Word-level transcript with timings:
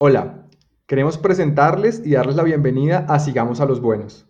Hola, 0.00 0.46
queremos 0.86 1.18
presentarles 1.18 2.00
y 2.04 2.12
darles 2.12 2.36
la 2.36 2.44
bienvenida 2.44 3.04
a 3.08 3.18
Sigamos 3.18 3.58
a 3.58 3.66
los 3.66 3.80
Buenos. 3.80 4.26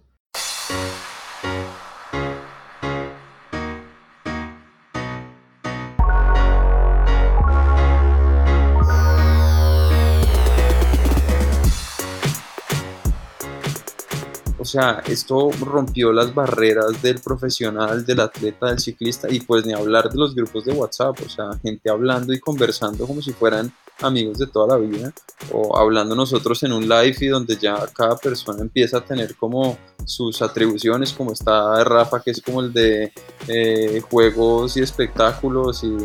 O 14.57 14.65
sea, 14.65 15.03
esto 15.07 15.51
rompió 15.61 16.15
las 16.15 16.35
barreras 16.35 17.03
del 17.03 17.21
profesional, 17.21 18.07
del 18.07 18.21
atleta, 18.21 18.69
del 18.69 18.79
ciclista 18.79 19.29
y 19.31 19.41
pues 19.41 19.67
ni 19.67 19.75
hablar 19.75 20.09
de 20.09 20.19
los 20.19 20.35
grupos 20.35 20.65
de 20.65 20.73
WhatsApp, 20.73 21.19
o 21.27 21.29
sea, 21.29 21.51
gente 21.61 21.91
hablando 21.91 22.33
y 22.33 22.41
conversando 22.41 23.07
como 23.07 23.21
si 23.21 23.35
fueran 23.35 23.71
amigos 24.01 24.39
de 24.39 24.47
toda 24.47 24.69
la 24.69 24.77
vida 24.77 25.13
o 25.53 25.77
hablando 25.77 26.15
nosotros 26.15 26.63
en 26.63 26.73
un 26.73 26.89
live 26.89 27.17
y 27.21 27.27
donde 27.27 27.57
ya 27.57 27.87
cada 27.95 28.17
persona 28.17 28.61
empieza 28.63 28.99
a 28.99 29.05
tener 29.05 29.35
como 29.37 29.79
sus 30.05 30.41
atribuciones, 30.43 31.13
como 31.13 31.33
está 31.33 31.85
Rafa, 31.85 32.21
que 32.21 32.31
es 32.31 32.41
como 32.41 32.61
el 32.61 32.73
de 32.73 33.13
eh, 33.47 34.03
juegos 34.11 34.77
y 34.77 34.81
espectáculos, 34.81 35.85
y, 35.85 35.97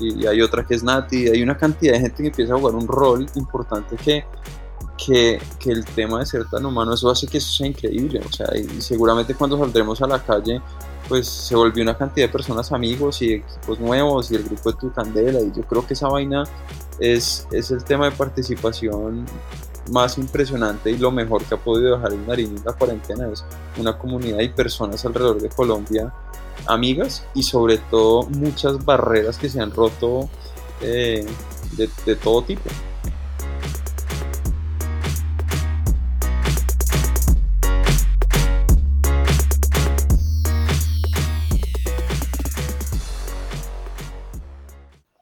y, 0.00 0.26
hay 0.26 0.40
otra 0.40 0.66
que 0.66 0.74
es 0.74 0.82
Nati, 0.82 1.28
hay 1.28 1.42
una 1.42 1.56
cantidad 1.56 1.92
de 1.92 2.00
gente 2.00 2.22
que 2.22 2.28
empieza 2.28 2.54
a 2.54 2.58
jugar 2.58 2.74
un 2.74 2.88
rol 2.88 3.26
importante 3.34 3.96
que 3.96 4.24
que, 5.06 5.40
que, 5.58 5.70
el 5.70 5.84
tema 5.86 6.18
de 6.18 6.26
ser 6.26 6.44
tan 6.50 6.66
humano, 6.66 6.92
eso 6.92 7.08
hace 7.08 7.26
que 7.26 7.38
eso 7.38 7.50
sea 7.50 7.66
increíble, 7.66 8.20
o 8.20 8.32
sea, 8.32 8.48
y 8.54 8.82
seguramente 8.82 9.34
cuando 9.34 9.58
saldremos 9.58 10.02
a 10.02 10.06
la 10.06 10.22
calle, 10.22 10.60
pues 11.10 11.26
se 11.26 11.56
volvió 11.56 11.82
una 11.82 11.98
cantidad 11.98 12.28
de 12.28 12.32
personas 12.32 12.70
amigos 12.70 13.20
y 13.20 13.34
equipos 13.34 13.80
nuevos 13.80 14.30
y 14.30 14.36
el 14.36 14.44
grupo 14.44 14.70
de 14.70 14.78
Tu 14.78 14.92
Candela, 14.92 15.40
y 15.40 15.50
yo 15.50 15.64
creo 15.64 15.84
que 15.84 15.94
esa 15.94 16.06
vaina 16.06 16.44
es, 17.00 17.48
es 17.50 17.72
el 17.72 17.82
tema 17.82 18.04
de 18.04 18.12
participación 18.12 19.26
más 19.90 20.18
impresionante 20.18 20.88
y 20.88 20.98
lo 20.98 21.10
mejor 21.10 21.42
que 21.44 21.56
ha 21.56 21.58
podido 21.58 21.96
dejar 21.96 22.12
el 22.12 22.24
Nariño 22.28 22.56
en 22.58 22.64
la 22.64 22.72
cuarentena 22.74 23.28
es 23.28 23.44
una 23.76 23.98
comunidad 23.98 24.38
y 24.38 24.50
personas 24.50 25.04
alrededor 25.04 25.42
de 25.42 25.48
Colombia 25.48 26.14
amigas 26.66 27.26
y 27.34 27.42
sobre 27.42 27.78
todo 27.78 28.22
muchas 28.28 28.84
barreras 28.84 29.36
que 29.36 29.48
se 29.48 29.60
han 29.60 29.72
roto 29.72 30.30
eh, 30.80 31.26
de, 31.76 31.90
de 32.06 32.14
todo 32.14 32.42
tipo. 32.42 32.70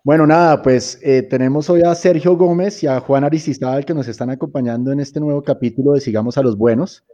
Bueno, 0.08 0.26
nada, 0.26 0.62
pues 0.62 0.98
eh, 1.02 1.20
tenemos 1.20 1.68
hoy 1.68 1.82
a 1.82 1.94
Sergio 1.94 2.34
Gómez 2.34 2.82
y 2.82 2.86
a 2.86 2.98
Juan 2.98 3.24
Aristizábal 3.24 3.84
que 3.84 3.92
nos 3.92 4.08
están 4.08 4.30
acompañando 4.30 4.90
en 4.90 5.00
este 5.00 5.20
nuevo 5.20 5.42
capítulo 5.42 5.92
de 5.92 6.00
Sigamos 6.00 6.38
a 6.38 6.42
los 6.42 6.56
Buenos. 6.56 7.04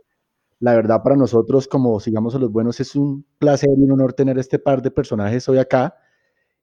La 0.60 0.74
verdad, 0.76 1.02
para 1.02 1.16
nosotros, 1.16 1.66
como 1.66 1.98
Sigamos 1.98 2.36
a 2.36 2.38
los 2.38 2.52
Buenos, 2.52 2.78
es 2.78 2.94
un 2.94 3.26
placer 3.40 3.70
y 3.76 3.82
un 3.82 3.90
honor 3.90 4.12
tener 4.12 4.38
este 4.38 4.60
par 4.60 4.80
de 4.80 4.92
personajes 4.92 5.48
hoy 5.48 5.58
acá. 5.58 5.96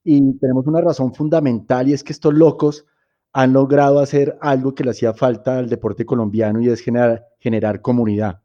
Y 0.05 0.37
tenemos 0.37 0.65
una 0.67 0.79
razón 0.79 1.13
fundamental 1.13 1.89
y 1.89 1.93
es 1.93 2.01
que 2.01 2.13
estos 2.13 2.33
locos 2.33 2.85
han 3.33 3.51
logrado 3.51 3.99
hacer 3.99 4.37
algo 4.39 4.73
que 4.73 4.85
le 4.85 4.91
hacía 4.91 5.13
falta 5.13 5.57
al 5.57 5.67
deporte 5.67 6.05
colombiano 6.05 6.61
y 6.61 6.69
es 6.69 6.79
generar, 6.79 7.27
generar 7.39 7.81
comunidad. 7.81 8.39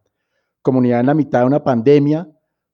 Comunidad 0.60 0.98
en 0.98 1.06
la 1.06 1.14
mitad 1.14 1.42
de 1.42 1.46
una 1.46 1.62
pandemia, 1.62 2.28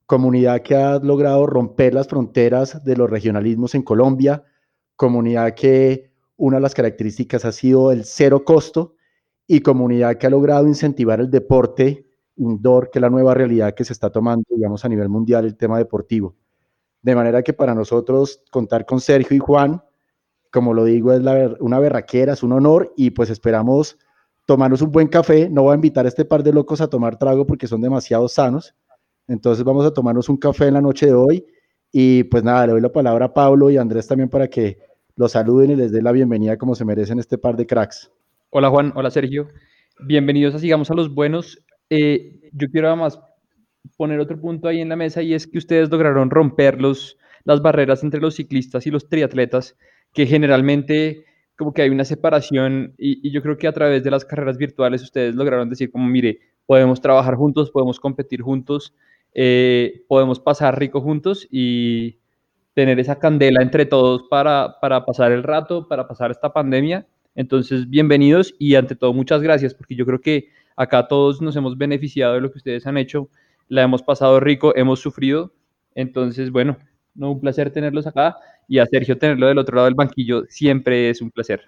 comunidad 0.06 0.62
que 0.62 0.74
ha 0.74 0.98
logrado 1.00 1.46
romper 1.46 1.92
las 1.92 2.08
fronteras 2.08 2.82
de 2.82 2.96
los 2.96 3.10
regionalismos 3.10 3.74
en 3.74 3.82
Colombia 3.82 4.44
comunidad 5.02 5.52
que 5.54 6.12
una 6.36 6.58
de 6.58 6.60
las 6.60 6.76
características 6.76 7.44
ha 7.44 7.50
sido 7.50 7.90
el 7.90 8.04
cero 8.04 8.44
costo 8.44 8.94
y 9.48 9.58
comunidad 9.58 10.14
que 10.14 10.28
ha 10.28 10.30
logrado 10.30 10.68
incentivar 10.68 11.18
el 11.18 11.28
deporte 11.28 12.06
indoor, 12.36 12.88
que 12.88 13.00
es 13.00 13.02
la 13.02 13.10
nueva 13.10 13.34
realidad 13.34 13.74
que 13.74 13.82
se 13.84 13.92
está 13.92 14.10
tomando, 14.10 14.44
digamos, 14.48 14.84
a 14.84 14.88
nivel 14.88 15.08
mundial, 15.08 15.44
el 15.44 15.56
tema 15.56 15.76
deportivo. 15.78 16.36
De 17.02 17.16
manera 17.16 17.42
que 17.42 17.52
para 17.52 17.74
nosotros 17.74 18.44
contar 18.52 18.86
con 18.86 19.00
Sergio 19.00 19.36
y 19.36 19.40
Juan, 19.40 19.82
como 20.52 20.72
lo 20.72 20.84
digo, 20.84 21.12
es 21.12 21.20
una 21.58 21.80
berraquera, 21.80 22.34
es 22.34 22.44
un 22.44 22.52
honor 22.52 22.92
y 22.96 23.10
pues 23.10 23.28
esperamos 23.28 23.98
tomarnos 24.46 24.82
un 24.82 24.92
buen 24.92 25.08
café. 25.08 25.50
No 25.50 25.64
voy 25.64 25.72
a 25.72 25.74
invitar 25.74 26.04
a 26.04 26.10
este 26.10 26.24
par 26.24 26.44
de 26.44 26.52
locos 26.52 26.80
a 26.80 26.86
tomar 26.86 27.18
trago 27.18 27.44
porque 27.44 27.66
son 27.66 27.80
demasiado 27.80 28.28
sanos. 28.28 28.72
Entonces 29.26 29.64
vamos 29.64 29.84
a 29.84 29.92
tomarnos 29.92 30.28
un 30.28 30.36
café 30.36 30.68
en 30.68 30.74
la 30.74 30.80
noche 30.80 31.06
de 31.06 31.14
hoy 31.14 31.44
y 31.90 32.22
pues 32.22 32.44
nada, 32.44 32.68
le 32.68 32.72
doy 32.74 32.80
la 32.80 32.92
palabra 32.92 33.26
a 33.26 33.34
Pablo 33.34 33.68
y 33.68 33.78
a 33.78 33.80
Andrés 33.80 34.06
también 34.06 34.28
para 34.28 34.46
que 34.46 34.91
los 35.16 35.32
saluden 35.32 35.70
y 35.70 35.76
les 35.76 35.92
den 35.92 36.04
la 36.04 36.12
bienvenida 36.12 36.56
como 36.56 36.74
se 36.74 36.84
merecen 36.84 37.18
este 37.18 37.38
par 37.38 37.56
de 37.56 37.66
cracks. 37.66 38.10
Hola 38.50 38.70
Juan, 38.70 38.92
hola 38.94 39.10
Sergio. 39.10 39.48
Bienvenidos 40.00 40.54
a 40.54 40.58
Sigamos 40.58 40.90
a 40.90 40.94
los 40.94 41.14
Buenos. 41.14 41.62
Eh, 41.90 42.40
yo 42.52 42.68
quiero 42.70 42.88
además 42.88 43.20
poner 43.96 44.20
otro 44.20 44.40
punto 44.40 44.68
ahí 44.68 44.80
en 44.80 44.88
la 44.88 44.96
mesa 44.96 45.22
y 45.22 45.34
es 45.34 45.46
que 45.46 45.58
ustedes 45.58 45.90
lograron 45.90 46.30
romper 46.30 46.80
los, 46.80 47.18
las 47.44 47.60
barreras 47.60 48.02
entre 48.02 48.20
los 48.20 48.36
ciclistas 48.36 48.86
y 48.86 48.90
los 48.90 49.08
triatletas, 49.08 49.76
que 50.12 50.26
generalmente 50.26 51.24
como 51.56 51.72
que 51.72 51.82
hay 51.82 51.90
una 51.90 52.04
separación 52.04 52.94
y, 52.96 53.30
yo 53.30 53.42
creo 53.42 53.58
que 53.58 53.68
a 53.68 53.72
través 53.72 54.02
de 54.02 54.10
las 54.10 54.24
carreras 54.24 54.56
virtuales 54.56 55.02
ustedes 55.02 55.34
lograron 55.34 55.68
decir 55.68 55.90
como, 55.90 56.06
mire, 56.06 56.40
podemos 56.66 57.00
trabajar 57.00 57.34
juntos, 57.34 57.70
podemos 57.70 58.00
competir 58.00 58.40
juntos, 58.40 58.94
eh, 59.34 60.04
podemos 60.08 60.40
pasar 60.40 60.78
rico 60.78 61.00
juntos 61.00 61.46
y, 61.50 62.21
tener 62.74 62.98
esa 63.00 63.18
candela 63.18 63.62
entre 63.62 63.86
todos 63.86 64.24
para, 64.30 64.78
para 64.80 65.04
pasar 65.04 65.32
el 65.32 65.42
rato, 65.42 65.88
para 65.88 66.08
pasar 66.08 66.30
esta 66.30 66.52
pandemia. 66.52 67.06
Entonces, 67.34 67.88
bienvenidos 67.88 68.54
y 68.58 68.74
ante 68.74 68.96
todo 68.96 69.12
muchas 69.12 69.42
gracias, 69.42 69.74
porque 69.74 69.94
yo 69.94 70.06
creo 70.06 70.20
que 70.20 70.48
acá 70.76 71.08
todos 71.08 71.40
nos 71.42 71.56
hemos 71.56 71.76
beneficiado 71.76 72.34
de 72.34 72.40
lo 72.40 72.50
que 72.50 72.58
ustedes 72.58 72.86
han 72.86 72.96
hecho, 72.96 73.28
la 73.68 73.82
hemos 73.82 74.02
pasado 74.02 74.40
rico, 74.40 74.74
hemos 74.76 75.00
sufrido. 75.00 75.52
Entonces, 75.94 76.50
bueno, 76.50 76.78
no, 77.14 77.32
un 77.32 77.40
placer 77.40 77.70
tenerlos 77.70 78.06
acá 78.06 78.36
y 78.68 78.78
a 78.78 78.86
Sergio 78.86 79.18
tenerlo 79.18 79.46
del 79.48 79.58
otro 79.58 79.76
lado 79.76 79.86
del 79.86 79.94
banquillo 79.94 80.44
siempre 80.48 81.10
es 81.10 81.20
un 81.20 81.30
placer. 81.30 81.62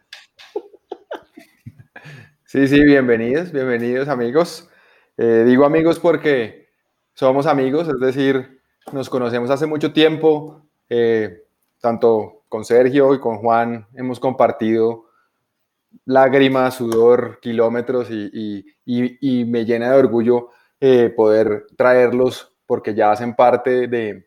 Sí, 2.46 2.68
sí, 2.68 2.84
bienvenidos, 2.84 3.50
bienvenidos 3.50 4.06
amigos. 4.06 4.70
Eh, 5.16 5.42
digo 5.44 5.64
amigos 5.64 5.98
porque 5.98 6.68
somos 7.12 7.46
amigos, 7.46 7.88
es 7.88 7.98
decir, 7.98 8.60
nos 8.92 9.10
conocemos 9.10 9.50
hace 9.50 9.66
mucho 9.66 9.92
tiempo, 9.92 10.63
eh, 10.88 11.44
tanto 11.80 12.44
con 12.48 12.64
Sergio 12.64 13.14
y 13.14 13.20
con 13.20 13.38
Juan 13.38 13.86
hemos 13.94 14.20
compartido 14.20 15.06
lágrimas, 16.04 16.74
sudor, 16.74 17.38
kilómetros 17.40 18.08
y, 18.10 18.64
me 19.46 19.64
llena 19.64 19.90
de 19.90 19.98
orgullo 19.98 20.50
eh, 20.80 21.12
poder 21.14 21.66
traerlos 21.76 22.52
porque 22.66 22.94
ya 22.94 23.10
hacen 23.10 23.34
parte 23.34 23.86
de, 23.88 24.26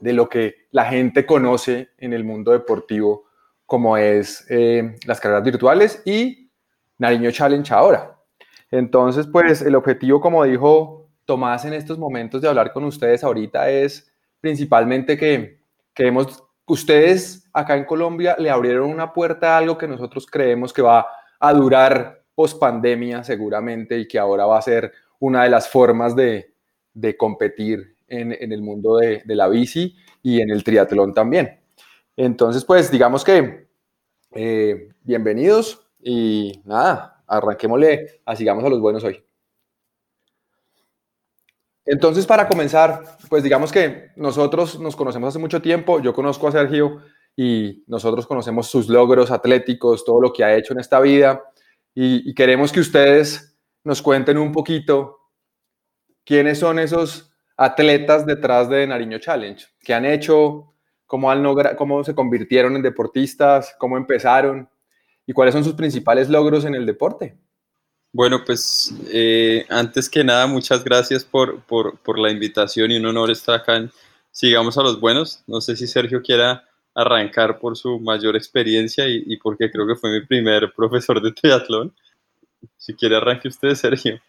lo 0.00 0.28
que 0.28 0.66
la 0.70 0.84
gente 0.86 1.24
conoce 1.26 1.90
en 1.98 2.12
el 2.12 2.24
mundo 2.24 2.52
deportivo 2.52 3.24
como 3.66 3.96
es 3.96 4.44
eh, 4.50 4.96
las 5.06 5.20
carreras 5.20 5.44
virtuales 5.44 6.02
y 6.04 6.50
Nariño 6.98 7.30
Challenge 7.30 7.72
ahora. 7.72 8.18
Entonces, 8.70 9.26
pues 9.26 9.62
el 9.62 9.74
objetivo, 9.74 10.20
como 10.20 10.44
dijo 10.44 11.08
Tomás 11.24 11.64
en 11.64 11.72
estos 11.72 11.98
momentos 11.98 12.42
de 12.42 12.48
hablar 12.48 12.72
con 12.72 12.84
ustedes 12.84 13.22
ahorita, 13.22 13.70
es 13.70 14.12
principalmente 14.40 15.16
que 15.16 15.61
Creemos, 15.94 16.42
ustedes 16.66 17.48
acá 17.52 17.76
en 17.76 17.84
Colombia 17.84 18.36
le 18.38 18.50
abrieron 18.50 18.90
una 18.90 19.12
puerta 19.12 19.54
a 19.54 19.58
algo 19.58 19.76
que 19.76 19.88
nosotros 19.88 20.26
creemos 20.26 20.72
que 20.72 20.82
va 20.82 21.06
a 21.38 21.52
durar 21.52 22.22
post 22.34 22.58
pandemia 22.58 23.24
seguramente 23.24 23.98
y 23.98 24.08
que 24.08 24.18
ahora 24.18 24.46
va 24.46 24.58
a 24.58 24.62
ser 24.62 24.92
una 25.18 25.44
de 25.44 25.50
las 25.50 25.68
formas 25.68 26.16
de, 26.16 26.54
de 26.94 27.16
competir 27.16 27.96
en, 28.08 28.32
en, 28.32 28.52
el 28.52 28.62
mundo 28.62 28.96
de, 28.96 29.22
la 29.26 29.48
bici 29.48 29.96
y 30.22 30.40
en 30.40 30.50
el 30.50 30.64
triatlón 30.64 31.14
también. 31.14 31.60
Entonces, 32.16 32.64
pues 32.64 32.90
digamos 32.90 33.24
que 33.24 33.68
eh, 34.32 34.88
bienvenidos 35.02 35.86
y 36.00 36.60
nada, 36.64 37.22
arranquémosle, 37.26 38.22
sigamos 38.36 38.64
a 38.64 38.68
los 38.68 38.80
buenos 38.80 39.04
hoy. 39.04 39.22
Entonces, 41.84 42.26
para 42.26 42.48
comenzar, 42.48 43.02
pues 43.28 43.42
digamos 43.42 43.72
que 43.72 44.10
nosotros 44.16 44.78
nos 44.78 44.94
conocemos 44.94 45.28
hace 45.28 45.38
mucho 45.38 45.60
tiempo, 45.60 46.00
yo 46.00 46.14
conozco 46.14 46.46
a 46.46 46.52
Sergio 46.52 47.02
y 47.36 47.82
nosotros 47.86 48.26
conocemos 48.26 48.68
sus 48.68 48.88
logros 48.88 49.30
atléticos, 49.30 50.04
todo 50.04 50.20
lo 50.20 50.32
que 50.32 50.44
ha 50.44 50.54
hecho 50.54 50.74
en 50.74 50.80
esta 50.80 51.00
vida 51.00 51.42
y, 51.94 52.34
queremos 52.34 52.72
que 52.72 52.80
ustedes 52.80 53.58
nos 53.84 54.00
cuenten 54.00 54.38
un 54.38 54.52
poquito 54.52 55.18
quiénes 56.24 56.58
son 56.58 56.78
esos 56.78 57.32
atletas 57.56 58.24
detrás 58.26 58.68
de 58.68 58.86
Nariño 58.86 59.18
Challenge, 59.18 59.66
qué 59.80 59.92
han 59.92 60.04
hecho, 60.04 60.74
cómo, 61.06 61.28
cómo 61.76 62.04
se 62.04 62.14
convirtieron 62.14 62.76
en 62.76 62.82
deportistas, 62.82 63.74
cómo 63.78 63.96
empezaron 63.96 64.68
y 65.26 65.32
cuáles 65.32 65.52
son 65.52 65.64
sus 65.64 65.74
principales 65.74 66.28
logros 66.28 66.64
en 66.64 66.74
el 66.74 66.86
deporte. 66.86 67.36
Bueno, 68.14 68.42
pues 68.44 68.94
eh, 69.10 69.64
antes 69.70 70.10
que 70.10 70.22
nada, 70.22 70.46
muchas 70.46 70.84
gracias 70.84 71.24
por, 71.24 71.62
la 72.18 72.30
invitación 72.30 72.90
y 72.90 72.98
un 72.98 73.06
honor 73.06 73.30
estar 73.30 73.60
acá 73.60 73.76
en 73.76 73.90
Sigamos 74.30 74.76
a 74.76 74.82
los 74.82 75.00
Buenos. 75.00 75.42
No 75.46 75.62
sé 75.62 75.76
si 75.76 75.86
Sergio 75.86 76.20
quiera 76.20 76.62
arrancar 76.94 77.58
por 77.58 77.74
su 77.74 77.98
mayor 78.00 78.36
experiencia 78.36 79.08
y, 79.08 79.36
porque 79.38 79.70
creo 79.70 79.86
que 79.86 79.96
fue 79.96 80.10
mi 80.12 80.26
primer 80.26 80.72
profesor 80.76 81.22
de 81.22 81.32
triatlón. 81.32 81.94
Si 82.76 82.94
quiere 82.94 83.16
arranque 83.16 83.48
usted, 83.48 83.74
Sergio. 83.74 84.20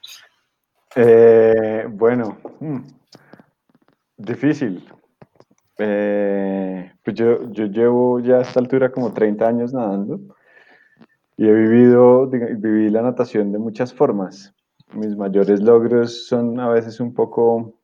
Eh, 0.96 1.86
bueno, 1.90 2.40
hmm, 2.62 2.80
difícil. 4.16 4.88
Eh, 5.78 6.94
pues 7.04 7.16
yo, 7.18 7.52
yo 7.52 7.66
llevo 7.66 8.22
ya 8.22 8.38
a 8.38 8.42
esta 8.44 8.62
altura 8.62 8.92
como 8.92 9.14
30 9.14 9.46
años 9.46 9.74
nadando 9.74 10.22
y 11.38 11.48
he 11.48 11.54
vivido, 11.54 12.28
viví 12.28 12.90
la 12.90 13.02
natación 13.02 13.52
de 13.52 13.60
muchas 13.60 13.94
formas. 13.94 14.54
Mis 14.94 15.16
mayores 15.16 15.62
logros 15.62 16.28
son 16.28 16.60
a 16.60 16.70
veces 16.70 17.00
un 17.00 17.14
poco 17.14 17.80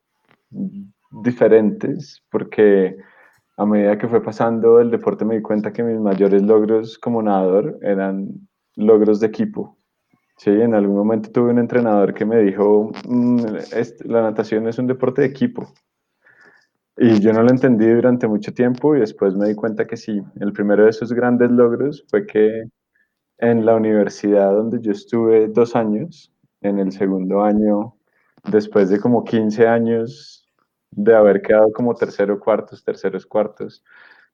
diferentes 1.12 2.24
porque 2.31 2.98
a 3.57 3.66
medida 3.66 3.98
que 3.98 4.07
fue 4.07 4.24
pasando 4.24 4.80
el 4.80 4.92
deporte 4.92 5.25
me 5.25 5.36
di 5.36 5.42
cuenta 5.42 5.74
que 5.74 5.84
mis 5.84 6.00
mayores 6.00 6.42
logros 6.44 6.98
como 6.98 7.22
nadador 7.22 7.78
eran 7.81 8.30
logros 8.75 9.19
de 9.19 9.28
equipo. 9.28 9.78
Sí, 10.38 10.52
en 10.52 10.74
algún 10.74 10.95
momento 10.95 11.31
tuve 11.31 11.52
un 11.52 11.60
entrenador 11.60 12.13
que 12.13 12.24
me 12.25 12.40
dijo, 12.40 12.92
mm, 13.06 13.42
la 14.06 14.22
natación 14.22 14.68
es 14.69 14.80
un 14.80 14.88
deporte 14.88 15.22
de 15.22 15.28
equipo. 15.28 15.74
Y 16.95 17.19
yo 17.19 17.34
no 17.34 17.44
lo 17.44 17.50
entendí 17.50 17.88
durante 17.88 18.28
mucho 18.28 18.54
tiempo 18.54 18.95
y 18.95 19.00
después 19.02 19.36
me 19.36 19.48
di 19.50 19.56
cuenta 19.56 19.86
que 19.86 19.98
sí. 19.98 20.22
El 20.40 20.54
primero 20.54 20.84
de 20.84 20.92
esos 20.92 21.12
grandes 21.12 21.52
logros 21.52 22.06
fue 22.10 22.25
que 22.25 22.63
en 23.39 23.65
la 23.65 23.75
universidad 23.75 24.51
donde 24.51 24.80
yo 24.81 24.91
estuve 24.91 25.47
dos 25.47 25.75
años, 25.75 26.31
en 26.62 26.77
el 26.80 26.91
segundo 26.91 27.41
año, 27.41 27.95
después 28.51 28.89
de 28.89 29.00
como 29.00 29.24
15 29.24 29.68
años 29.68 30.47
de 30.91 31.15
haber 31.15 31.41
quedado 31.41 31.71
como 31.71 31.95
tercero 31.95 32.39
cuartos, 32.39 32.83
terceros 32.83 33.25
cuartos, 33.25 33.83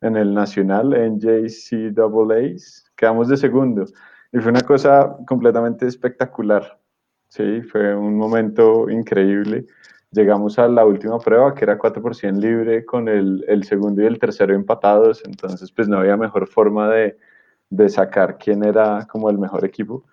en 0.01 0.15
el 0.17 0.33
nacional, 0.33 0.93
en 0.93 1.19
JCAA, 1.19 2.55
quedamos 2.95 3.27
de 3.29 3.37
segundo. 3.37 3.85
Y 4.31 4.39
fue 4.39 4.51
una 4.51 4.61
cosa 4.61 5.15
completamente 5.27 5.87
espectacular. 5.87 6.79
Sí, 7.29 7.61
fue 7.61 7.95
un 7.95 8.17
momento 8.17 8.89
increíble. 8.89 9.65
Llegamos 10.11 10.57
a 10.59 10.67
la 10.67 10.85
última 10.85 11.19
prueba, 11.19 11.53
que 11.53 11.65
era 11.65 11.77
4% 11.77 12.39
libre, 12.39 12.85
con 12.85 13.07
el, 13.07 13.43
el 13.47 13.63
segundo 13.63 14.01
y 14.01 14.05
el 14.05 14.19
tercero 14.19 14.53
empatados. 14.53 15.23
Entonces, 15.25 15.71
pues 15.71 15.87
no 15.87 15.99
había 15.99 16.17
mejor 16.17 16.47
forma 16.47 16.89
de, 16.89 17.17
de 17.69 17.89
sacar 17.89 18.37
quién 18.37 18.63
era 18.63 19.05
como 19.09 19.29
el 19.29 19.37
mejor 19.37 19.65
equipo. 19.65 20.03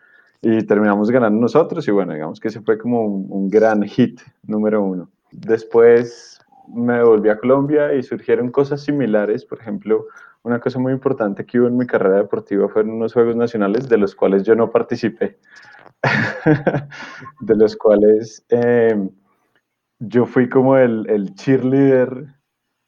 Y 0.41 0.65
terminamos 0.67 1.11
ganando 1.11 1.41
nosotros. 1.41 1.87
Y 1.87 1.91
bueno, 1.93 2.15
digamos 2.15 2.41
que 2.41 2.49
ese 2.49 2.61
fue 2.61 2.79
como 2.79 3.05
un, 3.05 3.49
gran 3.49 3.83
hit 3.85 4.21
número 4.43 4.83
uno. 4.83 5.09
Después 5.31 6.41
me 6.69 7.03
volví 7.03 7.29
a 7.29 7.39
Colombia 7.39 7.95
y 7.95 8.03
surgieron 8.03 8.51
cosas 8.51 8.83
similares. 8.83 9.45
Por 9.45 9.61
ejemplo, 9.61 10.07
una 10.43 10.59
cosa 10.59 10.79
muy 10.79 10.93
importante 10.93 11.47
que 11.47 11.61
hubo 11.61 11.69
en 11.69 11.77
mi 11.77 11.87
carrera 11.87 12.17
deportiva 12.17 12.69
fueron 12.69 12.93
unos 12.95 13.13
Juegos 13.13 13.37
Nacionales 13.37 13.89
de 13.89 13.99
los 13.99 14.15
cuales 14.17 14.43
yo 14.43 14.57
no 14.57 14.71
participé, 14.71 15.39
de 17.41 17.57
los 17.57 17.77
cuales 17.77 18.45
eh, 18.49 19.09
yo 20.01 20.27
fui 20.27 20.49
como 20.49 20.77
el, 20.77 21.09
el 21.09 21.35
cheerleader 21.35 22.27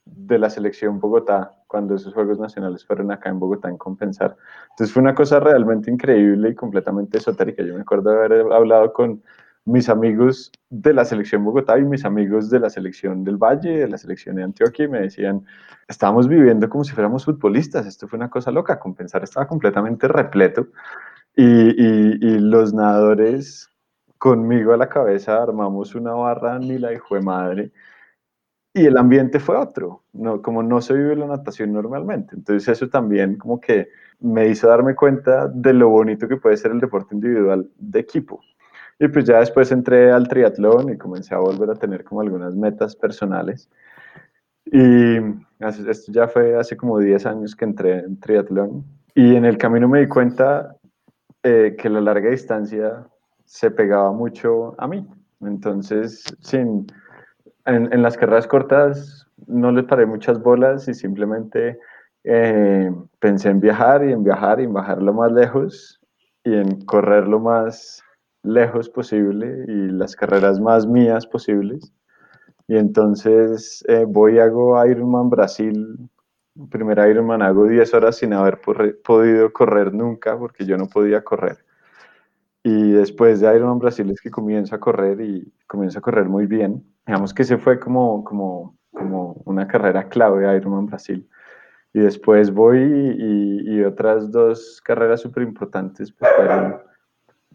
de 0.04 0.38
la 0.38 0.50
selección 0.50 0.98
Bogotá 0.98 1.63
cuando 1.74 1.96
esos 1.96 2.14
Juegos 2.14 2.38
Nacionales 2.38 2.86
fueron 2.86 3.10
acá 3.10 3.30
en 3.30 3.40
Bogotá 3.40 3.68
en 3.68 3.76
Compensar. 3.76 4.36
Entonces 4.70 4.94
fue 4.94 5.02
una 5.02 5.12
cosa 5.12 5.40
realmente 5.40 5.90
increíble 5.90 6.50
y 6.50 6.54
completamente 6.54 7.18
esotérica. 7.18 7.64
Yo 7.64 7.74
me 7.74 7.80
acuerdo 7.80 8.10
de 8.10 8.16
haber 8.16 8.52
hablado 8.52 8.92
con 8.92 9.20
mis 9.64 9.88
amigos 9.88 10.52
de 10.70 10.94
la 10.94 11.04
selección 11.04 11.44
Bogotá 11.44 11.76
y 11.76 11.82
mis 11.82 12.04
amigos 12.04 12.48
de 12.48 12.60
la 12.60 12.70
selección 12.70 13.24
del 13.24 13.38
Valle, 13.38 13.78
de 13.80 13.88
la 13.88 13.98
selección 13.98 14.36
de 14.36 14.44
Antioquia, 14.44 14.84
y 14.84 14.88
me 14.88 15.00
decían, 15.00 15.44
estábamos 15.88 16.28
viviendo 16.28 16.68
como 16.68 16.84
si 16.84 16.92
fuéramos 16.92 17.24
futbolistas, 17.24 17.86
esto 17.86 18.06
fue 18.06 18.18
una 18.18 18.30
cosa 18.30 18.52
loca, 18.52 18.78
compensar 18.78 19.24
estaba 19.24 19.48
completamente 19.48 20.06
repleto, 20.06 20.68
y, 21.34 22.38
los 22.38 22.72
nadadores 22.72 23.68
conmigo 24.18 24.72
a 24.72 24.76
la 24.76 24.88
cabeza 24.88 25.42
armamos 25.42 25.96
una 25.96 26.12
barra 26.12 26.60
ni 26.60 26.78
la 26.78 26.92
hijo 26.92 27.16
de 27.16 27.22
madre, 27.22 27.72
y 28.74 28.86
el 28.86 28.98
ambiente 28.98 29.38
fue 29.38 29.56
otro, 29.56 30.02
no, 30.12 30.42
como 30.42 30.62
no 30.62 30.80
se 30.80 30.94
vive 30.94 31.14
la 31.14 31.26
natación 31.26 31.72
normalmente, 31.72 32.34
entonces 32.34 32.68
eso 32.68 32.88
también 32.88 33.36
como 33.36 33.60
que 33.60 33.88
me 34.18 34.48
hizo 34.48 34.68
darme 34.68 34.96
cuenta 34.96 35.48
de 35.48 35.72
lo 35.72 35.88
bonito 35.88 36.26
que 36.26 36.36
puede 36.36 36.56
ser 36.56 36.72
el 36.72 36.80
deporte 36.80 37.14
individual 37.14 37.68
de 37.78 38.00
equipo. 38.00 38.40
Y 38.98 39.08
pues 39.08 39.24
ya 39.24 39.40
después 39.40 39.70
entré 39.72 40.10
al 40.10 40.28
triatlón 40.28 40.92
y 40.92 40.98
comencé 40.98 41.34
a 41.34 41.38
volver 41.38 41.70
a 41.70 41.74
tener 41.74 42.04
como 42.04 42.20
algunas 42.20 42.54
metas 42.54 42.94
personales. 42.94 43.68
Y 44.66 45.16
esto 45.60 46.12
ya 46.12 46.28
fue 46.28 46.56
hace 46.56 46.76
como 46.76 46.98
10 46.98 47.26
años 47.26 47.54
que 47.54 47.64
entré 47.64 47.98
en 47.98 48.18
triatlón. 48.18 48.84
Y 49.14 49.34
en 49.34 49.44
el 49.44 49.58
camino 49.58 49.88
me 49.88 50.00
di 50.00 50.08
cuenta 50.08 50.76
eh, 51.42 51.76
que 51.78 51.88
la 51.88 52.00
larga 52.00 52.30
distancia 52.30 53.06
se 53.44 53.70
pegaba 53.70 54.12
mucho 54.12 54.74
a 54.78 54.86
mí. 54.86 55.06
Entonces, 55.40 56.24
sin, 56.40 56.86
en, 57.66 57.92
en 57.92 58.02
las 58.02 58.16
carreras 58.16 58.46
cortas 58.46 59.26
no 59.46 59.72
le 59.72 59.82
paré 59.82 60.06
muchas 60.06 60.40
bolas 60.42 60.88
y 60.88 60.94
simplemente 60.94 61.78
eh, 62.24 62.90
pensé 63.18 63.50
en 63.50 63.60
viajar 63.60 64.04
y 64.04 64.12
en 64.12 64.24
viajar 64.24 64.60
y 64.60 64.64
en 64.64 64.72
bajar 64.72 65.02
lo 65.02 65.12
más 65.12 65.32
lejos 65.32 66.00
y 66.44 66.54
en 66.54 66.84
correr 66.86 67.28
lo 67.28 67.40
más 67.40 68.02
lejos 68.42 68.88
posible 68.88 69.64
y 69.68 69.88
las 69.90 70.16
carreras 70.16 70.60
más 70.60 70.86
mías 70.86 71.26
posibles. 71.26 71.92
Y 72.68 72.76
entonces 72.76 73.84
eh, 73.88 74.04
voy, 74.08 74.38
hago 74.38 74.84
Ironman 74.86 75.30
Brasil, 75.30 75.98
primer 76.70 76.98
Ironman, 77.08 77.42
hago 77.42 77.66
10 77.66 77.92
horas 77.94 78.16
sin 78.16 78.32
haber 78.32 78.60
podido 78.60 79.52
correr 79.52 79.92
nunca 79.92 80.38
porque 80.38 80.64
yo 80.66 80.76
no 80.78 80.86
podía 80.88 81.22
correr. 81.24 81.64
Y 82.64 82.92
después 82.92 83.40
de 83.40 83.54
Ironman 83.54 83.78
Brasil 83.78 84.10
es 84.10 84.20
que 84.20 84.30
comienzo 84.30 84.74
a 84.74 84.80
correr 84.80 85.20
y 85.20 85.52
comienzo 85.66 85.98
a 85.98 86.02
correr 86.02 86.28
muy 86.28 86.46
bien. 86.46 86.93
Digamos 87.06 87.34
que 87.34 87.44
se 87.44 87.58
fue 87.58 87.78
como, 87.78 88.24
como, 88.24 88.76
como 88.92 89.42
una 89.44 89.66
carrera 89.66 90.08
clave 90.08 90.46
de 90.46 90.56
Ironman 90.56 90.86
Brasil. 90.86 91.28
Y 91.92 92.00
después 92.00 92.52
voy 92.52 92.78
y, 92.80 93.76
y 93.76 93.84
otras 93.84 94.30
dos 94.30 94.80
carreras 94.82 95.20
súper 95.20 95.44
importantes 95.44 96.12
pues 96.12 96.30
fueron 96.36 96.78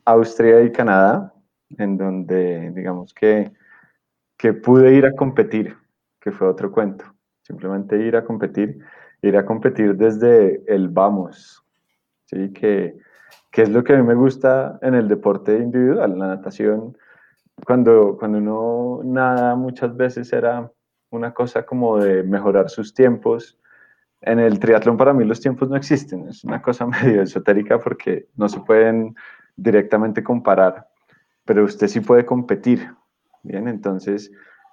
Austria 0.05 0.61
y 0.63 0.71
Canadá, 0.71 1.33
en 1.77 1.97
donde 1.97 2.71
digamos 2.71 3.13
que, 3.13 3.51
que 4.37 4.53
pude 4.53 4.93
ir 4.93 5.05
a 5.05 5.13
competir, 5.13 5.75
que 6.19 6.31
fue 6.31 6.47
otro 6.47 6.71
cuento. 6.71 7.05
Simplemente 7.41 7.97
ir 7.97 8.15
a 8.15 8.23
competir, 8.23 8.79
ir 9.21 9.37
a 9.37 9.45
competir 9.45 9.95
desde 9.95 10.63
el 10.73 10.87
vamos, 10.89 11.63
¿sí? 12.25 12.51
que, 12.53 12.97
que 13.51 13.63
es 13.63 13.69
lo 13.69 13.83
que 13.83 13.93
a 13.93 13.97
mí 13.97 14.03
me 14.03 14.15
gusta 14.15 14.79
en 14.81 14.95
el 14.95 15.07
deporte 15.07 15.57
individual, 15.57 16.17
la 16.17 16.27
natación. 16.27 16.97
Cuando, 17.65 18.17
cuando 18.17 18.37
uno 18.37 19.01
nada 19.03 19.55
muchas 19.55 19.95
veces 19.95 20.31
era 20.33 20.71
una 21.11 21.33
cosa 21.33 21.65
como 21.65 21.97
de 21.97 22.23
mejorar 22.23 22.69
sus 22.69 22.93
tiempos. 22.93 23.57
En 24.21 24.39
el 24.39 24.59
triatlón 24.59 24.97
para 24.97 25.13
mí 25.13 25.23
los 25.25 25.39
tiempos 25.39 25.69
no 25.69 25.75
existen, 25.75 26.27
es 26.27 26.43
una 26.43 26.61
cosa 26.61 26.85
medio 27.03 27.21
esotérica 27.21 27.79
porque 27.79 28.27
no 28.35 28.49
se 28.49 28.59
pueden 28.59 29.15
directamente 29.55 30.23
comparar, 30.23 30.87
pero 31.45 31.63
usted 31.63 31.87
sí 31.87 31.99
puede 31.99 32.25
competir. 32.25 32.93
Bien, 33.43 33.67
entonces 33.67 34.31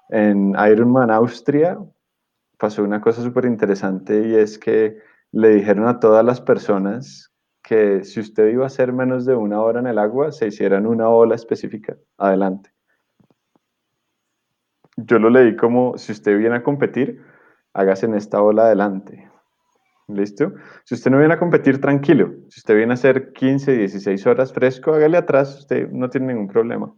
en 0.08 0.54
Ironman 0.70 1.10
Austria 1.10 1.78
pasó 2.58 2.82
una 2.82 3.00
cosa 3.00 3.22
súper 3.22 3.44
interesante 3.44 4.28
y 4.28 4.34
es 4.34 4.58
que 4.58 4.98
le 5.32 5.50
dijeron 5.50 5.88
a 5.88 6.00
todas 6.00 6.24
las 6.24 6.40
personas 6.40 7.32
que 7.62 8.04
si 8.04 8.20
usted 8.20 8.48
iba 8.48 8.64
a 8.64 8.68
hacer 8.68 8.92
menos 8.92 9.26
de 9.26 9.34
una 9.34 9.60
hora 9.60 9.80
en 9.80 9.88
el 9.88 9.98
agua, 9.98 10.30
se 10.30 10.46
hicieran 10.46 10.86
una 10.86 11.08
ola 11.08 11.34
específica. 11.34 11.96
Adelante. 12.16 12.75
Yo 14.96 15.18
lo 15.18 15.30
leí 15.30 15.56
como, 15.56 15.98
si 15.98 16.12
usted 16.12 16.38
viene 16.38 16.56
a 16.56 16.62
competir, 16.62 17.22
hágase 17.74 18.06
en 18.06 18.14
esta 18.14 18.42
ola 18.42 18.64
adelante. 18.64 19.30
¿Listo? 20.08 20.54
Si 20.84 20.94
usted 20.94 21.10
no 21.10 21.18
viene 21.18 21.34
a 21.34 21.38
competir, 21.38 21.80
tranquilo. 21.80 22.32
Si 22.48 22.60
usted 22.60 22.76
viene 22.76 22.92
a 22.92 22.94
hacer 22.94 23.32
15, 23.32 23.76
16 23.76 24.26
horas 24.26 24.52
fresco, 24.52 24.94
hágale 24.94 25.18
atrás, 25.18 25.58
usted 25.58 25.90
no 25.90 26.08
tiene 26.08 26.28
ningún 26.28 26.48
problema. 26.48 26.94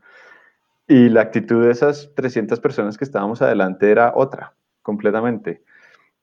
Y 0.87 1.09
la 1.09 1.23
actitud 1.23 1.65
de 1.65 1.73
esas 1.73 2.13
300 2.15 2.61
personas 2.61 2.97
que 2.97 3.05
estábamos 3.05 3.43
adelante 3.43 3.91
era 3.91 4.13
otra, 4.15 4.55
completamente. 4.83 5.63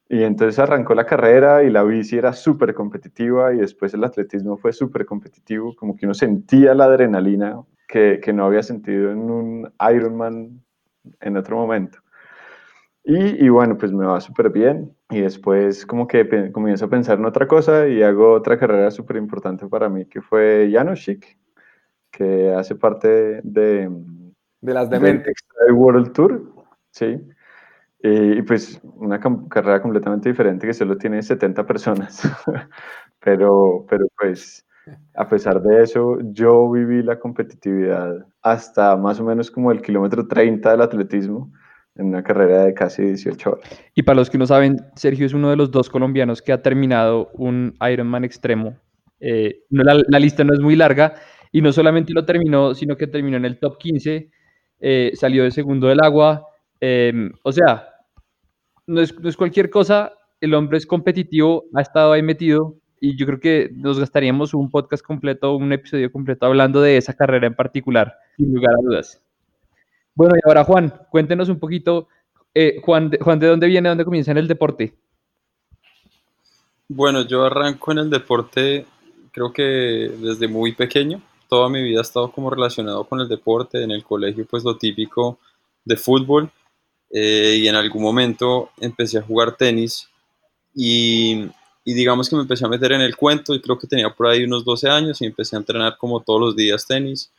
Y 0.08 0.24
entonces 0.24 0.60
arrancó 0.60 0.94
la 0.94 1.06
carrera 1.06 1.64
y 1.64 1.72
la 1.72 1.84
bici 1.84 2.18
era 2.18 2.34
súper 2.34 2.74
competitiva 2.74 3.54
y 3.54 3.58
después 3.58 3.94
el 3.96 4.04
atletismo 4.04 4.56
fue 4.58 4.72
súper 4.72 5.06
competitivo, 5.06 5.76
como 5.76 5.96
que 5.96 6.06
uno 6.06 6.14
sentía 6.14 6.76
la 6.76 6.86
adrenalina 6.86 7.60
que, 7.88 8.20
que 8.24 8.32
no 8.32 8.46
había 8.46 8.62
sentido 8.62 9.12
en 9.12 9.30
un 9.30 9.74
Ironman 9.92 10.65
en 11.20 11.38
otro 11.38 11.58
momento. 11.58 12.00
Y, 13.04 13.46
y, 13.46 13.50
bueno, 13.50 13.78
pues 13.78 13.92
me 13.92 14.06
va 14.06 14.20
súper 14.20 14.50
bien. 14.50 14.96
Y 15.12 15.22
después 15.22 15.86
como 15.86 16.08
que 16.08 16.52
comienzo 16.52 16.86
a 16.86 16.90
pensar 16.90 17.20
en 17.20 17.26
otra 17.26 17.48
cosa 17.48 17.88
y 17.88 18.02
hago 18.02 18.32
otra 18.32 18.58
carrera 18.58 18.90
súper 18.90 19.18
importante 19.18 19.68
para 19.68 19.90
mí, 19.90 20.06
que 20.06 20.22
fue 20.22 20.70
Janoschik, 20.72 21.38
que 22.12 22.52
hace 22.54 22.76
parte 22.76 23.42
de... 23.44 23.90
De 24.62 24.74
las 24.74 24.90
dementes. 24.90 25.36
Del 25.68 25.76
World 25.76 26.14
Tour, 26.14 26.52
sí. 26.90 27.22
Y, 28.00 28.42
pues 28.42 28.82
una 28.84 29.20
carrera 29.20 29.82
completamente 29.82 30.30
diferente 30.30 30.66
que 30.66 30.74
solo 30.74 30.98
tiene 30.98 31.22
70 31.22 31.66
personas. 31.66 32.22
pero, 33.20 33.86
pero 33.88 34.08
pues 34.18 34.66
a 35.16 35.30
pesar 35.30 35.62
de 35.62 35.84
eso, 35.84 36.18
yo 36.32 36.70
viví 36.72 37.02
la 37.02 37.20
competitividad 37.20 38.26
hasta 38.42 38.96
más 38.96 39.20
o 39.20 39.24
menos 39.24 39.50
como 39.50 39.72
el 39.72 39.82
kilómetro 39.82 40.28
30 40.28 40.72
del 40.72 40.82
atletismo 40.82 41.52
en 41.96 42.08
una 42.08 42.24
carrera 42.24 42.66
de 42.66 42.74
casi 42.74 43.04
18 43.04 43.50
horas. 43.50 43.82
Y 43.96 44.04
para 44.04 44.18
los 44.18 44.30
que 44.30 44.38
no 44.38 44.46
saben, 44.46 44.78
Sergio 44.96 45.26
es 45.26 45.34
uno 45.34 45.50
de 45.50 45.56
los 45.56 45.72
dos 45.72 45.90
colombianos 45.90 46.42
que 46.42 46.52
ha 46.52 46.62
terminado 46.62 47.30
un 47.34 47.76
Ironman 47.82 48.24
extremo. 48.24 48.78
Eh, 49.20 49.62
la, 49.70 50.20
lista 50.20 50.44
no 50.44 50.54
es 50.54 50.60
muy 50.60 50.76
larga 50.76 51.16
y 51.52 51.62
no 51.62 51.72
solamente 51.72 52.14
lo 52.14 52.26
terminó, 52.26 52.76
sino 52.76 52.98
que 52.98 53.08
terminó 53.08 53.38
en 53.38 53.46
el 53.46 53.60
top 53.60 53.78
15, 53.78 54.30
eh, 54.82 55.12
salió 55.16 55.44
de 55.44 55.52
segundo 55.52 55.88
del 55.88 56.04
agua. 56.04 56.46
Em, 56.82 57.32
o 57.44 57.52
sea, 57.52 57.88
no 58.88 59.02
es, 59.02 59.18
no 59.20 59.30
es 59.30 59.38
cualquier 59.38 59.70
cosa, 59.70 60.12
el 60.42 60.54
hombre 60.54 60.78
es 60.78 60.86
competitivo, 60.86 61.64
ha 61.74 61.82
estado 61.82 62.12
ahí 62.12 62.22
metido 62.22 62.76
y 63.10 63.16
yo 63.16 63.26
creo 63.26 63.40
que 63.40 63.70
nos 63.74 64.00
gastaríamos 64.00 64.54
un 64.54 64.72
podcast 64.72 65.04
completo, 65.04 65.56
un 65.56 65.72
episodio 65.72 66.12
completo 66.12 66.46
hablando 66.46 66.82
de 66.82 66.98
esa 66.98 67.14
carrera 67.14 67.48
en 67.48 67.56
particular, 67.56 68.16
sin 68.38 68.54
lugar 68.54 68.74
a 68.74 68.82
dudas. 68.82 69.22
Bueno, 70.16 70.36
y 70.36 70.40
ahora 70.48 70.64
Juan, 70.64 70.94
cuéntenos 71.12 71.50
un 71.50 71.60
poquito, 71.60 72.08
eh, 72.54 72.80
Juan, 72.84 73.12
Juan, 73.22 73.40
¿de 73.40 73.48
dónde 73.48 73.68
viene, 73.68 73.90
dónde 73.90 74.06
comienza 74.06 74.32
en 74.32 74.38
el 74.38 74.48
deporte? 74.48 74.96
Bueno, 76.88 77.26
yo 77.28 77.46
arranco 77.46 77.92
en 77.92 77.98
el 78.00 78.10
deporte 78.10 78.86
creo 79.36 79.52
que 79.52 80.12
desde 80.18 80.48
muy 80.48 80.72
pequeño. 80.72 81.22
Toda 81.50 81.68
mi 81.68 81.84
vida 81.84 82.00
ha 82.00 82.04
estado 82.04 82.32
como 82.32 82.50
relacionado 82.50 83.04
con 83.04 83.20
el 83.20 83.28
deporte. 83.28 83.84
En 83.84 83.92
el 83.92 84.02
colegio, 84.02 84.48
pues 84.50 84.64
lo 84.64 84.78
típico 84.78 85.40
de 85.84 85.98
fútbol. 85.98 86.50
Eh, 87.12 87.58
y 87.60 87.68
en 87.68 87.76
algún 87.76 88.02
momento 88.02 88.70
empecé 88.80 89.18
a 89.18 89.22
jugar 89.22 89.58
tenis 89.58 90.10
y, 90.74 91.50
y, 91.86 91.94
digamos 91.94 92.30
que 92.30 92.36
me 92.36 92.42
empecé 92.42 92.66
a 92.66 92.70
meter 92.70 92.92
en 92.94 93.02
el 93.02 93.16
cuento 93.16 93.54
y 93.54 93.62
creo 93.62 93.78
que 93.78 93.88
tenía 93.88 94.10
por 94.10 94.28
ahí 94.28 94.44
unos 94.44 94.66
12 94.66 94.90
años 94.90 95.22
y 95.22 95.26
empecé 95.26 95.56
a 95.56 95.60
entrenar 95.60 95.98
como 95.98 96.20
todos 96.20 96.42
los 96.42 96.56
días 96.56 96.86
tenis. 96.86 97.32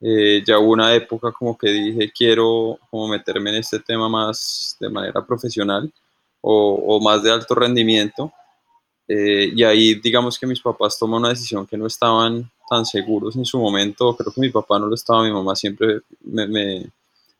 Eh, 0.00 0.42
ya 0.46 0.58
hubo 0.58 0.72
una 0.72 0.94
época 0.94 1.30
como 1.32 1.56
que 1.56 1.68
dije, 1.70 2.10
quiero 2.10 2.78
como 2.90 3.08
meterme 3.08 3.50
en 3.50 3.56
este 3.56 3.78
tema 3.78 4.08
más 4.08 4.76
de 4.80 4.88
manera 4.88 5.24
profesional 5.26 5.92
o, 6.40 6.98
más 7.00 7.22
de 7.22 7.30
alto 7.30 7.54
rendimiento. 7.54 8.32
Eh, 9.06 9.52
y 9.54 9.62
ahí 9.64 9.94
digamos 9.96 10.38
que 10.38 10.46
mis 10.46 10.60
papás 10.60 10.98
toman 10.98 11.20
una 11.20 11.30
decisión 11.30 11.66
que 11.66 11.76
no 11.76 11.86
estaban 11.86 12.50
tan 12.68 12.86
seguros 12.86 13.36
en 13.36 13.44
su 13.44 13.58
momento. 13.58 14.16
Creo 14.16 14.32
que 14.32 14.40
mi 14.40 14.50
papá 14.50 14.78
no 14.78 14.86
lo 14.86 14.94
estaba, 14.94 15.24
mi 15.24 15.32
mamá 15.32 15.54
siempre 15.54 16.00
me, 16.22 16.46
me, 16.46 16.90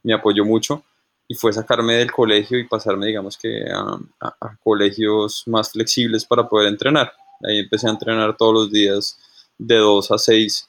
me 0.03 0.13
apoyó 0.13 0.45
mucho 0.45 0.85
y 1.31 1.35
fue 1.37 1.53
sacarme 1.53 1.95
del 1.95 2.11
colegio 2.11 2.59
y 2.59 2.67
pasarme, 2.67 3.07
digamos 3.07 3.39
que 3.39 3.65
a, 3.71 3.97
a, 4.21 4.57
colegios 4.65 5.45
más 5.47 5.71
flexibles 5.71 6.25
para 6.25 6.49
poder 6.49 6.67
entrenar. 6.67 7.13
Ahí 7.45 7.61
empecé 7.61 7.87
a 7.87 7.91
entrenar 7.91 8.37
todos 8.37 8.53
los 8.53 8.73
días 8.73 9.17
de 9.57 9.77
2 9.77 10.11
a 10.11 10.19
6 10.19 10.69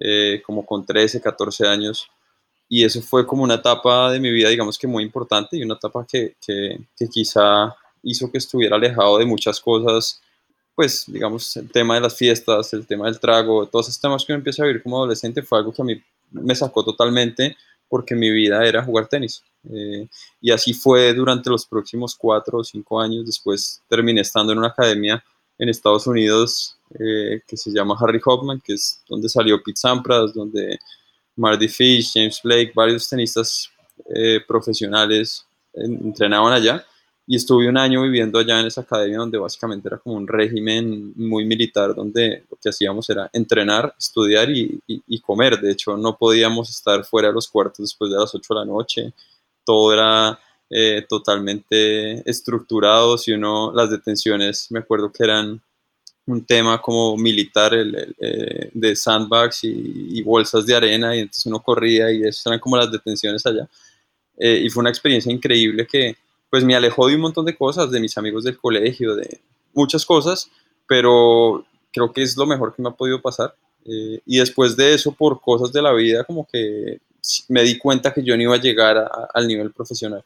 eh, 0.00 0.42
como 0.44 0.66
con 0.66 0.84
13, 0.84 1.22
14 1.22 1.66
años. 1.66 2.06
Y 2.68 2.84
eso 2.84 3.00
fue 3.00 3.26
como 3.26 3.44
una 3.44 3.54
etapa 3.54 4.12
de 4.12 4.20
mi 4.20 4.30
vida, 4.30 4.50
digamos 4.50 4.76
que 4.76 4.86
muy 4.86 5.02
importante 5.02 5.56
y 5.56 5.62
una 5.62 5.76
etapa 5.76 6.06
que, 6.06 6.36
que, 6.46 6.80
que 6.98 7.08
quizá 7.08 7.74
hizo 8.02 8.30
que 8.30 8.36
estuviera 8.36 8.76
alejado 8.76 9.16
de 9.16 9.24
muchas 9.24 9.58
cosas, 9.58 10.20
pues 10.74 11.04
digamos, 11.06 11.56
el 11.56 11.70
tema 11.70 11.94
de 11.94 12.02
las 12.02 12.14
fiestas, 12.14 12.74
el 12.74 12.86
tema 12.86 13.06
del 13.06 13.18
trago, 13.18 13.66
todos 13.68 13.88
esos 13.88 14.02
temas 14.02 14.22
que 14.22 14.34
uno 14.34 14.40
empieza 14.40 14.64
a 14.64 14.66
vivir 14.66 14.82
como 14.82 14.98
adolescente 14.98 15.40
fue 15.40 15.60
algo 15.60 15.72
que 15.72 15.80
a 15.80 15.86
mí 15.86 16.02
me 16.30 16.54
sacó 16.54 16.84
totalmente 16.84 17.56
porque 17.94 18.16
mi 18.16 18.28
vida 18.28 18.66
era 18.66 18.82
jugar 18.82 19.06
tenis. 19.06 19.44
Eh, 19.70 20.08
y 20.40 20.50
así 20.50 20.74
fue 20.74 21.14
durante 21.14 21.48
los 21.48 21.64
próximos 21.64 22.16
cuatro 22.16 22.58
o 22.58 22.64
cinco 22.64 23.00
años. 23.00 23.24
Después 23.24 23.80
terminé 23.88 24.20
estando 24.20 24.52
en 24.52 24.58
una 24.58 24.66
academia 24.66 25.24
en 25.56 25.68
Estados 25.68 26.04
Unidos 26.08 26.76
eh, 26.98 27.40
que 27.46 27.56
se 27.56 27.70
llama 27.70 27.96
Harry 28.00 28.20
Hoffman, 28.24 28.60
que 28.60 28.72
es 28.72 29.00
donde 29.08 29.28
salió 29.28 29.62
Pete 29.62 29.76
Sampras, 29.76 30.34
donde 30.34 30.76
Marty 31.36 31.68
Fish, 31.68 32.14
James 32.14 32.40
Blake, 32.42 32.72
varios 32.74 33.08
tenistas 33.08 33.70
eh, 34.12 34.40
profesionales 34.44 35.46
entrenaban 35.72 36.52
allá. 36.52 36.84
Y 37.26 37.36
estuve 37.36 37.68
un 37.68 37.78
año 37.78 38.02
viviendo 38.02 38.38
allá 38.38 38.60
en 38.60 38.66
esa 38.66 38.82
academia 38.82 39.18
donde 39.18 39.38
básicamente 39.38 39.88
era 39.88 39.98
como 39.98 40.16
un 40.16 40.28
régimen 40.28 41.14
muy 41.16 41.46
militar, 41.46 41.94
donde 41.94 42.44
lo 42.50 42.58
que 42.62 42.68
hacíamos 42.68 43.08
era 43.08 43.30
entrenar, 43.32 43.94
estudiar 43.98 44.50
y, 44.50 44.78
y, 44.86 45.20
comer. 45.20 45.58
De 45.58 45.72
hecho, 45.72 45.96
no 45.96 46.18
podíamos 46.18 46.68
estar 46.68 47.02
fuera 47.04 47.28
de 47.28 47.34
los 47.34 47.48
cuartos 47.48 47.78
después 47.78 48.10
de 48.10 48.18
las 48.18 48.34
8 48.34 48.54
de 48.54 48.60
la 48.60 48.66
noche. 48.66 49.12
Todo 49.64 49.94
era 49.94 50.38
eh, 50.70 51.06
totalmente 51.08 52.28
estructurado. 52.28 53.16
Si 53.16 53.32
uno, 53.32 53.72
las 53.74 53.90
detenciones, 53.90 54.70
me 54.70 54.80
acuerdo 54.80 55.10
que 55.12 55.24
eran 55.24 55.62
un 56.26 56.44
tema 56.44 56.80
como 56.80 57.16
militar 57.16 57.74
el, 57.74 58.14
eh, 58.18 58.70
de 58.72 58.96
sandbags 58.96 59.64
y, 59.64 60.22
bolsas 60.22 60.66
de 60.66 60.74
arena 60.74 61.14
y 61.14 61.20
entonces 61.20 61.46
uno 61.46 61.62
corría 61.62 62.10
y 62.10 62.22
esas 62.22 62.46
eran 62.46 62.60
como 62.60 62.76
las 62.76 62.90
detenciones 62.90 63.44
allá. 63.46 63.68
Eh, 64.36 64.62
y 64.64 64.68
fue 64.70 64.80
una 64.80 64.90
experiencia 64.90 65.30
increíble 65.32 65.86
que 65.86 66.16
pues 66.54 66.62
me 66.62 66.76
alejó 66.76 67.08
de 67.08 67.16
un 67.16 67.22
montón 67.22 67.44
de 67.44 67.56
cosas, 67.56 67.90
de 67.90 67.98
mis 67.98 68.16
amigos 68.16 68.44
del 68.44 68.56
colegio, 68.56 69.16
de 69.16 69.40
muchas 69.72 70.06
cosas, 70.06 70.48
pero 70.86 71.66
creo 71.92 72.12
que 72.12 72.22
es 72.22 72.36
lo 72.36 72.46
mejor 72.46 72.72
que 72.72 72.80
me 72.80 72.90
ha 72.90 72.92
podido 72.92 73.20
pasar. 73.20 73.56
Eh, 73.84 74.20
y 74.24 74.38
después 74.38 74.76
de 74.76 74.94
eso, 74.94 75.10
por 75.10 75.40
cosas 75.40 75.72
de 75.72 75.82
la 75.82 75.92
vida, 75.92 76.22
como 76.22 76.46
que 76.46 77.00
me 77.48 77.64
di 77.64 77.76
cuenta 77.76 78.14
que 78.14 78.22
yo 78.22 78.36
no 78.36 78.44
iba 78.44 78.54
a 78.54 78.60
llegar 78.60 79.04
al 79.34 79.48
nivel 79.48 79.72
profesional. 79.72 80.24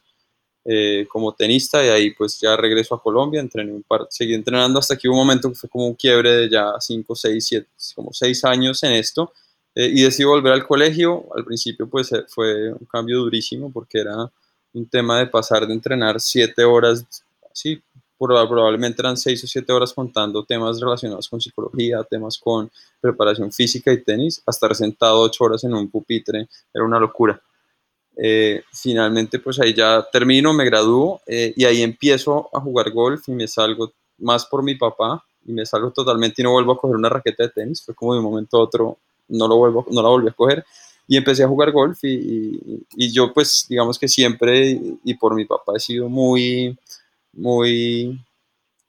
Eh, 0.65 1.07
como 1.09 1.33
tenista 1.33 1.83
y 1.83 1.89
ahí 1.89 2.11
pues 2.11 2.39
ya 2.39 2.55
regreso 2.55 2.93
a 2.93 3.01
Colombia, 3.01 3.41
entrené 3.41 3.71
un 3.71 3.81
par, 3.81 4.05
seguí 4.11 4.35
entrenando 4.35 4.77
hasta 4.77 4.95
que 4.95 5.07
hubo 5.07 5.15
un 5.15 5.25
momento 5.25 5.49
que 5.49 5.55
fue 5.55 5.67
como 5.67 5.87
un 5.87 5.95
quiebre 5.95 6.31
de 6.31 6.47
ya 6.47 6.73
5, 6.79 7.15
6, 7.15 7.43
7, 7.43 7.67
como 7.95 8.13
6 8.13 8.45
años 8.45 8.83
en 8.83 8.91
esto 8.91 9.33
eh, 9.73 9.89
y 9.91 10.03
decidí 10.03 10.25
volver 10.25 10.53
al 10.53 10.67
colegio. 10.67 11.25
Al 11.35 11.43
principio 11.43 11.89
pues 11.89 12.11
eh, 12.11 12.23
fue 12.27 12.71
un 12.71 12.85
cambio 12.85 13.17
durísimo 13.17 13.71
porque 13.73 14.01
era 14.01 14.31
un 14.73 14.87
tema 14.87 15.19
de 15.19 15.27
pasar 15.27 15.65
de 15.67 15.73
entrenar 15.73 16.19
7 16.19 16.63
horas, 16.63 17.05
sí, 17.53 17.81
probablemente 18.17 19.01
eran 19.01 19.17
6 19.17 19.43
o 19.43 19.47
7 19.47 19.71
horas 19.71 19.93
contando 19.93 20.43
temas 20.43 20.79
relacionados 20.79 21.29
con 21.29 21.39
psicología, 21.39 22.03
temas 22.03 22.37
con 22.37 22.69
preparación 22.99 23.51
física 23.51 23.93
y 23.93 24.03
tenis, 24.03 24.39
hasta 24.45 24.67
estar 24.67 24.75
sentado 24.75 25.21
8 25.21 25.43
horas 25.43 25.63
en 25.63 25.73
un 25.73 25.89
pupitre, 25.89 26.47
era 26.73 26.83
una 26.83 26.99
locura. 26.99 27.41
Eh, 28.21 28.63
finalmente, 28.73 29.39
pues 29.39 29.59
ahí 29.61 29.73
ya 29.73 30.05
termino, 30.11 30.53
me 30.53 30.65
gradúo 30.65 31.21
eh, 31.25 31.53
y 31.55 31.63
ahí 31.63 31.81
empiezo 31.81 32.49
a 32.53 32.59
jugar 32.59 32.91
golf 32.91 33.29
y 33.29 33.31
me 33.31 33.47
salgo 33.47 33.93
más 34.17 34.45
por 34.45 34.61
mi 34.61 34.75
papá 34.75 35.23
y 35.45 35.53
me 35.53 35.65
salgo 35.65 35.91
totalmente 35.91 36.41
y 36.41 36.43
no 36.43 36.51
vuelvo 36.51 36.73
a 36.73 36.77
coger 36.77 36.97
una 36.97 37.07
raqueta 37.07 37.43
de 37.43 37.49
tenis. 37.49 37.81
Fue 37.81 37.95
como 37.95 38.13
de 38.13 38.19
un 38.19 38.25
momento 38.25 38.57
a 38.57 38.61
otro, 38.61 38.97
no, 39.29 39.47
lo 39.47 39.55
vuelvo, 39.55 39.85
no 39.89 40.01
la 40.01 40.09
volví 40.09 40.27
a 40.27 40.33
coger 40.33 40.65
y 41.11 41.17
empecé 41.17 41.43
a 41.43 41.47
jugar 41.47 41.71
golf 41.71 41.97
y, 42.03 42.85
yo 43.11 43.33
pues 43.33 43.65
digamos 43.67 43.97
que 43.97 44.07
siempre 44.07 44.79
y 45.03 45.13
por 45.15 45.33
mi 45.33 45.43
papá 45.43 45.73
he 45.75 45.79
sido 45.79 46.07
muy, 46.07 46.77
muy, 47.33 48.23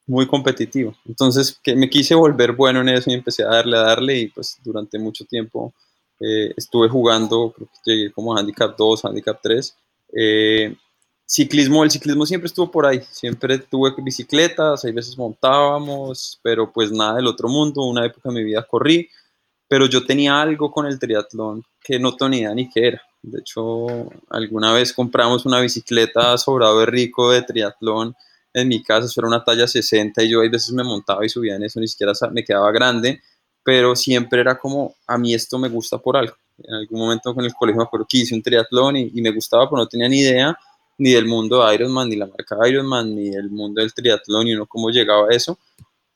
muy 0.06 0.26
competitivo. 0.26 0.94
Entonces 1.06 1.58
que 1.62 1.74
me 1.74 1.88
quise 1.88 2.14
volver 2.14 2.52
bueno 2.52 2.82
en 2.82 2.90
eso 2.90 3.10
y 3.10 3.14
empecé 3.14 3.42
a 3.42 3.46
darle, 3.46 3.78
a 3.78 3.80
darle 3.80 4.18
y 4.18 4.28
pues 4.28 4.58
durante 4.62 4.98
mucho 4.98 5.24
tiempo 5.24 5.72
eh, 6.20 6.52
estuve 6.58 6.90
jugando, 6.90 7.54
creo 7.56 7.68
que 7.68 7.90
llegué 7.90 8.12
como 8.12 8.36
handicap 8.36 8.76
2, 8.76 9.06
handicap 9.06 9.40
3. 9.42 9.74
Eh, 10.12 10.76
ciclismo, 11.24 11.84
el 11.84 11.90
ciclismo 11.90 12.26
siempre 12.26 12.48
estuvo 12.48 12.70
por 12.70 12.84
ahí, 12.84 13.00
siempre 13.10 13.56
tuve 13.60 13.94
bicicletas, 13.96 14.84
hay 14.84 14.92
veces 14.92 15.16
montábamos, 15.16 16.38
pero 16.42 16.70
pues 16.70 16.92
nada 16.92 17.14
del 17.14 17.28
otro 17.28 17.48
mundo, 17.48 17.80
una 17.84 18.04
época 18.04 18.28
de 18.28 18.34
mi 18.34 18.44
vida 18.44 18.62
corrí, 18.68 19.08
pero 19.70 19.86
yo 19.86 20.04
tenía 20.04 20.42
algo 20.42 20.70
con 20.70 20.84
el 20.84 20.98
triatlón 20.98 21.62
que 21.80 22.00
no 22.00 22.16
tenía 22.16 22.52
ni 22.52 22.68
qué 22.68 22.88
era. 22.88 23.02
De 23.22 23.38
hecho, 23.38 23.86
alguna 24.28 24.72
vez 24.72 24.92
compramos 24.92 25.46
una 25.46 25.60
bicicleta 25.60 26.36
sobrado 26.36 26.80
de 26.80 26.86
rico 26.86 27.30
de 27.30 27.42
triatlón 27.42 28.16
en 28.52 28.66
mi 28.66 28.82
casa, 28.82 29.06
eso 29.06 29.20
era 29.20 29.28
una 29.28 29.44
talla 29.44 29.68
60 29.68 30.24
y 30.24 30.30
yo 30.30 30.40
a 30.40 30.48
veces 30.48 30.72
me 30.72 30.82
montaba 30.82 31.24
y 31.24 31.28
subía 31.28 31.54
en 31.54 31.62
eso, 31.62 31.78
ni 31.78 31.86
siquiera 31.86 32.12
me 32.32 32.42
quedaba 32.42 32.72
grande 32.72 33.20
pero 33.62 33.94
siempre 33.94 34.40
era 34.40 34.58
como, 34.58 34.94
a 35.06 35.18
mí 35.18 35.34
esto 35.34 35.58
me 35.58 35.68
gusta 35.68 35.98
por 35.98 36.16
algo. 36.16 36.34
En 36.58 36.74
algún 36.74 37.00
momento 37.00 37.34
con 37.34 37.44
el 37.44 37.54
colegio 37.54 37.78
me 37.78 37.84
acuerdo 37.84 38.06
que 38.08 38.18
hice 38.18 38.34
un 38.34 38.42
triatlón 38.42 38.96
y, 38.96 39.10
me 39.20 39.30
gustaba, 39.30 39.68
pero 39.68 39.78
no 39.78 39.86
tenía 39.88 40.08
ni 40.08 40.20
idea 40.20 40.58
ni 40.98 41.12
del 41.12 41.26
mundo 41.26 41.64
de 41.64 41.74
Ironman, 41.74 42.08
ni 42.08 42.16
la 42.16 42.26
marca 42.26 42.56
Ironman, 42.68 43.14
ni 43.14 43.30
del 43.30 43.50
mundo 43.50 43.80
del 43.80 43.94
triatlón, 43.94 44.48
y 44.48 44.54
uno 44.54 44.66
cómo 44.66 44.90
llegaba 44.90 45.28
a 45.28 45.34
eso. 45.34 45.58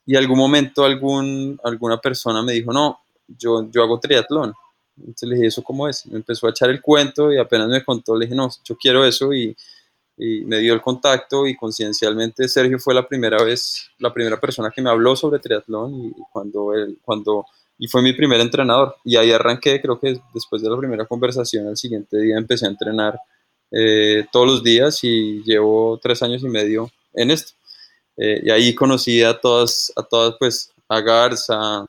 Y 0.05 0.15
algún 0.15 0.37
momento 0.37 0.85
alguna 0.85 1.97
persona 1.97 2.43
me 2.43 2.53
dijo, 2.53 2.71
no, 2.71 2.99
yo, 3.27 3.69
yo 3.71 3.83
hago 3.83 3.99
triatlón. 3.99 4.53
Entonces 4.97 5.29
le 5.29 5.35
dije, 5.35 5.47
¿eso 5.47 5.63
cómo 5.63 5.87
es? 5.87 6.05
Me 6.05 6.17
empezó 6.17 6.47
a 6.47 6.51
echar 6.51 6.69
el 6.69 6.81
cuento 6.81 7.31
y 7.31 7.37
apenas 7.37 7.67
me 7.67 7.83
contó, 7.83 8.15
le 8.15 8.25
dije, 8.25 8.35
no, 8.35 8.49
yo 8.63 8.77
quiero 8.77 9.05
eso 9.05 9.33
y, 9.33 9.55
y 10.17 10.41
me 10.41 10.59
dio 10.59 10.73
el 10.73 10.81
contacto 10.81 11.45
y 11.45 11.55
conciencialmente 11.55 12.47
Sergio 12.47 12.79
fue 12.79 12.93
la 12.93 13.07
primera 13.07 13.43
vez, 13.43 13.89
la 13.99 14.13
primera 14.13 14.39
persona 14.39 14.71
que 14.73 14.81
me 14.81 14.89
habló 14.89 15.15
sobre 15.15 15.39
triatlón 15.39 15.93
y 15.95 16.13
cuando 16.31 16.73
él, 16.73 16.97
cuando, 17.01 17.45
y 17.77 17.87
fue 17.87 18.01
mi 18.01 18.13
primer 18.13 18.39
entrenador 18.39 18.95
y 19.03 19.17
ahí 19.17 19.31
arranqué, 19.31 19.81
creo 19.81 19.99
que 19.99 20.19
después 20.33 20.61
de 20.61 20.69
la 20.69 20.77
primera 20.77 21.05
conversación, 21.05 21.67
el 21.67 21.77
siguiente 21.77 22.17
día 22.17 22.37
empecé 22.37 22.65
a 22.65 22.69
entrenar 22.69 23.19
eh, 23.71 24.25
todos 24.31 24.47
los 24.47 24.63
días 24.63 25.03
y 25.03 25.43
llevo 25.43 25.99
tres 26.01 26.23
años 26.23 26.43
y 26.43 26.47
medio 26.47 26.89
en 27.13 27.31
esto. 27.31 27.53
Eh, 28.17 28.41
y 28.45 28.49
ahí 28.49 28.73
conocí 28.73 29.21
a 29.21 29.37
todas, 29.37 29.91
a 29.97 30.03
todas, 30.03 30.35
pues, 30.39 30.71
a 30.87 31.01
Garza, 31.01 31.85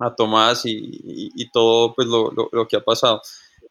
a 0.00 0.14
Tomás 0.14 0.62
y, 0.64 1.50
todo 1.52 1.94
pues 1.94 2.08
lo, 2.08 2.32
lo, 2.32 2.68
que 2.68 2.76
ha 2.76 2.80
pasado. 2.80 3.22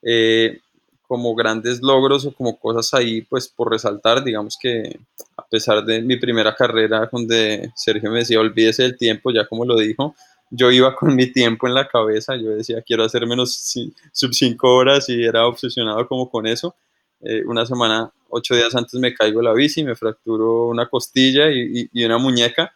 Eh, 0.01 0.59
como 1.07 1.33
grandes 1.33 1.81
logros 1.81 2.25
o 2.27 2.31
como 2.31 2.59
cosas 2.59 2.93
ahí, 2.93 3.21
pues 3.21 3.47
por 3.47 3.71
resaltar, 3.71 4.23
digamos 4.23 4.57
que 4.61 4.99
a 5.35 5.43
pesar 5.47 5.83
de 5.83 6.03
mi 6.03 6.17
primera 6.17 6.55
carrera 6.55 7.09
donde 7.11 7.71
Sergio 7.75 8.11
me 8.11 8.19
decía, 8.19 8.39
olvídese 8.39 8.83
del 8.83 8.95
tiempo, 8.95 9.31
ya 9.31 9.47
como 9.47 9.65
lo 9.65 9.75
dijo, 9.75 10.15
yo 10.51 10.71
iba 10.71 10.95
con 10.95 11.15
mi 11.15 11.31
tiempo 11.31 11.67
en 11.67 11.73
la 11.73 11.87
cabeza, 11.87 12.35
yo 12.35 12.51
decía, 12.51 12.83
quiero 12.83 13.03
hacer 13.03 13.25
menos 13.25 13.75
sub 14.11 14.33
5 14.33 14.75
horas 14.75 15.09
y 15.09 15.23
era 15.23 15.47
obsesionado 15.47 16.07
como 16.07 16.29
con 16.29 16.45
eso. 16.45 16.75
Eh, 17.21 17.43
una 17.45 17.65
semana, 17.65 18.11
ocho 18.29 18.55
días 18.55 18.75
antes 18.75 18.93
me 18.99 19.13
caigo 19.13 19.41
la 19.41 19.53
bici, 19.53 19.83
me 19.83 19.95
fracturo 19.95 20.67
una 20.67 20.87
costilla 20.87 21.49
y, 21.51 21.89
y, 21.91 22.05
una 22.05 22.17
muñeca. 22.17 22.71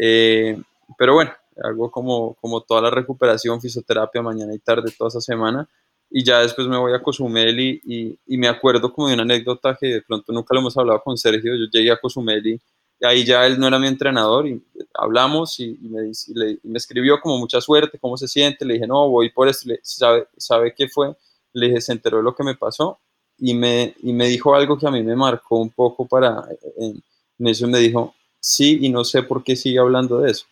Eh, 0.00 0.56
pero 0.96 1.14
bueno, 1.14 1.32
hago 1.62 1.90
como, 1.90 2.34
como 2.34 2.60
toda 2.62 2.82
la 2.82 2.90
recuperación, 2.90 3.60
fisioterapia 3.60 4.22
mañana 4.22 4.54
y 4.54 4.58
tarde 4.58 4.92
toda 4.96 5.08
esa 5.08 5.20
semana 5.20 5.68
y 6.16 6.22
ya 6.22 6.40
después 6.40 6.68
me 6.68 6.76
voy 6.76 6.92
a 6.92 7.02
Cozumel 7.02 7.58
y, 7.58 8.18
y, 8.26 8.38
me 8.38 8.46
acuerdo 8.46 8.92
como 8.92 9.08
de 9.08 9.14
una 9.14 9.24
anécdota 9.24 9.76
que 9.78 9.86
de 9.86 10.02
pronto 10.02 10.32
nunca 10.32 10.54
lo 10.54 10.60
hemos 10.60 10.76
hablado 10.76 11.02
con 11.02 11.16
Sergio, 11.16 11.56
yo 11.56 11.64
llegué 11.72 11.90
a 11.90 12.00
Cozumel 12.00 12.46
y, 12.46 12.60
ahí 13.02 13.24
ya 13.24 13.44
él 13.44 13.58
no 13.58 13.66
era 13.66 13.78
mi 13.80 13.88
entrenador 13.88 14.46
y 14.46 14.62
hablamos 14.94 15.58
y, 15.58 15.76
me, 15.82 16.12
me, 16.62 16.78
escribió 16.78 17.20
como 17.20 17.38
mucha 17.38 17.60
suerte, 17.60 17.98
cómo 17.98 18.16
se 18.16 18.28
siente, 18.28 18.64
le 18.64 18.74
dije 18.74 18.86
no, 18.86 19.08
voy 19.08 19.30
por 19.30 19.48
esto, 19.48 19.68
¿sabe, 19.82 20.28
¿sabe 20.36 20.72
qué 20.72 20.88
fue? 20.88 21.16
Le 21.52 21.66
dije, 21.66 21.80
se 21.80 21.92
enteró 21.92 22.18
de 22.18 22.22
lo 22.22 22.34
que 22.34 22.44
me 22.44 22.54
pasó 22.54 23.00
y 23.36 23.54
me, 23.54 23.94
y 24.00 24.12
me 24.12 24.28
dijo 24.28 24.54
algo 24.54 24.78
que 24.78 24.86
a 24.86 24.92
mí 24.92 25.02
me 25.02 25.16
marcó 25.16 25.58
un 25.58 25.70
poco 25.70 26.06
para, 26.06 26.44
en, 26.78 27.02
en 27.40 27.46
eso 27.48 27.66
me 27.66 27.80
dijo, 27.80 28.14
sí 28.38 28.78
y 28.82 28.88
no 28.88 29.04
sé 29.04 29.24
por 29.24 29.42
qué 29.42 29.56
sigue 29.56 29.80
hablando 29.80 30.20
de 30.20 30.30
eso. 30.30 30.46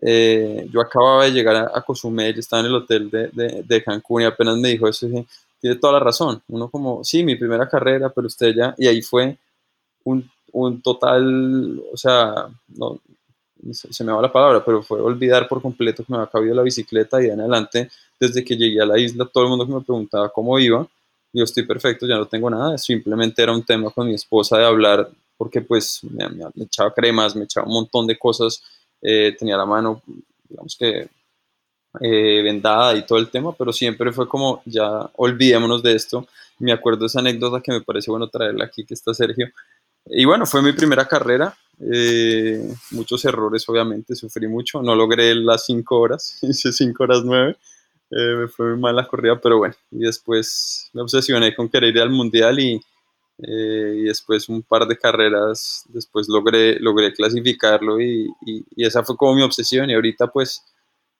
Eh, 0.00 0.68
yo 0.72 0.80
acababa 0.80 1.24
de 1.24 1.32
llegar 1.32 1.70
a, 1.74 1.82
Cozumel, 1.82 2.38
estaba 2.38 2.60
en 2.60 2.66
el 2.66 2.74
hotel 2.76 3.10
de, 3.10 3.64
de, 3.66 3.82
Cancún 3.82 4.22
y 4.22 4.24
apenas 4.26 4.56
me 4.56 4.68
dijo 4.68 4.86
eso, 4.86 5.06
dije, 5.06 5.26
tiene 5.60 5.76
toda 5.76 5.94
la 5.94 6.00
razón. 6.00 6.40
Uno 6.48 6.68
como, 6.70 7.02
sí, 7.02 7.24
mi 7.24 7.36
primera 7.36 7.68
carrera, 7.68 8.08
pero 8.10 8.26
usted 8.28 8.54
ya, 8.54 8.74
y 8.78 8.86
ahí 8.86 9.02
fue 9.02 9.36
un, 10.04 10.30
un 10.52 10.80
total, 10.82 11.82
o 11.92 11.96
sea, 11.96 12.48
no, 12.68 13.00
se, 13.72 14.04
me 14.04 14.12
va 14.12 14.22
la 14.22 14.32
palabra, 14.32 14.64
pero 14.64 14.82
fue 14.82 15.00
olvidar 15.00 15.48
por 15.48 15.60
completo 15.60 16.04
que 16.04 16.12
me 16.12 16.18
había 16.18 16.30
cabido 16.30 16.54
la 16.54 16.62
bicicleta 16.62 17.20
y 17.20 17.26
de 17.26 17.32
en 17.32 17.40
adelante, 17.40 17.90
desde 18.20 18.44
que 18.44 18.56
llegué 18.56 18.80
a 18.80 18.86
la 18.86 18.98
isla, 18.98 19.28
todo 19.32 19.44
el 19.44 19.50
mundo 19.50 19.66
que 19.66 19.72
me 19.72 19.80
preguntaba 19.80 20.28
cómo 20.28 20.58
iba, 20.58 20.86
yo 21.32 21.44
estoy 21.44 21.64
perfecto, 21.64 22.06
ya 22.06 22.16
no 22.16 22.26
tengo 22.26 22.48
nada, 22.48 22.78
simplemente 22.78 23.42
era 23.42 23.52
un 23.52 23.64
tema 23.64 23.90
con 23.90 24.06
mi 24.06 24.14
esposa 24.14 24.58
de 24.58 24.64
hablar, 24.64 25.10
porque 25.36 25.60
pues 25.60 26.00
me, 26.02 26.28
me 26.28 26.64
echaba 26.64 26.92
cremas, 26.94 27.34
me 27.34 27.44
echaba 27.44 27.66
un 27.66 27.74
montón 27.74 28.06
de 28.06 28.18
cosas 28.18 28.62
eh, 29.02 29.34
tenía 29.38 29.56
la 29.56 29.66
mano, 29.66 30.02
digamos 30.48 30.76
que 30.78 31.08
eh, 32.00 32.42
vendada 32.42 32.94
y 32.96 33.06
todo 33.06 33.18
el 33.18 33.30
tema, 33.30 33.52
pero 33.56 33.72
siempre 33.72 34.12
fue 34.12 34.28
como, 34.28 34.62
ya 34.64 35.10
olvidémonos 35.16 35.82
de 35.82 35.94
esto. 35.94 36.26
Me 36.58 36.72
acuerdo 36.72 37.06
esa 37.06 37.20
anécdota 37.20 37.60
que 37.60 37.72
me 37.72 37.80
parece 37.80 38.10
bueno 38.10 38.28
traerla 38.28 38.64
aquí, 38.64 38.84
que 38.84 38.94
está 38.94 39.14
Sergio. 39.14 39.48
Y 40.06 40.24
bueno, 40.24 40.46
fue 40.46 40.62
mi 40.62 40.72
primera 40.72 41.06
carrera, 41.06 41.56
eh, 41.80 42.66
muchos 42.92 43.24
errores 43.24 43.68
obviamente, 43.68 44.14
sufrí 44.14 44.48
mucho, 44.48 44.82
no 44.82 44.94
logré 44.94 45.34
las 45.34 45.66
5 45.66 45.98
horas, 45.98 46.38
hice 46.42 46.72
5 46.72 47.02
horas 47.02 47.22
9, 47.24 47.56
me 48.10 48.48
fue 48.48 48.70
muy 48.70 48.80
mal 48.80 48.96
la 48.96 49.06
corrida, 49.06 49.38
pero 49.40 49.58
bueno, 49.58 49.74
y 49.90 49.98
después 49.98 50.88
me 50.94 51.02
obsesioné 51.02 51.54
con 51.54 51.68
querer 51.68 51.94
ir 51.94 52.00
al 52.00 52.10
mundial 52.10 52.58
y, 52.58 52.80
eh, 53.40 53.94
y 53.98 54.02
después 54.04 54.48
un 54.48 54.62
par 54.62 54.86
de 54.86 54.98
carreras, 54.98 55.84
después 55.88 56.28
logré, 56.28 56.80
logré 56.80 57.12
clasificarlo 57.12 58.00
y, 58.00 58.28
y, 58.44 58.84
esa 58.84 59.04
fue 59.04 59.16
como 59.16 59.34
mi 59.34 59.42
obsesión 59.42 59.88
y 59.88 59.94
ahorita 59.94 60.26
pues 60.26 60.64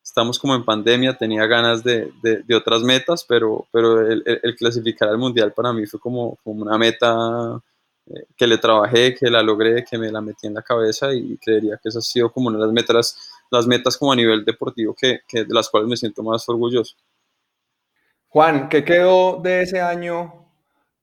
estamos 0.02 0.38
como 0.38 0.56
en 0.56 0.64
pandemia, 0.64 1.16
tenía 1.16 1.46
ganas 1.46 1.84
de, 1.84 2.10
de, 2.22 2.56
otras 2.56 2.82
metas, 2.82 3.24
pero, 3.28 3.68
pero 3.70 4.00
el, 4.00 4.24
el, 4.24 4.56
clasificar 4.56 5.10
al 5.10 5.18
mundial 5.18 5.52
para 5.52 5.72
mí 5.72 5.86
fue 5.86 6.00
como, 6.00 6.36
como 6.42 6.62
una 6.62 6.76
meta 6.78 7.62
eh, 8.06 8.24
que 8.36 8.46
le 8.46 8.58
trabajé, 8.58 9.14
que 9.14 9.30
la 9.30 9.42
logré, 9.42 9.84
que 9.84 9.98
me 9.98 10.10
la 10.10 10.20
metí 10.20 10.46
en 10.46 10.54
la 10.54 10.62
cabeza 10.62 11.12
y 11.12 11.36
creería 11.36 11.78
que 11.80 11.90
esa 11.90 11.98
ha 11.98 12.02
sido 12.02 12.32
como 12.32 12.48
una 12.48 12.58
de 12.58 12.64
las 12.64 12.72
metas, 12.72 13.30
las 13.50 13.66
metas 13.66 13.96
como 13.96 14.12
a 14.12 14.16
nivel 14.16 14.44
deportivo 14.44 14.92
que, 14.92 15.20
que 15.28 15.44
de 15.44 15.54
las 15.54 15.68
cuales 15.68 15.88
me 15.88 15.96
siento 15.96 16.22
más 16.22 16.48
orgulloso. 16.48 16.96
Juan, 18.28 18.68
¿qué 18.68 18.84
quedó 18.84 19.40
de 19.40 19.62
ese 19.62 19.80
año 19.80 20.47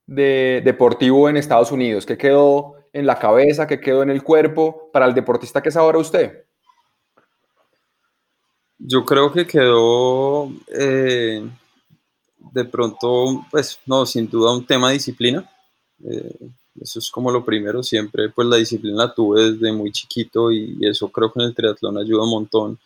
de 0.07 0.61
deportivo 0.63 1.29
en 1.29 1.37
Estados 1.37 1.71
Unidos? 1.71 2.05
¿Qué 2.05 2.17
quedó 2.17 2.75
en 2.93 3.05
la 3.05 3.19
cabeza? 3.19 3.67
¿Qué 3.67 3.79
quedó 3.79 4.03
en 4.03 4.09
el 4.09 4.23
cuerpo 4.23 4.89
para 4.91 5.05
el 5.05 5.13
deportista 5.13 5.61
que 5.61 5.69
es 5.69 5.77
ahora 5.77 5.97
usted? 5.97 6.45
Yo 8.77 9.05
creo 9.05 9.31
que 9.31 9.47
quedó 9.47 10.51
eh, 10.67 11.47
de 12.51 12.65
pronto, 12.65 13.45
pues 13.49 13.79
no, 13.85 14.05
sin 14.05 14.29
duda 14.29 14.53
un 14.53 14.65
tema 14.65 14.87
de 14.87 14.93
disciplina. 14.95 15.49
Eh, 16.03 16.49
eso 16.81 16.99
es 16.99 17.09
como 17.09 17.31
lo 17.31 17.43
primero, 17.45 17.81
siempre 17.81 18.29
pues 18.29 18.47
la 18.47 18.57
disciplina 18.57 19.05
la 19.05 19.13
tuve 19.13 19.51
desde 19.51 19.71
muy 19.71 19.91
chiquito 19.93 20.51
y, 20.51 20.77
eso 20.81 21.09
creo 21.09 21.31
que 21.31 21.39
en 21.39 21.47
el 21.47 21.55
triatlón 21.55 21.97
ayuda 21.97 22.23
un 22.23 22.29
montón. 22.29 22.79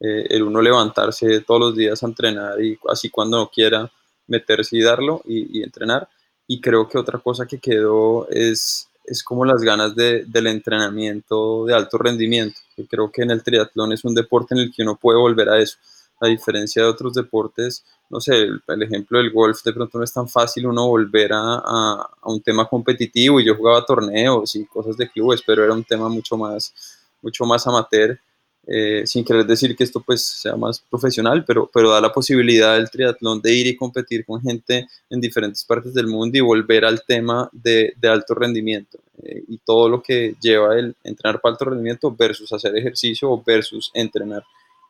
Eh, 0.00 0.26
el 0.30 0.42
uno 0.42 0.60
levantarse 0.60 1.40
todos 1.40 1.60
los 1.60 1.76
días 1.76 2.02
a 2.02 2.06
entrenar 2.06 2.60
y 2.60 2.78
así 2.88 3.10
cuando 3.10 3.38
no 3.38 3.48
quiera 3.48 3.90
meterse 4.26 4.76
y 4.76 4.82
darlo 4.82 5.22
y 5.26 5.62
entrenar 5.62 6.08
y 6.46 6.60
creo 6.60 6.88
que 6.88 6.98
otra 6.98 7.18
cosa 7.18 7.46
que 7.46 7.58
quedó 7.58 8.28
es, 8.28 8.88
es 9.04 9.22
como 9.22 9.44
las 9.44 9.62
ganas 9.62 9.94
de, 9.94 10.24
del 10.26 10.46
entrenamiento 10.46 11.64
de 11.66 11.74
alto 11.74 11.98
rendimiento. 11.98 12.60
que 12.76 12.86
creo 12.86 13.10
que 13.10 13.22
en 13.22 13.30
el 13.30 13.42
triatlón 13.42 13.92
es 13.92 14.04
un 14.04 14.14
deporte 14.14 14.54
en 14.54 14.60
el 14.60 14.72
que 14.72 14.82
uno 14.82 14.96
puede 14.96 15.18
volver 15.18 15.48
a 15.48 15.60
eso. 15.60 15.78
A 16.20 16.28
diferencia 16.28 16.82
de 16.82 16.88
otros 16.88 17.14
deportes, 17.14 17.84
no 18.08 18.20
sé, 18.20 18.34
el, 18.34 18.82
ejemplo 18.82 19.18
del 19.18 19.32
golf, 19.32 19.62
de 19.64 19.72
pronto 19.72 19.98
no 19.98 20.04
es 20.04 20.12
tan 20.12 20.28
fácil 20.28 20.66
uno 20.66 20.86
volver 20.86 21.32
a, 21.32 21.56
a, 21.56 22.10
a, 22.22 22.30
un 22.30 22.40
tema 22.40 22.66
competitivo. 22.68 23.40
Y 23.40 23.46
yo 23.46 23.56
jugaba 23.56 23.84
torneos 23.84 24.54
y 24.54 24.64
cosas 24.66 24.96
de 24.96 25.10
clubes, 25.10 25.42
pero 25.46 25.64
era 25.64 25.72
un 25.72 25.84
tema 25.84 26.08
mucho 26.08 26.36
más, 26.36 26.72
mucho 27.20 27.44
más 27.44 27.66
amateur. 27.66 28.18
Eh, 28.66 29.02
sin 29.06 29.24
querer 29.26 29.44
decir 29.44 29.76
que 29.76 29.84
esto 29.84 30.00
pues 30.00 30.24
sea 30.24 30.56
más 30.56 30.80
profesional, 30.80 31.44
pero, 31.44 31.70
pero 31.72 31.90
da 31.90 32.00
la 32.00 32.12
posibilidad 32.12 32.76
del 32.76 32.88
triatlón 32.88 33.42
de 33.42 33.52
ir 33.52 33.66
y 33.66 33.76
competir 33.76 34.24
con 34.24 34.40
gente 34.40 34.88
en 35.10 35.20
diferentes 35.20 35.62
partes 35.64 35.92
del 35.92 36.06
mundo 36.06 36.38
y 36.38 36.40
volver 36.40 36.86
al 36.86 37.04
tema 37.04 37.50
de, 37.52 37.92
de 38.00 38.08
alto 38.08 38.34
rendimiento 38.34 38.98
eh, 39.22 39.44
y 39.48 39.58
todo 39.58 39.90
lo 39.90 40.02
que 40.02 40.34
lleva 40.40 40.78
el 40.78 40.96
entrenar 41.04 41.42
para 41.42 41.52
alto 41.52 41.66
rendimiento 41.66 42.10
versus 42.10 42.50
hacer 42.54 42.74
ejercicio 42.76 43.30
o 43.30 43.42
versus 43.44 43.90
entrenar. 43.92 44.42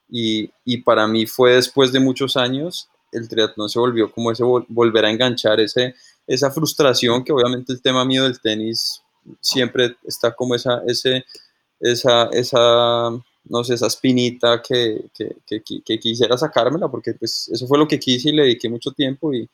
Y, 0.08 0.50
y, 0.64 0.78
para 0.78 1.08
mí 1.08 1.26
fue 1.26 1.54
después 1.54 1.90
de 1.90 1.98
muchos 1.98 2.36
años, 2.36 2.88
el 3.10 3.28
triatlón 3.28 3.68
se 3.68 3.80
volvió 3.80 4.12
como 4.12 4.30
ese 4.30 4.44
volver 4.44 5.04
a 5.04 5.10
enganchar 5.10 5.58
ese, 5.58 5.94
esa 6.26 6.50
frustración 6.50 7.24
que 7.24 7.32
obviamente 7.32 7.72
el 7.72 7.82
tema 7.82 8.04
mío 8.04 8.22
del 8.22 8.40
tenis 8.40 9.02
siempre 9.40 9.96
está 10.04 10.32
como 10.32 10.54
esa, 10.54 10.82
ese, 10.86 11.24
esa, 11.80 12.28
esa 12.32 13.10
no 13.44 13.62
sé, 13.62 13.74
esa 13.74 13.86
espinita 13.86 14.62
que, 14.62 15.04
que, 15.14 15.62
que, 15.84 15.98
quisiera 15.98 16.36
sacármela, 16.38 16.88
porque 16.88 17.14
pues 17.14 17.48
eso 17.48 17.66
fue 17.66 17.78
lo 17.78 17.86
que 17.86 17.98
quise 17.98 18.30
y 18.30 18.32
le 18.32 18.42
dediqué 18.42 18.68
mucho 18.68 18.90
tiempo 18.92 19.32
y, 19.34 19.48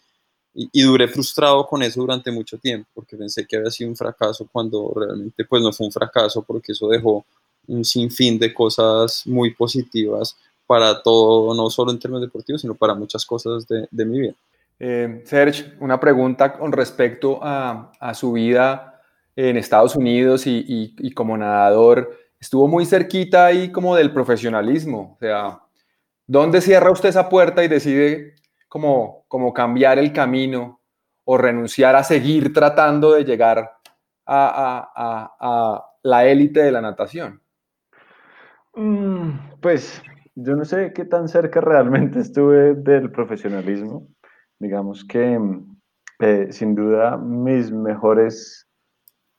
y, 0.54 0.82
duré 0.82 1.08
frustrado 1.08 1.66
con 1.66 1.82
eso 1.82 2.00
durante 2.00 2.30
mucho 2.30 2.58
tiempo, 2.58 2.88
porque 2.94 3.16
pensé 3.16 3.46
que 3.46 3.56
había 3.56 3.70
sido 3.70 3.90
un 3.90 3.96
fracaso 3.96 4.48
cuando 4.50 4.92
realmente 4.94 5.44
pues 5.44 5.62
no 5.62 5.72
fue 5.72 5.86
un 5.86 5.92
fracaso, 5.92 6.42
porque 6.42 6.72
eso 6.72 6.88
dejó 6.88 7.24
un 7.66 7.84
sinfín 7.84 8.38
de 8.38 8.54
cosas 8.54 9.26
muy 9.26 9.54
positivas 9.54 10.36
para 10.66 11.02
todo, 11.02 11.52
no 11.54 11.68
solo 11.68 11.90
en 11.90 11.98
términos 11.98 12.22
deportivos, 12.22 12.60
sino 12.60 12.74
para 12.74 12.94
muchas 12.94 13.26
cosas 13.26 13.66
de, 13.66 13.88
de 13.90 14.04
mi 14.04 14.20
vida. 14.20 14.34
Eh, 14.78 15.22
Serge, 15.26 15.74
una 15.80 15.98
pregunta 15.98 16.56
con 16.56 16.72
respecto 16.72 17.40
a, 17.42 17.92
a 18.00 18.14
su 18.14 18.32
vida 18.32 19.02
en 19.36 19.56
Estados 19.56 19.94
Unidos 19.96 20.46
y, 20.46 20.64
y, 20.66 20.94
y 20.98 21.10
como 21.10 21.36
nadador 21.36 22.19
estuvo 22.40 22.66
muy 22.66 22.86
cerquita 22.86 23.46
ahí 23.46 23.70
como 23.70 23.94
del 23.94 24.12
profesionalismo. 24.12 25.14
O 25.14 25.18
sea, 25.18 25.60
¿dónde 26.26 26.60
cierra 26.60 26.90
usted 26.90 27.10
esa 27.10 27.28
puerta 27.28 27.62
y 27.62 27.68
decide 27.68 28.34
como, 28.68 29.24
como 29.28 29.52
cambiar 29.52 29.98
el 29.98 30.12
camino 30.12 30.80
o 31.24 31.36
renunciar 31.36 31.94
a 31.96 32.02
seguir 32.02 32.52
tratando 32.52 33.12
de 33.12 33.24
llegar 33.24 33.70
a, 34.26 35.86
la 36.02 36.24
élite 36.24 36.60
de 36.62 36.72
la 36.72 36.80
natación? 36.80 37.42
Mm, 38.74 39.58
pues 39.60 40.02
yo 40.34 40.56
no 40.56 40.64
sé 40.64 40.92
qué 40.94 41.04
tan 41.04 41.28
cerca 41.28 41.60
realmente 41.60 42.20
estuve 42.20 42.74
del 42.74 43.10
profesionalismo. 43.10 44.08
Digamos 44.58 45.04
que 45.04 45.38
eh, 46.20 46.48
sin 46.50 46.74
duda 46.74 47.16
mis 47.16 47.70
mejores 47.70 48.69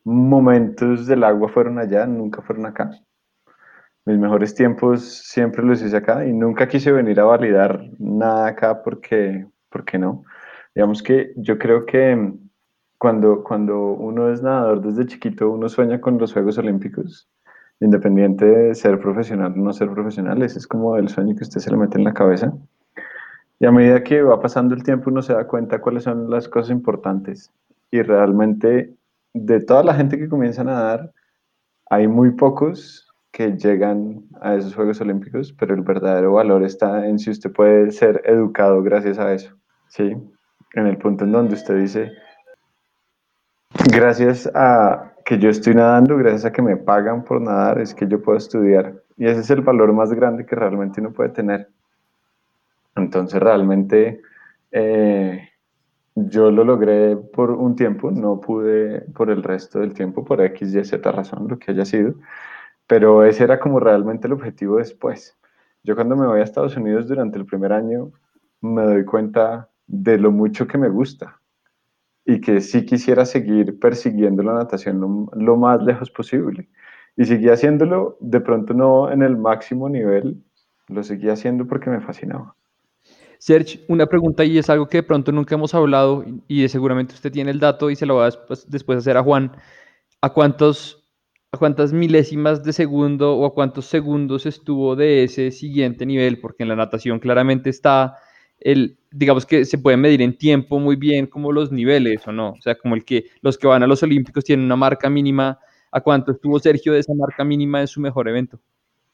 momentos 0.03 1.05
del 1.07 1.23
agua 1.23 1.49
fueron 1.49 1.79
allá, 1.79 2.05
nunca 2.05 2.41
fueron 2.41 2.65
acá. 2.65 2.91
Mis 4.05 4.17
mejores 4.17 4.55
tiempos 4.55 5.01
siempre 5.03 5.63
los 5.63 5.81
hice 5.81 5.95
acá 5.95 6.25
y 6.25 6.33
nunca 6.33 6.67
quise 6.67 6.91
venir 6.91 7.19
a 7.19 7.25
validar 7.25 7.83
nada 7.99 8.47
acá 8.47 8.81
porque, 8.83 9.45
porque 9.69 9.97
no. 9.99 10.23
Digamos 10.73 11.03
que 11.03 11.33
yo 11.35 11.57
creo 11.57 11.85
que 11.85 12.33
cuando, 12.97 13.43
cuando 13.43 13.93
uno 13.93 14.31
es 14.31 14.41
nadador 14.41 14.81
desde 14.81 15.05
chiquito, 15.05 15.49
uno 15.51 15.69
sueña 15.69 16.01
con 16.01 16.17
los 16.17 16.33
Juegos 16.33 16.57
Olímpicos 16.57 17.27
independiente 17.79 18.45
de 18.45 18.75
ser 18.75 18.99
profesional 18.99 19.53
o 19.53 19.55
no 19.55 19.73
ser 19.73 19.89
profesional, 19.89 20.41
ese 20.43 20.59
es 20.59 20.67
como 20.67 20.97
el 20.97 21.09
sueño 21.09 21.35
que 21.35 21.43
usted 21.43 21.59
se 21.59 21.71
le 21.71 21.77
mete 21.77 21.97
en 21.97 22.03
la 22.03 22.13
cabeza. 22.13 22.53
Y 23.59 23.65
a 23.65 23.71
medida 23.71 24.03
que 24.03 24.21
va 24.21 24.39
pasando 24.39 24.73
el 24.75 24.83
tiempo 24.83 25.09
uno 25.09 25.21
se 25.21 25.33
da 25.33 25.45
cuenta 25.47 25.81
cuáles 25.81 26.03
son 26.03 26.29
las 26.29 26.47
cosas 26.47 26.71
importantes. 26.71 27.51
Y 27.89 28.01
realmente 28.01 28.93
de 29.33 29.59
toda 29.61 29.83
la 29.83 29.93
gente 29.93 30.17
que 30.17 30.29
comienza 30.29 30.61
a 30.61 30.65
nadar, 30.65 31.11
hay 31.89 32.07
muy 32.07 32.31
pocos 32.31 33.07
que 33.31 33.51
llegan 33.57 34.23
a 34.41 34.55
esos 34.55 34.75
Juegos 34.75 34.99
Olímpicos, 35.01 35.53
pero 35.53 35.73
el 35.73 35.81
verdadero 35.81 36.33
valor 36.33 36.63
está 36.63 37.07
en 37.07 37.17
si 37.17 37.29
usted 37.29 37.51
puede 37.51 37.91
ser 37.91 38.21
educado 38.25 38.83
gracias 38.83 39.17
a 39.19 39.33
eso. 39.33 39.55
¿sí? 39.87 40.15
En 40.73 40.87
el 40.87 40.97
punto 40.97 41.23
en 41.23 41.31
donde 41.31 41.55
usted 41.55 41.77
dice, 41.77 42.11
gracias 43.91 44.49
a 44.53 45.13
que 45.25 45.37
yo 45.37 45.49
estoy 45.49 45.75
nadando, 45.75 46.17
gracias 46.17 46.45
a 46.45 46.51
que 46.51 46.61
me 46.61 46.77
pagan 46.77 47.23
por 47.23 47.41
nadar, 47.41 47.79
es 47.79 47.93
que 47.93 48.07
yo 48.07 48.21
puedo 48.21 48.37
estudiar. 48.37 48.95
Y 49.17 49.27
ese 49.27 49.41
es 49.41 49.49
el 49.49 49.61
valor 49.61 49.93
más 49.93 50.11
grande 50.13 50.45
que 50.45 50.55
realmente 50.55 50.99
uno 50.99 51.13
puede 51.13 51.29
tener. 51.29 51.69
Entonces 52.95 53.39
realmente 53.39 54.21
eh, 54.71 55.50
yo 56.15 56.51
lo 56.51 56.63
logré 56.63 57.15
por 57.15 57.51
un 57.51 57.75
tiempo, 57.75 58.11
no 58.11 58.39
pude 58.41 59.01
por 59.13 59.29
el 59.29 59.43
resto 59.43 59.79
del 59.79 59.93
tiempo, 59.93 60.25
por 60.25 60.41
X, 60.41 60.73
Y, 60.73 60.83
Z 60.83 61.11
razón, 61.11 61.47
lo 61.47 61.57
que 61.57 61.71
haya 61.71 61.85
sido, 61.85 62.15
pero 62.87 63.23
ese 63.25 63.43
era 63.43 63.59
como 63.59 63.79
realmente 63.79 64.27
el 64.27 64.33
objetivo 64.33 64.77
después. 64.77 65.37
Yo 65.83 65.95
cuando 65.95 66.15
me 66.15 66.27
voy 66.27 66.41
a 66.41 66.43
Estados 66.43 66.75
Unidos 66.77 67.07
durante 67.07 67.37
el 67.37 67.45
primer 67.45 67.73
año 67.73 68.11
me 68.61 68.83
doy 68.83 69.05
cuenta 69.05 69.69
de 69.87 70.17
lo 70.17 70.31
mucho 70.31 70.67
que 70.67 70.77
me 70.77 70.89
gusta 70.89 71.39
y 72.25 72.39
que 72.39 72.61
sí 72.61 72.85
quisiera 72.85 73.25
seguir 73.25 73.79
persiguiendo 73.79 74.43
la 74.43 74.53
natación 74.53 75.29
lo, 75.33 75.57
más 75.57 75.81
lejos 75.83 76.11
posible. 76.11 76.69
Y 77.17 77.25
seguí 77.25 77.49
haciéndolo, 77.49 78.17
de 78.19 78.39
pronto 78.39 78.73
no 78.73 79.11
en 79.11 79.21
el 79.21 79.37
máximo 79.37 79.89
nivel, 79.89 80.43
lo 80.87 81.03
seguí 81.03 81.29
haciendo 81.29 81.67
porque 81.67 81.89
me 81.89 81.99
fascinaba. 81.99 82.55
Serge, 83.41 83.83
una 83.87 84.05
pregunta 84.05 84.45
y 84.45 84.59
es 84.59 84.69
algo 84.69 84.87
que 84.87 84.99
de 84.99 85.03
pronto 85.03 85.31
nunca 85.31 85.55
hemos 85.55 85.73
hablado 85.73 86.23
y 86.47 86.67
seguramente 86.67 87.15
usted 87.15 87.31
tiene 87.31 87.49
el 87.49 87.59
dato 87.59 87.89
y 87.89 87.95
se 87.95 88.05
lo 88.05 88.17
va 88.17 88.23
a 88.23 88.25
después, 88.25 88.69
después 88.69 88.99
hacer 88.99 89.17
a 89.17 89.23
Juan. 89.23 89.51
¿A 90.21 90.31
cuántos 90.31 91.01
a 91.51 91.57
cuántas 91.57 91.91
milésimas 91.91 92.63
de 92.63 92.71
segundo 92.71 93.35
o 93.35 93.47
a 93.47 93.53
cuántos 93.55 93.87
segundos 93.87 94.45
estuvo 94.45 94.95
de 94.95 95.23
ese 95.23 95.49
siguiente 95.49 96.05
nivel, 96.05 96.39
porque 96.39 96.61
en 96.61 96.69
la 96.69 96.75
natación 96.75 97.19
claramente 97.19 97.71
está 97.71 98.15
el, 98.59 98.99
digamos 99.09 99.47
que 99.47 99.65
se 99.65 99.79
puede 99.79 99.97
medir 99.97 100.21
en 100.21 100.37
tiempo 100.37 100.79
muy 100.79 100.95
bien 100.95 101.25
como 101.25 101.51
los 101.51 101.71
niveles 101.71 102.27
o 102.27 102.31
no, 102.31 102.51
o 102.51 102.61
sea, 102.61 102.75
como 102.75 102.93
el 102.93 103.03
que 103.03 103.25
los 103.41 103.57
que 103.57 103.65
van 103.65 103.81
a 103.81 103.87
los 103.87 104.03
Olímpicos 104.03 104.43
tienen 104.43 104.67
una 104.67 104.75
marca 104.75 105.09
mínima, 105.09 105.57
¿a 105.91 105.99
cuánto 105.99 106.31
estuvo 106.31 106.59
Sergio 106.59 106.93
de 106.93 106.99
esa 106.99 107.13
marca 107.15 107.43
mínima 107.43 107.81
en 107.81 107.87
su 107.87 107.99
mejor 107.99 108.29
evento? 108.29 108.59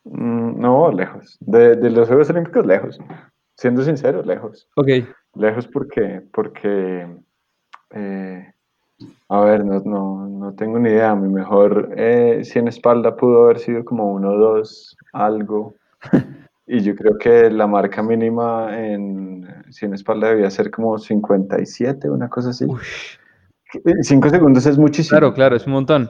Mm, 0.03 0.59
no, 0.59 0.91
lejos, 0.91 1.37
de, 1.39 1.89
los 1.89 2.09
Juegos 2.09 2.29
Olímpicos 2.29 2.65
lejos, 2.65 2.99
siendo 3.57 3.83
sincero, 3.83 4.23
lejos. 4.23 4.69
Ok. 4.75 4.87
Lejos 5.35 5.67
porque, 5.67 6.21
porque 6.31 7.07
eh, 7.91 8.53
a 9.29 9.41
ver, 9.41 9.65
no, 9.65 9.79
no, 9.81 10.27
no, 10.27 10.53
tengo 10.53 10.79
ni 10.79 10.89
idea. 10.89 11.15
Mi 11.15 11.27
mejor 11.27 11.93
eh, 11.97 12.41
100 12.43 12.67
espalda 12.69 13.15
pudo 13.15 13.43
haber 13.43 13.59
sido 13.59 13.83
como 13.83 14.11
1, 14.13 14.33
2, 14.33 14.97
algo. 15.13 15.75
Y 16.69 16.81
yo 16.81 16.97
creo 16.97 17.17
que 17.17 17.49
la 17.49 17.65
marca 17.65 18.03
mínima 18.03 18.77
en 18.77 19.47
100 19.69 19.93
espalda 19.93 20.27
debía 20.27 20.51
ser 20.51 20.69
como 20.69 20.97
57, 20.97 22.09
una 22.09 22.27
cosa 22.27 22.49
así. 22.49 22.67
5 24.01 24.29
segundos 24.29 24.65
es 24.65 24.77
muchísimo. 24.77 25.17
Claro, 25.17 25.33
claro, 25.33 25.55
es 25.55 25.65
un 25.65 25.71
montón. 25.71 26.09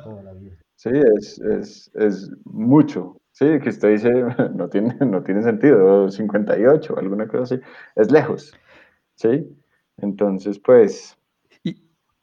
Sí, 0.76 0.90
es, 1.20 1.38
es, 1.38 1.92
es 1.94 2.32
mucho. 2.46 3.18
Sí, 3.38 3.46
que 3.62 3.70
usted 3.70 3.92
dice, 3.92 4.12
no 4.56 4.68
tiene, 4.68 4.96
no 5.06 5.22
tiene 5.22 5.44
sentido, 5.44 6.10
58, 6.10 6.98
alguna 6.98 7.28
cosa 7.28 7.56
así. 7.56 7.64
Es 7.96 8.12
lejos. 8.12 8.58
Sí. 9.16 9.48
Entonces, 9.98 10.60
pues, 10.60 11.18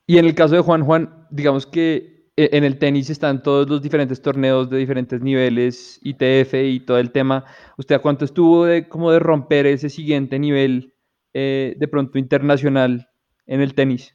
y 0.06 0.18
en 0.18 0.26
el 0.26 0.34
caso 0.34 0.54
de 0.54 0.60
Juan 0.60 0.84
Juan, 0.84 1.26
digamos 1.30 1.66
que 1.66 2.30
eh, 2.36 2.50
en 2.52 2.64
el 2.64 2.78
tenis 2.78 3.08
están 3.10 3.42
todos 3.42 3.68
los 3.68 3.80
diferentes 3.80 4.20
torneos 4.20 4.68
de 4.68 4.78
diferentes 4.78 5.20
niveles, 5.20 5.98
ITF 6.02 6.54
y 6.54 6.80
todo 6.80 6.98
el 6.98 7.10
tema. 7.10 7.44
¿Usted 7.78 7.94
a 7.94 8.00
cuánto 8.00 8.24
estuvo 8.24 8.64
de, 8.66 8.88
como 8.88 9.10
de 9.10 9.18
romper 9.18 9.66
ese 9.66 9.88
siguiente 9.88 10.38
nivel 10.38 10.94
eh, 11.32 11.74
de 11.78 11.88
pronto 11.88 12.18
internacional 12.18 13.08
en 13.46 13.60
el 13.60 13.74
tenis? 13.74 14.14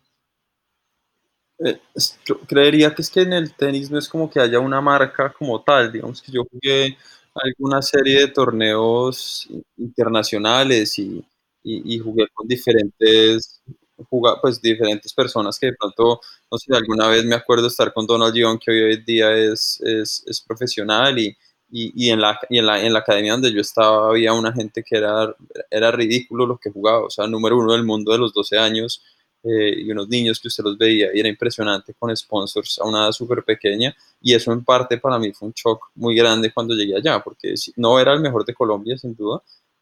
Eh, 1.66 1.80
yo 2.26 2.40
creería 2.42 2.94
que 2.96 3.02
es 3.02 3.10
que 3.10 3.22
en 3.22 3.34
el 3.34 3.54
tenis 3.54 3.92
no 3.92 4.00
es 4.00 4.08
como 4.08 4.30
que 4.30 4.40
haya 4.40 4.60
una 4.60 4.82
marca 4.82 5.34
como 5.34 5.62
tal. 5.64 5.92
Digamos 5.92 6.22
que 6.22 6.32
yo 6.32 6.44
jugué 6.50 6.98
alguna 7.34 7.82
serie 7.82 8.22
de 8.22 8.28
torneos 8.30 9.48
internacionales 9.78 10.98
y, 11.00 11.24
y 11.64 12.00
jugué 12.00 12.28
con 12.34 12.48
diferentes 12.48 13.62
jugar, 14.10 14.38
pues 14.42 14.62
diferentes 14.62 15.14
personas 15.14 15.60
que 15.60 15.68
de 15.68 15.74
pronto, 15.78 16.22
no 16.50 16.58
sé, 16.58 16.74
alguna 16.76 17.08
vez 17.10 17.26
me 17.26 17.36
acuerdo 17.36 17.68
estar 17.68 17.94
con 17.94 18.08
Donald 18.08 18.34
Young, 18.34 18.58
que 18.60 18.72
hoy 18.72 18.94
en 18.94 19.04
día 19.06 19.36
es, 19.36 19.82
es, 19.82 20.24
es 20.26 20.40
profesional 20.42 21.20
y, 21.20 21.36
y, 21.70 21.92
y, 22.08 22.10
en 22.10 22.22
la, 22.22 22.40
y 22.50 22.60
en, 22.60 22.66
la, 22.66 22.82
en 22.82 22.94
la 22.94 23.00
academia 23.00 23.34
donde 23.34 23.52
yo 23.52 23.60
estaba 23.62 24.08
había 24.10 24.32
una 24.34 24.54
gente 24.54 24.84
que 24.84 24.98
era, 24.98 25.36
era 25.70 25.92
ridículo 25.92 26.46
lo 26.46 26.58
que 26.58 26.72
jugaba, 26.72 27.06
o 27.06 27.10
sea, 27.10 27.28
número 27.28 27.58
uno 27.58 27.74
del 27.74 27.84
mundo 27.84 28.12
de 28.14 28.18
los 28.20 28.34
12 28.34 28.58
años 28.58 29.04
eh, 29.44 29.74
y 29.78 29.92
unos 29.92 30.10
niños 30.10 30.40
que 30.40 30.50
usted 30.50 30.64
los 30.64 30.78
veía 30.78 31.10
y 31.14 31.20
era 31.20 31.30
impresionante 31.30 31.94
con 31.94 32.16
sponsors 32.16 32.78
a 32.80 32.86
una 32.86 33.04
edad 33.04 33.12
súper 33.14 33.44
pequeña 33.44 33.96
y 34.22 34.34
eso 34.34 34.52
en 34.52 34.66
parte 34.66 34.98
para 34.98 35.18
mí 35.18 35.32
fue 35.32 35.48
un 35.48 35.54
shock 35.54 35.92
muy 35.96 36.14
grande 36.16 36.52
cuando 36.52 36.76
llegué 36.76 36.98
allá, 36.98 37.22
porque 37.22 37.54
no 37.78 38.00
era 38.00 38.14
el 38.14 38.20
mejor 38.20 38.46
de 38.46 38.54
Colombia 38.54 38.98
sin 38.98 39.16
duda, 39.16 39.42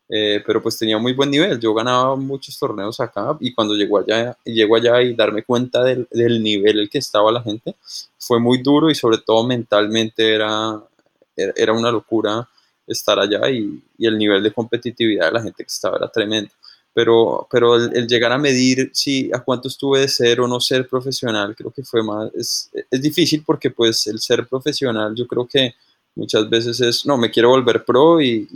eh, 0.09 0.41
pero 0.45 0.61
pues 0.61 0.77
tenía 0.77 0.97
muy 0.97 1.13
buen 1.13 1.31
nivel. 1.31 1.59
Yo 1.59 1.73
ganaba 1.73 2.15
muchos 2.15 2.57
torneos 2.57 2.99
acá 2.99 3.35
y 3.39 3.53
cuando 3.53 3.73
llegó 3.73 3.97
allá, 3.97 4.37
llego 4.45 4.75
allá 4.75 5.01
y 5.01 5.15
darme 5.15 5.43
cuenta 5.43 5.83
del, 5.83 6.07
del 6.11 6.41
nivel 6.41 6.79
el 6.79 6.89
que 6.89 6.99
estaba 6.99 7.31
la 7.31 7.41
gente, 7.41 7.75
fue 8.17 8.39
muy 8.39 8.59
duro 8.59 8.89
y 8.89 8.95
sobre 8.95 9.17
todo 9.17 9.45
mentalmente 9.45 10.35
era, 10.35 10.81
era 11.35 11.73
una 11.73 11.91
locura 11.91 12.47
estar 12.85 13.19
allá 13.19 13.49
y, 13.49 13.83
y, 13.97 14.07
el 14.07 14.17
nivel 14.17 14.41
de 14.43 14.53
competitividad 14.53 15.27
de 15.27 15.31
la 15.33 15.43
gente 15.43 15.63
que 15.63 15.67
estaba 15.67 15.97
era 15.97 16.07
tremendo. 16.09 16.51
Pero, 16.93 17.47
pero 17.51 17.75
el, 17.75 18.07
llegar 18.07 18.31
a 18.31 18.37
medir 18.37 18.89
si 18.93 19.29
a 19.31 19.39
cuánto 19.39 19.67
estuve 19.67 19.99
de 19.99 20.07
ser 20.07 20.41
o 20.41 20.47
no 20.47 20.59
ser 20.59 20.87
profesional, 20.87 21.55
creo 21.55 21.71
que 21.71 21.83
fue 21.83 22.01
más, 22.01 22.33
es, 22.33 22.71
es 22.89 23.01
difícil 23.01 23.43
porque 23.45 23.69
pues 23.69 24.07
el 24.07 24.19
ser 24.19 24.47
profesional 24.47 25.13
yo 25.15 25.27
creo 25.27 25.45
que 25.45 25.75
muchas 26.15 26.49
veces 26.49 26.81
es, 26.81 27.05
no, 27.05 27.15
me 27.15 27.29
quiero 27.29 27.49
volver 27.49 27.85
pro 27.85 28.19
y, 28.19 28.47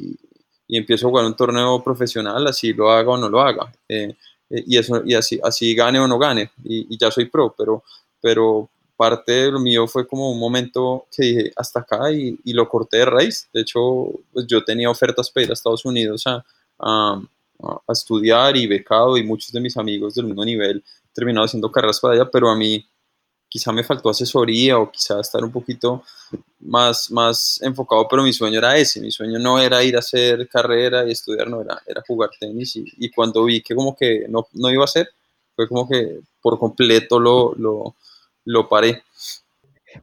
y 0.71 0.77
empiezo 0.77 1.05
a 1.05 1.09
jugar 1.09 1.25
un 1.25 1.35
torneo 1.35 1.83
profesional, 1.83 2.47
así 2.47 2.71
lo 2.71 2.89
haga 2.89 3.11
o 3.11 3.17
no 3.17 3.27
lo 3.27 3.41
haga. 3.41 3.69
Eh, 3.89 4.15
eh, 4.49 4.63
y 4.65 4.77
eso, 4.77 5.03
y 5.05 5.13
así, 5.15 5.37
así 5.43 5.75
gane 5.75 5.99
o 5.99 6.07
no 6.07 6.17
gane, 6.17 6.49
y, 6.63 6.97
ya 6.97 7.11
soy 7.11 7.25
pro, 7.25 7.53
pero, 7.57 7.83
pero 8.21 8.69
parte 8.95 9.33
de 9.33 9.51
lo 9.51 9.59
mío 9.59 9.85
fue 9.85 10.07
como 10.07 10.31
un 10.31 10.39
momento 10.39 11.07
que 11.13 11.23
dije 11.23 11.51
hasta 11.57 11.81
acá 11.81 12.09
y, 12.13 12.37
lo 12.53 12.69
corté 12.69 12.97
de 12.99 13.05
raíz. 13.05 13.49
De 13.53 13.61
hecho, 13.61 14.07
pues 14.31 14.47
yo 14.47 14.63
tenía 14.63 14.89
ofertas 14.89 15.29
para 15.29 15.43
ir 15.43 15.49
a 15.49 15.53
Estados 15.53 15.83
Unidos 15.83 16.23
a, 16.25 17.21
a, 17.63 17.91
estudiar 17.91 18.55
y 18.57 18.67
becado 18.67 19.17
y 19.17 19.23
muchos 19.23 19.51
de 19.51 19.59
mis 19.59 19.77
amigos 19.77 20.15
del 20.15 20.25
mismo 20.25 20.43
nivel 20.45 20.83
terminaron 21.13 21.45
haciendo 21.45 21.71
carreras 21.71 21.99
para 21.99 22.15
allá, 22.15 22.29
pero 22.31 22.49
a 22.49 22.55
mí 22.55 22.85
quizá 23.49 23.71
me 23.73 23.83
faltó 23.83 24.09
asesoría 24.09 24.77
o 24.79 24.89
quizá 24.89 25.19
estar 25.19 25.43
un 25.43 25.51
poquito 25.51 26.03
más, 26.59 27.11
más 27.11 27.59
enfocado, 27.61 28.07
pero 28.09 28.23
mi 28.23 28.31
sueño 28.31 28.59
era 28.59 28.77
ese, 28.77 29.01
mi 29.01 29.11
sueño 29.11 29.39
no 29.39 29.59
era 29.59 29.83
ir 29.83 29.97
a 29.97 29.99
hacer 29.99 30.47
carrera 30.47 31.05
y 31.05 31.11
estudiar, 31.11 31.49
no 31.49 31.61
era, 31.61 31.81
era 31.85 32.01
jugar 32.07 32.29
tenis 32.39 32.77
y, 32.77 32.85
y 32.97 33.11
cuando 33.11 33.43
vi 33.43 33.61
que 33.61 33.75
como 33.75 33.95
que 33.95 34.25
no, 34.29 34.47
no, 34.53 34.71
iba 34.71 34.85
a 34.85 34.87
ser, 34.87 35.09
fue 35.53 35.67
como 35.67 35.87
que 35.87 36.21
por 36.41 36.57
completo 36.57 37.19
lo, 37.19 37.53
lo, 37.55 37.95
lo 38.45 38.69
paré. 38.69 39.03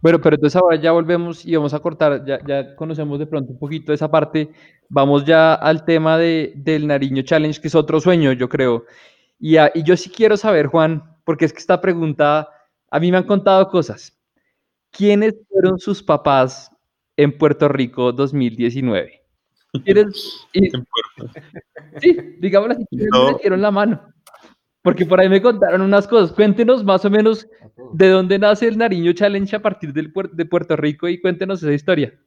Bueno, 0.00 0.20
pero 0.20 0.36
entonces 0.36 0.56
ahora 0.60 0.76
ya 0.76 0.92
volvemos 0.92 1.44
y 1.44 1.56
vamos 1.56 1.74
a 1.74 1.80
cortar, 1.80 2.24
ya, 2.24 2.38
ya 2.46 2.76
conocemos 2.76 3.18
de 3.18 3.26
pronto 3.26 3.52
un 3.52 3.58
poquito 3.58 3.92
esa 3.92 4.10
parte, 4.10 4.50
vamos 4.88 5.24
ya 5.24 5.54
al 5.54 5.84
tema 5.84 6.18
de, 6.18 6.52
del 6.56 6.86
Nariño 6.86 7.22
Challenge, 7.22 7.60
que 7.60 7.68
es 7.68 7.74
otro 7.74 8.00
sueño, 8.00 8.32
yo 8.32 8.48
creo. 8.48 8.84
Y, 9.38 9.56
a, 9.56 9.70
y 9.74 9.82
yo 9.82 9.96
sí 9.96 10.10
quiero 10.10 10.36
saber, 10.36 10.66
Juan, 10.66 11.02
porque 11.24 11.44
es 11.44 11.52
que 11.52 11.60
esta 11.60 11.80
pregunta 11.80 12.48
a 12.90 13.00
mí 13.00 13.10
me 13.10 13.18
han 13.18 13.24
contado 13.24 13.68
cosas. 13.68 14.16
¿Quiénes 14.90 15.34
fueron 15.48 15.78
sus 15.78 16.02
papás 16.02 16.70
en 17.16 17.36
Puerto 17.36 17.68
Rico 17.68 18.12
2019? 18.12 19.22
¿Quiénes? 19.84 20.46
Sí, 22.00 22.16
digámoslo 22.38 22.74
así, 22.74 22.84
¿quiénes 22.90 23.08
no. 23.12 23.32
me 23.32 23.38
dieron 23.38 23.60
la 23.60 23.70
mano? 23.72 24.00
Porque 24.88 25.04
por 25.04 25.20
ahí 25.20 25.28
me 25.28 25.42
contaron 25.42 25.82
unas 25.82 26.08
cosas. 26.08 26.32
Cuéntenos 26.32 26.82
más 26.82 27.04
o 27.04 27.10
menos 27.10 27.46
de 27.92 28.08
dónde 28.08 28.38
nace 28.38 28.68
el 28.68 28.78
Nariño 28.78 29.12
Challenge 29.12 29.54
a 29.54 29.60
partir 29.60 29.92
del 29.92 30.10
de 30.32 30.46
Puerto 30.46 30.76
Rico 30.76 31.06
y 31.08 31.20
cuéntenos 31.20 31.62
esa 31.62 31.74
historia. 31.74 32.18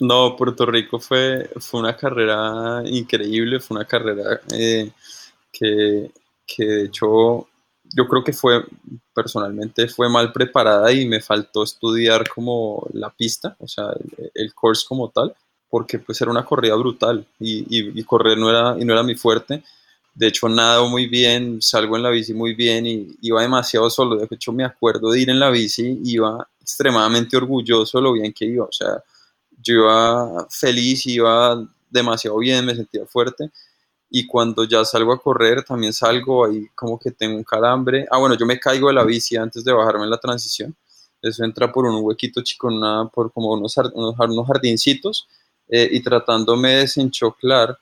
No, 0.00 0.34
Puerto 0.34 0.66
Rico 0.66 0.98
fue, 0.98 1.48
fue 1.58 1.78
una 1.78 1.96
carrera 1.96 2.82
increíble, 2.84 3.60
fue 3.60 3.76
una 3.76 3.86
carrera 3.86 4.40
eh, 4.52 4.90
que, 5.52 6.10
que 6.44 6.64
de 6.64 6.84
hecho 6.86 7.46
yo 7.94 8.08
creo 8.08 8.24
que 8.24 8.32
fue, 8.32 8.64
personalmente, 9.14 9.86
fue 9.86 10.08
mal 10.08 10.32
preparada 10.32 10.90
y 10.90 11.06
me 11.06 11.20
faltó 11.20 11.62
estudiar 11.62 12.28
como 12.28 12.84
la 12.92 13.10
pista, 13.10 13.54
o 13.60 13.68
sea, 13.68 13.84
el, 14.18 14.32
el 14.34 14.52
course 14.52 14.84
como 14.88 15.10
tal, 15.10 15.32
porque 15.70 16.00
pues 16.00 16.20
era 16.20 16.32
una 16.32 16.44
corrida 16.44 16.74
brutal 16.74 17.24
y, 17.38 17.64
y, 17.68 18.02
correr 18.02 18.36
no 18.36 18.50
era, 18.50 18.76
y 18.80 18.84
no 18.84 18.94
era 18.94 19.04
mi 19.04 19.14
fuerte. 19.14 19.62
De 20.14 20.28
hecho, 20.28 20.48
nado 20.48 20.88
muy 20.88 21.06
bien, 21.06 21.60
salgo 21.60 21.96
en 21.96 22.02
la 22.04 22.10
bici 22.10 22.32
muy 22.34 22.54
bien 22.54 22.86
y 22.86 23.16
iba 23.22 23.42
demasiado 23.42 23.90
solo. 23.90 24.16
De 24.16 24.28
hecho, 24.30 24.52
me 24.52 24.64
acuerdo 24.64 25.10
de 25.10 25.20
ir 25.20 25.30
en 25.30 25.40
la 25.40 25.50
bici, 25.50 26.00
iba 26.04 26.48
extremadamente 26.60 27.36
orgulloso 27.36 27.98
de 27.98 28.02
lo 28.02 28.12
bien 28.12 28.32
que 28.32 28.44
iba. 28.44 28.64
O 28.64 28.72
sea, 28.72 29.02
yo 29.60 29.74
iba 29.74 30.46
feliz, 30.50 31.06
iba 31.06 31.66
demasiado 31.90 32.38
bien, 32.38 32.64
me 32.64 32.74
sentía 32.74 33.06
fuerte 33.06 33.50
y 34.16 34.28
cuando 34.28 34.62
ya 34.62 34.84
salgo 34.84 35.12
a 35.12 35.20
correr 35.20 35.64
también 35.64 35.92
salgo 35.92 36.44
ahí 36.44 36.68
como 36.76 36.96
que 37.00 37.10
tengo 37.10 37.36
un 37.36 37.42
calambre. 37.42 38.06
Ah, 38.08 38.18
bueno, 38.18 38.36
yo 38.36 38.46
me 38.46 38.60
caigo 38.60 38.86
de 38.86 38.94
la 38.94 39.02
bici 39.02 39.34
antes 39.34 39.64
de 39.64 39.72
bajarme 39.72 40.04
en 40.04 40.10
la 40.10 40.18
transición. 40.18 40.72
Eso 41.20 41.44
entra 41.44 41.72
por 41.72 41.84
un 41.84 41.96
huequito 42.00 42.40
chico, 42.40 42.68
una, 42.68 43.08
por 43.08 43.32
como 43.32 43.52
unos, 43.54 43.76
unos, 43.76 44.46
jardincitos 44.46 45.26
eh, 45.68 45.88
y 45.90 46.00
tratándome 46.00 46.68
de 46.68 46.76
desenchoclar, 46.82 47.76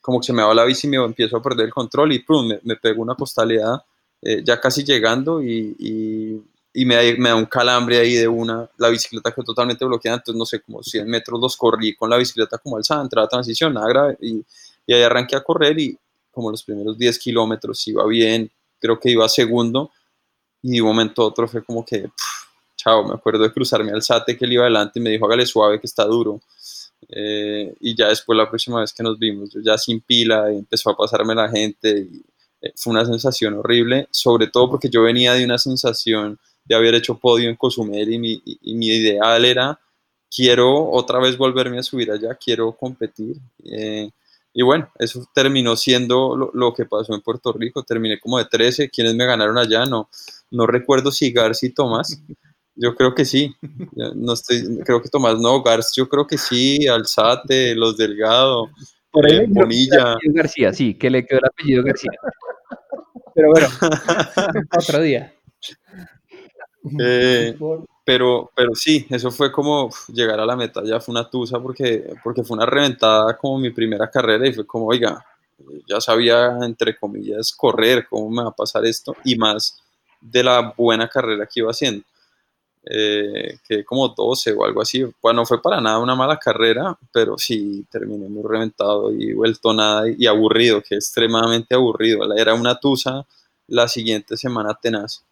como 0.00 0.20
que 0.20 0.26
se 0.26 0.32
me 0.32 0.42
va 0.42 0.54
la 0.54 0.64
bici 0.64 0.86
y 0.86 0.90
me 0.90 0.96
empiezo 0.96 1.36
a 1.36 1.42
perder 1.42 1.66
el 1.66 1.72
control 1.72 2.12
y 2.12 2.20
pum, 2.20 2.48
me, 2.48 2.60
me 2.62 2.76
pego 2.76 3.02
una 3.02 3.14
costaleada 3.14 3.84
eh, 4.22 4.42
ya 4.44 4.60
casi 4.60 4.84
llegando 4.84 5.42
y, 5.42 5.76
y, 5.78 6.42
y 6.74 6.84
me, 6.84 7.16
me, 7.16 7.30
da 7.30 7.34
un 7.36 7.46
calambre 7.46 7.98
ahí 7.98 8.14
de 8.14 8.28
una, 8.28 8.68
la 8.76 8.88
bicicleta 8.88 9.32
que 9.32 9.42
totalmente 9.42 9.84
bloqueada, 9.84 10.18
entonces 10.18 10.38
no 10.38 10.44
sé, 10.44 10.60
como 10.60 10.82
100 10.82 11.08
metros 11.08 11.40
los 11.40 11.56
corrí 11.56 11.94
con 11.94 12.10
la 12.10 12.16
bicicleta 12.16 12.58
como 12.58 12.76
alzada, 12.76 13.02
entrada 13.02 13.28
transición, 13.28 13.74
nada 13.74 13.88
grave 13.88 14.18
y 14.20 14.44
y 14.90 14.92
ahí 14.92 15.02
arranqué 15.02 15.36
a 15.36 15.40
correr 15.40 15.78
y 15.78 15.96
como 16.32 16.50
los 16.50 16.64
primeros 16.64 16.98
10 16.98 17.16
kilómetros 17.20 17.86
iba 17.86 18.04
bien, 18.06 18.50
creo 18.80 18.98
que 18.98 19.10
iba 19.10 19.28
segundo 19.28 19.92
y 20.62 20.72
de 20.72 20.82
un 20.82 20.88
momento 20.88 21.22
a 21.22 21.26
otro 21.26 21.46
fue 21.46 21.62
como 21.62 21.84
que, 21.84 22.10
chao, 22.76 23.06
me 23.06 23.14
acuerdo 23.14 23.44
de 23.44 23.52
cruzarme 23.52 23.92
al 23.92 24.02
Sate 24.02 24.36
que 24.36 24.44
él 24.44 24.54
iba 24.54 24.64
adelante 24.64 24.98
y 24.98 25.02
me 25.02 25.10
dijo, 25.10 25.26
hágale 25.26 25.46
suave 25.46 25.78
que 25.78 25.86
está 25.86 26.04
duro. 26.04 26.40
Eh, 27.08 27.74
y 27.80 27.96
ya 27.96 28.08
después 28.08 28.36
la 28.36 28.48
próxima 28.48 28.80
vez 28.80 28.92
que 28.92 29.02
nos 29.02 29.18
vimos, 29.18 29.50
yo 29.50 29.60
ya 29.60 29.76
sin 29.78 30.00
pila, 30.00 30.50
empezó 30.50 30.90
a 30.90 30.96
pasarme 30.96 31.34
la 31.34 31.48
gente 31.48 32.08
y 32.10 32.22
eh, 32.60 32.72
fue 32.76 32.92
una 32.92 33.04
sensación 33.04 33.54
horrible, 33.54 34.08
sobre 34.10 34.46
todo 34.46 34.70
porque 34.70 34.90
yo 34.90 35.02
venía 35.02 35.32
de 35.34 35.44
una 35.44 35.58
sensación 35.58 36.38
de 36.64 36.74
haber 36.74 36.94
hecho 36.94 37.18
podio 37.18 37.48
en 37.48 37.56
Cozumel 37.56 38.12
y 38.12 38.18
mi, 38.18 38.42
y 38.44 38.74
mi 38.74 38.86
ideal 38.88 39.44
era, 39.44 39.80
quiero 40.30 40.90
otra 40.90 41.18
vez 41.18 41.36
volverme 41.36 41.78
a 41.78 41.82
subir 41.82 42.10
allá, 42.10 42.34
quiero 42.34 42.72
competir. 42.72 43.36
Eh, 43.64 44.10
y 44.52 44.62
bueno, 44.62 44.90
eso 44.98 45.26
terminó 45.34 45.76
siendo 45.76 46.50
lo, 46.52 46.74
que 46.74 46.84
pasó 46.84 47.14
en 47.14 47.20
Puerto 47.20 47.52
Rico. 47.52 47.82
Terminé 47.82 48.18
como 48.18 48.38
de 48.38 48.46
13. 48.46 48.90
¿Quiénes 48.90 49.14
me 49.14 49.26
ganaron 49.26 49.58
allá? 49.58 49.84
No, 49.86 50.08
no 50.50 50.66
recuerdo 50.66 51.12
si 51.12 51.30
Garci 51.32 51.66
y 51.66 51.70
Tomás. 51.70 52.20
Yo 52.76 52.94
creo 52.94 53.14
que 53.14 53.24
sí. 53.24 53.54
No 54.14 54.32
estoy, 54.32 54.78
creo 54.84 55.02
que 55.02 55.08
Tomás 55.08 55.38
no. 55.38 55.62
Garci, 55.62 56.00
yo 56.00 56.08
creo 56.08 56.26
que 56.26 56.38
sí. 56.38 56.86
Alzate, 56.86 57.74
Los 57.74 57.96
Delgado, 57.96 58.70
Por 59.10 59.26
ahí, 59.26 59.38
eh, 59.38 59.46
Bonilla. 59.48 60.16
García, 60.22 60.72
sí, 60.72 60.94
que 60.94 61.10
le 61.10 61.24
quedó 61.24 61.40
el 61.40 61.46
apellido 61.46 61.82
García. 61.84 62.12
Pero 63.34 63.50
bueno, 63.50 63.68
otro 64.78 65.00
día. 65.00 65.32
Eh, 66.98 67.56
pero, 68.04 68.50
pero 68.56 68.74
sí, 68.74 69.06
eso 69.10 69.30
fue 69.30 69.52
como 69.52 69.90
llegar 70.12 70.40
a 70.40 70.46
la 70.46 70.56
meta, 70.56 70.82
ya 70.84 70.98
fue 70.98 71.12
una 71.12 71.28
tusa 71.28 71.60
porque, 71.60 72.12
porque 72.24 72.42
fue 72.42 72.56
una 72.56 72.66
reventada 72.66 73.36
como 73.36 73.58
mi 73.58 73.70
primera 73.70 74.10
carrera 74.10 74.48
y 74.48 74.52
fue 74.52 74.66
como, 74.66 74.86
oiga, 74.86 75.24
ya 75.86 76.00
sabía, 76.00 76.56
entre 76.62 76.96
comillas, 76.96 77.52
correr, 77.52 78.06
cómo 78.08 78.30
me 78.30 78.42
va 78.42 78.48
a 78.48 78.56
pasar 78.56 78.84
esto 78.86 79.14
y 79.24 79.36
más 79.36 79.78
de 80.20 80.42
la 80.42 80.74
buena 80.76 81.08
carrera 81.08 81.46
que 81.46 81.60
iba 81.60 81.70
haciendo. 81.70 82.02
Eh, 82.82 83.58
que 83.68 83.84
como 83.84 84.08
12 84.08 84.52
o 84.52 84.64
algo 84.64 84.80
así. 84.80 85.04
Bueno, 85.20 85.42
no 85.42 85.46
fue 85.46 85.60
para 85.60 85.80
nada 85.80 85.98
una 85.98 86.14
mala 86.14 86.38
carrera, 86.38 86.98
pero 87.12 87.36
sí 87.36 87.84
terminé 87.90 88.26
muy 88.28 88.42
reventado 88.42 89.12
y 89.12 89.34
vuelto 89.34 89.74
nada 89.74 90.04
y 90.08 90.26
aburrido, 90.26 90.82
que 90.82 90.94
extremadamente 90.94 91.74
aburrido. 91.74 92.34
Era 92.34 92.54
una 92.54 92.80
tusa 92.80 93.26
la 93.68 93.86
siguiente 93.86 94.36
semana 94.36 94.78
tenaz 94.80 95.22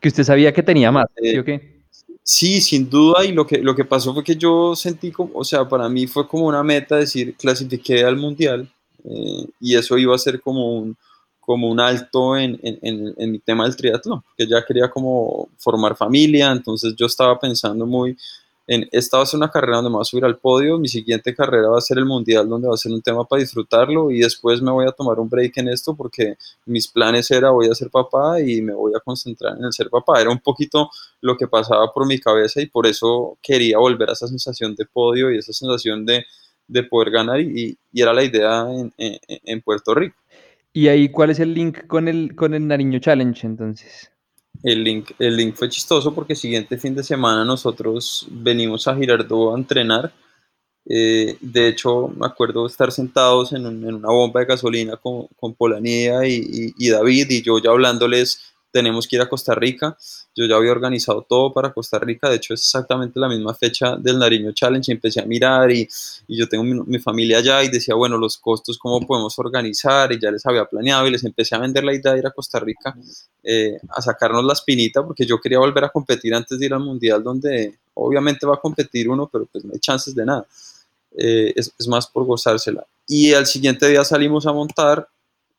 que 0.00 0.08
usted 0.08 0.24
sabía 0.24 0.52
que 0.52 0.62
tenía 0.62 0.90
más, 0.90 1.06
¿sí 1.20 1.38
o 1.38 1.44
qué? 1.44 1.80
Sí, 2.22 2.60
sin 2.60 2.88
duda, 2.88 3.24
y 3.24 3.32
lo 3.32 3.46
que, 3.46 3.58
lo 3.58 3.74
que 3.74 3.84
pasó 3.84 4.14
fue 4.14 4.24
que 4.24 4.36
yo 4.36 4.74
sentí 4.76 5.10
como, 5.10 5.30
o 5.34 5.44
sea, 5.44 5.68
para 5.68 5.88
mí 5.88 6.06
fue 6.06 6.26
como 6.26 6.46
una 6.46 6.62
meta 6.62 6.96
decir, 6.96 7.34
clasifiqué 7.36 8.04
al 8.04 8.16
mundial, 8.16 8.70
eh, 9.04 9.46
y 9.60 9.76
eso 9.76 9.98
iba 9.98 10.14
a 10.14 10.18
ser 10.18 10.40
como 10.40 10.78
un, 10.78 10.96
como 11.50 11.68
un 11.68 11.80
alto 11.80 12.36
en, 12.36 12.60
en, 12.62 12.78
en, 12.80 13.14
en, 13.18 13.32
mi 13.32 13.40
tema 13.40 13.64
del 13.64 13.74
triatlón, 13.74 14.22
que 14.38 14.46
ya 14.46 14.64
quería 14.64 14.88
como 14.88 15.48
formar 15.58 15.96
familia, 15.96 16.52
entonces 16.52 16.94
yo 16.94 17.06
estaba 17.06 17.40
pensando 17.40 17.86
muy, 17.86 18.16
esta 18.68 19.16
va 19.16 19.24
a 19.24 19.26
ser 19.26 19.38
una 19.38 19.50
carrera 19.50 19.78
donde 19.78 19.90
me 19.90 19.94
voy 19.94 20.02
a 20.02 20.04
subir 20.04 20.24
al 20.24 20.38
podio, 20.38 20.78
mi 20.78 20.86
siguiente 20.86 21.34
carrera 21.34 21.70
va 21.70 21.78
a 21.78 21.80
ser 21.80 21.98
el 21.98 22.04
mundial 22.04 22.48
donde 22.48 22.68
va 22.68 22.74
a 22.74 22.76
ser 22.76 22.92
un 22.92 23.02
tema 23.02 23.24
para 23.24 23.42
disfrutarlo 23.42 24.12
y 24.12 24.20
después 24.20 24.62
me 24.62 24.70
voy 24.70 24.86
a 24.86 24.92
tomar 24.92 25.18
un 25.18 25.28
break 25.28 25.56
en 25.56 25.70
esto 25.70 25.96
porque 25.96 26.36
mis 26.66 26.86
planes 26.86 27.28
era 27.32 27.50
voy 27.50 27.66
a 27.66 27.74
ser 27.74 27.90
papá 27.90 28.40
y 28.40 28.62
me 28.62 28.72
voy 28.72 28.92
a 28.94 29.00
concentrar 29.00 29.58
en 29.58 29.64
el 29.64 29.72
ser 29.72 29.90
papá. 29.90 30.20
Era 30.20 30.30
un 30.30 30.38
poquito 30.38 30.88
lo 31.20 31.36
que 31.36 31.48
pasaba 31.48 31.92
por 31.92 32.06
mi 32.06 32.20
cabeza 32.20 32.60
y 32.60 32.66
por 32.66 32.86
eso 32.86 33.36
quería 33.42 33.78
volver 33.78 34.10
a 34.10 34.12
esa 34.12 34.28
sensación 34.28 34.76
de 34.76 34.86
podio 34.86 35.32
y 35.32 35.38
esa 35.38 35.52
sensación 35.52 36.06
de, 36.06 36.24
de 36.68 36.84
poder 36.84 37.10
ganar 37.10 37.40
y, 37.40 37.76
y, 37.92 38.00
era 38.00 38.12
la 38.12 38.22
idea 38.22 38.68
en, 38.70 38.92
en, 38.96 39.18
en, 39.26 39.60
Puerto 39.62 39.96
Rico. 39.96 40.14
¿Y 40.72 40.88
ahí 40.88 41.08
cuál 41.08 41.30
es 41.30 41.40
el 41.40 41.52
link 41.52 41.86
con 41.86 42.08
el, 42.08 42.34
con 42.34 42.54
el 42.54 42.66
Nariño 42.66 42.98
Challenge 43.00 43.46
entonces? 43.46 44.10
El 44.62 44.84
link, 44.84 45.12
el 45.18 45.36
link 45.36 45.54
fue 45.54 45.68
chistoso 45.68 46.14
porque 46.14 46.34
siguiente 46.34 46.78
fin 46.78 46.94
de 46.94 47.02
semana 47.02 47.44
nosotros 47.44 48.26
venimos 48.30 48.86
a 48.86 48.94
Girardot 48.94 49.54
a 49.54 49.58
entrenar. 49.58 50.12
Eh, 50.86 51.36
de 51.40 51.68
hecho, 51.68 52.08
me 52.08 52.26
acuerdo 52.26 52.66
estar 52.66 52.90
sentados 52.92 53.52
en, 53.52 53.66
en 53.66 53.94
una 53.94 54.08
bomba 54.08 54.40
de 54.40 54.46
gasolina 54.46 54.96
con, 54.96 55.26
con 55.36 55.54
Polanía 55.54 56.26
y, 56.26 56.72
y, 56.76 56.90
David 56.90 57.30
y 57.30 57.42
yo 57.42 57.58
ya 57.58 57.70
hablándoles 57.70 58.49
tenemos 58.70 59.06
que 59.06 59.16
ir 59.16 59.22
a 59.22 59.28
Costa 59.28 59.54
Rica. 59.54 59.96
Yo 60.34 60.46
ya 60.46 60.56
había 60.56 60.72
organizado 60.72 61.22
todo 61.28 61.52
para 61.52 61.72
Costa 61.72 61.98
Rica, 61.98 62.28
de 62.28 62.36
hecho 62.36 62.54
es 62.54 62.60
exactamente 62.60 63.18
la 63.18 63.28
misma 63.28 63.54
fecha 63.54 63.96
del 63.96 64.18
Nariño 64.18 64.52
Challenge, 64.52 64.92
empecé 64.92 65.20
a 65.20 65.26
mirar 65.26 65.70
y, 65.70 65.88
y 66.28 66.38
yo 66.38 66.48
tengo 66.48 66.64
mi, 66.64 66.80
mi, 66.86 66.98
familia 66.98 67.38
allá 67.38 67.62
y 67.62 67.68
decía, 67.68 67.94
bueno, 67.94 68.16
los 68.16 68.38
costos, 68.38 68.78
cómo 68.78 69.00
podemos 69.06 69.38
organizar 69.38 70.12
y 70.12 70.20
ya 70.20 70.30
les 70.30 70.46
había 70.46 70.64
planeado 70.64 71.06
y 71.06 71.10
les 71.10 71.24
empecé 71.24 71.54
a 71.54 71.58
vender 71.58 71.84
la 71.84 71.94
idea 71.94 72.12
de 72.12 72.20
ir 72.20 72.26
a 72.26 72.30
Costa 72.30 72.60
Rica 72.60 72.96
eh, 73.42 73.78
a 73.88 74.02
sacarnos 74.02 74.44
la 74.44 74.52
espinita 74.52 75.04
porque 75.04 75.26
yo 75.26 75.40
quería 75.40 75.58
volver 75.58 75.84
a 75.84 75.88
competir 75.88 76.34
antes 76.34 76.58
de 76.58 76.66
ir 76.66 76.74
al 76.74 76.80
Mundial 76.80 77.22
donde 77.22 77.78
obviamente 77.94 78.46
va 78.46 78.54
a 78.54 78.60
competir 78.60 79.08
uno, 79.08 79.28
pero 79.30 79.46
pues 79.46 79.64
no 79.64 79.72
hay 79.72 79.80
chances 79.80 80.14
de 80.14 80.24
nada. 80.24 80.46
Eh, 81.16 81.52
es, 81.56 81.72
es 81.78 81.88
más 81.88 82.06
por 82.06 82.24
gozársela. 82.24 82.84
Y 83.06 83.32
al 83.32 83.46
siguiente 83.46 83.88
día 83.88 84.04
salimos 84.04 84.46
a 84.46 84.52
montar 84.52 85.08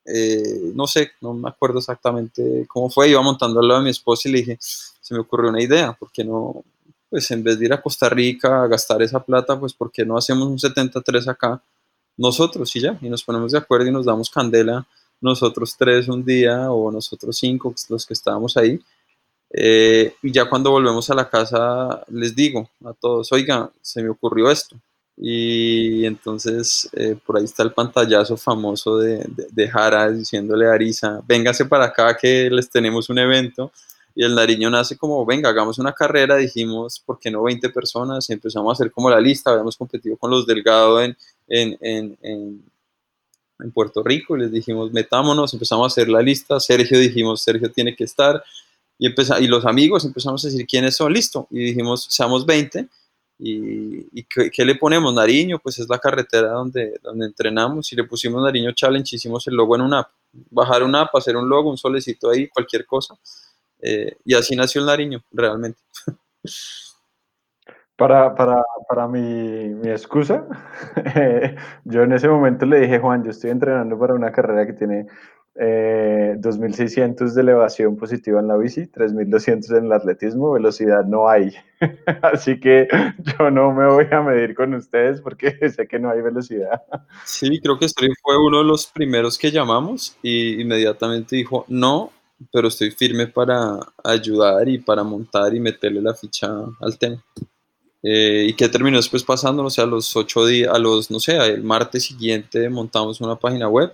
eh, 0.06 0.72
no 0.74 0.88
sé, 0.88 1.12
no 1.22 1.34
me 1.34 1.50
acuerdo 1.50 1.80
exactamente 1.80 2.66
cómo 2.68 2.90
fue, 2.90 3.10
iba 3.10 3.22
montando 3.22 3.60
al 3.60 3.68
lado 3.68 3.80
de 3.82 3.86
mi 3.86 3.92
esposa 3.92 4.28
y 4.28 4.32
le 4.32 4.38
dije, 4.40 4.58
se 4.60 5.14
me 5.14 5.20
ocurrió 5.20 5.50
una 5.50 5.62
idea, 5.62 5.94
¿por 5.94 6.12
qué 6.12 6.24
no, 6.24 6.64
pues 7.10 7.30
en 7.32 7.44
vez 7.44 7.60
de 7.60 7.66
ir 7.66 7.74
a 7.74 7.82
Costa 7.82 8.10
Rica 8.10 8.64
a 8.64 8.68
gastar 8.68 9.02
esa 9.02 9.24
plata, 9.24 9.60
pues 9.60 9.74
¿por 9.74 9.92
qué 9.92 10.06
no 10.06 10.18
hacemos 10.18 10.48
un 10.48 10.60
73 10.60 11.28
acá 11.28 11.62
nosotros 12.18 12.76
y 12.76 12.82
ya? 12.82 12.98
Y 13.02 13.10
nos 13.10 13.24
ponemos 13.24 13.52
de 13.52 13.58
acuerdo 13.58 13.88
y 13.88 13.92
nos 13.92 14.06
damos 14.06 14.30
candela 14.30 14.86
nosotros 15.22 15.76
tres 15.78 16.08
un 16.08 16.26
día 16.26 16.72
o 16.72 16.92
nosotros 16.92 17.38
cinco, 17.38 17.74
los 17.90 18.06
que 18.06 18.14
estábamos 18.14 18.58
ahí. 18.58 18.80
Eh, 19.54 20.16
y 20.24 20.32
ya 20.32 20.50
cuando 20.50 20.72
volvemos 20.72 21.10
a 21.10 21.14
la 21.14 21.30
casa 21.30 22.04
les 22.10 22.36
digo 22.36 22.70
a 22.86 22.94
todos, 22.94 23.32
oiga, 23.32 23.70
se 23.82 24.02
me 24.02 24.10
ocurrió 24.10 24.50
esto. 24.50 24.76
Y 25.18 26.06
entonces 26.06 26.90
eh, 26.94 27.16
por 27.26 27.38
ahí 27.38 27.44
está 27.44 27.64
el 27.64 27.74
pantallazo 27.74 28.38
famoso 28.38 28.98
de, 28.98 29.18
de, 29.18 29.48
de, 29.52 29.70
Jara 29.70 30.10
diciéndole 30.10 30.68
a 30.68 30.74
Arisa, 30.74 31.22
véngase 31.28 31.66
para 31.66 31.86
acá 31.86 32.18
que 32.18 32.50
les 32.50 32.70
tenemos 32.70 33.10
un 33.10 33.20
evento. 33.20 33.72
Y 34.14 34.24
el 34.24 34.36
Nariño 34.36 34.70
nace 34.70 34.98
como, 34.98 35.26
venga, 35.26 35.50
hagamos 35.50 35.80
una 35.80 35.94
carrera, 35.94 36.36
dijimos, 36.36 37.00
¿por 37.00 37.18
qué 37.20 37.32
no 37.32 37.44
20 37.44 37.70
personas? 37.70 38.30
Empezamos 38.30 38.70
a 38.70 38.74
hacer 38.74 38.92
como 38.92 39.10
la 39.10 39.22
lista, 39.22 39.52
habíamos 39.52 39.78
competido 39.78 40.18
con 40.18 40.32
los 40.32 40.46
Delgado 40.46 41.02
en, 41.02 41.16
en, 41.48 41.78
en, 41.82 42.18
en, 42.22 43.72
Puerto 43.74 44.04
Rico, 44.04 44.36
les 44.36 44.52
dijimos, 44.52 44.92
metámonos, 44.92 45.54
empezamos 45.54 45.86
a 45.86 45.88
hacer 45.88 46.10
la 46.10 46.22
lista, 46.22 46.60
Sergio 46.60 46.98
dijimos, 46.98 47.44
Sergio 47.44 47.72
tiene 47.72 47.96
que 47.96 48.04
estar, 48.04 48.44
y, 48.98 49.06
empezamos, 49.06 49.44
y 49.44 49.48
los 49.48 49.66
amigos 49.66 50.04
empezamos 50.04 50.44
a 50.44 50.48
decir 50.48 50.66
quiénes 50.66 50.96
son, 50.96 51.14
listo, 51.14 51.48
y 51.52 51.60
dijimos, 51.60 52.08
seamos 52.10 52.46
20, 52.46 52.88
¿Y, 53.44 54.08
y 54.20 54.24
¿qué, 54.26 54.52
¿qué, 54.52 54.64
le 54.64 54.76
ponemos? 54.76 55.12
Nariño, 55.16 55.58
pues 55.58 55.80
es 55.80 55.90
la 55.90 55.98
carretera 55.98 56.50
donde, 56.50 57.00
donde 57.02 57.26
entrenamos 57.26 57.92
y 57.92 57.96
le 57.96 58.04
pusimos 58.04 58.44
Nariño 58.44 58.72
Challenge, 58.74 59.16
hicimos 59.16 59.48
el 59.48 59.56
logo 59.56 59.76
en 59.76 59.82
una 59.82 60.02
app. 60.02 60.12
Bajar 60.52 60.84
una 60.84 61.02
app, 61.02 61.16
hacer 61.16 61.36
un 61.36 61.50
logo, 61.50 61.72
un 61.72 61.78
solecito 61.78 62.30
ahí, 62.30 62.48
cualquier 62.50 62.86
cosa. 62.86 63.16
Eh, 63.82 64.16
y 64.26 64.36
así 64.36 64.56
nació 64.56 64.82
el 64.82 64.88
Nariño, 64.88 65.24
realmente. 65.32 65.80
Para, 67.98 68.34
para, 68.34 68.64
para 68.90 69.08
mi, 69.08 69.20
mi 69.20 69.90
excusa, 69.92 70.44
yo 71.84 72.02
en 72.02 72.14
ese 72.14 72.28
momento 72.28 72.66
le 72.66 72.80
dije, 72.80 72.98
Juan, 72.98 73.24
yo 73.24 73.30
estoy 73.30 73.52
entrenando 73.52 74.00
para 74.00 74.16
una 74.16 74.32
carrera 74.32 74.66
que 74.66 74.74
tiene 74.74 75.06
eh, 75.56 76.36
2.600 76.40 77.34
de 77.34 77.42
elevación 77.42 77.98
positiva 77.98 78.40
en 78.40 78.48
la 78.48 78.58
bici, 78.58 78.88
3.200 78.88 79.78
en 79.78 79.86
el 79.86 79.92
atletismo, 79.92 80.52
velocidad 80.52 81.06
no 81.06 81.28
hay. 81.30 81.54
Así 82.22 82.60
que 82.60 82.88
yo 83.20 83.52
no 83.52 83.72
me 83.74 83.88
voy 83.88 84.08
a 84.12 84.22
medir 84.22 84.56
con 84.56 84.74
ustedes 84.74 85.22
porque 85.22 85.52
sé 85.76 85.88
que 85.88 86.00
no 86.00 86.10
hay 86.10 86.22
velocidad. 86.22 86.82
Sí, 87.26 87.60
creo 87.62 87.78
que 87.78 87.90
Stream 87.90 88.14
fue 88.22 88.38
uno 88.38 88.60
de 88.60 88.66
los 88.66 88.88
primeros 88.88 89.38
que 89.38 89.52
llamamos 89.52 90.18
y 90.22 90.62
inmediatamente 90.62 91.36
dijo, 91.36 91.66
no, 91.68 92.12
pero 92.52 92.70
estoy 92.70 92.92
firme 92.92 93.28
para 93.28 93.78
ayudar 94.04 94.68
y 94.70 94.80
para 94.80 95.04
montar 95.04 95.54
y 95.54 95.60
meterle 95.60 96.02
la 96.02 96.14
ficha 96.14 96.50
al 96.80 96.98
tema. 96.98 97.24
Eh, 98.04 98.48
y 98.50 98.54
qué 98.54 98.68
terminó 98.68 98.98
después 98.98 99.24
pasando, 99.24 99.64
o 99.64 99.70
sea, 99.70 99.84
a 99.84 99.88
los 99.88 100.16
ocho 100.16 100.46
días, 100.46 100.74
a 100.74 100.80
los, 100.80 101.12
no 101.12 101.20
sé, 101.20 101.38
el 101.38 101.62
martes 101.62 102.06
siguiente 102.06 102.68
montamos 102.70 103.22
una 103.22 103.36
página 103.36 103.68
web, 103.68 103.94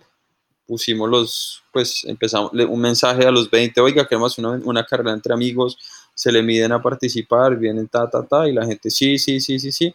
pusimos 0.68 1.10
los, 1.10 1.64
pues 1.72 2.04
empezamos 2.06 2.52
un 2.54 2.80
mensaje 2.80 3.26
a 3.26 3.32
los 3.32 3.50
20, 3.50 3.80
oiga, 3.82 4.08
queremos 4.08 4.38
una, 4.38 4.52
una 4.64 4.86
carrera 4.86 5.14
entre 5.14 5.34
amigos, 5.34 5.78
se 6.14 6.32
le 6.32 6.44
miden 6.44 6.72
a 6.72 6.82
participar, 6.82 7.58
vienen 7.58 7.88
ta, 7.88 8.10
ta, 8.10 8.24
ta, 8.24 8.48
y 8.48 8.54
la 8.54 8.66
gente, 8.66 8.90
sí, 8.90 9.18
sí, 9.18 9.40
sí, 9.40 9.60
sí, 9.60 9.72
sí. 9.72 9.94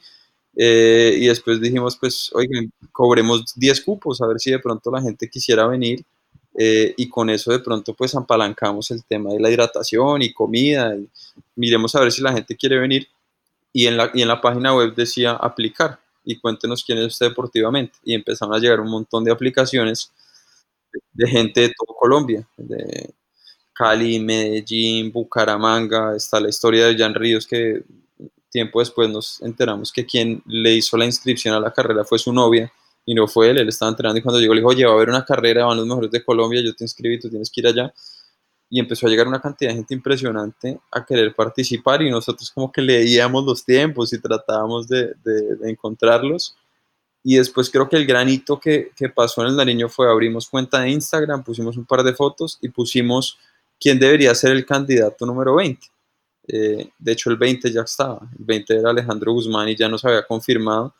Eh, 0.56 1.16
y 1.18 1.26
después 1.26 1.60
dijimos, 1.60 1.96
pues, 1.96 2.30
oigan, 2.34 2.72
cobremos 2.92 3.54
10 3.56 3.80
cupos, 3.82 4.20
a 4.20 4.26
ver 4.26 4.38
si 4.38 4.50
de 4.50 4.58
pronto 4.58 4.90
la 4.90 5.02
gente 5.02 5.28
quisiera 5.28 5.66
venir. 5.66 6.04
Eh, 6.54 6.92
y 6.98 7.08
con 7.08 7.30
eso 7.30 7.50
de 7.50 7.60
pronto 7.60 7.94
pues 7.94 8.14
apalancamos 8.14 8.90
el 8.90 9.02
tema 9.04 9.30
de 9.30 9.40
la 9.40 9.50
hidratación 9.50 10.20
y 10.20 10.34
comida 10.34 10.94
y 10.94 11.08
miremos 11.56 11.94
a 11.94 12.00
ver 12.00 12.12
si 12.12 12.20
la 12.20 12.34
gente 12.34 12.54
quiere 12.56 12.78
venir 12.78 13.08
y 13.72 13.86
en 13.86 13.96
la, 13.96 14.10
y 14.12 14.20
en 14.20 14.28
la 14.28 14.40
página 14.42 14.74
web 14.74 14.94
decía 14.94 15.32
aplicar 15.32 15.98
y 16.24 16.38
cuéntenos 16.38 16.84
quién 16.84 16.98
es 16.98 17.06
usted 17.06 17.30
deportivamente 17.30 17.98
y 18.04 18.12
empezaron 18.14 18.54
a 18.54 18.58
llegar 18.58 18.80
un 18.80 18.90
montón 18.90 19.24
de 19.24 19.32
aplicaciones 19.32 20.12
de, 21.12 21.28
gente 21.28 21.60
de 21.62 21.68
todo 21.68 21.96
Colombia, 21.96 22.46
de 22.56 23.14
Cali, 23.72 24.18
Medellín, 24.20 25.12
Bucaramanga, 25.12 26.16
está 26.16 26.40
la 26.40 26.48
historia 26.48 26.86
de 26.86 26.96
Jan 26.96 27.14
Ríos 27.14 27.46
que 27.46 27.82
tiempo 28.52 28.80
después 28.80 29.08
nos 29.08 29.40
enteramos 29.42 29.90
que 29.90 30.04
quien 30.04 30.42
le 30.46 30.74
hizo 30.74 30.96
la 30.96 31.06
inscripción 31.06 31.54
a 31.54 31.60
la 31.60 31.72
carrera 31.72 32.04
fue 32.04 32.18
su 32.18 32.32
novia 32.32 32.70
y 33.04 33.14
no 33.14 33.26
fue 33.26 33.50
él, 33.50 33.58
él 33.58 33.68
estaba 33.68 33.90
entrenando 33.90 34.18
y 34.18 34.22
cuando 34.22 34.38
llegó 34.38 34.54
le 34.54 34.60
dijo, 34.60 34.70
oye, 34.70 34.84
va 34.84 34.92
a 34.92 34.94
haber 34.94 35.08
una 35.08 35.24
carrera, 35.24 35.64
van 35.64 35.78
los 35.78 35.86
mejores 35.86 36.10
de 36.10 36.24
Colombia, 36.24 36.62
yo 36.62 36.74
te 36.74 36.84
inscribí, 36.84 37.18
tú 37.18 37.28
tienes 37.28 37.50
que 37.50 37.60
ir 37.60 37.66
allá. 37.66 37.92
Y 38.70 38.78
empezó 38.78 39.06
a 39.06 39.10
llegar 39.10 39.26
una 39.26 39.40
cantidad 39.40 39.70
de 39.70 39.76
gente 39.76 39.92
impresionante 39.92 40.78
a 40.90 41.04
querer 41.04 41.34
participar 41.34 42.00
y 42.00 42.10
nosotros 42.10 42.50
como 42.50 42.70
que 42.70 42.80
leíamos 42.80 43.44
los 43.44 43.64
tiempos 43.64 44.12
y 44.12 44.20
tratábamos 44.20 44.88
de, 44.88 45.12
de, 45.24 45.70
encontrarlos. 45.70 46.56
Y 47.24 47.36
después 47.36 47.70
creo 47.70 47.88
que 47.88 47.96
el 47.96 48.06
granito 48.06 48.58
que, 48.58 48.90
que 48.96 49.08
pasó 49.08 49.42
en 49.42 49.48
el 49.48 49.56
Nariño 49.56 49.88
fue 49.88 50.10
abrimos 50.10 50.48
cuenta 50.48 50.80
de 50.80 50.90
Instagram, 50.90 51.44
pusimos 51.44 51.76
un 51.76 51.84
par 51.84 52.02
de 52.02 52.14
fotos 52.14 52.58
y 52.60 52.68
pusimos 52.68 53.38
quién 53.78 53.98
debería 53.98 54.34
ser 54.34 54.52
el 54.52 54.66
candidato 54.66 55.26
número 55.26 55.56
20. 55.56 55.86
Eh, 56.48 56.90
de 56.98 57.12
hecho, 57.12 57.30
el 57.30 57.36
20 57.36 57.72
ya 57.72 57.82
estaba. 57.82 58.28
El 58.38 58.44
20 58.44 58.74
era 58.74 58.90
Alejandro 58.90 59.32
Guzmán 59.32 59.68
y 59.68 59.76
ya 59.76 59.88
nos 59.88 60.04
había 60.04 60.24
confirmado. 60.26 60.94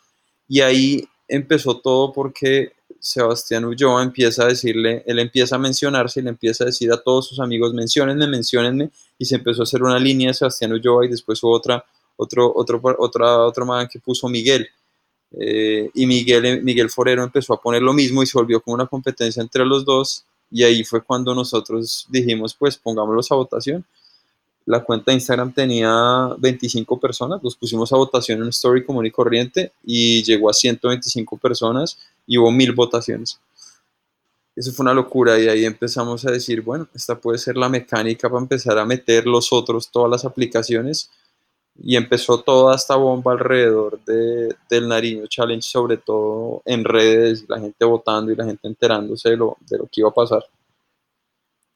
Y 0.49 0.61
ahí 0.61 1.05
empezó 1.29 1.79
todo 1.79 2.13
porque 2.13 2.73
Sebastián 3.01 3.65
Ulloa 3.65 4.03
empieza 4.03 4.45
a 4.45 4.49
decirle, 4.49 5.03
él 5.07 5.19
empieza 5.19 5.57
a 5.57 5.59
mencionarse 5.59 6.21
y 6.21 6.23
le 6.23 6.31
empieza 6.31 6.65
a 6.65 6.67
decir 6.67 6.93
a 6.93 6.97
todos 6.99 7.29
sus 7.29 7.41
amigos, 7.41 7.75
menciónenme, 7.75 8.27
menciónenme, 8.27 8.91
y 9.19 9.25
se 9.25 9.37
empezó 9.37 9.63
a 9.63 9.65
hacer 9.65 9.83
una 9.83 9.99
línea 9.99 10.29
de 10.29 10.35
Sebastián 10.35 10.73
Ulloa 10.73 11.07
y 11.07 11.09
después 11.09 11.43
hubo 11.43 11.53
otra, 11.53 11.85
otro, 12.17 12.53
otro, 12.55 12.81
otra, 12.99 13.39
otro 13.39 13.67
man 13.67 13.89
que 13.91 13.99
puso 13.99 14.29
Miguel. 14.29 14.69
Eh, 15.39 15.91
y 15.95 16.07
Miguel, 16.07 16.63
Miguel 16.63 16.91
Forero 16.91 17.23
empezó 17.23 17.55
a 17.55 17.61
poner 17.61 17.83
lo 17.83 17.93
mismo 17.93 18.23
y 18.23 18.27
se 18.27 18.39
volvió 18.39 18.61
como 18.61 18.75
una 18.75 18.87
competencia 18.87 19.43
entre 19.43 19.65
los 19.65 19.85
dos. 19.85 20.25
Y 20.51 20.65
ahí 20.65 20.85
fue 20.85 21.03
cuando 21.03 21.35
nosotros 21.35 22.07
dijimos 22.11 22.55
pues 22.55 22.77
pongámoslos 22.77 23.33
a 23.33 23.37
votación. 23.37 23.85
La 24.65 24.85
cuenta 24.85 25.11
de 25.11 25.15
Instagram 25.17 25.53
tenía 25.53 26.37
25 26.39 27.01
personas, 27.01 27.43
los 27.43 27.57
pusimos 27.57 27.93
a 27.93 27.97
votación 27.97 28.43
en 28.43 28.49
Story 28.49 28.85
común 28.85 29.07
y 29.07 29.11
corriente 29.11 29.73
y 29.85 30.23
llegó 30.23 30.49
a 30.49 30.53
125 30.53 31.37
personas 31.39 31.99
y 32.27 32.39
hubo 32.39 32.53
mil 32.53 32.73
votaciones. 32.73 33.41
Eso 34.55 34.71
fue 34.73 34.85
una 34.85 34.95
locura 34.95 35.41
y 35.41 35.49
ahí 35.49 35.65
empezamos 35.65 36.25
a 36.27 36.31
decir, 36.31 36.61
bueno, 36.61 36.87
esta 36.95 37.19
puede 37.19 37.39
ser 37.39 37.57
la 37.57 37.69
mecánica 37.69 38.29
para 38.29 38.43
empezar 38.43 38.79
a 38.79 38.85
meter 38.85 39.27
los 39.27 39.53
otros, 39.53 39.91
todas 39.91 40.11
las 40.11 40.25
aplicaciones 40.25 41.11
y 41.75 41.97
empezó 41.97 42.41
toda 42.41 42.77
esta 42.77 42.97
bomba 42.97 43.33
alrededor 43.33 44.03
de, 44.05 44.55
del 44.69 44.89
Nariño 44.89 45.27
Challenge, 45.27 45.63
sobre 45.63 45.97
todo 45.97 46.63
en 46.65 46.85
redes, 46.85 47.45
la 47.49 47.59
gente 47.61 47.85
votando 47.85 48.31
y 48.31 48.37
la 48.37 48.45
gente 48.45 48.69
enterándose 48.69 49.31
de 49.31 49.37
lo, 49.37 49.57
de 49.69 49.79
lo 49.79 49.85
que 49.85 50.01
iba 50.01 50.09
a 50.09 50.15
pasar. 50.15 50.45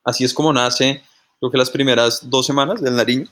Así 0.04 0.24
es 0.24 0.32
como 0.32 0.52
nace 0.52 1.02
creo 1.38 1.50
que 1.50 1.58
las 1.58 1.70
primeras 1.70 2.28
dos 2.28 2.46
semanas 2.46 2.80
del 2.82 2.96
Nariño. 2.96 3.26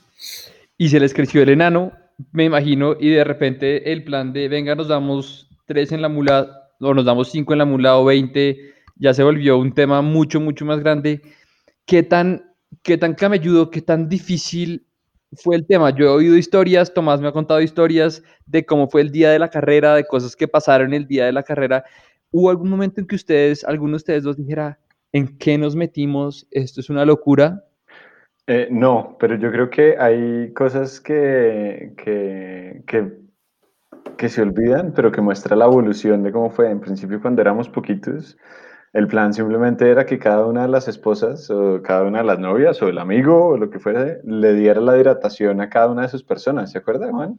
Y 0.76 0.88
se 0.88 1.00
les 1.00 1.14
creció 1.14 1.42
el 1.42 1.50
enano, 1.50 1.92
me 2.32 2.44
imagino, 2.44 2.96
y 2.98 3.10
de 3.10 3.24
repente 3.24 3.92
el 3.92 4.04
plan 4.04 4.32
de, 4.32 4.48
venga, 4.48 4.74
nos 4.74 4.88
damos 4.88 5.48
tres 5.66 5.92
en 5.92 6.02
la 6.02 6.08
mula, 6.08 6.70
o 6.80 6.94
nos 6.94 7.04
damos 7.04 7.30
cinco 7.30 7.52
en 7.52 7.60
la 7.60 7.64
mula, 7.64 7.96
o 7.98 8.04
veinte, 8.04 8.74
ya 8.96 9.14
se 9.14 9.22
volvió 9.22 9.58
un 9.58 9.72
tema 9.72 10.02
mucho, 10.02 10.40
mucho 10.40 10.64
más 10.64 10.80
grande. 10.80 11.22
¿Qué 11.86 12.02
tan, 12.02 12.54
qué 12.82 12.98
tan 12.98 13.14
camelludo, 13.14 13.70
qué 13.70 13.82
tan 13.82 14.08
difícil 14.08 14.86
fue 15.36 15.56
el 15.56 15.66
tema? 15.66 15.90
Yo 15.90 16.06
he 16.06 16.08
oído 16.08 16.36
historias, 16.36 16.92
Tomás 16.92 17.20
me 17.20 17.28
ha 17.28 17.32
contado 17.32 17.60
historias 17.60 18.22
de 18.46 18.64
cómo 18.64 18.88
fue 18.88 19.00
el 19.00 19.10
día 19.10 19.30
de 19.30 19.38
la 19.38 19.50
carrera, 19.50 19.94
de 19.94 20.04
cosas 20.04 20.36
que 20.36 20.48
pasaron 20.48 20.92
el 20.94 21.06
día 21.06 21.26
de 21.26 21.32
la 21.32 21.42
carrera. 21.42 21.84
¿Hubo 22.30 22.50
algún 22.50 22.68
momento 22.68 23.00
en 23.00 23.06
que 23.06 23.16
ustedes, 23.16 23.64
alguno 23.64 23.92
de 23.92 23.96
ustedes 23.96 24.24
dos 24.24 24.36
dijera, 24.36 24.78
¿en 25.12 25.38
qué 25.38 25.56
nos 25.56 25.76
metimos? 25.76 26.46
Esto 26.50 26.80
es 26.80 26.90
una 26.90 27.04
locura. 27.04 27.64
Eh, 28.46 28.68
no, 28.70 29.16
pero 29.18 29.36
yo 29.36 29.50
creo 29.50 29.70
que 29.70 29.96
hay 29.98 30.52
cosas 30.52 31.00
que, 31.00 31.94
que, 31.96 32.82
que, 34.16 34.28
se 34.28 34.42
olvidan, 34.42 34.92
pero 34.94 35.12
que 35.12 35.20
muestra 35.20 35.56
la 35.56 35.64
evolución 35.64 36.22
de 36.22 36.32
cómo 36.32 36.50
fue. 36.50 36.70
En 36.70 36.80
principio, 36.80 37.22
cuando 37.22 37.40
éramos 37.40 37.68
poquitos, 37.68 38.36
el 38.94 39.06
plan 39.06 39.34
simplemente 39.34 39.90
era 39.90 40.06
que 40.06 40.18
cada 40.18 40.46
una 40.46 40.62
de 40.62 40.68
las 40.68 40.88
esposas, 40.88 41.50
o 41.50 41.82
cada 41.82 42.04
una 42.04 42.18
de 42.18 42.24
las 42.24 42.38
novias, 42.38 42.80
o 42.80 42.88
el 42.88 42.98
amigo, 42.98 43.48
o 43.48 43.56
lo 43.58 43.68
que 43.68 43.78
fuera, 43.78 44.16
le 44.24 44.54
diera 44.54 44.80
la 44.80 44.96
hidratación 44.96 45.60
a 45.60 45.68
cada 45.68 45.88
una 45.88 46.02
de 46.02 46.08
sus 46.08 46.22
personas. 46.22 46.72
¿Se 46.72 46.78
acuerda, 46.78 47.10
Juan? 47.10 47.38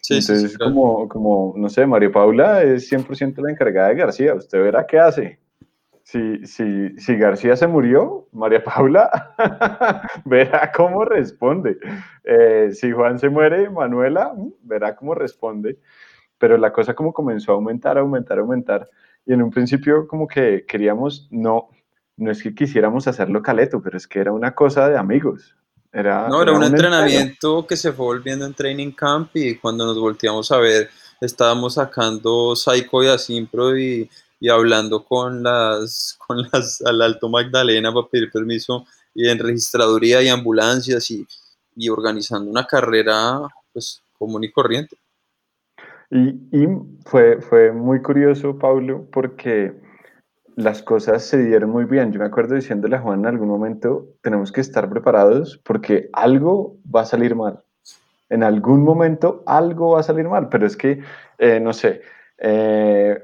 Sí, 0.00 0.14
Entonces, 0.14 0.52
sí, 0.52 0.58
como, 0.58 1.08
como, 1.08 1.52
no 1.56 1.68
sé, 1.68 1.86
María 1.86 2.10
Paula 2.10 2.62
es 2.62 2.90
100% 2.90 3.42
la 3.42 3.50
encargada 3.50 3.88
de 3.88 3.96
García. 3.96 4.34
Usted 4.34 4.62
verá 4.62 4.86
qué 4.86 4.98
hace 4.98 5.38
si, 6.06 6.46
si, 6.46 6.96
si 7.00 7.16
García 7.16 7.56
se 7.56 7.66
murió, 7.66 8.28
María 8.30 8.62
Paula 8.62 9.34
verá 10.24 10.70
cómo 10.70 11.04
responde. 11.04 11.78
Eh, 12.22 12.70
si 12.70 12.92
Juan 12.92 13.18
se 13.18 13.28
muere, 13.28 13.68
Manuela 13.70 14.32
mm, 14.32 14.52
verá 14.62 14.94
cómo 14.94 15.16
responde. 15.16 15.80
Pero 16.38 16.58
la 16.58 16.72
cosa 16.72 16.94
como 16.94 17.12
comenzó 17.12 17.50
a 17.50 17.54
aumentar, 17.56 17.98
aumentar, 17.98 18.38
aumentar. 18.38 18.88
Y 19.26 19.32
en 19.32 19.42
un 19.42 19.50
principio 19.50 20.06
como 20.06 20.26
que 20.26 20.64
queríamos, 20.66 21.28
no, 21.30 21.68
no 22.16 22.30
es 22.30 22.42
que 22.42 22.54
quisiéramos 22.54 23.06
hacerlo 23.08 23.42
caleto, 23.42 23.82
pero 23.82 23.96
es 23.96 24.06
que 24.06 24.20
era 24.20 24.32
una 24.32 24.54
cosa 24.54 24.88
de 24.88 24.96
amigos. 24.96 25.54
Era, 25.92 26.28
no, 26.28 26.42
era, 26.42 26.52
un, 26.52 26.62
entrenamiento 26.62 27.66
que 27.66 27.76
se 27.76 27.92
fue 27.92 28.06
volviendo 28.06 28.44
en 28.44 28.54
training 28.54 28.92
camp 28.92 29.30
y 29.34 29.56
cuando 29.56 29.86
nos 29.86 29.98
volteamos 29.98 30.52
a 30.52 30.58
ver, 30.58 30.90
estábamos 31.20 31.74
sacando 31.74 32.54
Psycho 32.54 33.02
y 33.02 33.06
Asimpro 33.08 33.78
y 33.78 34.08
y 34.40 34.48
hablando 34.48 35.04
con 35.04 35.42
las, 35.42 36.16
con 36.26 36.42
las, 36.52 36.82
al 36.82 37.02
Alto 37.02 37.28
Magdalena 37.28 37.92
para 37.92 38.08
pedir 38.08 38.30
permiso 38.30 38.86
y 39.14 39.28
en 39.28 39.38
registraduría 39.38 40.22
y 40.22 40.28
ambulancias 40.28 41.10
y, 41.10 41.26
y 41.74 41.88
organizando 41.88 42.50
una 42.50 42.66
carrera 42.66 43.40
pues 43.72 44.02
común 44.18 44.44
y 44.44 44.50
corriente. 44.50 44.96
Y, 46.10 46.28
y, 46.52 46.68
fue, 47.04 47.40
fue 47.40 47.72
muy 47.72 48.02
curioso, 48.02 48.58
Pablo, 48.58 49.06
porque 49.10 49.74
las 50.56 50.82
cosas 50.82 51.22
se 51.22 51.42
dieron 51.44 51.70
muy 51.70 51.84
bien. 51.84 52.12
Yo 52.12 52.18
me 52.18 52.26
acuerdo 52.26 52.54
diciéndole 52.54 52.96
a 52.96 53.00
Juan 53.00 53.20
en 53.20 53.26
algún 53.26 53.48
momento, 53.48 54.08
tenemos 54.22 54.50
que 54.50 54.62
estar 54.62 54.88
preparados 54.88 55.60
porque 55.64 56.08
algo 56.12 56.76
va 56.92 57.02
a 57.02 57.04
salir 57.04 57.34
mal. 57.36 57.62
En 58.28 58.42
algún 58.42 58.82
momento 58.82 59.44
algo 59.46 59.92
va 59.92 60.00
a 60.00 60.02
salir 60.02 60.26
mal, 60.28 60.48
pero 60.48 60.66
es 60.66 60.76
que, 60.76 61.00
eh, 61.38 61.60
no 61.60 61.72
sé, 61.72 62.00
eh, 62.38 63.22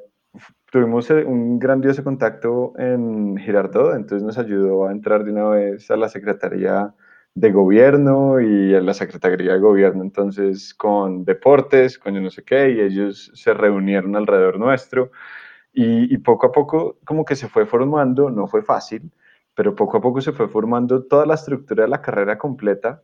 tuvimos 0.70 1.11
eh, 1.11 1.24
un 1.24 1.59
grandioso 1.59 2.05
contacto 2.05 2.74
en 2.78 3.37
Girardot, 3.39 3.97
entonces 3.97 4.22
nos 4.24 4.39
ayudó 4.39 4.87
a 4.87 4.93
entrar 4.93 5.24
de 5.24 5.33
una 5.33 5.49
vez 5.49 5.91
a 5.91 5.97
la 5.97 6.09
Secretaría 6.09 6.95
de 7.35 7.51
Gobierno 7.53 8.41
y 8.41 8.74
a 8.74 8.80
la 8.80 8.95
Secretaría 8.95 9.55
de 9.55 9.59
Gobierno, 9.59 10.03
entonces 10.03 10.74
con 10.74 11.24
deportes, 11.24 11.99
con 11.99 12.14
yo 12.14 12.20
no 12.20 12.30
sé 12.30 12.45
qué, 12.45 12.70
y 12.70 12.80
ellos 12.80 13.30
se 13.35 13.55
reunieron 13.55 14.16
alrededor 14.16 14.59
nuestro 14.59 15.11
y, 15.72 16.12
y 16.14 16.18
poco 16.18 16.47
a 16.49 16.53
poco 16.53 16.99
como 17.05 17.24
que 17.24 17.37
se 17.37 17.49
fue 17.49 17.66
formando, 17.66 18.30
no 18.30 18.47
fue 18.47 18.62
fácil, 18.62 19.12
pero 19.55 19.74
poco 19.76 19.99
a 19.99 20.01
poco 20.01 20.20
se 20.20 20.33
fue 20.33 20.49
formando 20.49 21.05
toda 21.05 21.26
la 21.26 21.35
estructura 21.35 21.85
de 21.85 21.91
la 21.91 22.03
carrera 22.03 22.39
completa. 22.39 23.03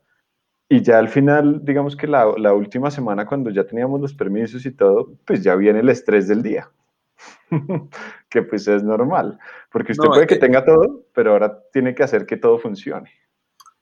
Y 0.69 0.83
ya 0.83 0.99
al 0.99 1.09
final, 1.09 1.65
digamos 1.65 1.97
que 1.97 2.07
la, 2.07 2.27
la 2.39 2.55
última 2.55 2.91
semana, 2.91 3.27
cuando 3.27 3.51
ya 3.51 3.65
teníamos 3.67 4.01
los 4.01 4.15
permisos 4.15 4.67
y 4.67 4.73
todo, 4.73 5.15
pues 5.27 5.43
ya 5.43 5.55
viene 5.57 5.81
el 5.81 5.89
estrés 5.91 6.29
del 6.29 6.43
día. 6.43 6.71
que 8.29 8.43
pues 8.43 8.69
es 8.69 8.83
normal, 8.83 9.39
porque 9.73 9.93
usted 9.93 10.05
No, 10.05 10.13
puede 10.13 10.27
que 10.27 10.37
tenga 10.37 10.65
todo, 10.65 11.07
pero 11.15 11.33
ahora 11.33 11.63
tiene 11.73 11.95
que 11.95 12.03
hacer 12.03 12.27
que 12.27 12.37
todo 12.37 12.59
funcione. 12.59 13.11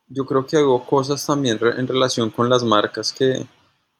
Yo 0.09 0.24
creo 0.24 0.46
que 0.46 0.57
hago 0.57 0.84
cosas 0.84 1.24
también 1.26 1.59
re- 1.59 1.78
en 1.80 1.86
relación 1.86 2.30
con 2.30 2.48
las 2.48 2.62
marcas 2.62 3.12
que, 3.12 3.46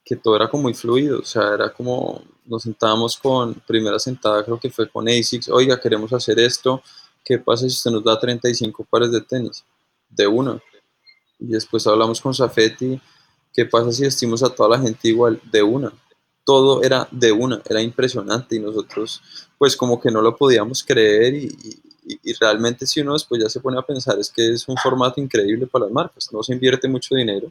que 0.05 0.17
todo 0.17 0.37
era 0.37 0.49
como 0.49 0.65
muy 0.65 0.75
fluido, 0.75 1.21
o 1.21 1.25
sea, 1.25 1.55
era 1.55 1.73
como 1.73 2.23
nos 2.45 2.63
sentábamos 2.63 3.17
con 3.17 3.55
primera 3.67 3.99
sentada, 3.99 4.45
creo 4.45 4.61
que 4.61 4.71
fue 4.71 4.89
con 4.89 5.09
ASICS, 5.09 5.49
oiga, 5.49 5.81
queremos 5.81 6.13
hacer 6.13 6.39
esto, 6.39 6.81
¿qué 7.25 7.39
pasa 7.39 7.63
si 7.69 7.75
usted 7.75 7.91
nos 7.91 8.05
da 8.05 8.19
35 8.19 8.85
pares 8.85 9.11
de 9.11 9.21
tenis? 9.21 9.65
De 10.09 10.27
una. 10.29 10.61
Y 11.39 11.47
después 11.49 11.87
hablamos 11.87 12.21
con 12.21 12.35
Safety, 12.35 13.01
¿qué 13.53 13.67
pasa 13.67 13.93
si 13.93 14.03
vestimos 14.03 14.43
a 14.43 14.51
toda 14.51 14.71
la 14.71 14.81
gente 14.83 15.09
igual? 15.09 15.41
De 15.51 15.63
una. 15.63 15.93
Todo 16.45 16.83
era 16.83 17.09
de 17.11 17.33
una, 17.33 17.61
era 17.69 17.83
impresionante 17.83 18.57
y 18.57 18.61
nosotros 18.61 19.21
pues 19.59 19.77
como 19.77 20.01
que 20.01 20.11
no 20.11 20.23
lo 20.23 20.37
podíamos 20.37 20.85
creer 20.85 21.35
y, 21.35 21.81
y- 22.07 22.19
y 22.31 22.33
realmente 22.35 22.87
si 22.87 23.01
uno 23.01 23.13
después 23.15 23.43
ya 23.43 23.49
se 23.49 23.61
pone 23.61 23.79
a 23.79 23.83
pensar 23.83 24.19
es 24.19 24.31
que 24.31 24.53
es 24.53 24.67
un 24.69 24.77
formato 24.77 25.21
increíble 25.21 25.67
para 25.67 25.85
las 25.87 25.93
marcas, 25.93 26.29
no 26.33 26.43
se 26.43 26.53
invierte 26.55 26.89
mucho 26.89 27.15
dinero, 27.15 27.51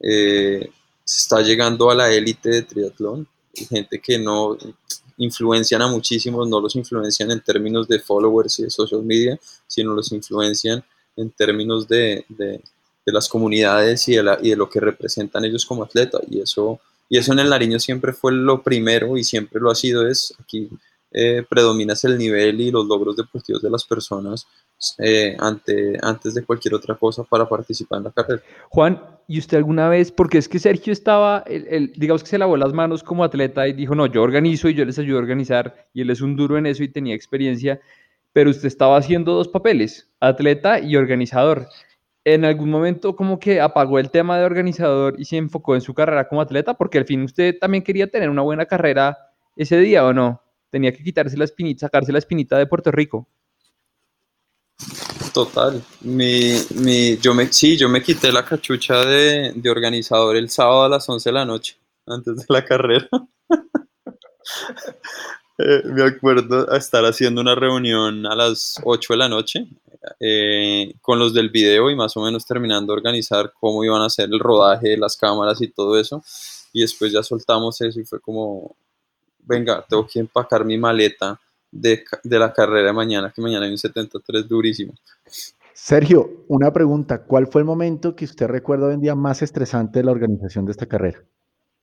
eh, 0.00 0.68
se 1.04 1.18
está 1.18 1.40
llegando 1.42 1.90
a 1.90 1.94
la 1.94 2.10
élite 2.12 2.50
de 2.50 2.62
triatlón, 2.62 3.26
y 3.54 3.64
gente 3.66 4.00
que 4.00 4.18
no 4.18 4.56
influencian 5.18 5.80
a 5.82 5.86
muchísimos, 5.88 6.48
no 6.48 6.60
los 6.60 6.74
influencian 6.76 7.30
en 7.30 7.40
términos 7.40 7.86
de 7.86 8.00
followers 8.00 8.58
y 8.58 8.62
de 8.64 8.70
social 8.70 9.02
media, 9.02 9.38
sino 9.66 9.94
los 9.94 10.10
influencian 10.12 10.84
en 11.16 11.30
términos 11.30 11.86
de, 11.86 12.24
de- 12.28 12.60
de 13.06 13.12
las 13.12 13.28
comunidades 13.28 14.08
y 14.08 14.16
de, 14.16 14.22
la- 14.22 14.38
y 14.42 14.50
de 14.50 14.56
lo 14.56 14.68
que 14.68 14.80
representan 14.80 15.44
ellos 15.44 15.66
como 15.66 15.84
atleta. 15.84 16.18
Y 16.28 16.40
eso, 16.40 16.80
y 17.08 17.18
eso 17.18 17.32
en 17.32 17.38
el 17.38 17.50
Nariño 17.50 17.78
siempre 17.78 18.12
fue 18.14 18.32
lo 18.32 18.62
primero 18.62 19.16
y 19.18 19.22
siempre 19.24 19.60
lo 19.60 19.70
ha 19.70 19.74
sido, 19.74 20.08
es 20.08 20.34
aquí 20.40 20.68
eh, 21.14 21.44
predominas 21.48 22.04
el 22.04 22.18
nivel 22.18 22.60
y 22.60 22.70
los 22.70 22.86
logros 22.86 23.16
deportivos 23.16 23.62
de 23.62 23.70
las 23.70 23.84
personas 23.84 24.46
eh, 24.98 25.36
ante, 25.38 25.96
antes 26.02 26.34
de 26.34 26.44
cualquier 26.44 26.74
otra 26.74 26.96
cosa 26.96 27.22
para 27.22 27.48
participar 27.48 27.98
en 27.98 28.04
la 28.04 28.10
carrera. 28.10 28.42
Juan, 28.68 29.00
¿y 29.28 29.38
usted 29.38 29.56
alguna 29.56 29.88
vez, 29.88 30.10
porque 30.10 30.38
es 30.38 30.48
que 30.48 30.58
Sergio 30.58 30.92
estaba, 30.92 31.44
el- 31.46 31.66
el- 31.68 31.92
digamos 31.96 32.22
que 32.22 32.28
se 32.30 32.38
lavó 32.38 32.56
las 32.56 32.72
manos 32.72 33.02
como 33.02 33.24
atleta 33.24 33.66
y 33.68 33.72
dijo, 33.72 33.94
no, 33.94 34.06
yo 34.06 34.22
organizo 34.22 34.68
y 34.68 34.74
yo 34.74 34.84
les 34.84 34.98
ayudo 34.98 35.16
a 35.18 35.20
organizar, 35.20 35.88
y 35.94 36.02
él 36.02 36.10
es 36.10 36.20
un 36.20 36.36
duro 36.36 36.58
en 36.58 36.66
eso 36.66 36.82
y 36.82 36.88
tenía 36.88 37.14
experiencia, 37.14 37.80
pero 38.32 38.50
usted 38.50 38.66
estaba 38.66 38.96
haciendo 38.96 39.32
dos 39.32 39.46
papeles, 39.48 40.10
atleta 40.18 40.80
y 40.80 40.96
organizador. 40.96 41.68
¿En 42.24 42.44
algún 42.44 42.70
momento 42.70 43.14
como 43.14 43.38
que 43.38 43.60
apagó 43.60 43.98
el 43.98 44.10
tema 44.10 44.38
de 44.38 44.44
organizador 44.44 45.14
y 45.18 45.26
se 45.26 45.36
enfocó 45.36 45.74
en 45.74 45.82
su 45.82 45.94
carrera 45.94 46.26
como 46.26 46.40
atleta? 46.40 46.74
Porque 46.74 46.98
al 46.98 47.04
fin 47.04 47.22
usted 47.22 47.56
también 47.60 47.84
quería 47.84 48.08
tener 48.10 48.30
una 48.30 48.42
buena 48.42 48.66
carrera 48.66 49.16
ese 49.56 49.78
día, 49.78 50.04
¿o 50.04 50.12
no? 50.12 50.40
Tenía 50.74 50.90
que 50.90 51.04
quitarse 51.04 51.36
la 51.36 51.44
espinita, 51.44 51.86
sacarse 51.86 52.10
la 52.10 52.18
espinita 52.18 52.58
de 52.58 52.66
Puerto 52.66 52.90
Rico. 52.90 53.28
Total. 55.32 55.80
Mi, 56.00 56.56
mi, 56.74 57.16
yo 57.18 57.32
me, 57.32 57.46
sí, 57.52 57.76
yo 57.76 57.88
me 57.88 58.02
quité 58.02 58.32
la 58.32 58.44
cachucha 58.44 59.04
de, 59.04 59.52
de 59.54 59.70
organizador 59.70 60.34
el 60.34 60.50
sábado 60.50 60.82
a 60.82 60.88
las 60.88 61.08
11 61.08 61.28
de 61.28 61.32
la 61.32 61.44
noche, 61.44 61.76
antes 62.08 62.38
de 62.38 62.44
la 62.48 62.64
carrera. 62.64 63.08
Eh, 65.56 65.82
me 65.84 66.02
acuerdo 66.02 66.68
a 66.68 66.76
estar 66.76 67.04
haciendo 67.04 67.40
una 67.40 67.54
reunión 67.54 68.26
a 68.26 68.34
las 68.34 68.80
8 68.82 69.12
de 69.12 69.16
la 69.16 69.28
noche 69.28 69.68
eh, 70.18 70.92
con 71.00 71.20
los 71.20 71.32
del 71.32 71.50
video 71.50 71.88
y 71.90 71.94
más 71.94 72.16
o 72.16 72.22
menos 72.22 72.44
terminando 72.44 72.92
de 72.92 72.98
organizar 72.98 73.52
cómo 73.60 73.84
iban 73.84 74.02
a 74.02 74.06
hacer 74.06 74.28
el 74.32 74.40
rodaje, 74.40 74.96
las 74.96 75.16
cámaras 75.16 75.62
y 75.62 75.68
todo 75.68 75.96
eso. 75.96 76.24
Y 76.72 76.80
después 76.80 77.12
ya 77.12 77.22
soltamos 77.22 77.80
eso 77.80 78.00
y 78.00 78.04
fue 78.04 78.20
como, 78.20 78.76
venga, 79.44 79.84
tengo 79.88 80.06
que 80.06 80.20
empacar 80.20 80.64
mi 80.64 80.78
maleta 80.78 81.38
de, 81.70 82.04
de 82.22 82.38
la 82.38 82.52
carrera 82.52 82.86
de 82.88 82.92
mañana, 82.92 83.32
que 83.34 83.42
mañana 83.42 83.66
hay 83.66 83.72
un 83.72 83.78
73 83.78 84.48
durísimo. 84.48 84.92
Sergio, 85.72 86.44
una 86.48 86.72
pregunta. 86.72 87.24
¿Cuál 87.24 87.46
fue 87.48 87.60
el 87.60 87.64
momento 87.66 88.14
que 88.14 88.24
usted 88.24 88.46
recuerda 88.46 88.86
hoy 88.86 88.94
en 88.94 89.00
día 89.00 89.14
más 89.14 89.42
estresante 89.42 89.98
de 89.98 90.04
la 90.04 90.12
organización 90.12 90.64
de 90.64 90.70
esta 90.72 90.86
carrera? 90.86 91.22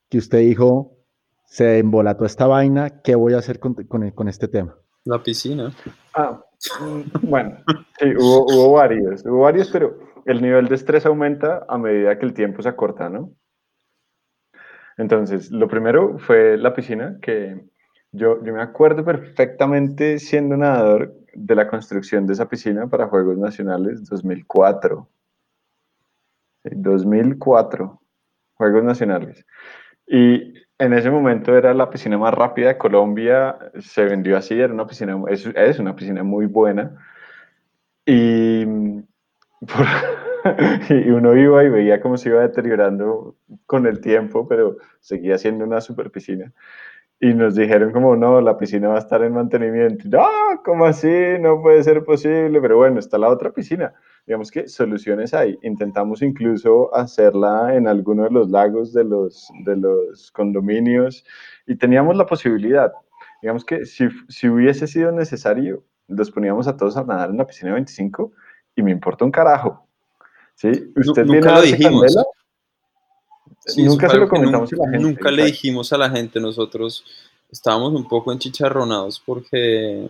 Que 0.08 0.18
usted 0.18 0.38
dijo, 0.38 0.96
se 1.44 1.78
embolató 1.78 2.24
esta 2.24 2.46
vaina, 2.46 3.02
¿qué 3.02 3.14
voy 3.14 3.34
a 3.34 3.38
hacer 3.38 3.58
con, 3.58 3.74
con- 3.74 4.10
con 4.10 4.28
este 4.28 4.48
tema? 4.48 4.74
La 5.04 5.22
piscina. 5.22 5.72
Ah, 6.14 6.40
mm, 6.80 7.28
bueno, 7.28 7.58
sí, 7.98 8.06
hubo, 8.16 8.44
hubo 8.46 8.72
varios, 8.72 9.24
hubo 9.26 9.40
varios, 9.40 9.68
pero 9.70 9.98
el 10.24 10.40
nivel 10.40 10.68
de 10.68 10.76
estrés 10.76 11.04
aumenta 11.04 11.66
a 11.68 11.76
medida 11.76 12.18
que 12.18 12.24
el 12.24 12.32
tiempo 12.34 12.62
se 12.62 12.68
acorta, 12.68 13.08
¿no? 13.10 13.30
Entonces, 14.96 15.50
lo 15.50 15.68
primero 15.68 16.18
fue 16.18 16.56
la 16.56 16.74
piscina, 16.74 17.18
que 17.22 17.64
yo, 18.12 18.42
yo 18.44 18.52
me 18.52 18.62
acuerdo 18.62 19.04
perfectamente 19.04 20.18
siendo 20.18 20.56
nadador 20.56 21.14
de 21.34 21.54
la 21.54 21.68
construcción 21.68 22.26
de 22.26 22.34
esa 22.34 22.48
piscina 22.48 22.86
para 22.88 23.08
Juegos 23.08 23.38
Nacionales 23.38 24.04
2004. 24.08 25.08
Sí, 26.64 26.70
2004, 26.74 28.00
Juegos 28.54 28.84
Nacionales. 28.84 29.44
Y 30.06 30.54
en 30.78 30.92
ese 30.94 31.10
momento 31.10 31.56
era 31.56 31.74
la 31.74 31.90
piscina 31.90 32.18
más 32.18 32.34
rápida 32.34 32.68
de 32.68 32.78
Colombia, 32.78 33.58
se 33.80 34.04
vendió 34.04 34.36
así, 34.36 34.54
era 34.60 34.72
una 34.72 34.86
piscina, 34.86 35.20
es, 35.28 35.46
es 35.46 35.78
una 35.78 35.96
piscina 35.96 36.22
muy 36.22 36.46
buena. 36.46 36.96
Y, 38.06 38.64
por- 39.66 40.21
y 40.90 41.10
uno 41.10 41.36
iba 41.36 41.64
y 41.64 41.68
veía 41.68 42.00
cómo 42.00 42.16
se 42.16 42.28
iba 42.28 42.40
deteriorando 42.40 43.36
con 43.66 43.86
el 43.86 44.00
tiempo, 44.00 44.46
pero 44.48 44.76
seguía 45.00 45.38
siendo 45.38 45.64
una 45.64 45.80
super 45.80 46.10
piscina. 46.10 46.52
Y 47.20 47.34
nos 47.34 47.54
dijeron 47.54 47.92
como, 47.92 48.16
no, 48.16 48.40
la 48.40 48.58
piscina 48.58 48.88
va 48.88 48.96
a 48.96 48.98
estar 48.98 49.22
en 49.22 49.34
mantenimiento. 49.34 50.08
No, 50.08 50.26
¿cómo 50.64 50.86
así? 50.86 51.08
No 51.38 51.62
puede 51.62 51.84
ser 51.84 52.02
posible. 52.02 52.60
Pero 52.60 52.78
bueno, 52.78 52.98
está 52.98 53.16
la 53.16 53.28
otra 53.28 53.52
piscina. 53.52 53.94
Digamos 54.26 54.50
que 54.50 54.66
soluciones 54.66 55.32
hay. 55.32 55.56
Intentamos 55.62 56.20
incluso 56.22 56.92
hacerla 56.92 57.76
en 57.76 57.86
alguno 57.86 58.24
de 58.24 58.30
los 58.30 58.50
lagos 58.50 58.92
de 58.92 59.04
los, 59.04 59.48
de 59.64 59.76
los 59.76 60.32
condominios 60.32 61.24
y 61.64 61.76
teníamos 61.76 62.16
la 62.16 62.26
posibilidad. 62.26 62.92
Digamos 63.40 63.64
que 63.64 63.86
si, 63.86 64.08
si 64.28 64.48
hubiese 64.48 64.88
sido 64.88 65.12
necesario, 65.12 65.84
los 66.08 66.30
poníamos 66.32 66.66
a 66.66 66.76
todos 66.76 66.96
a 66.96 67.04
nadar 67.04 67.30
en 67.30 67.36
la 67.36 67.46
piscina 67.46 67.70
de 67.70 67.74
25 67.74 68.32
y 68.74 68.82
me 68.82 68.90
importa 68.90 69.24
un 69.24 69.30
carajo. 69.30 69.81
¿Sí? 70.62 70.92
¿Usted 70.94 71.24
nunca 71.24 71.56
lo 71.56 71.62
dijimos. 71.62 72.02
candela? 72.02 72.24
Sí, 73.66 73.82
nunca 73.82 74.08
se 74.08 74.16
lo 74.16 74.28
comentamos 74.28 74.72
a 74.72 74.76
la 74.76 74.90
gente. 74.90 74.98
Nunca 75.00 75.30
le 75.32 75.44
dijimos 75.46 75.92
a 75.92 75.98
la 75.98 76.08
gente, 76.08 76.38
nosotros 76.38 77.04
estábamos 77.50 77.92
un 77.94 78.06
poco 78.06 78.32
enchicharronados 78.32 79.20
porque, 79.26 80.08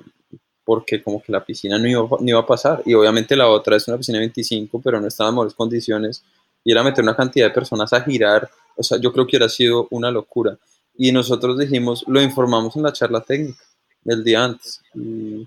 porque 0.62 1.02
como 1.02 1.22
que 1.22 1.32
la 1.32 1.42
piscina 1.42 1.78
no 1.78 1.88
iba, 1.88 2.02
no 2.02 2.28
iba 2.28 2.40
a 2.40 2.46
pasar. 2.46 2.82
Y 2.84 2.92
obviamente 2.92 3.34
la 3.34 3.48
otra 3.48 3.76
es 3.76 3.88
una 3.88 3.96
piscina 3.96 4.18
de 4.18 4.24
25, 4.24 4.80
pero 4.82 5.00
no 5.00 5.08
está 5.08 5.24
en 5.26 5.30
mejores 5.30 5.54
condiciones. 5.54 6.22
Y 6.64 6.72
era 6.72 6.82
meter 6.82 7.02
una 7.02 7.16
cantidad 7.16 7.46
de 7.46 7.54
personas 7.54 7.90
a 7.94 8.02
girar. 8.02 8.50
O 8.76 8.82
sea, 8.82 8.98
yo 8.98 9.10
creo 9.10 9.26
que 9.26 9.36
hubiera 9.36 9.48
sido 9.48 9.88
una 9.90 10.10
locura. 10.10 10.58
Y 10.98 11.12
nosotros 11.12 11.58
dijimos, 11.58 12.04
lo 12.06 12.20
informamos 12.20 12.76
en 12.76 12.82
la 12.82 12.92
charla 12.92 13.22
técnica 13.22 13.64
el 14.04 14.22
día 14.22 14.44
antes. 14.44 14.82
Y 14.94 15.46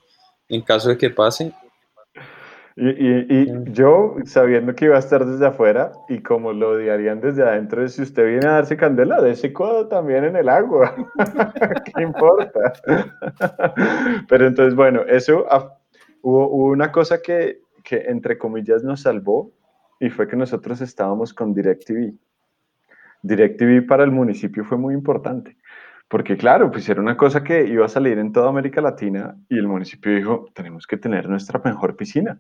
en 0.49 0.61
caso 0.63 0.89
de 0.89 0.97
que 0.97 1.11
pase, 1.11 1.53
Y, 2.77 2.89
y- 2.89 3.25
y 3.29 3.71
yo, 3.71 4.15
sabiendo 4.25 4.75
que 4.75 4.85
iba 4.85 4.97
a 4.97 4.99
estar 4.99 5.25
desde 5.25 5.45
afuera 5.47 5.93
y 6.09 6.19
como 6.21 6.51
lo 6.51 6.71
odiarían 6.71 7.21
desde 7.21 7.43
adentro, 7.43 7.87
si 7.87 8.01
usted 8.01 8.25
viene 8.27 8.47
a 8.47 8.51
darse 8.53 8.75
candela, 8.75 9.21
dése 9.21 9.53
codo 9.53 9.87
también 9.87 10.25
en 10.25 10.35
el 10.35 10.49
agua. 10.49 10.93
¿Qué 11.95 12.01
importa? 12.03 12.73
Pero 14.27 14.47
entonces, 14.47 14.75
bueno, 14.75 15.01
eso 15.07 15.45
ah, 15.49 15.77
hubo, 16.21 16.49
hubo 16.49 16.65
una 16.71 16.91
cosa 16.91 17.21
que, 17.21 17.59
que, 17.83 17.97
entre 18.07 18.37
comillas, 18.37 18.83
nos 18.83 19.01
salvó 19.01 19.51
y 20.01 20.09
fue 20.09 20.27
que 20.27 20.35
nosotros 20.35 20.81
estábamos 20.81 21.33
con 21.33 21.53
DirecTV. 21.53 22.13
DirecTV 23.23 23.87
para 23.87 24.03
el 24.03 24.11
municipio 24.11 24.63
fue 24.65 24.77
muy 24.77 24.93
importante. 24.93 25.57
Porque 26.07 26.37
claro, 26.37 26.69
pues 26.71 26.87
era 26.87 27.01
una 27.01 27.17
cosa 27.17 27.43
que 27.43 27.65
iba 27.65 27.85
a 27.85 27.89
salir 27.89 28.19
en 28.19 28.31
toda 28.31 28.49
América 28.49 28.79
Latina 28.81 29.35
y 29.49 29.57
el 29.57 29.67
municipio 29.67 30.13
dijo, 30.15 30.45
tenemos 30.53 30.85
que 30.85 30.97
tener 30.97 31.27
nuestra 31.27 31.59
mejor 31.63 31.95
piscina 31.95 32.39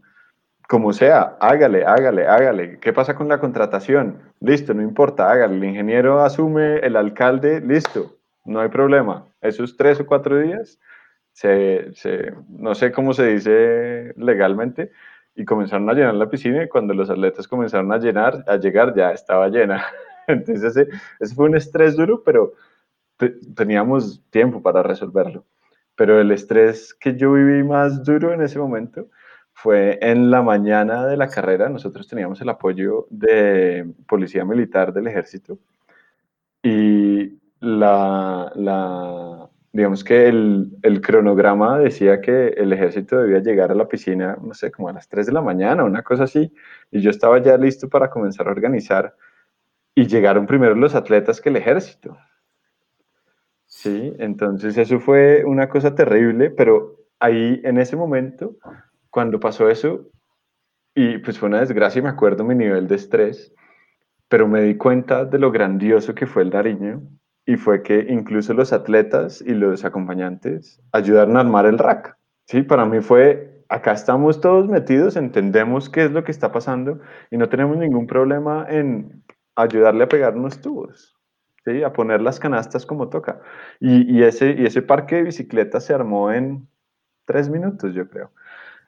como 0.67 0.93
sea, 0.93 1.37
hágale, 1.39 1.85
hágale, 1.85 2.27
hágale. 2.27 2.79
¿Qué 2.79 2.93
pasa 2.93 3.15
con 3.15 3.27
la 3.27 3.39
contratación? 3.39 4.19
Listo, 4.39 4.73
no 4.73 4.81
importa, 4.81 5.29
hágale. 5.29 5.55
El 5.57 5.63
ingeniero 5.63 6.23
asume, 6.23 6.77
el 6.79 6.95
alcalde, 6.95 7.61
listo, 7.61 8.15
no 8.45 8.59
hay 8.59 8.69
problema. 8.69 9.25
Esos 9.41 9.77
tres 9.77 9.99
o 9.99 10.05
cuatro 10.05 10.39
días, 10.39 10.79
se, 11.33 11.91
no 12.49 12.73
sé 12.75 12.91
cómo 12.91 13.13
se 13.13 13.27
dice 13.27 14.13
legalmente, 14.17 14.91
y 15.35 15.43
comenzaron 15.43 15.89
a 15.89 15.93
llenar 15.93 16.13
la 16.15 16.29
piscina 16.29 16.63
y 16.63 16.69
cuando 16.69 16.93
los 16.93 17.09
atletas 17.09 17.47
comenzaron 17.47 17.91
a 17.91 17.97
llenar, 17.97 18.43
a 18.47 18.55
llegar, 18.55 18.95
ya 18.95 19.11
estaba 19.11 19.49
llena. 19.49 19.85
Entonces 20.27 20.77
ese, 21.19 21.35
fue 21.35 21.49
un 21.49 21.57
estrés 21.57 21.97
duro, 21.97 22.23
pero 22.23 22.53
te, 23.17 23.35
teníamos 23.55 24.23
tiempo 24.29 24.61
para 24.61 24.81
resolverlo. 24.81 25.43
Pero 25.95 26.19
el 26.19 26.31
estrés 26.31 26.93
que 26.93 27.15
yo 27.15 27.33
viví 27.33 27.63
más 27.63 28.03
duro 28.03 28.33
en 28.33 28.41
ese 28.41 28.57
momento 28.57 29.07
fue 29.55 29.97
en 30.01 30.29
la 30.29 30.43
mañana 30.43 31.07
de 31.07 31.17
la 31.17 31.29
carrera. 31.29 31.69
Nosotros 31.69 32.07
teníamos 32.07 32.39
el 32.41 32.49
apoyo 32.49 33.07
de 33.09 33.89
Policía 34.07 34.43
Militar 34.45 34.93
del 34.93 35.07
Ejército 35.07 35.57
y 36.61 37.39
la, 37.61 39.49
digamos 39.71 40.03
que 40.03 40.27
el, 40.27 40.77
el, 40.83 41.01
cronograma 41.01 41.79
decía 41.79 42.19
que 42.19 42.49
el 42.49 42.73
ejército 42.73 43.17
debía 43.17 43.39
llegar 43.39 43.71
a 43.71 43.75
la 43.75 43.87
piscina, 43.87 44.37
no 44.41 44.53
sé, 44.53 44.71
como 44.71 44.89
a 44.89 44.93
las 44.93 45.07
3 45.07 45.27
de 45.27 45.31
la 45.31 45.41
mañana, 45.41 45.83
una 45.83 46.03
cosa 46.03 46.25
así, 46.25 46.53
y 46.91 46.99
yo 46.99 47.09
estaba 47.09 47.41
ya 47.41 47.57
listo 47.57 47.87
para 47.89 48.09
comenzar 48.09 48.47
a 48.47 48.51
organizar, 48.51 49.15
y 49.95 50.05
llegaron 50.07 50.45
primero 50.45 50.75
los 50.75 50.95
atletas 50.95 51.39
que 51.39 51.49
el 51.49 51.55
ejército. 51.55 52.17
Sí, 53.65 54.13
entonces 54.19 54.77
eso 54.77 54.99
fue 54.99 55.43
una 55.45 55.69
cosa 55.69 55.95
terrible, 55.95 56.49
pero 56.49 57.05
ahí 57.19 57.61
en 57.63 57.77
ese 57.77 57.95
momento, 57.95 58.57
cuando 59.15 59.39
pasó 59.39 59.69
eso, 59.69 60.09
y 60.93 61.19
pues 61.19 61.39
fue 61.39 61.47
una 61.47 61.61
desgracia, 61.61 62.01
me 62.01 62.09
acuerdo 62.09 62.43
mi 62.43 62.53
nivel 62.53 62.85
de 62.89 62.95
estrés, 62.95 63.55
pero 64.27 64.45
me 64.45 64.61
di 64.61 64.75
cuenta 64.75 65.23
de 65.23 65.39
lo 65.39 65.53
grandioso 65.53 66.13
que 66.13 66.27
fue 66.27 66.43
el 66.43 66.49
Nariño 66.49 67.01
y 67.45 67.55
fue 67.55 67.81
que 67.81 68.07
incluso 68.09 68.53
los 68.53 68.73
atletas 68.73 69.41
y 69.41 69.53
los 69.53 69.85
acompañantes 69.85 70.81
ayudaron 70.91 71.37
a 71.37 71.39
armar 71.39 71.65
el 71.65 71.77
rack. 71.77 72.17
Sí, 72.45 72.61
para 72.63 72.83
mí 72.83 72.99
fue, 72.99 73.63
acá 73.69 73.93
estamos 73.93 74.41
todos 74.41 74.67
metidos, 74.67 75.15
entendemos 75.15 75.89
qué 75.89 76.03
es 76.03 76.11
lo 76.11 76.25
que 76.25 76.33
está 76.33 76.51
pasando 76.51 76.99
y 77.31 77.37
no 77.37 77.47
tenemos 77.47 77.77
ningún 77.77 78.07
problema 78.07 78.65
en 78.67 79.23
ayudarle 79.55 80.03
a 80.03 80.09
pegar 80.09 80.35
unos 80.35 80.59
tubos, 80.59 81.15
¿sí? 81.63 81.83
a 81.83 81.93
poner 81.93 82.21
las 82.21 82.37
canastas 82.37 82.85
como 82.85 83.07
toca. 83.07 83.39
Y, 83.79 84.13
y, 84.13 84.23
ese, 84.23 84.57
y 84.59 84.65
ese 84.65 84.81
parque 84.81 85.15
de 85.15 85.23
bicicletas 85.23 85.85
se 85.85 85.93
armó 85.93 86.33
en 86.33 86.67
tres 87.25 87.49
minutos, 87.49 87.93
yo 87.93 88.09
creo. 88.09 88.31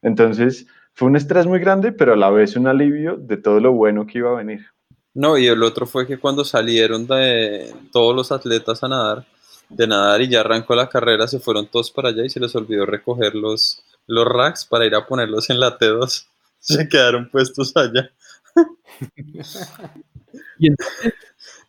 Entonces, 0.07 0.65
fue 0.93 1.09
un 1.09 1.17
estrés 1.17 1.45
muy 1.45 1.59
grande, 1.59 1.91
pero 1.91 2.13
a 2.13 2.15
la 2.15 2.29
vez 2.29 2.55
un 2.55 2.65
alivio 2.65 3.17
de 3.17 3.35
todo 3.35 3.59
lo 3.59 3.73
bueno 3.73 4.07
que 4.07 4.19
iba 4.19 4.31
a 4.31 4.35
venir. 4.35 4.65
No, 5.13 5.37
y 5.37 5.47
el 5.47 5.61
otro 5.63 5.85
fue 5.85 6.07
que 6.07 6.17
cuando 6.17 6.45
salieron 6.45 7.05
de 7.07 7.73
todos 7.91 8.15
los 8.15 8.31
atletas 8.31 8.83
a 8.83 8.87
nadar, 8.87 9.25
de 9.67 9.85
nadar 9.85 10.21
y 10.21 10.29
ya 10.29 10.39
arrancó 10.39 10.75
la 10.75 10.87
carrera, 10.87 11.27
se 11.27 11.39
fueron 11.39 11.67
todos 11.67 11.91
para 11.91 12.09
allá 12.09 12.23
y 12.23 12.29
se 12.29 12.39
les 12.39 12.55
olvidó 12.55 12.85
recoger 12.85 13.35
los, 13.35 13.83
los 14.05 14.25
racks 14.25 14.65
para 14.65 14.85
ir 14.85 14.95
a 14.95 15.05
ponerlos 15.05 15.49
en 15.49 15.59
la 15.59 15.77
T2. 15.77 16.25
Se 16.59 16.89
quedaron 16.89 17.29
puestos 17.29 17.73
allá. 17.75 18.09
¿Y 20.59 20.69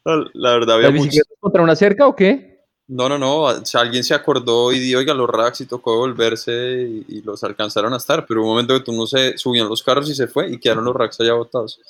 la 0.05 0.53
verdad 0.53 0.77
había 0.77 0.91
¿La 0.91 1.23
contra 1.41 1.63
una 1.63 1.77
cerca 1.77 2.07
o 2.07 2.17
qué? 2.17 2.48
No, 2.89 3.07
no, 3.07 3.19
no. 3.19 3.47
alguien 3.47 4.03
se 4.03 4.15
acordó 4.15 4.73
y 4.73 4.79
dio, 4.79 4.99
oiga, 4.99 5.13
los 5.13 5.29
racks 5.29 5.61
y 5.61 5.67
tocó 5.67 5.93
devolverse 5.93 7.05
y, 7.07 7.21
los 7.23 7.45
alcanzaron 7.45 7.93
a 7.93 7.99
estar. 7.99 8.25
Pero 8.27 8.41
un 8.41 8.49
momento 8.49 8.75
que 8.75 8.85
tú 8.85 8.93
no 8.93 9.07
se 9.07 9.37
subían 9.37 9.69
los 9.69 9.83
carros 9.83 10.09
y 10.09 10.15
se 10.15 10.27
fue 10.27 10.51
y 10.51 10.59
quedaron 10.59 10.87
los 10.87 10.97
racks 10.97 11.21
allá 11.21 11.35
botados. 11.35 11.81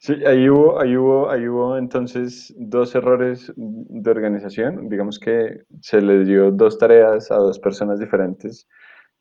Sí, 0.00 0.14
ahí 0.26 0.48
hubo, 0.48 0.80
ahí 0.80 0.96
hubo, 0.96 1.30
ahí 1.30 1.48
hubo 1.48 1.76
entonces 1.78 2.54
dos 2.58 2.94
errores 2.94 3.52
de 3.56 4.10
organización. 4.10 4.90
Digamos 4.90 5.18
que 5.18 5.62
se 5.80 6.02
les 6.02 6.26
dio 6.26 6.50
dos 6.52 6.76
tareas 6.76 7.30
a 7.30 7.36
dos 7.36 7.58
personas 7.58 7.98
diferentes 7.98 8.68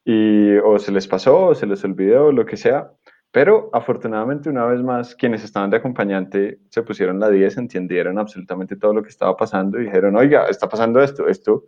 y 0.04 0.58
o 0.58 0.78
se 0.78 0.92
les 0.92 1.08
pasó 1.08 1.48
o 1.48 1.56
se 1.56 1.66
les 1.68 1.84
olvidó 1.86 2.28
o 2.28 2.32
lo 2.34 2.46
que 2.46 2.58
sea. 2.58 2.92
Pero 3.32 3.70
afortunadamente, 3.74 4.50
una 4.50 4.66
vez 4.66 4.82
más, 4.82 5.16
quienes 5.16 5.44
estaban 5.44 5.70
de 5.70 5.78
acompañante 5.78 6.60
se 6.70 6.82
pusieron 6.82 7.20
la 7.20 7.30
10, 7.30 7.58
entendieron 7.58 8.18
absolutamente 8.18 8.76
todo 8.76 8.94
lo 8.94 9.04
que 9.04 9.10
estaba 9.10 9.36
pasando 9.36 9.80
y 9.80 9.86
dijeron, 9.86 10.16
oiga, 10.16 10.48
está 10.48 10.68
pasando 10.70 11.02
esto, 11.02 11.28
esto 11.28 11.66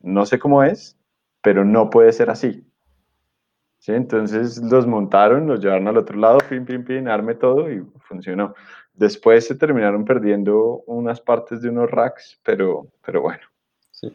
no 0.00 0.26
sé 0.26 0.38
cómo 0.38 0.62
es, 0.62 0.96
pero 1.42 1.64
no 1.64 1.90
puede 1.90 2.12
ser 2.12 2.30
así. 2.30 2.64
¿sí? 3.78 3.92
Entonces 3.92 4.58
los 4.58 4.86
montaron, 4.86 5.46
los 5.46 5.60
llevaron 5.60 5.88
al 5.88 5.96
otro 5.96 6.18
lado, 6.18 6.38
pin, 6.48 6.64
pin, 6.64 6.84
pin, 6.84 7.08
arme 7.08 7.34
todo 7.34 7.70
y 7.70 7.84
funcionó. 8.00 8.54
Después 8.92 9.46
se 9.46 9.54
terminaron 9.54 10.04
perdiendo 10.04 10.82
unas 10.86 11.20
partes 11.20 11.60
de 11.60 11.68
unos 11.68 11.90
racks, 11.90 12.40
pero, 12.42 12.88
pero 13.04 13.22
bueno. 13.22 13.42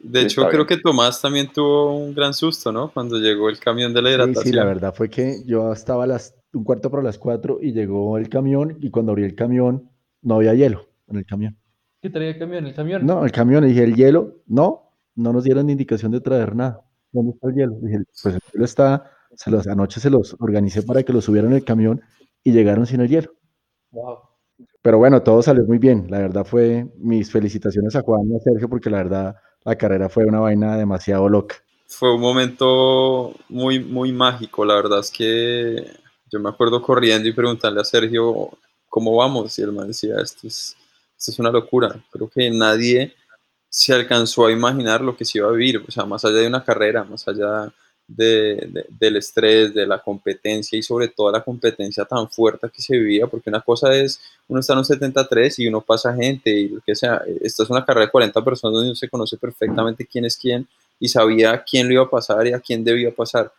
De 0.01 0.21
hecho, 0.21 0.47
creo 0.47 0.67
que 0.67 0.77
Tomás 0.77 1.21
también 1.21 1.51
tuvo 1.51 1.97
un 1.97 2.13
gran 2.13 2.33
susto, 2.33 2.71
¿no? 2.71 2.91
Cuando 2.91 3.17
llegó 3.17 3.49
el 3.49 3.59
camión 3.59 3.93
de 3.93 4.01
la 4.01 4.11
hidratación. 4.11 4.43
Sí, 4.43 4.49
sí 4.49 4.55
la 4.55 4.65
verdad 4.65 4.93
fue 4.93 5.09
que 5.09 5.41
yo 5.45 5.73
estaba 5.73 6.03
a 6.03 6.07
las, 6.07 6.35
un 6.54 6.64
cuarto 6.64 6.89
para 6.91 7.04
las 7.04 7.18
cuatro 7.18 7.60
y 7.62 7.72
llegó 7.72 8.18
el 8.18 8.30
camión 8.30 8.78
y 8.80 8.89
cuando 8.89 9.12
abrí 9.12 9.24
el 9.24 9.36
camión 9.36 9.89
no 10.22 10.36
había 10.36 10.54
hielo 10.54 10.88
en 11.08 11.18
el 11.18 11.26
camión. 11.26 11.58
¿Qué 12.02 12.10
traía 12.10 12.32
el 12.32 12.39
camión? 12.39 12.66
¿El 12.66 12.74
camión? 12.74 13.06
No, 13.06 13.26
el 13.26 13.32
camión, 13.32 13.64
y 13.64 13.68
dije, 13.68 13.84
¿el 13.84 13.95
hielo? 13.95 14.41
No, 14.47 14.91
no 15.16 15.34
nos 15.34 15.43
dieron 15.43 15.70
indicación 15.70 16.12
de 16.12 16.22
traer 16.22 16.56
nada. 16.56 16.84
¿Dónde 17.12 17.32
está 17.32 17.49
el 17.49 17.56
hielo? 17.56 17.76
Dije, 17.82 17.99
pues 18.24 18.36
el 18.36 18.41
hielo 18.52 18.66
está 18.66 19.12
se 19.36 19.52
los, 19.52 19.68
anoche 19.68 19.99
se 19.99 20.10
los 20.10 20.36
organicé 20.39 20.84
para 20.84 21.04
que 21.04 21.14
los 21.14 21.26
subieran 21.26 21.54
el 21.54 21.64
camión 21.64 22.02
y 22.43 22.52
llegaron 22.52 22.86
sin 22.86 23.02
el 23.02 23.10
hielo. 23.10 23.34
Pero 24.82 24.97
bueno, 24.97 25.22
todo 25.22 25.41
salió 25.41 25.64
muy 25.66 25.78
bien. 25.78 26.08
La 26.10 26.20
verdad 26.20 26.45
fue 26.45 26.88
mis 26.97 27.32
felicitaciones 27.32 27.95
a 27.95 28.02
Juan 28.02 28.28
y 28.30 28.36
a 28.36 28.39
Sergio 28.39 28.68
porque 28.68 28.89
la 28.89 28.97
verdad 28.97 29.36
la 29.64 29.76
carrera 29.76 30.10
fue 30.10 30.26
una 30.26 30.39
vaina 30.39 30.76
demasiado 30.78 31.30
loca. 31.30 31.56
Fue 31.88 32.14
un 32.14 32.22
momento 32.22 33.34
muy, 33.49 33.80
muy 33.80 34.12
mágico. 34.12 34.66
La 34.66 34.76
verdad 34.76 34.99
es 34.99 35.12
que 35.12 35.86
yo 36.32 36.39
me 36.39 36.49
acuerdo 36.49 36.82
corriendo 36.82 37.27
y 37.27 37.34
preguntarle 37.34 37.82
a 37.82 37.84
Sergio 37.84 38.49
cómo 38.88 39.15
vamos 39.15 39.57
y 39.57 39.61
él 39.61 39.71
me 39.71 39.86
decía, 39.86 40.15
esto 40.21 40.47
es, 40.47 40.75
esto 41.17 41.32
es 41.32 41.39
una 41.39 41.51
locura. 41.51 42.01
Creo 42.11 42.29
que 42.29 42.49
nadie 42.49 43.13
se 43.69 43.93
alcanzó 43.93 44.45
a 44.45 44.51
imaginar 44.51 45.01
lo 45.01 45.15
que 45.15 45.25
se 45.25 45.38
iba 45.38 45.49
a 45.49 45.51
vivir. 45.51 45.84
O 45.88 45.91
sea, 45.91 46.05
más 46.05 46.23
allá 46.25 46.38
de 46.38 46.47
una 46.47 46.63
carrera, 46.63 47.03
más 47.03 47.27
allá 47.27 47.71
de, 48.07 48.86
del 48.89 49.17
estrés, 49.17 49.73
de 49.73 49.88
la 49.88 49.99
competencia 49.99 50.77
y 50.77 50.84
sobre 50.84 51.07
todo 51.07 51.32
la 51.32 51.43
competencia 51.43 52.05
tan 52.05 52.29
fuerte 52.29 52.69
que 52.69 52.82
se 52.82 52.97
vivía, 52.97 53.27
porque 53.27 53.49
una 53.49 53.61
cosa 53.61 53.93
es, 53.93 54.19
uno 54.47 54.59
está 54.59 54.73
en 54.73 54.79
un 54.79 54.86
73 54.86 55.59
y 55.59 55.67
uno 55.67 55.82
pasa 55.82 56.13
gente 56.13 56.49
y 56.49 56.69
lo 56.69 56.82
que 56.82 56.95
sea, 56.95 57.21
esta 57.41 57.63
es 57.63 57.69
una 57.69 57.86
carrera 57.86 58.07
de 58.07 58.11
40 58.11 58.43
personas 58.43 58.73
donde 58.73 58.89
uno 58.89 58.95
se 58.95 59.09
conoce 59.09 59.38
perfectamente 59.38 60.05
quién 60.05 60.25
es 60.25 60.38
quién 60.38 60.67
y 60.99 61.07
sabía 61.07 61.63
quién 61.63 61.88
lo 61.88 61.93
iba 61.93 62.03
a 62.03 62.09
pasar 62.09 62.45
y 62.47 62.53
a 62.53 62.59
quién 62.59 62.84
debía 62.84 63.13
pasar. 63.13 63.51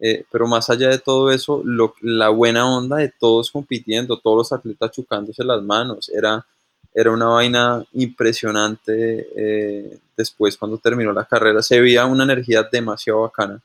Eh, 0.00 0.24
pero 0.30 0.46
más 0.46 0.70
allá 0.70 0.88
de 0.88 0.98
todo 0.98 1.30
eso, 1.30 1.60
lo, 1.64 1.94
la 2.02 2.28
buena 2.28 2.66
onda 2.72 2.96
de 2.96 3.12
todos 3.18 3.50
compitiendo, 3.50 4.18
todos 4.18 4.36
los 4.36 4.52
atletas 4.52 4.92
chucándose 4.92 5.42
las 5.44 5.62
manos, 5.62 6.08
era, 6.08 6.46
era 6.94 7.10
una 7.10 7.26
vaina 7.26 7.84
impresionante. 7.94 9.28
Eh, 9.36 9.98
después, 10.16 10.56
cuando 10.56 10.78
terminó 10.78 11.12
la 11.12 11.24
carrera, 11.24 11.62
se 11.62 11.80
veía 11.80 12.06
una 12.06 12.24
energía 12.24 12.62
demasiado 12.70 13.22
bacana. 13.22 13.60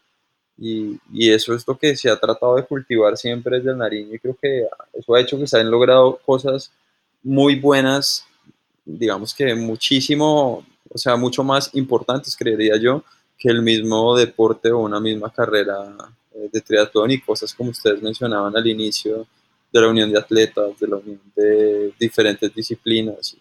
Y, 0.58 1.00
y, 1.12 1.32
eso 1.32 1.54
es 1.56 1.68
lo 1.68 1.78
que 1.78 1.96
se 1.96 2.10
ha 2.10 2.20
tratado 2.20 2.56
de 2.56 2.66
cultivar 2.66 3.18
siempre 3.18 3.58
desde 3.58 3.72
el 3.72 3.78
Nariño 3.80 4.14
y 4.14 4.20
creo 4.20 4.38
que 4.40 4.68
eso 4.94 5.16
ha 5.16 5.20
hecho 5.20 5.40
que 5.40 5.48
se 5.48 5.60
han 5.60 5.72
logrado 5.72 6.20
cosas 6.24 6.72
muy 7.24 7.56
buenas, 7.56 8.26
digamos 8.86 9.34
que 9.34 9.56
muchísimo, 9.56 10.64
o 10.90 10.98
sea, 10.98 11.16
mucho 11.16 11.44
más 11.44 11.74
importantes, 11.74 12.36
creería 12.36 12.78
yo, 12.78 13.04
que 13.38 13.50
el 13.50 13.62
mismo 13.62 14.16
deporte 14.16 14.72
o 14.72 14.80
una 14.80 15.00
misma 15.00 15.32
carrera 15.32 15.84
de 16.52 16.62
triatlón 16.62 17.12
y 17.12 17.22
cosas 17.22 17.54
como 17.54 17.72
ustedes 17.72 18.02
mencionaban 18.02 18.56
al 18.56 18.68
inicio 18.68 19.28
de 19.72 19.82
la 19.82 19.88
unión 19.88 20.12
de 20.12 20.20
atletas, 20.20 20.80
de 20.80 20.88
la 20.88 20.98
unión 20.98 21.22
de 21.36 21.94
diferentes 22.00 22.54
disciplinas. 22.54 23.36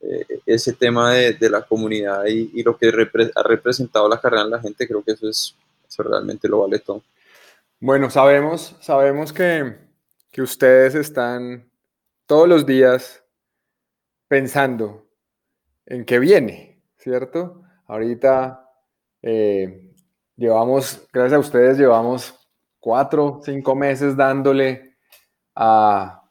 Eh, 0.00 0.40
ese 0.44 0.74
tema 0.74 1.12
de, 1.14 1.32
de 1.32 1.48
la 1.48 1.62
comunidad 1.62 2.26
y, 2.26 2.50
y 2.54 2.62
lo 2.62 2.76
que 2.76 2.90
repre 2.90 3.30
ha 3.34 3.42
representado 3.42 4.08
la 4.08 4.20
carrera 4.20 4.42
en 4.42 4.50
la 4.50 4.60
gente, 4.60 4.86
creo 4.86 5.02
que 5.02 5.12
eso 5.12 5.28
es 5.28 5.56
realmente 5.98 6.48
lo 6.48 6.60
vale 6.60 6.78
todo. 6.78 7.02
Bueno, 7.80 8.10
sabemos, 8.10 8.76
sabemos 8.80 9.32
que, 9.32 9.76
que 10.30 10.42
ustedes 10.42 10.94
están 10.94 11.70
todos 12.26 12.48
los 12.48 12.66
días 12.66 13.22
pensando 14.26 15.06
en 15.86 16.04
qué 16.04 16.18
viene, 16.18 16.82
¿cierto? 16.96 17.62
Ahorita 17.86 18.70
eh, 19.22 19.83
llevamos, 20.36 21.06
gracias 21.12 21.36
a 21.36 21.38
ustedes, 21.38 21.78
llevamos 21.78 22.34
cuatro, 22.80 23.40
cinco 23.44 23.74
meses 23.74 24.16
dándole 24.16 24.96
a 25.54 26.22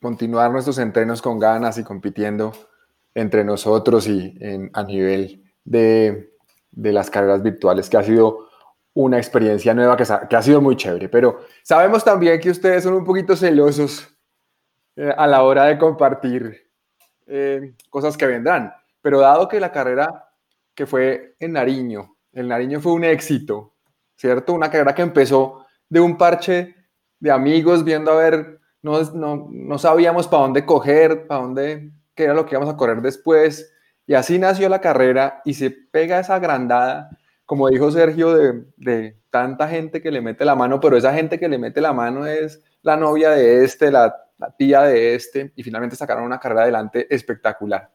continuar 0.00 0.50
nuestros 0.50 0.78
entrenos 0.78 1.22
con 1.22 1.38
ganas 1.38 1.78
y 1.78 1.84
compitiendo 1.84 2.52
entre 3.14 3.44
nosotros 3.44 4.06
y 4.06 4.36
en, 4.40 4.70
a 4.74 4.82
nivel 4.84 5.42
de, 5.64 6.34
de 6.70 6.92
las 6.92 7.10
carreras 7.10 7.42
virtuales, 7.42 7.88
que 7.88 7.96
ha 7.96 8.02
sido 8.02 8.48
una 8.94 9.18
experiencia 9.18 9.74
nueva 9.74 9.96
que, 9.96 10.36
ha 10.36 10.42
sido 10.42 10.60
muy 10.60 10.76
chévere, 10.76 11.08
pero 11.08 11.40
sabemos 11.62 12.02
también 12.02 12.40
que 12.40 12.50
ustedes 12.50 12.82
son 12.82 12.94
un 12.94 13.04
poquito 13.04 13.36
celosos 13.36 14.08
eh, 14.96 15.14
a 15.16 15.26
la 15.26 15.44
hora 15.44 15.66
de 15.66 15.78
compartir 15.78 16.68
eh, 17.26 17.74
cosas 17.90 18.16
que 18.16 18.26
vendrán, 18.26 18.72
pero 19.00 19.20
dado 19.20 19.46
que 19.46 19.60
la 19.60 19.70
carrera 19.70 20.28
que 20.74 20.84
fue 20.84 21.36
en 21.38 21.52
Nariño, 21.52 22.16
el 22.40 22.48
Nariño 22.48 22.80
fue 22.80 22.92
un 22.92 23.04
éxito, 23.04 23.74
¿cierto? 24.16 24.52
Una 24.52 24.70
carrera 24.70 24.94
que 24.94 25.02
empezó 25.02 25.66
de 25.88 26.00
un 26.00 26.16
parche 26.16 26.74
de 27.20 27.30
amigos 27.30 27.84
viendo 27.84 28.12
a 28.12 28.16
ver, 28.16 28.60
no, 28.82 29.02
no, 29.12 29.48
no 29.50 29.78
sabíamos 29.78 30.28
para 30.28 30.42
dónde 30.42 30.64
coger, 30.64 31.26
para 31.26 31.42
dónde, 31.42 31.90
qué 32.14 32.24
era 32.24 32.34
lo 32.34 32.46
que 32.46 32.54
íbamos 32.54 32.72
a 32.72 32.76
correr 32.76 33.02
después, 33.02 33.72
y 34.06 34.14
así 34.14 34.38
nació 34.38 34.68
la 34.68 34.80
carrera 34.80 35.42
y 35.44 35.54
se 35.54 35.70
pega 35.70 36.20
esa 36.20 36.36
agrandada 36.36 37.10
como 37.48 37.70
dijo 37.70 37.90
Sergio, 37.90 38.36
de, 38.76 39.16
tanta 39.30 39.68
gente 39.68 40.02
que 40.02 40.10
le 40.10 40.20
mete 40.20 40.44
la 40.44 40.54
mano, 40.54 40.80
pero 40.80 40.98
esa 40.98 41.14
gente 41.14 41.38
que 41.38 41.48
le 41.48 41.56
mete 41.56 41.80
la 41.80 41.94
mano 41.94 42.26
es 42.26 42.62
la 42.82 42.94
novia 42.94 43.30
de 43.30 43.64
este, 43.64 43.90
la, 43.90 44.14
tía 44.58 44.82
de 44.82 45.14
este, 45.14 45.50
y 45.56 45.62
finalmente 45.62 45.96
sacaron 45.96 46.24
una 46.24 46.38
carrera 46.38 46.64
adelante 46.64 47.06
espectacular. 47.08 47.90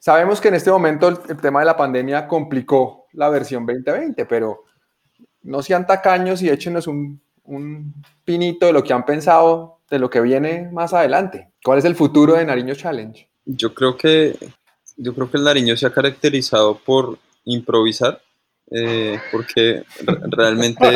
Sabemos 0.00 0.40
que 0.40 0.48
en 0.48 0.54
este 0.54 0.70
momento 0.70 1.06
el, 1.06 1.36
tema 1.36 1.60
de 1.60 1.66
la 1.66 1.76
pandemia 1.76 2.26
complicó 2.26 3.06
la 3.12 3.28
versión 3.28 3.64
2020, 3.64 4.26
pero 4.26 4.64
no 5.42 5.62
sean 5.62 5.86
tacaños 5.86 6.42
y 6.42 6.48
échenos 6.48 6.88
un, 6.88 7.22
un 7.44 7.94
pinito 8.24 8.66
de 8.66 8.72
lo 8.72 8.82
que 8.82 8.92
han 8.92 9.04
pensado, 9.04 9.78
de 9.88 10.00
lo 10.00 10.10
que 10.10 10.20
viene 10.20 10.68
más 10.72 10.92
adelante. 10.92 11.52
¿Cuál 11.62 11.78
es 11.78 11.84
el 11.84 11.94
futuro 11.94 12.34
de 12.34 12.44
Nariño 12.44 12.74
Challenge? 12.74 13.28
Yo 13.44 13.74
creo 13.74 13.96
que, 13.96 14.36
yo 14.96 15.14
creo 15.14 15.30
que 15.30 15.36
el 15.36 15.44
Nariño 15.44 15.76
se 15.76 15.86
ha 15.86 15.92
caracterizado 15.92 16.78
por 16.78 17.18
improvisar, 17.44 18.20
eh, 18.70 19.18
porque 19.32 19.82
re- 20.04 20.20
realmente 20.30 20.86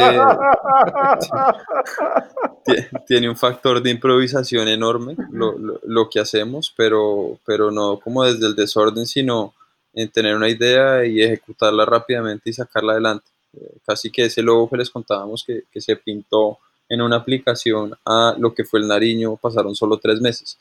tie- 2.65 2.89
tiene 3.07 3.29
un 3.29 3.37
factor 3.37 3.83
de 3.83 3.91
improvisación 3.91 4.69
enorme 4.69 5.17
lo, 5.31 5.57
lo- 5.59 5.81
lo 5.85 6.09
que 6.11 6.21
hacemos, 6.21 6.73
pero, 6.77 7.39
pero 7.45 7.71
no 7.71 7.99
como 8.01 8.25
desde 8.25 8.47
el 8.47 8.55
desorden, 8.55 9.07
sino 9.07 9.55
en 9.93 10.09
tener 10.11 10.35
una 10.37 10.49
idea 10.49 11.05
y 11.05 11.23
ejecutarla 11.23 11.85
rápidamente 11.85 12.51
y 12.51 12.53
sacarla 12.53 12.93
adelante. 12.93 13.27
Eh, 13.57 13.77
casi 13.87 14.11
que 14.11 14.25
ese 14.25 14.43
logo 14.43 14.69
que 14.69 14.77
les 14.77 14.91
contábamos 14.91 15.45
que, 15.47 15.65
que 15.71 15.81
se 15.81 15.97
pintó 15.97 16.59
en 16.89 17.01
una 17.01 17.17
aplicación 17.17 17.95
a 18.05 18.35
lo 18.39 18.53
que 18.53 18.65
fue 18.65 18.81
el 18.81 18.89
Nariño 18.89 19.37
pasaron 19.37 19.75
solo 19.75 19.99
tres 19.99 20.21
meses. 20.21 20.59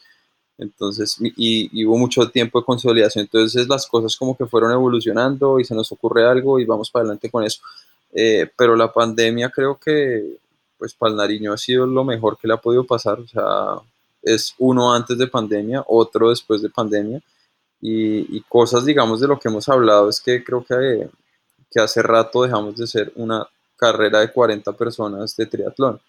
Entonces, 0.57 1.17
y, 1.19 1.85
hubo 1.85 1.97
mucho 1.97 2.29
tiempo 2.29 2.59
de 2.59 2.65
consolidación. 2.65 3.23
Entonces, 3.23 3.67
las 3.67 3.87
cosas 3.87 4.15
como 4.15 4.37
que 4.37 4.45
fueron 4.45 4.71
evolucionando 4.71 5.59
y 5.59 5.65
se 5.65 5.75
nos 5.75 5.91
ocurre 5.91 6.25
algo 6.27 6.59
y 6.59 6.65
vamos 6.65 6.91
para 6.91 7.03
adelante 7.03 7.29
con 7.29 7.43
eso. 7.43 7.61
Eh, 8.13 8.49
pero 8.57 8.75
la 8.75 8.91
pandemia 8.93 9.49
creo 9.49 9.79
que, 9.79 10.37
pues, 10.77 10.93
para 10.93 11.11
el 11.11 11.17
Nariño 11.17 11.53
ha 11.53 11.57
sido 11.57 11.85
lo 11.87 12.03
mejor 12.03 12.37
que 12.37 12.47
le 12.47 12.53
ha 12.53 12.57
podido 12.57 12.85
pasar. 12.85 13.19
O 13.19 13.27
sea, 13.27 13.81
es 14.21 14.53
uno 14.59 14.93
antes 14.93 15.17
de 15.17 15.27
pandemia, 15.27 15.83
otro 15.87 16.29
después 16.29 16.61
de 16.61 16.69
pandemia. 16.69 17.21
Y, 17.81 18.37
y 18.37 18.41
cosas, 18.47 18.85
digamos, 18.85 19.19
de 19.19 19.27
lo 19.27 19.39
que 19.39 19.49
hemos 19.49 19.67
hablado 19.69 20.09
es 20.09 20.21
que 20.21 20.43
creo 20.43 20.63
que, 20.63 21.09
que 21.69 21.79
hace 21.81 22.01
rato 22.01 22.43
dejamos 22.43 22.75
de 22.77 22.87
ser 22.87 23.11
una 23.15 23.45
carrera 23.75 24.19
de 24.21 24.31
40 24.31 24.71
personas 24.73 25.35
de 25.35 25.45
triatlón. 25.45 25.99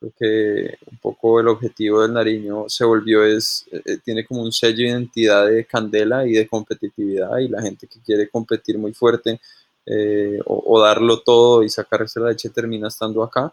Creo 0.00 0.12
que 0.18 0.78
un 0.90 0.98
poco 0.98 1.40
el 1.40 1.48
objetivo 1.48 2.00
del 2.02 2.14
Nariño 2.14 2.64
se 2.68 2.84
volvió 2.84 3.22
es, 3.22 3.66
eh, 3.70 3.98
tiene 4.02 4.24
como 4.24 4.42
un 4.42 4.50
sello 4.50 4.78
de 4.78 4.90
identidad 4.90 5.46
de 5.46 5.66
candela 5.66 6.26
y 6.26 6.32
de 6.32 6.48
competitividad 6.48 7.38
y 7.38 7.48
la 7.48 7.62
gente 7.62 7.86
que 7.86 8.00
quiere 8.00 8.28
competir 8.28 8.78
muy 8.78 8.94
fuerte 8.94 9.40
eh, 9.86 10.40
o, 10.46 10.62
o, 10.66 10.80
darlo 10.80 11.20
todo 11.20 11.62
y 11.62 11.68
sacarse 11.68 12.18
la 12.20 12.30
leche 12.30 12.48
termina 12.48 12.88
estando 12.88 13.22
acá. 13.22 13.52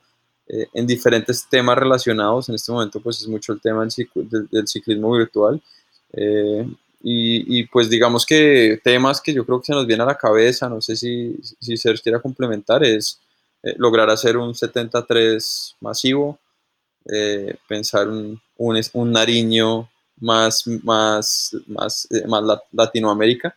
Eh, 0.50 0.68
en 0.74 0.88
diferentes 0.88 1.45
temas 1.50 1.78
relacionados, 1.78 2.48
en 2.48 2.56
este 2.56 2.72
momento 2.72 3.02
pues 3.02 3.22
es 3.22 3.28
mucho 3.28 3.52
el 3.52 3.60
tema 3.60 3.82
del, 3.82 3.91
cicl 3.91 4.30
del, 4.30 4.48
del 4.50 4.66
ciclismo 4.66 5.12
virtual 5.12 5.62
eh, 6.14 6.66
y, 7.04 7.60
y, 7.60 7.68
pues 7.68 7.89
digamos 7.89 8.26
que 8.26 8.80
temas 8.82 9.20
que 9.20 9.34
yo 9.34 9.45
creo 9.45 9.60
que 9.60 9.66
se 9.66 9.74
nos 9.74 9.86
viene 9.86 10.04
a 10.04 10.06
la 10.08 10.18
cabeza, 10.18 10.70
no 10.70 10.82
sé 10.82 10.95
si, 10.95 11.36
si 11.60 11.76
Sergio 11.76 12.02
quiera 12.02 12.22
complementar, 12.22 12.84
es 12.84 13.20
eh, 13.68 13.76
lograr 13.78 14.09
hacer 14.09 14.38
un 14.38 14.55
73 14.55 15.76
masivo, 15.82 16.39
eh, 17.05 17.55
pensar 17.68 18.07
un, 18.07 18.39
un, 18.57 18.82
un, 18.93 19.11
Nariño 19.11 19.89
más, 20.20 20.65
más, 20.84 21.55
más, 21.68 22.07
eh, 22.11 22.26
más 22.28 22.43
Latinoamérica. 22.72 23.55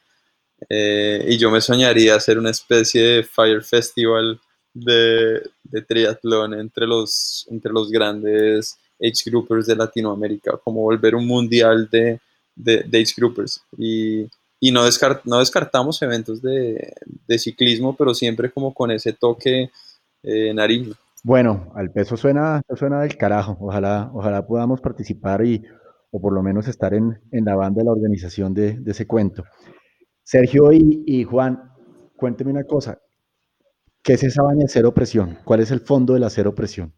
Y 0.69 1.39
yo 1.39 1.51
me 1.51 1.61
soñaría 1.61 2.17
hacer 2.17 2.39
una 2.39 2.51
especie 2.51 3.03
de 3.03 3.23
Fire 3.25 3.63
Festival 3.63 4.39
de, 4.75 5.41
de 5.63 5.83
triatlón 5.83 6.55
entre 6.55 6.87
los, 6.87 7.47
entre 7.51 7.73
los 7.73 7.91
grandes 7.91 8.77
age 9.01 9.31
groupers 9.31 9.67
de 9.67 9.77
Latinoamérica, 9.77 10.59
como 10.63 10.83
volver 10.83 11.15
un 11.15 11.27
mundial 11.27 11.89
de, 11.91 12.21
de, 12.55 12.83
de 12.83 12.99
age 13.01 13.15
groupers. 13.17 13.63
Y, 13.79 14.29
y 14.61 14.71
no, 14.71 14.85
descart, 14.85 15.25
no 15.25 15.39
descartamos 15.39 16.03
eventos 16.03 16.43
de, 16.43 16.93
de, 17.27 17.39
ciclismo, 17.39 17.97
pero 17.97 18.15
siempre 18.15 18.51
como 18.53 18.75
con 18.75 18.91
ese 18.91 19.15
toque 19.15 19.71
eh. 20.23 20.55
Bueno, 21.23 21.73
al 21.75 21.93
peso 21.93 22.17
suena, 22.17 22.63
suena 22.75 23.03
del 23.03 23.17
carajo. 23.17 23.57
Ojalá, 23.61 24.11
ojalá 24.15 24.47
podamos 24.47 24.81
participar 24.81 25.45
y, 25.45 25.63
o 26.11 26.21
por 26.21 26.33
lo 26.33 26.43
menos 26.43 26.67
estar 26.69 26.95
en, 26.95 27.21
en 27.31 27.45
la 27.45 27.57
banda 27.57 27.81
de 27.81 27.85
la 27.85 27.93
organización 27.93 28.55
de, 28.55 28.79
de 28.79 28.91
ese 28.91 29.07
cuento. 29.07 29.45
Sergio 30.23 30.73
y, 30.73 31.03
y, 31.07 31.25
Juan, 31.25 31.61
cuénteme 32.17 32.51
una 32.51 32.65
cosa. 32.65 32.99
¿Qué 34.03 34.15
es 34.15 34.23
esa 34.23 34.43
baña 34.43 34.63
de 34.63 34.69
cero 34.69 34.95
presión? 34.95 35.39
¿Cuál 35.45 35.61
es 35.61 35.71
el 35.71 35.81
fondo 35.81 36.15
de 36.15 36.21
la 36.21 36.31
cero 36.31 36.55
presión? 36.55 36.95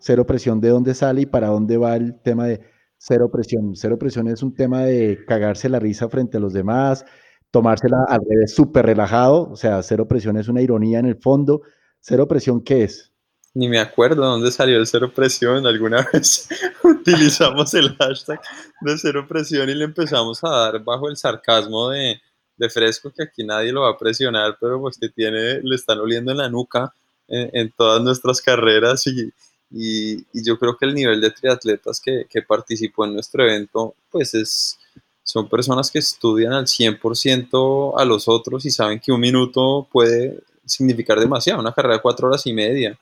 Cero 0.00 0.26
presión, 0.26 0.60
¿de 0.60 0.68
dónde 0.70 0.94
sale 0.94 1.22
y 1.22 1.26
para 1.26 1.48
dónde 1.48 1.76
va 1.76 1.96
el 1.96 2.20
tema 2.22 2.46
de 2.46 2.60
cero 2.96 3.30
presión? 3.30 3.74
Cero 3.74 3.98
presión 3.98 4.28
es 4.28 4.42
un 4.42 4.54
tema 4.54 4.82
de 4.84 5.18
cagarse 5.26 5.68
la 5.68 5.78
risa 5.78 6.08
frente 6.08 6.38
a 6.38 6.40
los 6.40 6.52
demás, 6.52 7.04
tomársela 7.50 7.98
al 8.08 8.20
revés 8.28 8.54
súper 8.54 8.86
relajado, 8.86 9.50
o 9.50 9.56
sea, 9.56 9.82
cero 9.82 10.06
presión 10.08 10.36
es 10.38 10.48
una 10.48 10.62
ironía 10.62 10.98
en 10.98 11.06
el 11.06 11.16
fondo. 11.16 11.62
¿Cero 12.06 12.28
presión 12.28 12.60
qué 12.60 12.84
es? 12.84 13.10
Ni 13.54 13.66
me 13.66 13.78
acuerdo 13.78 14.26
dónde 14.26 14.50
salió 14.50 14.76
el 14.76 14.86
cero 14.86 15.10
presión. 15.14 15.66
Alguna 15.66 16.06
vez 16.12 16.46
utilizamos 16.82 17.72
el 17.72 17.96
hashtag 17.96 18.42
de 18.82 18.98
cero 18.98 19.24
presión 19.26 19.70
y 19.70 19.74
le 19.74 19.84
empezamos 19.84 20.44
a 20.44 20.50
dar 20.50 20.84
bajo 20.84 21.08
el 21.08 21.16
sarcasmo 21.16 21.88
de, 21.88 22.20
de 22.58 22.68
fresco 22.68 23.10
que 23.10 23.22
aquí 23.22 23.42
nadie 23.42 23.72
lo 23.72 23.80
va 23.80 23.92
a 23.92 23.96
presionar, 23.96 24.58
pero 24.60 24.82
pues 24.82 24.98
que 24.98 25.08
tiene, 25.08 25.62
le 25.62 25.74
están 25.74 25.98
oliendo 25.98 26.30
en 26.32 26.36
la 26.36 26.50
nuca 26.50 26.92
en, 27.26 27.48
en 27.54 27.72
todas 27.74 28.02
nuestras 28.02 28.42
carreras 28.42 29.06
y, 29.06 29.32
y, 29.70 30.18
y, 30.30 30.44
yo 30.44 30.58
creo 30.58 30.76
que 30.76 30.84
el 30.84 30.94
nivel 30.94 31.22
de 31.22 31.30
triatletas 31.30 32.02
que, 32.02 32.26
que 32.28 32.42
participó 32.42 33.06
en 33.06 33.14
nuestro 33.14 33.44
evento 33.44 33.94
pues 34.10 34.34
es, 34.34 34.78
son 35.22 35.48
personas 35.48 35.90
que 35.90 36.00
estudian 36.00 36.52
al 36.52 36.66
100% 36.66 37.94
a 37.96 38.04
los 38.04 38.28
otros 38.28 38.66
y 38.66 38.70
saben 38.70 39.00
que 39.00 39.10
un 39.10 39.20
minuto 39.20 39.88
puede 39.90 40.42
significar 40.66 41.18
demasiado, 41.18 41.60
una 41.60 41.72
carrera 41.72 41.96
de 41.96 42.02
cuatro 42.02 42.28
horas 42.28 42.46
y 42.46 42.52
media 42.52 42.98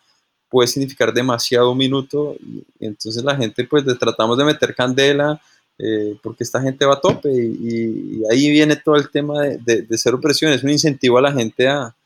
puede 0.48 0.68
significar 0.68 1.12
demasiado 1.14 1.72
un 1.72 1.78
minuto 1.78 2.36
y 2.78 2.86
entonces 2.86 3.24
la 3.24 3.34
gente 3.36 3.64
pues 3.64 3.86
le 3.86 3.94
tratamos 3.94 4.36
de 4.36 4.44
meter 4.44 4.74
candela 4.74 5.40
eh, 5.78 6.18
porque 6.22 6.44
esta 6.44 6.60
gente 6.60 6.84
va 6.84 6.94
a 6.94 7.00
tope 7.00 7.30
y, 7.32 8.20
y, 8.20 8.22
ahí 8.30 8.50
viene 8.50 8.76
todo 8.76 8.96
el 8.96 9.10
tema 9.10 9.42
de, 9.42 9.56
de, 9.58 9.82
de, 9.82 9.98
cero 9.98 10.20
presión, 10.20 10.52
es 10.52 10.62
un 10.62 10.70
incentivo 10.70 11.16
a 11.16 11.22
la 11.22 11.32
gente 11.32 11.66
a, 11.66 11.96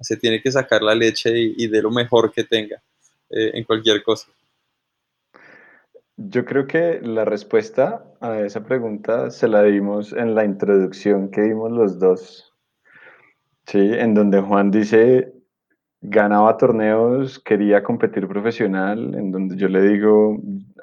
se 0.00 0.16
tiene 0.16 0.40
que 0.40 0.52
sacar 0.52 0.82
la 0.82 0.94
leche 0.94 1.36
y, 1.36 1.54
y 1.56 1.66
de 1.66 1.82
lo 1.82 1.90
mejor 1.90 2.32
que 2.32 2.44
tenga 2.44 2.80
eh, 3.30 3.50
en 3.54 3.64
cualquier 3.64 4.02
cosa. 4.02 4.28
Yo 6.16 6.44
creo 6.44 6.66
que 6.66 7.00
la 7.02 7.24
respuesta 7.24 8.04
a 8.20 8.40
esa 8.40 8.62
pregunta 8.62 9.30
se 9.30 9.48
la 9.48 9.62
dimos 9.64 10.12
en 10.12 10.34
la 10.34 10.44
introducción 10.44 11.30
que 11.30 11.40
dimos 11.40 11.72
los 11.72 11.98
dos. 11.98 12.51
Sí, 13.72 13.78
en 13.78 14.12
donde 14.12 14.38
Juan 14.42 14.70
dice, 14.70 15.32
ganaba 16.02 16.58
torneos, 16.58 17.38
quería 17.38 17.82
competir 17.82 18.28
profesional, 18.28 19.14
en 19.14 19.32
donde 19.32 19.56
yo 19.56 19.66
le 19.66 19.80
digo, 19.80 20.38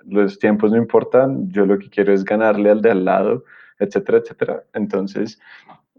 los 0.08 0.40
tiempos 0.40 0.72
no 0.72 0.78
importan, 0.78 1.52
yo 1.52 1.68
lo 1.68 1.78
que 1.78 1.88
quiero 1.92 2.12
es 2.12 2.26
ganarle 2.26 2.72
al 2.72 2.82
de 2.82 2.90
al 2.90 3.06
lado, 3.06 3.44
etcétera, 3.78 4.18
etcétera. 4.18 4.64
Entonces, 4.74 5.40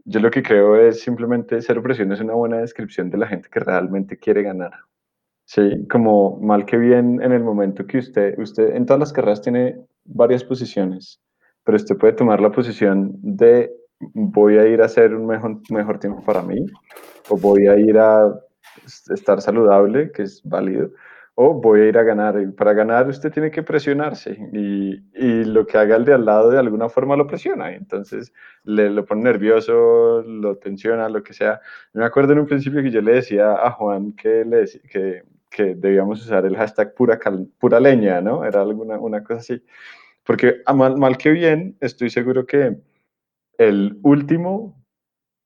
yo 0.04 0.18
lo 0.18 0.32
que 0.32 0.42
creo 0.42 0.74
es 0.74 1.00
simplemente 1.00 1.62
cero 1.62 1.80
presión 1.80 2.10
es 2.10 2.20
una 2.20 2.34
buena 2.34 2.56
descripción 2.56 3.08
de 3.08 3.18
la 3.18 3.28
gente 3.28 3.48
que 3.48 3.60
realmente 3.60 4.16
quiere 4.16 4.42
ganar. 4.42 4.72
Sí, 5.44 5.86
como 5.88 6.40
mal 6.40 6.64
que 6.64 6.76
bien 6.76 7.22
en 7.22 7.30
el 7.30 7.44
momento 7.44 7.86
que 7.86 7.98
usted, 7.98 8.36
usted 8.36 8.74
en 8.74 8.84
todas 8.84 8.98
las 8.98 9.12
carreras 9.12 9.42
tiene 9.42 9.76
varias 10.04 10.42
posiciones, 10.42 11.20
pero 11.62 11.76
usted 11.76 11.96
puede 11.96 12.14
tomar 12.14 12.40
la 12.40 12.50
posición 12.50 13.12
de 13.22 13.79
voy 14.00 14.58
a 14.58 14.66
ir 14.66 14.82
a 14.82 14.86
hacer 14.86 15.14
un 15.14 15.26
mejor, 15.26 15.60
mejor 15.70 15.98
tiempo 15.98 16.22
para 16.24 16.42
mí, 16.42 16.66
o 17.28 17.36
voy 17.36 17.66
a 17.66 17.78
ir 17.78 17.98
a 17.98 18.34
estar 19.10 19.40
saludable, 19.40 20.10
que 20.12 20.22
es 20.22 20.42
válido, 20.42 20.90
o 21.34 21.54
voy 21.54 21.82
a 21.82 21.88
ir 21.88 21.98
a 21.98 22.02
ganar. 22.02 22.40
Y 22.40 22.46
para 22.48 22.72
ganar 22.72 23.08
usted 23.08 23.32
tiene 23.32 23.50
que 23.50 23.62
presionarse 23.62 24.38
y, 24.52 25.02
y, 25.14 25.44
lo 25.44 25.66
que 25.66 25.78
haga 25.78 25.96
el 25.96 26.04
de 26.04 26.14
al 26.14 26.24
lado 26.24 26.50
de 26.50 26.58
alguna 26.58 26.88
forma 26.88 27.16
lo 27.16 27.26
presiona. 27.26 27.72
Entonces 27.74 28.32
le 28.64 28.90
lo 28.90 29.04
pone 29.04 29.22
nervioso, 29.22 30.22
lo 30.22 30.56
tensiona, 30.56 31.08
lo 31.08 31.22
que 31.22 31.32
sea. 31.34 31.60
Me 31.92 32.04
acuerdo 32.04 32.32
en 32.32 32.40
un 32.40 32.46
principio 32.46 32.82
que 32.82 32.90
yo 32.90 33.00
le 33.00 33.14
decía 33.14 33.52
a 33.52 33.70
Juan 33.72 34.12
que, 34.12 34.44
le, 34.44 34.64
que, 34.90 35.22
que 35.50 35.74
debíamos 35.74 36.22
usar 36.22 36.46
el 36.46 36.56
hashtag 36.56 36.94
pura, 36.94 37.18
cal, 37.18 37.48
pura 37.58 37.80
leña, 37.80 38.20
¿no? 38.20 38.44
Era 38.44 38.62
alguna 38.62 38.98
una 38.98 39.22
cosa 39.22 39.40
así. 39.40 39.64
Porque 40.24 40.62
mal, 40.74 40.96
mal 40.98 41.16
que 41.16 41.30
bien, 41.30 41.76
estoy 41.80 42.10
seguro 42.10 42.46
que 42.46 42.76
el 43.60 43.98
último 44.02 44.82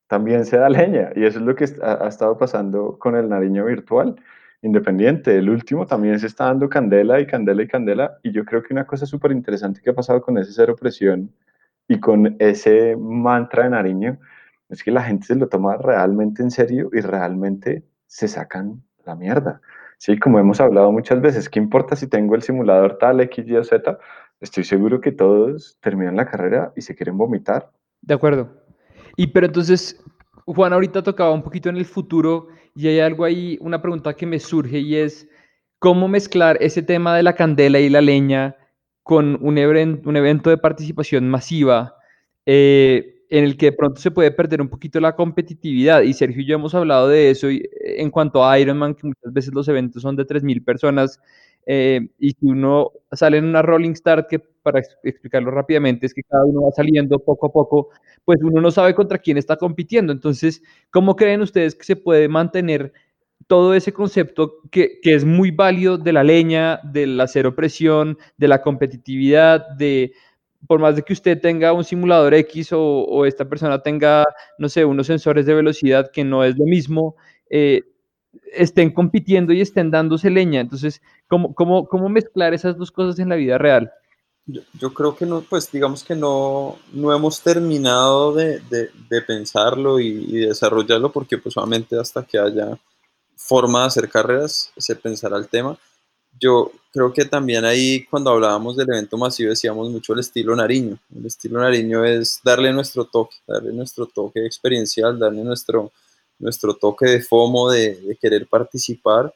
también 0.07 0.45
se 0.47 0.57
da 0.57 0.69
leña. 0.69 1.11
Y 1.17 1.25
eso 1.25 1.41
es 1.41 1.45
lo 1.45 1.57
que 1.57 1.65
ha, 1.83 2.07
estado 2.07 2.39
pasando 2.39 2.97
con 2.99 3.17
el 3.17 3.29
Nariño 3.29 3.65
virtual 3.65 4.15
independiente. 4.62 5.37
El 5.37 5.51
último 5.51 5.85
también 5.85 6.21
se 6.21 6.29
está 6.29 6.45
dando 6.45 6.69
candela 6.69 7.21
y 7.21 7.27
candela 7.27 7.62
y 7.65 7.67
candela. 7.67 8.19
Y 8.23 8.31
yo 8.31 8.45
creo 8.45 8.62
que 8.62 8.73
una 8.73 8.87
cosa 8.87 9.05
súper 9.05 9.33
interesante 9.33 9.81
que 9.83 9.91
ha 9.91 9.95
pasado 9.95 10.23
con 10.23 10.39
ese 10.39 10.53
cero 10.53 10.77
presión 10.81 11.33
y 11.89 11.99
con 11.99 12.37
ese 12.39 12.97
mantra 12.97 13.65
de 13.65 13.71
Nariño 13.71 14.19
es 14.69 14.85
que 14.85 14.93
la 14.93 15.03
gente 15.03 15.27
se 15.27 15.35
lo 15.35 15.49
toma 15.49 15.77
realmente 15.77 16.43
en 16.43 16.53
serio 16.53 16.91
y 16.93 17.01
realmente 17.01 17.85
se 18.07 18.29
sacan 18.29 18.81
la 19.05 19.17
mierda. 19.17 19.61
Sí, 19.99 20.19
como 20.21 20.39
hemos 20.39 20.61
hablado 20.61 20.93
muchas 20.93 21.21
veces, 21.21 21.49
¿qué 21.49 21.59
importa 21.59 21.97
si 21.97 22.07
tengo 22.07 22.37
el 22.37 22.43
simulador 22.43 22.99
tal, 22.99 23.21
X, 23.21 23.45
Y 23.47 23.57
o 23.57 23.65
Z? 23.65 23.99
Estoy 24.41 24.62
seguro 24.65 25.01
que 25.01 25.12
todos 25.12 25.79
terminan 25.81 26.17
la 26.17 26.27
carrera 26.27 26.73
y 26.77 26.83
se 26.83 26.95
quieren 26.95 27.19
vomitar. 27.19 27.71
De 28.07 28.15
acuerdo. 28.15 28.51
Y 29.17 29.29
pero 29.29 29.47
entonces, 29.47 30.03
Juan 30.47 30.73
ahorita 30.73 31.03
tocaba 31.03 31.33
un 31.33 31.43
poquito 31.43 31.69
en 31.69 31.77
el 31.77 31.87
futuro 31.87 32.49
y 32.75 32.89
hay 32.89 33.01
algo 33.01 33.25
ahí, 33.25 33.57
una 33.61 33.81
pregunta 33.81 34.15
que 34.15 34.27
me 34.27 34.39
surge 34.39 34.79
y 34.79 34.97
es, 34.97 35.29
¿cómo 35.79 36.09
mezclar 36.09 36.59
ese 36.61 36.83
tema 36.83 37.17
de 37.17 37.23
la 37.23 37.35
candela 37.35 37.81
y 37.81 37.89
la 37.89 38.01
leña 38.01 38.57
con 39.03 39.39
un, 39.41 39.59
un 40.05 40.17
evento 40.17 40.51
de 40.51 40.59
participación 40.59 41.29
masiva? 41.29 41.97
Eh, 42.47 43.15
en 43.31 43.45
el 43.45 43.57
que 43.57 43.67
de 43.67 43.73
pronto 43.73 44.01
se 44.01 44.11
puede 44.11 44.31
perder 44.31 44.61
un 44.61 44.69
poquito 44.69 45.01
la 45.01 45.17
competitividad. 45.17 46.03
Y 46.03 46.13
Sergio 46.13 46.43
y 46.43 46.47
yo 46.47 46.57
hemos 46.57 46.75
hablado 46.75 47.09
de 47.09 47.31
eso 47.31 47.51
y, 47.51 47.57
eh, 47.59 48.03
en 48.03 48.11
cuanto 48.11 48.45
a 48.45 48.59
Ironman, 48.59 48.95
que 48.95 49.07
muchas 49.07 49.33
veces 49.33 49.55
los 49.55 49.67
eventos 49.69 50.03
son 50.03 50.17
de 50.17 50.27
3.000 50.27 50.63
personas 50.63 51.21
eh, 51.67 52.09
y 52.19 52.31
si 52.31 52.47
uno 52.47 52.93
sale 53.12 53.39
en 53.39 53.47
una 53.47 53.62
rolling 53.62 53.95
start, 53.95 54.29
que 54.29 54.39
para 54.39 54.81
explicarlo 55.03 55.51
rápidamente 55.51 56.07
es 56.07 56.15
que 56.15 56.23
cada 56.23 56.45
uno 56.45 56.62
va 56.62 56.71
saliendo 56.73 57.19
poco 57.19 57.47
a 57.47 57.53
poco, 57.53 57.91
pues 58.25 58.39
uno 58.43 58.61
no 58.61 58.71
sabe 58.71 58.95
contra 58.95 59.19
quién 59.19 59.37
está 59.37 59.57
compitiendo. 59.57 60.12
Entonces, 60.12 60.62
¿cómo 60.91 61.17
creen 61.17 61.43
ustedes 61.43 61.75
que 61.75 61.85
se 61.85 61.97
puede 61.97 62.29
mantener 62.29 62.93
todo 63.47 63.75
ese 63.75 63.93
concepto 63.93 64.61
que, 64.71 65.01
es 65.03 65.25
muy 65.25 65.51
válido 65.51 65.99
de 65.99 66.12
la 66.12 66.25
leña, 66.25 66.81
de 66.83 67.07
la 67.07 67.27
cero 67.29 67.55
presión, 67.55 68.19
de 68.39 68.49
la 68.49 68.62
competitividad, 68.62 69.69
de 69.77 70.12
por 70.67 70.81
más 70.81 70.97
de 70.97 71.03
que 71.03 71.12
usted 71.12 71.39
tenga 71.41 71.75
un 71.75 71.85
simulador 71.85 72.33
X 72.33 72.71
o, 72.73 73.27
esta 73.27 73.47
persona 73.47 73.83
tenga, 73.83 74.25
no 74.59 74.71
sé, 74.71 74.85
unos 74.87 75.07
sensores 75.07 75.45
de 75.45 75.53
velocidad 75.53 76.11
que 76.11 76.25
no 76.25 76.43
es 76.43 76.57
lo 76.57 76.65
mismo, 76.65 77.17
eh, 77.51 77.83
estén 78.53 78.93
compitiendo 78.93 79.53
y 79.53 79.61
estén 79.61 79.91
dándose 79.91 80.30
leña. 80.30 80.61
Entonces, 80.61 81.03
¿cómo, 81.28 81.55
cómo, 81.55 81.87
cómo 81.87 82.09
mezclar 82.09 82.55
esas 82.55 82.76
dos 82.76 82.91
cosas 82.91 83.18
en 83.18 83.28
la 83.28 83.37
vida 83.37 83.59
real? 83.59 83.93
Yo, 84.47 84.93
creo 84.93 85.16
que 85.16 85.24
no, 85.24 85.41
pues 85.41 85.72
digamos 85.72 86.05
que 86.05 86.14
no, 86.14 86.76
no 86.93 87.14
hemos 87.14 87.41
terminado 87.41 88.35
de, 88.35 88.61
de, 88.61 89.22
pensarlo 89.22 89.99
y, 89.99 90.41
desarrollarlo 90.41 91.11
porque 91.11 91.39
pues 91.39 91.55
hasta 91.99 92.22
que 92.22 92.39
haya 92.39 92.78
forma 93.37 93.80
de 93.80 93.87
hacer 93.87 94.09
carreras 94.11 94.70
se 94.76 94.95
pensará 94.97 95.39
el 95.39 95.49
tema 95.49 95.78
yo 96.41 96.72
creo 96.93 97.12
que 97.12 97.24
también 97.24 97.64
ahí 97.64 98.05
cuando 98.07 98.30
hablábamos 98.30 98.76
del 98.76 98.89
evento 98.91 99.16
masivo 99.16 99.51
decíamos 99.51 99.91
mucho 99.91 100.12
el 100.14 100.20
estilo 100.20 100.55
Nariño. 100.57 100.99
El 101.14 101.26
estilo 101.26 101.61
Nariño 101.61 102.05
es 102.05 102.41
darle 102.45 102.72
nuestro 102.72 103.05
toque, 103.05 103.37
darle 103.47 103.72
nuestro 103.72 104.07
toque 104.07 104.45
experiencial, 104.45 105.18
darle 105.18 105.45
nuestro, 105.45 105.93
nuestro 106.39 106.74
toque 106.74 107.07
de 107.07 107.22
FOMO, 107.22 107.70
de, 107.70 108.16
querer 108.20 108.47
participar. 108.47 109.32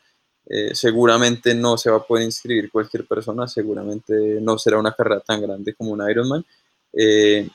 Eh, 0.46 0.74
seguramente 0.74 1.54
no 1.54 1.76
se 1.76 1.90
va 1.90 1.98
a 1.98 2.06
poder 2.06 2.24
inscribir 2.24 2.70
cualquier 2.70 3.06
persona, 3.06 3.46
seguramente 3.46 4.14
no 4.40 4.58
será 4.58 4.78
una 4.78 4.92
carrera 4.92 5.20
tan 5.20 5.42
grande 5.42 5.74
como 5.74 5.92
un 5.92 6.10
Ironman. 6.10 6.44
Eh, 6.92 7.48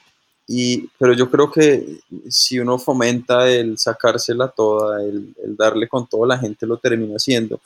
y, 0.45 0.87
pero 0.99 1.13
yo 1.13 1.29
creo 1.29 1.49
que 1.49 1.99
si 2.29 2.59
uno 2.59 2.77
fomenta 2.77 3.49
el 3.49 3.77
sacársela 3.77 4.49
toda, 4.49 5.01
el, 5.03 5.33
darle 5.57 5.87
con 5.87 6.07
todo, 6.07 6.25
la 6.25 6.37
gente 6.37 6.65
lo 6.65 6.77
termina 6.77 7.15
haciendo. 7.15 7.61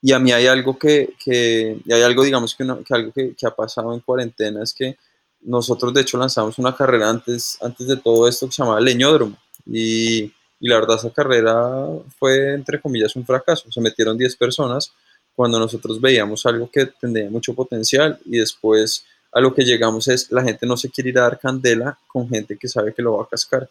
Y 0.00 0.12
a 0.12 0.18
mí 0.18 0.32
hay 0.32 0.46
algo 0.46 0.78
que, 0.78 1.14
que 1.22 1.78
hay 1.90 2.02
algo, 2.02 2.24
digamos, 2.24 2.54
que, 2.54 2.64
que 2.64 2.94
algo 2.94 3.12
que, 3.12 3.34
que, 3.34 3.46
ha 3.46 3.54
pasado 3.54 3.94
en 3.94 4.00
cuarentena 4.00 4.62
es 4.62 4.74
que 4.74 4.96
nosotros 5.40 5.94
de 5.94 6.02
hecho 6.02 6.18
lanzamos 6.18 6.58
una 6.58 6.74
carrera 6.74 7.08
antes, 7.10 7.58
antes 7.62 7.86
de 7.86 7.96
todo 7.96 8.28
esto 8.28 8.46
que 8.46 8.52
se 8.52 8.62
llamaba 8.62 8.80
Leñódromo. 8.80 9.36
Y, 9.66 10.32
y 10.64 10.68
la 10.68 10.76
verdad 10.76 10.96
esa 10.96 11.10
carrera 11.10 11.86
fue, 12.18 12.54
entre 12.54 12.80
comillas, 12.80 13.14
un 13.16 13.26
fracaso. 13.26 13.70
Se 13.70 13.82
metieron 13.82 14.16
10 14.16 14.34
personas 14.36 14.92
cuando 15.36 15.58
nosotros 15.58 16.00
veíamos 16.00 16.46
algo 16.46 16.70
que 16.70 16.86
tendría 16.86 17.28
mucho 17.28 17.52
potencial 17.52 18.18
y 18.24 18.38
después 18.38 19.04
a 19.30 19.42
lo 19.42 19.52
que 19.52 19.62
llegamos 19.62 20.08
es 20.08 20.32
la 20.32 20.42
gente 20.42 20.64
no 20.64 20.78
se 20.78 20.88
quiere 20.88 21.10
ir 21.10 21.18
a 21.18 21.24
dar 21.24 21.38
candela 21.38 21.98
con 22.06 22.30
gente 22.30 22.56
que 22.56 22.66
sabe 22.66 22.94
que 22.94 23.02
lo 23.02 23.18
va 23.18 23.24
a 23.24 23.28
cascar. 23.28 23.68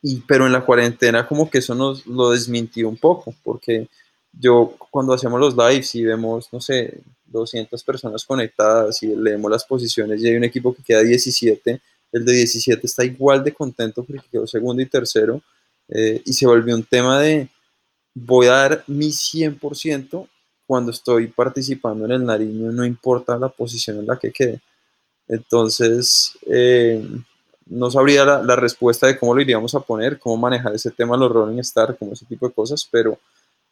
Y, 0.00 0.20
pero 0.20 0.46
en 0.46 0.52
la 0.54 0.64
cuarentena 0.64 1.26
como 1.26 1.50
que 1.50 1.58
eso 1.58 1.74
nos 1.74 2.06
lo 2.06 2.30
desmintió 2.30 2.88
un 2.88 2.96
poco, 2.96 3.34
porque 3.44 3.88
yo 4.32 4.74
cuando 4.90 5.12
hacemos 5.12 5.38
los 5.38 5.54
lives 5.54 5.94
y 5.94 6.04
vemos, 6.04 6.48
no 6.52 6.60
sé, 6.62 7.02
200 7.26 7.84
personas 7.84 8.24
conectadas 8.24 9.02
y 9.02 9.14
leemos 9.14 9.50
las 9.50 9.66
posiciones 9.66 10.22
y 10.22 10.28
hay 10.28 10.36
un 10.36 10.44
equipo 10.44 10.74
que 10.74 10.82
queda 10.82 11.02
17, 11.02 11.82
el 12.12 12.24
de 12.24 12.32
17 12.32 12.86
está 12.86 13.04
igual 13.04 13.44
de 13.44 13.52
contento 13.52 14.02
porque 14.04 14.26
quedó 14.32 14.46
segundo 14.46 14.80
y 14.80 14.86
tercero 14.86 15.42
eh, 15.90 16.22
y 16.24 16.32
se 16.32 16.46
volvió 16.46 16.74
un 16.74 16.84
tema 16.84 17.20
de 17.20 17.48
voy 18.14 18.46
a 18.46 18.52
dar 18.52 18.84
mi 18.86 19.08
100% 19.08 20.26
cuando 20.66 20.90
estoy 20.90 21.26
participando 21.26 22.04
en 22.04 22.12
el 22.12 22.24
Nariño, 22.24 22.70
no 22.70 22.84
importa 22.84 23.38
la 23.38 23.48
posición 23.48 23.98
en 23.98 24.06
la 24.06 24.18
que 24.18 24.32
quede. 24.32 24.60
Entonces, 25.28 26.32
eh, 26.46 27.04
no 27.66 27.90
sabría 27.90 28.24
la, 28.24 28.56
respuesta 28.56 29.06
de 29.06 29.18
cómo 29.18 29.34
lo 29.34 29.40
iríamos 29.40 29.74
a 29.74 29.80
poner, 29.80 30.18
cómo 30.18 30.36
manejar 30.36 30.74
ese 30.74 30.90
tema 30.90 31.16
los 31.16 31.30
Rolling 31.30 31.58
Star, 31.58 31.96
como 31.96 32.12
ese 32.12 32.26
tipo 32.26 32.48
de 32.48 32.54
cosas, 32.54 32.88
pero 32.90 33.18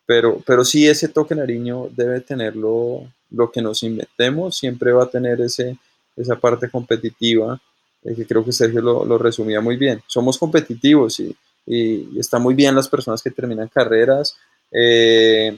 pero, 0.09 0.43
pero 0.47 0.65
sí 0.65 0.89
ese 0.89 1.09
toque 1.09 1.35
nariño 1.35 1.91
debe 1.95 2.23
tenerlo 2.23 3.13
lo 3.29 3.51
que 3.53 3.61
nos 3.61 3.83
inventemos, 3.83 4.57
siempre 4.57 4.91
va 4.91 5.05
a 5.05 5.11
tener 5.11 5.39
ese, 5.43 5.77
esa 6.17 6.37
parte 6.37 6.71
competitiva, 6.71 7.61
eh, 8.03 8.15
que 8.15 8.25
creo 8.25 8.43
que 8.43 8.53
Sergio 8.53 8.81
lo, 8.81 9.05
lo, 9.05 9.19
resumía 9.19 9.61
muy 9.61 9.77
bien. 9.77 10.03
Somos 10.07 10.39
competitivos 10.39 11.21
y, 11.21 11.37
y, 11.69 12.19
está 12.19 12.39
muy 12.39 12.55
bien 12.55 12.75
las 12.75 12.89
personas 12.89 13.23
que 13.23 13.31
terminan 13.31 13.69
carreras. 13.69 14.37
Eh, 14.73 15.57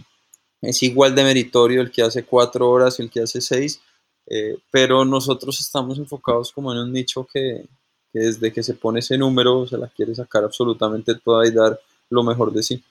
es 0.60 0.82
igual 0.82 1.14
de 1.14 1.24
meritorio 1.24 1.80
el 1.80 1.90
que 1.90 2.02
hace 2.02 2.24
cuatro 2.24 2.68
horas 2.68 2.98
y 2.98 3.02
el 3.02 3.10
que 3.10 3.20
hace 3.20 3.40
seis, 3.40 3.80
eh, 4.26 4.58
pero 4.70 5.04
nosotros 5.04 5.60
estamos 5.60 5.98
enfocados 5.98 6.52
como 6.52 6.72
en 6.72 6.78
un 6.78 6.92
nicho 6.92 7.26
que, 7.32 7.64
desde 8.12 8.52
que 8.52 8.62
se 8.62 8.74
pone 8.74 9.00
ese 9.00 9.16
número 9.16 9.66
se 9.66 9.78
la 9.78 9.88
quiere 9.88 10.14
sacar 10.14 10.44
absolutamente 10.44 11.14
toda 11.14 11.46
y 11.46 11.52
dar 11.52 11.80
lo 12.10 12.22
mejor 12.24 12.52
de 12.52 12.62
sí. 12.62 12.84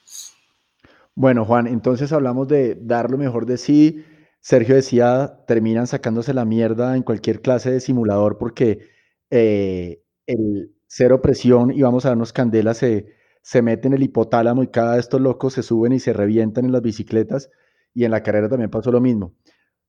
Bueno, 1.14 1.44
Juan, 1.44 1.66
entonces 1.66 2.12
hablamos 2.12 2.48
de 2.48 2.74
dar 2.74 3.10
lo 3.10 3.18
mejor 3.18 3.44
de 3.44 3.58
sí. 3.58 4.04
Sergio 4.40 4.74
decía, 4.74 5.44
terminan 5.46 5.86
sacándose 5.86 6.32
la 6.32 6.46
mierda 6.46 6.96
en 6.96 7.02
cualquier 7.02 7.42
clase 7.42 7.70
de 7.70 7.80
simulador 7.80 8.38
porque 8.38 8.88
eh, 9.28 10.02
el 10.26 10.74
cero 10.92 11.22
presión 11.22 11.70
y 11.70 11.82
vamos 11.82 12.04
a 12.04 12.08
darnos 12.08 12.32
candela 12.32 12.74
se, 12.74 13.06
se 13.42 13.62
mete 13.62 13.86
en 13.86 13.94
el 13.94 14.02
hipotálamo 14.02 14.64
y 14.64 14.68
cada 14.68 14.94
de 14.94 15.00
estos 15.00 15.20
locos 15.20 15.54
se 15.54 15.62
suben 15.62 15.92
y 15.92 16.00
se 16.00 16.12
revientan 16.12 16.64
en 16.64 16.72
las 16.72 16.82
bicicletas 16.82 17.48
y 17.94 18.04
en 18.04 18.10
la 18.10 18.24
carrera 18.24 18.48
también 18.48 18.70
pasó 18.70 18.90
lo 18.90 19.00
mismo. 19.00 19.34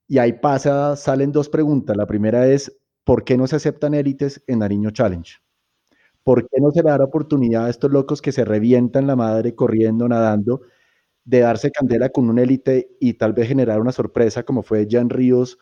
Y 0.06 0.18
ahí 0.18 0.34
pasa, 0.34 0.94
salen 0.94 1.32
dos 1.32 1.48
preguntas. 1.48 1.96
La 1.96 2.06
primera 2.06 2.46
es, 2.46 2.78
¿por 3.04 3.24
qué 3.24 3.36
no 3.36 3.48
se 3.48 3.56
aceptan 3.56 3.94
élites 3.94 4.44
en 4.46 4.60
Nariño 4.60 4.90
Challenge? 4.90 5.38
¿Por 6.22 6.48
qué 6.48 6.60
no 6.60 6.70
se 6.70 6.82
le 6.84 6.90
da 6.90 6.98
la 6.98 7.04
oportunidad 7.04 7.66
a 7.66 7.70
estos 7.70 7.90
locos 7.90 8.22
que 8.22 8.30
se 8.30 8.44
revientan 8.44 9.08
la 9.08 9.16
madre 9.16 9.54
corriendo, 9.56 10.08
nadando? 10.08 10.62
de 11.24 11.40
darse 11.40 11.70
candela 11.70 12.08
con 12.08 12.28
un 12.28 12.38
élite 12.38 12.96
y 13.00 13.14
tal 13.14 13.32
vez 13.32 13.48
generar 13.48 13.80
una 13.80 13.92
sorpresa 13.92 14.42
como 14.42 14.62
fue 14.62 14.86
Jan 14.90 15.08
Ríos 15.10 15.58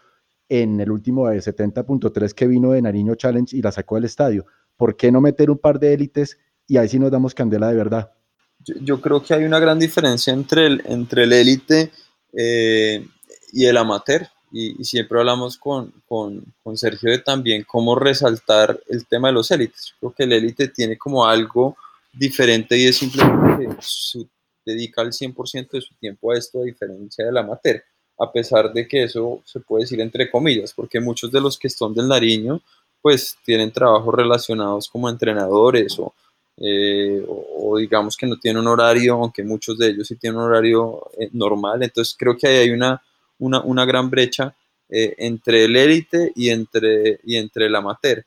en 0.49 0.81
el 0.81 0.91
último 0.91 1.29
de 1.29 1.41
70.3 1.41 2.33
que 2.33 2.47
vino 2.47 2.73
de 2.73 2.83
Nariño 2.83 3.15
Challenge 3.15 3.57
y 3.57 3.63
la 3.63 3.71
sacó 3.71 3.97
del 3.97 4.05
estadio. 4.05 4.47
¿Por 4.81 4.97
qué 4.97 5.13
no 5.13 5.21
meter 5.21 5.51
un 5.51 5.59
par 5.59 5.79
de 5.79 5.93
élites 5.93 6.39
y 6.67 6.79
ahí 6.79 6.89
sí 6.89 6.99
nos 6.99 7.11
damos 7.11 7.35
candela 7.35 7.69
de 7.69 7.77
verdad? 7.77 8.15
Yo, 8.61 8.99
creo 8.99 9.23
que 9.23 9.35
hay 9.35 9.45
una 9.45 9.59
gran 9.59 9.79
diferencia 9.79 10.33
entre 10.33 10.65
el 10.65 10.83
entre 10.87 11.25
el 11.25 11.35
élite 11.35 11.91
eh, 12.33 13.07
y 13.53 13.67
el 13.67 13.77
amateur. 13.77 14.27
Y, 14.51 14.83
siempre 14.83 15.19
hablamos 15.19 15.59
con, 15.59 15.93
con, 16.09 16.43
con, 16.63 16.79
Sergio 16.79 17.11
de 17.11 17.19
también 17.19 17.65
cómo 17.65 17.95
resaltar 17.95 18.81
el 18.89 19.07
tema 19.07 19.29
de 19.29 19.35
los 19.35 19.51
élites. 19.51 19.93
Creo 20.01 20.15
que 20.15 20.23
el 20.23 20.33
élite 20.33 20.69
tiene 20.69 20.97
como 20.97 21.27
algo 21.27 21.77
diferente 22.15 22.79
y 22.79 22.87
es 22.87 22.97
simplemente 22.97 23.69
su 23.81 24.27
dedica 24.65 25.03
el 25.03 25.13
100% 25.13 25.73
de 25.73 25.81
su 25.83 25.95
tiempo 25.97 26.33
a 26.33 26.39
esto 26.39 26.63
a 26.63 26.65
diferencia 26.65 27.27
de 27.27 27.33
la 27.33 27.41
amateur, 27.41 27.85
a 28.19 28.33
pesar 28.33 28.73
de 28.73 28.89
que 28.89 29.05
eso 29.05 29.43
se 29.45 29.61
puede 29.61 29.85
decir 29.85 30.01
entre 30.01 30.31
comillas, 30.31 30.73
porque 30.73 31.01
muchos 31.01 31.31
de 31.31 31.41
los 31.43 31.59
que 31.59 31.69
están 31.69 31.93
del 31.93 32.09
Nariño 32.09 32.63
pues 33.03 33.37
tienen 33.45 33.73
trabajos 33.73 34.15
relacionados 34.15 34.89
como 34.89 35.09
entrenadores 35.09 35.99
o, 35.99 36.15
eh, 36.57 37.25
o, 37.27 37.79
digamos 37.79 38.17
que 38.17 38.27
no 38.27 38.37
tienen 38.37 38.61
un 38.61 38.69
horario, 38.69 39.15
aunque 39.15 39.43
muchos 39.43 39.79
de 39.79 39.89
ellos 39.89 40.09
sí 40.09 40.17
tienen 40.17 40.39
un 40.39 40.47
horario 40.47 41.09
eh, 41.19 41.31
normal, 41.33 41.83
entonces 41.83 42.15
creo 42.19 42.37
que 42.37 42.47
ahí 42.47 42.57
hay 42.59 42.71
una, 42.71 43.03
una, 43.39 43.61
una 43.63 43.85
gran 43.87 44.11
brecha 44.11 44.55
eh, 44.89 45.15
entre 45.19 45.65
el 45.65 45.77
élite 45.77 46.33
y 46.35 46.51
entre, 46.51 47.21
y 47.25 47.37
entre 47.37 47.67
el 47.67 47.75
amateur. 47.75 48.25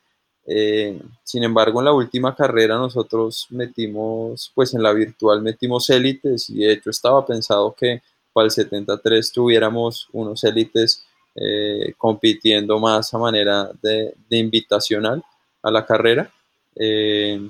Sin 1.22 1.42
embargo, 1.42 1.80
en 1.80 1.86
la 1.86 1.92
última 1.92 2.34
carrera 2.36 2.76
nosotros 2.76 3.46
metimos, 3.50 4.52
pues 4.54 4.74
en 4.74 4.82
la 4.82 4.92
virtual 4.92 5.40
metimos 5.40 5.88
élites 5.88 6.50
y 6.50 6.58
de 6.58 6.72
hecho 6.72 6.90
estaba 6.90 7.24
pensado 7.24 7.74
que 7.74 8.02
para 8.32 8.46
el 8.46 8.50
73 8.50 9.32
tuviéramos 9.32 10.08
unos 10.12 10.44
élites 10.44 11.06
eh, 11.36 11.94
compitiendo 11.98 12.78
más 12.78 13.12
a 13.12 13.18
manera 13.18 13.70
de, 13.82 14.14
invitacional 14.30 15.22
a 15.62 15.70
la 15.70 15.84
carrera 15.84 16.30
eh, 16.76 17.40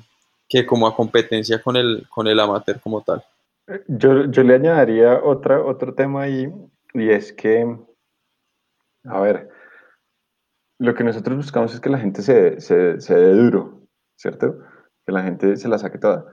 que 0.49 0.64
como 0.64 0.87
a 0.87 0.97
competencia 0.97 1.61
con 1.61 1.76
el, 1.76 2.07
con 2.09 2.26
el 2.26 2.41
amateur 2.41 2.80
como 2.80 3.03
tal. 3.03 3.22
Yo, 3.89 4.26
yo 4.26 4.43
le 4.43 4.55
añadiría 4.55 5.22
otra, 5.22 5.62
otro 5.62 5.95
tema 5.95 6.22
ahí 6.22 6.53
y 6.93 7.11
es 7.11 7.32
que, 7.32 7.76
a 9.05 9.20
ver, 9.20 9.49
lo 10.78 10.95
que 10.95 11.05
nosotros 11.05 11.37
buscamos 11.37 11.74
es 11.74 11.80
que 11.80 11.91
la 11.91 11.99
gente 11.99 12.22
se, 12.22 12.61
se, 12.61 13.01
se 13.01 13.14
dé 13.14 13.32
duro, 13.32 13.82
¿cierto? 14.16 14.59
que 15.05 15.12
la 15.12 15.22
gente 15.22 15.57
se 15.57 15.68
la 15.68 15.78
saque 15.78 15.99
toda. 15.99 16.26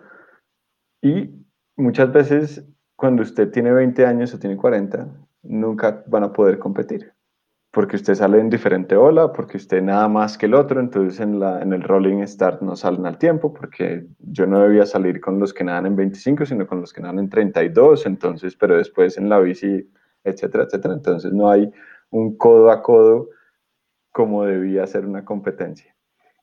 Y 1.01 1.29
muchas 1.75 2.11
veces 2.11 2.65
cuando 2.95 3.23
usted 3.23 3.51
tiene 3.51 3.71
20 3.71 4.05
años 4.05 4.33
o 4.33 4.39
tiene 4.39 4.57
40, 4.57 5.07
nunca 5.43 6.03
van 6.07 6.23
a 6.23 6.33
poder 6.33 6.59
competir 6.59 7.13
porque 7.71 7.95
usted 7.95 8.15
sale 8.15 8.39
en 8.39 8.49
diferente 8.49 8.97
ola, 8.97 9.31
porque 9.31 9.57
usted 9.57 9.81
nada 9.81 10.07
más 10.09 10.37
que 10.37 10.45
el 10.45 10.53
otro, 10.53 10.81
entonces 10.81 11.19
en, 11.21 11.39
la, 11.39 11.61
en 11.61 11.71
el 11.71 11.83
rolling 11.83 12.21
start 12.27 12.61
no 12.61 12.75
salen 12.75 13.05
al 13.05 13.17
tiempo, 13.17 13.53
porque 13.53 14.05
yo 14.19 14.45
no 14.45 14.59
debía 14.59 14.85
salir 14.85 15.21
con 15.21 15.39
los 15.39 15.53
que 15.53 15.63
nadan 15.63 15.85
en 15.85 15.95
25, 15.95 16.45
sino 16.45 16.67
con 16.67 16.81
los 16.81 16.91
que 16.91 17.01
nadan 17.01 17.19
en 17.19 17.29
32, 17.29 18.05
entonces, 18.05 18.55
pero 18.57 18.75
después 18.75 19.17
en 19.17 19.29
la 19.29 19.39
bici, 19.39 19.89
etcétera, 20.25 20.65
etcétera, 20.65 20.93
entonces 20.93 21.31
no 21.31 21.49
hay 21.49 21.71
un 22.09 22.35
codo 22.37 22.71
a 22.71 22.83
codo 22.83 23.29
como 24.11 24.43
debía 24.43 24.85
ser 24.85 25.05
una 25.05 25.23
competencia. 25.23 25.95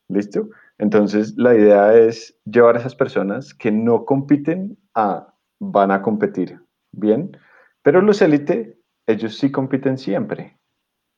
¿Listo? 0.08 0.48
Entonces 0.78 1.34
la 1.36 1.54
idea 1.54 1.94
es 1.94 2.34
llevar 2.46 2.76
a 2.76 2.78
esas 2.78 2.94
personas 2.94 3.52
que 3.52 3.70
no 3.70 4.06
compiten 4.06 4.78
a 4.94 5.34
van 5.60 5.90
a 5.90 6.00
competir, 6.00 6.58
¿bien? 6.92 7.36
Pero 7.82 8.00
los 8.00 8.22
élite, 8.22 8.78
ellos 9.06 9.36
sí 9.36 9.52
compiten 9.52 9.98
siempre. 9.98 10.57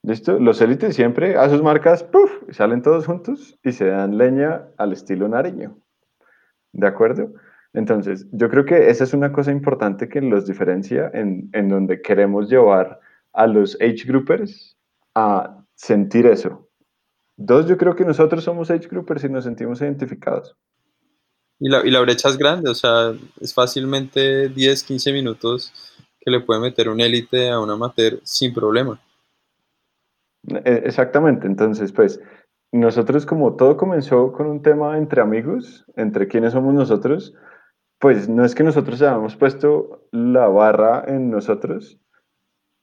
¿Listo? 0.03 0.39
Los 0.39 0.61
élites 0.63 0.97
siempre 0.97 1.37
a 1.37 1.49
sus 1.51 1.63
marcas, 1.63 2.03
¡puf! 2.03 2.31
salen 2.51 2.83
todos 2.83 3.07
juntos 3.07 3.59
y 3.63 3.73
se 3.73 3.87
dan 3.87 4.17
leña 4.17 4.69
al 4.79 4.93
estilo 4.93 5.29
Nariño. 5.29 5.79
¿De 6.73 6.87
acuerdo? 6.87 7.35
Entonces, 7.75 8.27
yo 8.33 8.49
creo 8.49 8.65
que 8.65 8.89
esa 8.89 9.05
es 9.05 9.13
una 9.13 9.31
cosa 9.33 9.53
importante 9.53 10.09
que 10.09 10.21
los 10.21 10.47
diferencia 10.47 11.11
en, 11.13 11.51
en 11.53 11.69
donde 11.69 12.01
queremos 12.01 12.49
llevar 12.49 12.99
a 13.33 13.47
los 13.47 13.77
age 13.81 14.05
groupers 14.07 14.77
a 15.15 15.65
sentir 15.75 16.27
eso. 16.27 16.69
Dos, 17.37 17.67
yo 17.67 17.77
creo 17.77 17.95
que 17.95 18.05
nosotros 18.05 18.43
somos 18.43 18.71
age 18.71 18.89
groupers 18.89 19.25
y 19.25 19.29
nos 19.29 19.45
sentimos 19.45 19.81
identificados. 19.81 20.57
Y 21.59 21.69
la, 21.69 21.87
y 21.87 21.91
la 21.91 22.01
brecha 22.01 22.29
es 22.29 22.39
grande, 22.39 22.71
o 22.71 22.75
sea, 22.75 23.13
es 23.41 23.53
fácilmente 23.53 24.49
10, 24.49 24.83
15 24.83 25.13
minutos 25.13 25.73
que 26.19 26.31
le 26.31 26.41
puede 26.41 26.61
meter 26.61 26.89
un 26.89 27.01
élite 27.01 27.51
a 27.51 27.61
un 27.61 27.71
amateur 27.71 28.19
sin 28.25 28.53
problema. 28.53 29.01
E, 30.49 30.83
exactamente, 30.85 31.47
entonces 31.47 31.93
pues 31.93 32.21
nosotros 32.73 33.27
como 33.27 33.57
todo 33.57 33.77
comenzó 33.77 34.33
con 34.33 34.47
un 34.47 34.63
tema 34.63 34.97
entre 34.97 35.21
amigos, 35.21 35.85
entre 35.97 36.29
quiénes 36.29 36.53
somos 36.53 36.73
nosotros, 36.75 37.35
pues 37.99 38.29
no 38.29 38.45
es 38.45 38.55
que 38.55 38.63
nosotros 38.63 39.03
hayamos 39.03 39.37
puesto 39.37 40.07
la 40.11 40.47
barra 40.49 41.05
en 41.07 41.31
nosotros, 41.31 41.99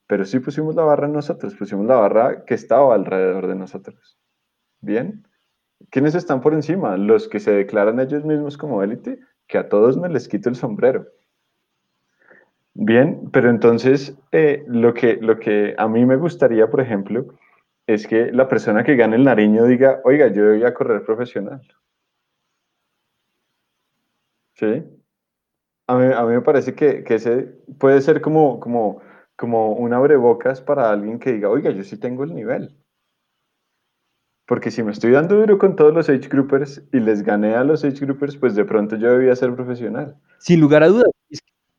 pero 0.07 0.25
sí 0.25 0.39
pusimos 0.39 0.75
la 0.75 0.83
barra 0.83 1.07
en 1.07 1.13
nosotros, 1.13 1.55
pusimos 1.55 1.85
la 1.85 1.95
barra 1.95 2.45
que 2.45 2.53
estaba 2.53 2.93
alrededor 2.93 3.47
de 3.47 3.55
nosotros. 3.55 4.17
Bien, 4.81 5.27
¿quiénes 5.89 6.15
están 6.15 6.41
por 6.41 6.53
encima? 6.53 6.97
Los 6.97 7.27
que 7.27 7.39
se 7.39 7.51
declaran 7.51 7.99
ellos 7.99 8.23
mismos 8.23 8.57
como 8.57 8.83
élite, 8.83 9.19
que 9.47 9.57
a 9.57 9.69
todos 9.69 9.97
me 9.97 10.09
les 10.09 10.27
quito 10.27 10.49
el 10.49 10.55
sombrero. 10.55 11.07
Bien, 12.73 13.29
pero 13.31 13.49
entonces 13.49 14.15
eh, 14.31 14.63
lo, 14.67 14.93
que, 14.93 15.17
lo 15.19 15.39
que 15.39 15.73
a 15.79 15.87
mí 15.87 16.05
me 16.05 16.15
gustaría, 16.15 16.69
por 16.69 16.79
ejemplo, 16.79 17.25
es 17.87 18.05
que 18.05 18.31
la 18.33 18.47
persona 18.49 18.83
que 18.83 18.95
gane 18.97 19.15
el 19.15 19.23
Nariño 19.23 19.65
diga, 19.65 20.01
oiga, 20.03 20.27
yo 20.27 20.49
voy 20.49 20.63
a 20.63 20.73
correr 20.73 21.03
profesional. 21.05 21.61
¿Sí? 24.55 24.83
A 25.87 25.95
mí, 25.97 26.33
me 26.33 26.41
parece 26.41 26.75
que, 26.75 27.03
ese 27.07 27.43
puede 27.79 28.01
ser 28.01 28.19
como, 28.19 28.59
como, 28.59 29.01
como 29.37 29.71
un 29.73 29.93
abrebocas 29.93 30.61
para 30.61 30.91
alguien 30.91 31.17
que 31.17 31.31
diga, 31.31 31.49
oiga, 31.49 31.71
yo 31.71 31.83
sí 31.83 31.97
tengo 31.97 32.25
el 32.25 32.35
nivel. 32.35 32.75
Porque 34.45 34.69
si 34.69 34.83
me 34.83 34.91
estoy 34.91 35.11
dando 35.11 35.35
duro 35.35 35.57
con 35.57 35.75
todos 35.77 35.93
los 35.93 36.09
age 36.09 36.27
groupers 36.27 36.83
y 36.91 36.99
les 36.99 37.23
gané 37.23 37.55
a 37.55 37.63
los 37.63 37.85
age 37.85 38.05
groupers, 38.05 38.35
pues 38.35 38.55
de 38.55 38.65
pronto 38.65 38.97
yo 38.97 39.11
debía 39.11 39.35
ser 39.35 39.53
profesional. 39.55 40.17
Sin 40.39 40.59
lugar 40.59 40.83
a 40.83 40.87
dudas, 40.87 41.11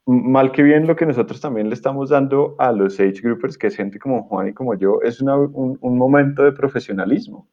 mal 0.08 0.52
que 0.52 0.62
bien 0.62 0.86
lo 0.86 0.96
que 0.96 1.04
nosotros 1.04 1.38
también 1.40 1.68
le 1.68 1.74
estamos 1.74 2.08
dando 2.08 2.54
a 2.58 2.72
los 2.72 2.98
age 2.98 3.20
groupers, 3.22 3.58
que 3.58 3.66
es 3.66 3.76
gente 3.76 3.98
como 3.98 4.22
Juan 4.22 4.48
y 4.48 4.54
como 4.54 4.74
yo, 4.74 5.00
es 5.02 5.20
un, 5.20 5.78
momento 5.82 6.44
de 6.44 6.52
profesionalismo. 6.52 7.46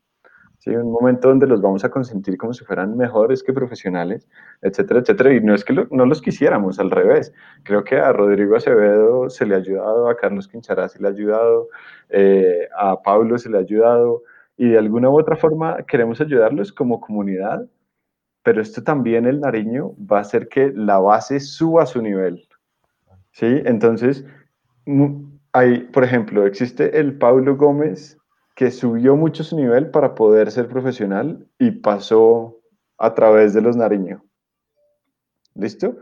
¿sí? 0.59 0.69
Un 0.69 0.89
momento 0.89 1.27
donde 1.27 1.47
los 1.47 1.61
vamos 1.61 1.83
a 1.83 1.89
consentir 1.89 2.37
como 2.37 2.53
si 2.53 2.63
fueran 2.63 2.95
mejores 2.95 3.43
que 3.43 3.51
profesionales, 3.51 4.29
etcétera, 4.61 5.01
etcétera. 5.01 5.33
Y 5.33 5.41
no 5.41 5.53
es 5.53 5.65
que 5.65 5.73
no 5.91 6.05
los 6.05 6.21
quisiéramos, 6.21 6.79
al 6.79 6.91
revés. 6.91 7.33
Creo 7.63 7.83
que 7.83 7.97
a 7.97 8.13
Rodrigo 8.13 8.55
Acevedo 8.55 9.29
se 9.29 9.45
le 9.45 9.55
ha 9.55 9.57
ayudado, 9.57 10.07
a 10.07 10.15
Carlos 10.15 10.47
Quinchará 10.47 10.87
se 10.87 11.01
le 11.01 11.09
ha 11.09 11.11
ayudado, 11.11 11.67
eh, 12.09 12.69
a 12.77 13.01
Pablo 13.01 13.37
se 13.37 13.49
le 13.49 13.57
ha 13.57 13.61
ayudado, 13.61 14.23
y 14.55 14.69
de 14.69 14.77
alguna 14.77 15.09
u 15.09 15.19
otra 15.19 15.35
forma 15.35 15.83
queremos 15.85 16.21
ayudarlos 16.21 16.71
como 16.71 17.01
comunidad 17.01 17.67
pero 18.45 18.61
esto 18.61 18.83
también 18.83 19.25
el 19.25 19.39
Nariño 19.39 19.95
va 19.99 20.19
a 20.19 20.21
hacer 20.21 20.47
que 20.47 20.71
la 20.71 20.99
base 20.99 21.39
suba 21.39 21.81
a 21.81 21.87
su 21.87 21.99
nivel. 21.99 22.44
¿Sí? 23.35 23.61
Entonces, 23.65 24.25
hay, 25.51 25.79
por 25.91 26.05
ejemplo, 26.05 26.45
existe 26.45 26.97
el 26.97 27.17
Pablo 27.17 27.57
Gómez 27.57 28.17
que 28.55 28.71
subió 28.71 29.17
mucho 29.17 29.43
su 29.43 29.57
nivel 29.57 29.91
para 29.91 30.15
poder 30.15 30.49
ser 30.51 30.69
profesional 30.69 31.45
y 31.59 31.71
pasó 31.71 32.61
a 32.97 33.13
través 33.13 33.53
de 33.53 33.59
los 33.59 33.75
Nariño. 33.75 34.23
¿Listo? 35.53 35.97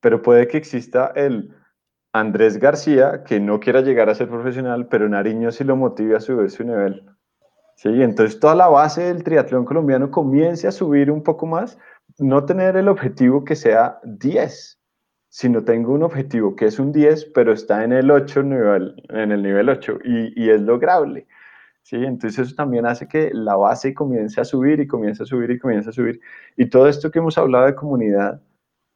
Pero 0.00 0.22
puede 0.22 0.48
que 0.48 0.56
exista 0.56 1.12
el 1.14 1.54
Andrés 2.14 2.56
García 2.56 3.24
que 3.24 3.40
no 3.40 3.60
quiera 3.60 3.82
llegar 3.82 4.08
a 4.08 4.14
ser 4.14 4.30
profesional, 4.30 4.88
pero 4.88 5.06
Nariño 5.06 5.52
sí 5.52 5.64
lo 5.64 5.76
motive 5.76 6.16
a 6.16 6.20
subir 6.20 6.48
su 6.48 6.64
nivel. 6.64 7.04
¿sí? 7.76 7.90
Entonces 8.02 8.40
toda 8.40 8.54
la 8.54 8.68
base 8.68 9.02
del 9.02 9.22
triatlón 9.22 9.66
colombiano 9.66 10.10
comience 10.10 10.66
a 10.66 10.72
subir 10.72 11.10
un 11.10 11.22
poco 11.22 11.44
más, 11.44 11.76
no 12.18 12.46
tener 12.46 12.78
el 12.78 12.88
objetivo 12.88 13.44
que 13.44 13.54
sea 13.54 14.00
10, 14.02 14.79
sino 15.30 15.64
tengo 15.64 15.94
un 15.94 16.02
objetivo 16.02 16.54
que 16.56 16.66
es 16.66 16.78
un 16.78 16.92
10, 16.92 17.26
pero 17.34 17.52
está 17.52 17.84
en 17.84 17.92
el 17.92 18.10
8 18.10 18.42
nivel, 18.42 19.02
en 19.08 19.32
el 19.32 19.42
nivel 19.42 19.70
8 19.70 20.00
y, 20.04 20.44
y 20.44 20.50
es 20.50 20.60
lograble. 20.60 21.26
¿sí? 21.82 21.96
Entonces 21.96 22.46
eso 22.46 22.54
también 22.54 22.84
hace 22.84 23.08
que 23.08 23.30
la 23.32 23.56
base 23.56 23.94
comience 23.94 24.40
a 24.40 24.44
subir 24.44 24.80
y 24.80 24.86
comience 24.86 25.22
a 25.22 25.26
subir 25.26 25.50
y 25.50 25.58
comience 25.58 25.88
a 25.88 25.92
subir. 25.92 26.20
Y 26.56 26.66
todo 26.66 26.88
esto 26.88 27.10
que 27.10 27.20
hemos 27.20 27.38
hablado 27.38 27.66
de 27.66 27.74
comunidad, 27.74 28.42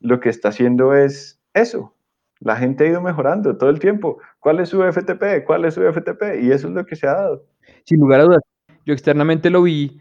lo 0.00 0.20
que 0.20 0.28
está 0.28 0.48
haciendo 0.48 0.94
es 0.94 1.40
eso. 1.54 1.94
La 2.40 2.56
gente 2.56 2.84
ha 2.84 2.88
ido 2.88 3.00
mejorando 3.00 3.56
todo 3.56 3.70
el 3.70 3.78
tiempo. 3.78 4.18
¿Cuál 4.40 4.60
es 4.60 4.68
su 4.68 4.82
FTP? 4.82 5.44
¿Cuál 5.46 5.64
es 5.64 5.74
su 5.74 5.82
FTP? 5.82 6.42
Y 6.42 6.50
eso 6.50 6.68
es 6.68 6.74
lo 6.74 6.84
que 6.84 6.96
se 6.96 7.06
ha 7.06 7.14
dado. 7.14 7.46
Sin 7.84 8.00
lugar 8.00 8.20
a 8.20 8.24
dudas, 8.24 8.42
yo 8.84 8.92
externamente 8.92 9.50
lo 9.50 9.62
vi 9.62 10.00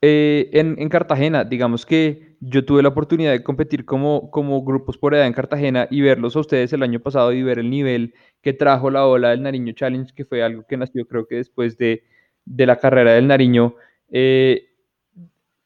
eh, 0.00 0.48
en, 0.52 0.88
Cartagena. 0.88 1.44
Digamos 1.44 1.84
que 1.84 2.31
yo 2.44 2.64
tuve 2.64 2.82
la 2.82 2.88
oportunidad 2.88 3.30
de 3.30 3.44
competir 3.44 3.84
como, 3.84 4.28
como 4.32 4.64
grupos 4.64 4.98
por 4.98 5.14
edad 5.14 5.28
en 5.28 5.32
Cartagena 5.32 5.86
y 5.90 6.00
verlos 6.00 6.34
a 6.34 6.40
ustedes 6.40 6.72
el 6.72 6.82
año 6.82 6.98
pasado 6.98 7.32
y 7.32 7.40
ver 7.44 7.60
el 7.60 7.70
nivel 7.70 8.14
que 8.42 8.52
trajo 8.52 8.90
la 8.90 9.06
ola 9.06 9.30
del 9.30 9.42
Nariño 9.42 9.72
Challenge, 9.74 10.12
que 10.12 10.24
fue 10.24 10.42
algo 10.42 10.64
que 10.68 10.76
nació 10.76 11.06
creo 11.06 11.28
que 11.28 11.36
después 11.36 11.78
de, 11.78 12.02
la 12.44 12.76
carrera 12.76 13.12
del 13.12 13.28
Nariño. 13.28 13.76
Eh, 14.10 14.70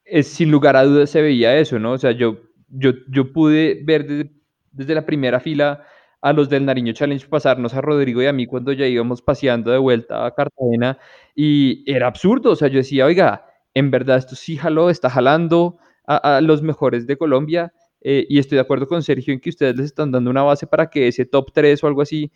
es, 0.05 0.27
sin 0.27 0.51
lugar 0.51 0.77
a 0.77 0.85
dudas 0.85 1.09
se 1.09 1.22
veía 1.22 1.57
eso, 1.57 1.79
¿no? 1.79 1.93
O 1.93 1.99
sea, 1.99 2.11
yo, 2.11 2.41
yo, 2.68 2.93
yo 3.09 3.33
pude 3.33 3.81
ver 3.83 4.07
desde, 4.07 4.31
desde 4.70 4.95
la 4.95 5.07
primera 5.07 5.41
fila 5.41 5.83
a 6.20 6.33
los 6.35 6.51
del 6.51 6.66
Nariño 6.66 6.93
Challenge 6.93 7.27
pasarnos 7.27 7.72
a 7.72 7.81
Rodrigo 7.81 8.20
y 8.22 8.27
a 8.27 8.35
mí 8.35 8.47
cuando 8.47 8.72
ya 8.72 8.87
íbamos 8.87 9.22
paseando 9.22 9.70
de 9.70 9.79
vuelta 9.79 10.27
a 10.27 10.35
Cartagena 10.35 10.99
y 11.35 11.91
era 11.91 12.07
absurdo, 12.07 12.51
o 12.51 12.57
sea, 12.57 12.68
yo 12.68 12.77
decía, 12.77 13.07
oiga, 13.07 13.47
en 13.72 13.91
verdad 13.91 14.18
esto 14.18 14.37
sí 14.37 14.59
jaló, 14.59 14.91
está 14.91 15.09
jalando 15.09 15.79
a, 16.07 16.41
los 16.41 16.63
mejores 16.63 17.07
de 17.07 17.17
Colombia 17.17 17.73
eh, 18.01 18.25
y 18.29 18.39
estoy 18.39 18.57
de 18.57 18.63
acuerdo 18.63 18.87
con 18.87 19.03
Sergio 19.03 19.35
en 19.35 19.41
que 19.41 19.51
ustedes 19.51 19.77
les 19.77 19.87
están 19.87 20.13
dando 20.13 20.31
una 20.31 20.43
base 20.43 20.67
para 20.67 20.89
que 20.89 21.09
ese 21.09 21.25
top 21.25 21.51
3 21.53 21.83
o 21.83 21.87
algo 21.87 22.03
así, 22.03 22.31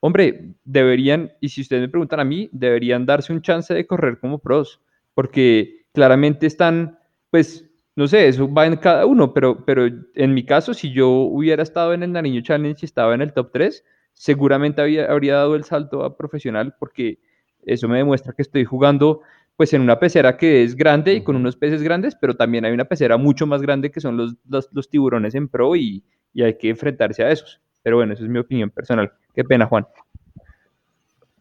hombre, 0.00 0.54
deberían, 0.64 1.32
y 1.40 1.50
si 1.50 1.60
ustedes 1.60 1.82
me 1.82 1.88
preguntan 1.88 2.20
a 2.20 2.24
mí, 2.24 2.48
deberían 2.52 3.06
darse 3.06 3.32
un 3.32 3.42
chance 3.42 3.72
de 3.72 3.86
correr 3.86 4.18
como 4.18 4.38
pros, 4.38 4.80
porque 5.14 5.86
claramente 5.92 6.46
están, 6.46 6.98
pues, 7.30 7.64
no 7.96 8.08
sé, 8.08 8.26
eso 8.26 8.52
va 8.52 8.66
en 8.66 8.76
cada 8.76 9.06
uno, 9.06 9.32
pero, 9.32 9.64
pero 9.64 9.88
en 10.14 10.34
mi 10.34 10.44
caso, 10.44 10.74
si 10.74 10.92
yo 10.92 11.08
hubiera 11.10 11.62
estado 11.62 11.94
en 11.94 12.02
el 12.02 12.12
Nariño 12.12 12.40
Challenge 12.40 12.78
y 12.82 12.84
estaba 12.84 13.14
en 13.14 13.22
el 13.22 13.32
top 13.32 13.50
3, 13.52 13.84
seguramente 14.12 14.82
había, 14.82 15.06
habría 15.06 15.34
dado 15.34 15.54
el 15.54 15.64
salto 15.64 16.02
a 16.04 16.16
profesional 16.16 16.74
porque 16.78 17.20
eso 17.66 17.88
me 17.88 17.98
demuestra 17.98 18.32
que 18.32 18.42
estoy 18.42 18.64
jugando 18.64 19.20
pues 19.56 19.72
en 19.72 19.82
una 19.82 19.98
pecera 19.98 20.36
que 20.36 20.62
es 20.64 20.74
grande 20.74 21.14
y 21.14 21.22
con 21.22 21.36
unos 21.36 21.56
peces 21.56 21.82
grandes, 21.82 22.16
pero 22.20 22.34
también 22.34 22.64
hay 22.64 22.72
una 22.72 22.86
pecera 22.86 23.16
mucho 23.16 23.46
más 23.46 23.62
grande 23.62 23.90
que 23.90 24.00
son 24.00 24.16
los, 24.16 24.34
los, 24.72 24.90
tiburones 24.90 25.34
en 25.34 25.48
pro 25.48 25.76
y, 25.76 26.02
y, 26.32 26.42
hay 26.42 26.58
que 26.58 26.70
enfrentarse 26.70 27.22
a 27.22 27.30
esos. 27.30 27.60
Pero 27.82 27.96
bueno, 27.96 28.14
esa 28.14 28.24
es 28.24 28.28
mi 28.28 28.38
opinión 28.38 28.70
personal. 28.70 29.12
Qué 29.34 29.44
pena, 29.44 29.66
Juan. 29.66 29.86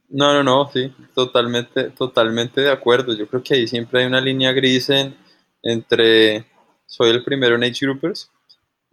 No, 0.09 0.31
no, 0.31 0.43
no, 0.43 0.69
sí, 0.71 0.93
totalmente, 1.15 1.89
totalmente 1.89 2.61
de 2.61 2.69
acuerdo. 2.69 3.13
Yo 3.15 3.27
creo 3.27 3.41
que 3.41 3.55
ahí 3.55 3.67
siempre 3.67 4.01
hay 4.01 4.05
una 4.05 4.21
línea 4.21 4.51
gris 4.51 4.89
en, 4.91 5.15
entre 5.63 6.45
soy 6.85 7.09
el 7.09 7.23
primero 7.23 7.55
en 7.55 7.63
Age 7.63 7.85
Groupers 7.85 8.29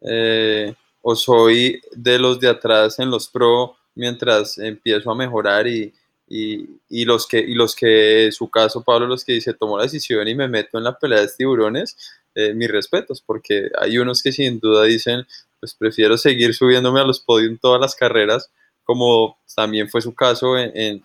eh, 0.01 0.75
o 1.03 1.15
soy 1.15 1.83
de 1.93 2.19
los 2.19 2.41
de 2.41 2.49
atrás 2.49 2.99
en 2.99 3.11
los 3.11 3.29
pro 3.29 3.77
mientras 3.95 4.57
empiezo 4.57 5.11
a 5.11 5.15
mejorar 5.15 5.67
y, 5.67 5.93
Y, 6.33 7.05
los 7.05 7.27
que, 7.27 7.41
y 7.41 7.55
los 7.55 7.75
que, 7.75 8.31
su 8.31 8.49
caso, 8.49 8.85
Pablo, 8.85 9.09
los 9.09 9.25
que 9.25 9.33
dice, 9.33 9.53
tomó 9.53 9.77
la 9.77 9.83
decisión 9.83 10.29
y 10.29 10.37
me 10.37 10.47
meto 10.47 10.79
en 10.79 10.85
la 10.85 10.97
pelea 10.97 11.21
de 11.21 11.29
tiburones, 11.37 11.97
eh, 12.37 12.55
mis 12.55 12.71
respetos, 12.71 13.21
porque 13.21 13.69
hay 13.77 13.99
unos 13.99 14.23
que 14.23 14.31
sin 14.31 14.61
duda 14.61 14.85
dicen, 14.85 15.27
pues 15.59 15.75
prefiero 15.75 16.17
seguir 16.17 16.55
subiéndome 16.55 17.01
a 17.01 17.05
los 17.05 17.19
podios 17.19 17.59
todas 17.61 17.81
las 17.81 17.97
carreras, 17.97 18.49
como 18.85 19.39
también 19.57 19.89
fue 19.89 20.01
su 20.01 20.15
caso 20.15 20.57
en, 20.57 21.03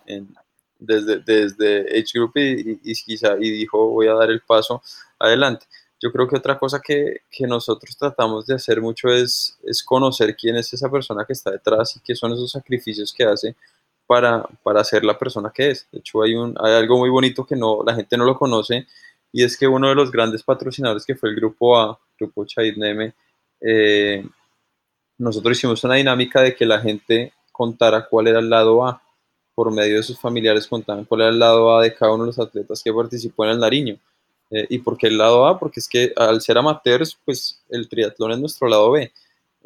desde, 0.78 1.18
desde 1.18 1.98
H 1.98 2.12
Group 2.14 2.32
y, 2.36 2.80
y, 2.84 3.50
dijo, 3.50 3.90
voy 3.90 4.06
a 4.06 4.14
dar 4.14 4.30
el 4.30 4.42
paso 4.42 4.80
adelante. 5.18 5.66
Yo 6.00 6.12
creo 6.12 6.28
que 6.28 6.36
otra 6.36 6.56
cosa 6.58 6.80
que, 6.80 7.22
que, 7.30 7.46
nosotros 7.46 7.96
tratamos 7.96 8.46
de 8.46 8.54
hacer 8.54 8.80
mucho 8.80 9.08
es, 9.08 9.58
es 9.64 9.82
conocer 9.82 10.36
quién 10.36 10.56
es 10.56 10.72
esa 10.72 10.90
persona 10.90 11.24
que 11.24 11.32
está 11.32 11.50
detrás 11.50 11.96
y 11.96 12.00
qué 12.00 12.14
son 12.14 12.32
esos 12.32 12.52
sacrificios 12.52 13.12
que 13.12 13.24
hace 13.24 13.56
para, 14.06 14.44
para 14.62 14.84
ser 14.84 15.04
la 15.04 15.18
persona 15.18 15.52
que 15.54 15.70
es. 15.70 15.88
De 15.90 15.98
hecho, 15.98 16.22
hay, 16.22 16.34
un, 16.34 16.54
hay 16.62 16.74
algo 16.74 16.98
muy 16.98 17.10
bonito 17.10 17.44
que 17.44 17.56
no, 17.56 17.82
la 17.84 17.94
gente 17.94 18.16
no 18.16 18.24
lo 18.24 18.38
conoce 18.38 18.86
y 19.32 19.42
es 19.42 19.56
que 19.56 19.66
uno 19.66 19.88
de 19.88 19.94
los 19.94 20.10
grandes 20.10 20.42
patrocinadores 20.42 21.04
que 21.04 21.14
fue 21.14 21.28
el 21.28 21.36
Grupo 21.36 21.78
A, 21.78 21.98
Grupo 22.18 22.44
Chaid 22.44 22.76
Neme, 22.76 23.14
eh, 23.60 24.24
nosotros 25.18 25.58
hicimos 25.58 25.82
una 25.84 25.94
dinámica 25.94 26.40
de 26.40 26.54
que 26.54 26.66
la 26.66 26.80
gente 26.80 27.32
contara 27.52 28.06
cuál 28.08 28.28
era 28.28 28.38
el 28.38 28.48
lado 28.48 28.86
A. 28.86 29.02
Por 29.54 29.72
medio 29.72 29.96
de 29.96 30.02
sus 30.02 30.18
familiares 30.18 30.66
contaban 30.66 31.06
cuál 31.06 31.22
era 31.22 31.30
el 31.30 31.38
lado 31.38 31.76
A 31.76 31.82
de 31.82 31.94
cada 31.94 32.12
uno 32.12 32.24
de 32.24 32.28
los 32.28 32.38
atletas 32.38 32.82
que 32.82 32.92
participó 32.92 33.44
en 33.44 33.52
el 33.52 33.58
Nariño. 33.58 33.98
Eh, 34.50 34.66
¿Y 34.68 34.78
por 34.78 34.96
qué 34.96 35.08
el 35.08 35.18
lado 35.18 35.46
A? 35.46 35.58
Porque 35.58 35.80
es 35.80 35.88
que 35.88 36.12
al 36.16 36.40
ser 36.40 36.58
amateurs, 36.58 37.18
pues 37.24 37.62
el 37.68 37.88
triatlón 37.88 38.32
es 38.32 38.38
nuestro 38.38 38.68
lado 38.68 38.90
B. 38.90 39.12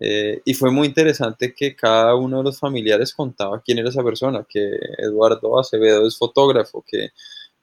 Eh, 0.03 0.41
y 0.47 0.55
fue 0.55 0.71
muy 0.71 0.87
interesante 0.89 1.55
que 1.55 1.77
cada 1.77 2.15
uno 2.15 2.39
de 2.39 2.45
los 2.45 2.59
familiares 2.59 3.13
contaba 3.13 3.61
quién 3.63 3.79
era 3.79 3.91
esa 3.91 4.03
persona, 4.03 4.47
que 4.49 4.79
Eduardo 4.97 5.61
Acevedo 5.61 6.07
es 6.07 6.17
fotógrafo, 6.17 6.83
que 6.87 7.11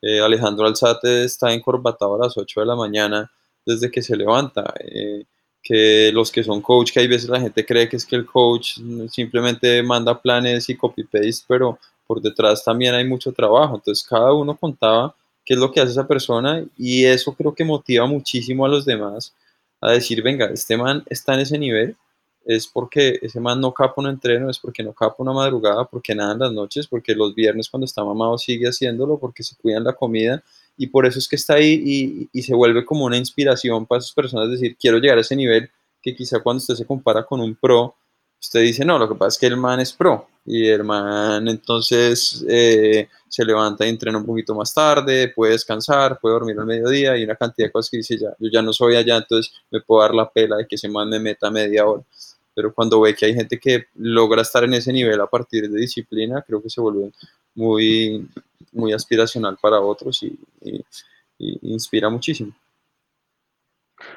eh, 0.04 0.20
Alejandro 0.20 0.68
Alzate 0.68 1.24
está 1.24 1.52
encorbatado 1.52 2.16
a 2.16 2.26
las 2.28 2.38
8 2.38 2.60
de 2.60 2.66
la 2.68 2.76
mañana 2.76 3.32
desde 3.66 3.90
que 3.90 4.04
se 4.04 4.16
levanta, 4.16 4.72
eh, 4.80 5.24
que 5.64 6.12
los 6.14 6.32
que 6.32 6.44
son 6.44 6.62
coach, 6.62 6.92
que 6.94 7.00
hay 7.00 7.08
veces 7.08 7.28
la 7.28 7.42
gente 7.42 7.66
cree 7.66 7.90
que 7.90 7.98
es 7.98 8.06
que 8.06 8.16
el 8.16 8.26
coach 8.26 8.78
simplemente 9.10 9.82
manda 9.82 10.22
planes 10.22 10.70
y 10.70 10.78
copy-paste, 10.78 11.46
pero 11.48 11.80
por 12.06 12.22
detrás 12.22 12.64
también 12.64 12.94
hay 12.94 13.06
mucho 13.06 13.34
trabajo, 13.34 13.76
entonces 13.76 14.08
cada 14.08 14.32
uno 14.34 14.56
contaba 14.56 15.16
qué 15.44 15.56
es 15.56 15.60
lo 15.60 15.72
que 15.72 15.82
hace 15.82 15.92
esa 15.92 16.08
persona 16.08 16.64
y 16.78 17.04
eso 17.06 17.34
creo 17.34 17.54
que 17.56 17.66
motiva 17.66 18.06
muchísimo 18.06 18.66
a 18.66 18.70
los 18.70 18.86
demás 18.86 19.34
a 19.82 19.92
decir, 19.92 20.22
venga, 20.22 20.46
este 20.46 20.78
man 20.78 21.04
está 21.10 21.34
en 21.34 21.42
ese 21.42 21.58
nivel, 21.58 21.98
es 22.48 22.66
porque 22.66 23.20
ese 23.22 23.42
man 23.42 23.60
no 23.60 23.74
capa 23.74 23.96
un 23.98 24.08
entreno, 24.08 24.50
es 24.50 24.58
porque 24.58 24.82
no 24.82 24.94
capa 24.94 25.16
una 25.20 25.34
madrugada, 25.34 25.84
porque 25.84 26.16
nada 26.16 26.32
en 26.32 26.40
las 26.40 26.54
noches, 26.54 26.88
porque 26.88 27.14
los 27.14 27.36
viernes 27.36 27.70
cuando 27.70 27.84
está 27.84 28.06
mamado 28.06 28.38
sigue 28.38 28.68
haciéndolo, 28.68 29.20
porque 29.20 29.44
se 29.44 29.58
cuidan 29.58 29.84
la 29.84 29.92
comida 29.92 30.42
y 30.78 30.88
por 30.88 31.06
eso 31.06 31.20
es 31.20 31.28
que 31.28 31.36
está 31.36 31.56
ahí 31.56 32.30
y, 32.32 32.42
se 32.42 32.56
vuelve 32.56 32.86
como 32.86 33.04
una 33.04 33.18
inspiración 33.18 33.86
para 33.86 34.00
esas 34.00 34.14
personas 34.14 34.50
decir, 34.50 34.78
quiero 34.80 34.98
llegar 34.98 35.18
a 35.18 35.22
ese 35.22 35.36
nivel 35.36 35.70
que 36.02 36.16
quizá 36.16 36.40
cuando 36.40 36.60
usted 36.60 36.76
se 36.76 36.86
compara 36.86 37.26
con 37.26 37.42
un 37.42 37.54
pro, 37.54 37.96
usted 38.40 38.62
dice, 38.62 38.86
no, 38.86 38.98
lo 38.98 39.10
que 39.10 39.16
pasa 39.16 39.36
es 39.36 39.38
que 39.40 39.48
el 39.48 39.58
man 39.58 39.82
es 39.82 39.92
pro 39.92 40.30
y 40.46 40.68
el 40.68 40.86
man 40.86 41.46
entonces 41.50 42.46
eh, 42.48 43.10
se 43.28 43.44
levanta 43.44 43.86
y 43.86 43.90
entrena 43.90 44.20
un 44.20 44.26
poquito 44.26 44.56
más 44.56 44.74
tarde, 44.74 45.34
puede 45.36 45.52
descansar, 45.52 46.18
puede 46.18 46.36
dormir 46.36 46.58
al 46.58 46.66
mediodía 46.66 47.18
y 47.18 47.26
una 47.26 47.36
cantidad 47.36 47.68
de 47.68 47.72
cosas 47.74 47.90
que 47.90 47.98
dice, 47.98 48.18
ya, 48.18 48.30
yo 48.40 48.50
ya 48.50 48.62
no 48.62 48.72
soy 48.72 48.96
allá, 48.96 49.18
entonces 49.18 49.54
me 49.70 49.82
puedo 49.82 50.02
dar 50.02 50.16
la 50.16 50.30
pela 50.30 50.56
de 50.56 50.66
que 50.66 50.76
ese 50.76 50.88
man 50.88 51.10
me 51.10 51.20
meta 51.20 51.52
media 51.52 51.86
hora 51.86 52.04
pero 52.58 52.74
cuando 52.74 53.00
ve 53.00 53.14
que 53.14 53.28
hay 53.28 53.36
gente 53.36 53.60
que 53.60 53.86
logra 53.94 54.42
estar 54.42 54.64
en 54.64 54.74
ese 54.74 54.92
nivel 54.92 55.22
a 55.22 55.28
partir 55.28 55.70
de 55.70 55.80
disciplina, 55.80 56.42
creo 56.42 56.60
que 56.60 56.72
se 56.72 56.82
vuelve 56.82 57.12
muy, 57.54 58.28
muy 58.72 58.94
aspiracional 58.94 59.60
para 59.62 59.80
otros 59.80 60.24
y, 60.24 60.40
inspira 61.38 62.10
muchísimo. 62.10 62.52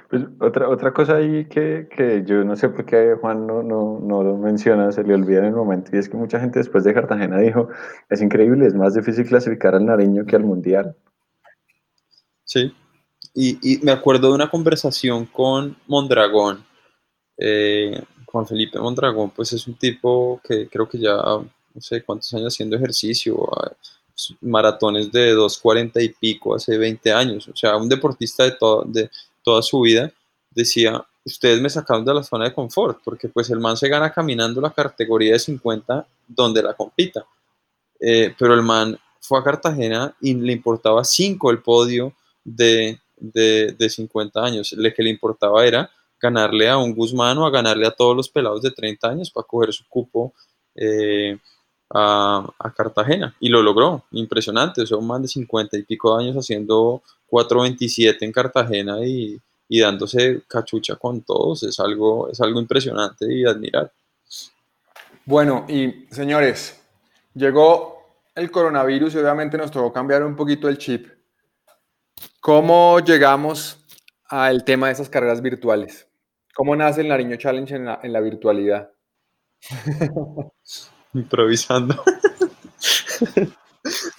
Pues 0.09 0.23
otra, 0.41 0.71
otra 0.71 0.91
cosa 0.95 1.17
ahí 1.17 1.45
que, 1.51 1.87
que, 1.95 2.25
yo 2.25 2.43
no 2.43 2.57
sé 2.57 2.71
por 2.71 2.87
qué 2.87 3.15
Juan 3.21 3.47
no, 3.47 3.63
no, 3.63 4.01
no, 4.01 4.23
lo 4.23 4.39
menciona, 4.39 4.91
se 4.91 5.05
le 5.05 5.13
olvida 5.13 5.41
en 5.41 5.45
el 5.45 5.53
momento, 5.53 5.91
y 5.93 5.99
es 5.99 6.09
que 6.09 6.17
mucha 6.17 6.41
gente 6.41 6.61
después 6.61 6.83
de 6.85 6.95
Cartagena 6.95 7.39
dijo, 7.41 7.69
es 8.09 8.23
increíble, 8.23 8.67
es 8.67 8.75
más 8.75 8.95
difícil 8.95 9.27
clasificar 9.27 9.75
al 9.75 9.85
Nariño 9.85 10.25
que 10.25 10.37
al 10.37 10.45
Mundial. 10.45 10.97
Sí, 12.45 12.73
y, 13.35 13.59
y 13.61 13.85
me 13.85 13.93
acuerdo 13.93 14.29
de 14.29 14.35
una 14.35 14.49
conversación 14.49 15.27
con 15.27 15.77
Mondragón, 15.87 16.65
eh, 17.43 18.03
Juan 18.31 18.47
Felipe 18.47 18.79
Mondragón, 18.79 19.31
pues 19.31 19.53
es 19.53 19.67
un 19.67 19.75
tipo 19.75 20.41
que 20.45 20.69
creo 20.69 20.89
que 20.89 20.99
ya, 20.99 21.15
no 21.17 21.81
sé 21.81 22.03
cuántos 22.03 22.33
años 22.35 22.55
haciendo 22.55 22.77
ejercicio, 22.77 23.37
maratones 24.41 25.11
de 25.11 25.35
2.40 25.35 26.03
y 26.03 26.09
pico 26.11 26.55
hace 26.55 26.77
20 26.77 27.13
años, 27.13 27.49
o 27.49 27.57
sea, 27.57 27.77
un 27.77 27.89
deportista 27.89 28.45
de, 28.45 28.57
de 28.87 29.11
toda 29.43 29.63
su 29.63 29.81
vida, 29.81 30.13
decía, 30.51 31.05
ustedes 31.25 31.61
me 31.61 31.71
sacaron 31.71 32.05
de 32.05 32.15
la 32.15 32.23
zona 32.23 32.45
de 32.45 32.55
confort, 32.55 32.99
porque 33.05 33.29
pues 33.29 33.51
el 33.51 33.61
man 33.61 33.77
se 33.77 33.89
gana 33.89 34.13
caminando 34.13 34.61
la 34.61 34.71
categoría 34.71 35.33
de 35.33 35.39
50 35.39 36.07
donde 36.29 36.63
la 36.63 36.75
compita, 36.75 37.25
eh, 37.99 38.35
pero 38.39 38.55
el 38.55 38.63
man 38.63 38.99
fue 39.21 39.39
a 39.39 39.45
Cartagena 39.45 40.15
y 40.21 40.35
le 40.35 40.53
importaba 40.53 41.05
5 41.05 41.51
el 41.51 41.63
podio 41.63 42.15
de, 42.45 42.99
de, 43.17 43.75
de 43.79 43.91
50 43.91 44.43
años, 44.43 44.73
lo 44.73 44.93
que 44.93 45.03
le 45.03 45.11
importaba 45.11 45.65
era 45.67 45.91
ganarle 46.21 46.69
a 46.69 46.79
un 46.79 46.95
Guzmán 46.95 47.39
o 47.39 47.47
a 47.47 47.51
ganarle 47.51 47.87
a 47.87 47.91
todos 47.91 48.17
los 48.17 48.29
pelados 48.29 48.63
de 48.63 48.71
30 48.71 49.09
años 49.09 49.31
para 49.31 49.47
coger 49.47 49.73
su 49.73 49.85
cupo 49.89 50.33
eh, 50.75 51.39
a, 51.91 52.73
Cartagena. 52.77 53.35
Y 53.41 53.49
lo 53.49 53.63
logró, 53.63 54.05
impresionante, 54.13 54.83
o 54.83 54.87
sea, 54.87 54.97
un 54.97 55.07
man 55.07 55.23
de 55.23 55.29
50 55.29 55.77
y 55.77 55.83
pico 55.83 56.17
de 56.17 56.25
años 56.25 56.37
haciendo 56.37 57.03
4.27 57.29 58.19
en 58.21 58.33
Cartagena 58.33 58.99
y, 59.05 59.41
dándose 59.69 60.43
cachucha 60.49 60.97
con 60.97 61.23
todos, 61.23 61.63
es 61.63 61.79
algo, 61.81 62.29
es 62.29 62.41
algo 62.41 62.61
impresionante 62.61 63.33
y 63.33 63.45
admirar. 63.45 63.93
Bueno, 65.25 65.65
y 65.69 66.07
señores, 66.11 66.81
llegó 67.35 68.01
el 68.35 68.51
coronavirus 68.51 69.15
y 69.15 69.19
obviamente 69.19 69.59
nos 69.59 69.71
tocó 69.71 69.93
cambiar 69.93 70.25
un 70.25 70.35
poquito 70.35 70.69
el 70.69 70.79
chip. 70.79 71.09
¿Cómo 72.41 72.99
llegamos 73.01 73.79
al 74.29 74.65
tema 74.65 74.89
de 74.89 74.95
esas 74.95 75.09
carreras 75.09 75.41
virtuales? 75.41 76.10
¿Cómo 76.61 76.77
nace 76.77 77.01
el 77.01 77.09
Nariño 77.09 77.37
Challenge 77.37 77.75
en 77.75 78.13
la, 78.13 78.21
virtualidad? 78.21 78.91
Improvisando. 81.15 81.95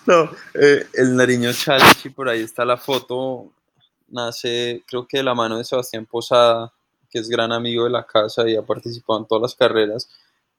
no, 0.07 0.23
eh, 0.55 0.87
el 0.95 1.15
Nariño 1.15 1.53
Challenge, 1.53 1.99
y 2.03 2.09
por 2.09 2.27
ahí 2.27 2.41
está 2.41 2.65
la 2.65 2.77
foto, 2.77 3.51
nace 4.07 4.83
creo 4.87 5.07
que 5.07 5.17
de 5.17 5.23
la 5.23 5.35
mano 5.35 5.59
de 5.59 5.63
Sebastián 5.63 6.07
Posada, 6.07 6.73
que 7.11 7.19
es 7.19 7.29
gran 7.29 7.51
amigo 7.51 7.83
de 7.83 7.91
la 7.91 8.07
casa 8.07 8.49
y 8.49 8.55
ha 8.55 8.63
participado 8.63 9.19
en 9.19 9.27
todas 9.27 9.43
las 9.43 9.53
carreras. 9.53 10.09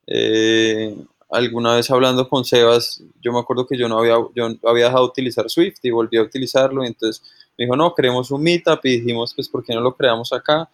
Eh, 0.07 0.97
alguna 1.33 1.75
vez 1.75 1.91
hablando 1.91 2.29
con 2.29 2.45
Sebas, 2.45 3.03
yo 3.21 3.33
me 3.33 3.41
acuerdo 3.41 3.67
que 3.67 3.77
yo 3.77 3.89
no 3.89 3.99
había, 3.99 4.19
yo 4.37 4.51
había 4.67 4.85
dejado 4.85 5.07
de 5.07 5.11
utilizar 5.11 5.51
Swift 5.51 5.81
y 5.83 5.91
volví 5.91 6.17
a 6.17 6.23
utilizarlo, 6.23 6.85
entonces 6.85 7.25
me 7.59 7.65
dijo, 7.65 7.75
no, 7.75 7.93
queremos 7.93 8.31
un 8.31 8.41
meetup, 8.41 8.79
y 8.85 9.01
dijimos, 9.01 9.35
pues, 9.35 9.49
¿por 9.49 9.65
qué 9.65 9.75
no 9.75 9.81
lo 9.81 9.97
creamos 9.97 10.33
acá? 10.33 10.71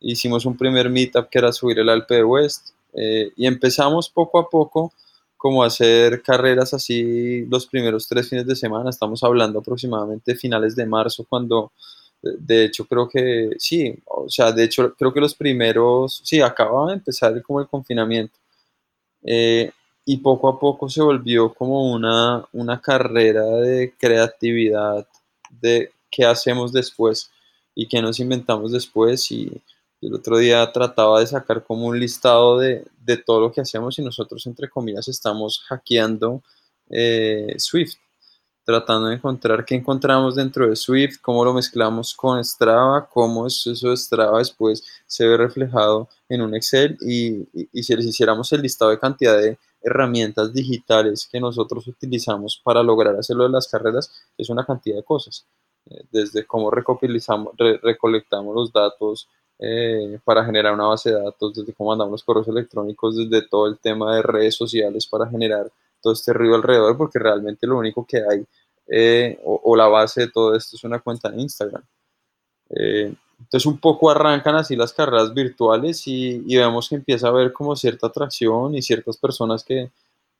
Hicimos 0.00 0.46
un 0.46 0.56
primer 0.56 0.90
meetup 0.90 1.28
que 1.28 1.38
era 1.38 1.52
subir 1.52 1.78
el 1.78 1.88
Alpe 1.88 2.16
de 2.16 2.24
West 2.24 2.70
eh, 2.94 3.32
y 3.36 3.46
empezamos 3.46 4.08
poco 4.08 4.38
a 4.38 4.48
poco 4.48 4.92
como 5.36 5.62
a 5.62 5.66
hacer 5.66 6.22
carreras 6.22 6.74
así 6.74 7.46
los 7.46 7.66
primeros 7.66 8.08
tres 8.08 8.28
fines 8.28 8.46
de 8.46 8.56
semana, 8.56 8.90
estamos 8.90 9.22
hablando 9.22 9.60
aproximadamente 9.60 10.34
finales 10.34 10.74
de 10.74 10.86
marzo 10.86 11.24
cuando 11.28 11.72
de 12.20 12.64
hecho 12.64 12.84
creo 12.86 13.08
que 13.08 13.50
sí, 13.58 13.94
o 14.06 14.28
sea, 14.28 14.52
de 14.52 14.64
hecho 14.64 14.94
creo 14.98 15.12
que 15.12 15.20
los 15.20 15.34
primeros, 15.34 16.20
sí, 16.24 16.40
acababa 16.40 16.88
de 16.88 16.94
empezar 16.94 17.40
como 17.42 17.60
el 17.60 17.68
confinamiento 17.68 18.36
eh, 19.22 19.70
y 20.04 20.16
poco 20.18 20.48
a 20.48 20.58
poco 20.58 20.88
se 20.88 21.02
volvió 21.02 21.52
como 21.54 21.92
una, 21.92 22.44
una 22.52 22.80
carrera 22.80 23.44
de 23.44 23.94
creatividad 23.98 25.06
de 25.60 25.92
qué 26.10 26.24
hacemos 26.24 26.72
después 26.72 27.30
y 27.74 27.86
qué 27.86 28.02
nos 28.02 28.18
inventamos 28.18 28.72
después 28.72 29.30
y 29.30 29.62
el 30.00 30.14
otro 30.14 30.38
día 30.38 30.70
trataba 30.72 31.20
de 31.20 31.26
sacar 31.26 31.64
como 31.64 31.86
un 31.86 31.98
listado 31.98 32.58
de, 32.58 32.84
todo 33.24 33.40
lo 33.40 33.52
que 33.52 33.60
hacemos 33.60 33.98
y 33.98 34.02
nosotros, 34.02 34.46
entre 34.46 34.68
comillas, 34.68 35.08
estamos 35.08 35.60
hackeando 35.66 36.42
eh, 36.90 37.54
Swift, 37.56 37.96
tratando 38.64 39.08
de 39.08 39.14
encontrar 39.14 39.64
qué 39.64 39.74
encontramos 39.74 40.36
dentro 40.36 40.68
de 40.68 40.76
Swift, 40.76 41.16
cómo 41.22 41.42
lo 41.42 41.54
mezclamos 41.54 42.14
con 42.14 42.44
Strava, 42.44 43.08
cómo 43.08 43.46
eso 43.46 43.70
de 43.70 43.96
Strava 43.96 44.38
después 44.38 44.84
se 45.06 45.26
ve 45.26 45.38
reflejado 45.38 46.08
en 46.28 46.42
un 46.42 46.54
Excel 46.54 46.98
y, 47.00 47.48
si 47.82 47.96
les 47.96 48.04
hiciéramos 48.04 48.52
el 48.52 48.60
listado 48.60 48.90
de 48.90 48.98
cantidad 48.98 49.38
de 49.38 49.58
herramientas 49.80 50.52
digitales 50.52 51.26
que 51.32 51.40
nosotros 51.40 51.86
utilizamos 51.88 52.60
para 52.62 52.82
lograr 52.82 53.16
hacerlo 53.16 53.44
de 53.44 53.50
las 53.50 53.68
carreras, 53.68 54.12
es 54.36 54.50
una 54.50 54.66
cantidad 54.66 54.96
de 54.96 55.02
cosas. 55.02 55.46
Eh, 55.86 56.04
desde 56.12 56.44
cómo 56.44 56.70
recolectamos 56.70 58.54
los 58.54 58.70
datos, 58.70 59.28
eh, 59.58 60.18
para 60.24 60.44
generar 60.44 60.74
una 60.74 60.86
base 60.86 61.10
de 61.10 61.20
datos, 61.20 61.54
desde 61.54 61.72
cómo 61.72 61.90
mandamos 61.90 62.12
los 62.12 62.24
correos 62.24 62.48
electrónicos, 62.48 63.16
desde 63.16 63.46
todo 63.48 63.66
el 63.66 63.78
tema 63.78 64.14
de 64.16 64.22
redes 64.22 64.54
sociales 64.54 65.06
para 65.06 65.28
generar 65.28 65.70
todo 66.00 66.12
este 66.12 66.32
ruido 66.32 66.54
alrededor, 66.54 66.96
porque 66.96 67.18
realmente 67.18 67.66
lo 67.66 67.78
único 67.78 68.06
que 68.06 68.18
hay 68.18 68.46
eh, 68.86 69.38
o, 69.44 69.76
la 69.76 69.86
base 69.86 70.22
de 70.22 70.28
todo 70.28 70.54
esto 70.54 70.76
es 70.76 70.84
una 70.84 71.00
cuenta 71.00 71.28
en 71.28 71.40
Instagram. 71.40 71.82
Eh, 72.70 73.12
entonces 73.38 73.66
un 73.66 73.78
poco 73.78 74.10
arrancan 74.10 74.56
así 74.56 74.76
las 74.76 74.92
carreras 74.92 75.32
virtuales 75.32 76.02
y, 76.06 76.38
vemos 76.56 76.88
que 76.88 76.96
empieza 76.96 77.26
a 77.26 77.30
haber 77.30 77.52
como 77.52 77.76
cierta 77.76 78.08
atracción 78.08 78.74
y 78.74 78.82
ciertas 78.82 79.16
personas 79.16 79.62
que 79.64 79.90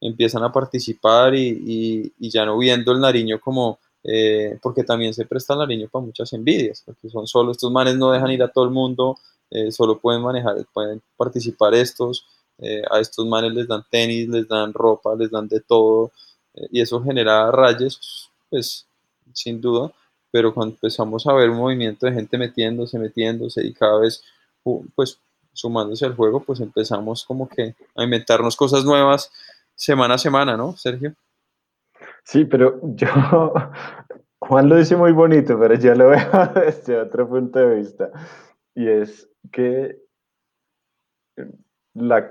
empiezan 0.01 0.43
a 0.43 0.53
participar 0.53 1.35
y, 1.35 2.13
ya 2.19 2.45
no 2.47 2.59
viendo 2.59 2.93
el 2.93 3.01
Nariño 3.01 3.41
como, 3.41 3.79
eh, 4.05 4.59
porque 4.63 4.85
también 4.85 5.15
se 5.15 5.27
presta 5.27 5.57
Nariño 5.57 5.89
para 5.91 6.05
muchas 6.05 6.33
envidias, 6.33 6.83
porque 6.85 7.09
son 7.09 7.27
solo 7.27 7.53
estos 7.53 7.71
manes 7.71 7.97
no 7.97 8.11
dejan 8.11 8.31
ir 8.31 8.43
a 8.43 8.49
todo 8.49 8.65
el 8.65 8.71
mundo, 8.71 9.19
solo 9.71 9.99
pueden 9.99 10.21
manejar, 10.21 10.57
pueden 10.75 11.01
participar 11.17 11.75
estos, 11.75 12.27
a 12.91 13.01
estos 13.01 13.27
manes 13.27 13.55
les 13.55 13.67
dan 13.67 13.83
tenis, 13.91 14.29
les 14.29 14.47
dan 14.47 14.75
ropa, 14.75 15.15
les 15.15 15.31
dan 15.31 15.49
de 15.49 15.61
todo 15.61 16.13
y 16.71 16.83
eso 16.83 17.03
genera 17.03 17.51
rayes 17.51 18.29
pues 18.51 18.87
sin 19.33 19.61
duda, 19.61 19.93
pero 20.31 20.53
cuando 20.53 20.75
empezamos 20.75 21.27
a 21.27 21.33
ver 21.33 21.51
un 21.51 21.59
movimiento 21.59 22.07
de 22.07 22.13
gente 22.13 22.39
metiéndose, 22.39 22.99
metiéndose 22.99 23.67
y 23.67 23.73
cada 23.73 24.01
vez 24.01 24.23
pues 24.95 25.19
sumándose 25.53 26.05
al 26.07 26.15
juego, 26.15 26.41
pues 26.41 26.61
empezamos 26.61 27.25
como 27.25 27.49
que 27.49 27.75
a 27.97 28.05
inventarnos 28.05 28.57
cosas 28.57 28.85
nuevas 28.85 29.31
semana 29.75 30.15
a 30.15 30.19
semana, 30.19 30.57
¿no, 30.57 30.77
Sergio? 30.77 31.15
Sí, 32.29 32.45
pero 32.45 32.79
yo, 32.95 33.07
Juan 34.41 34.69
lo 34.69 34.77
dice 34.77 34.97
muy 34.97 35.13
bonito, 35.13 35.59
pero 35.59 35.75
yo 35.77 35.95
lo 35.95 36.09
veo 36.11 36.47
desde 36.55 37.01
otro 37.01 37.27
punto 37.27 37.59
de 37.59 37.77
vista, 37.77 38.11
y 38.75 38.87
es 38.87 39.31
que 39.51 39.97
la, 41.95 42.31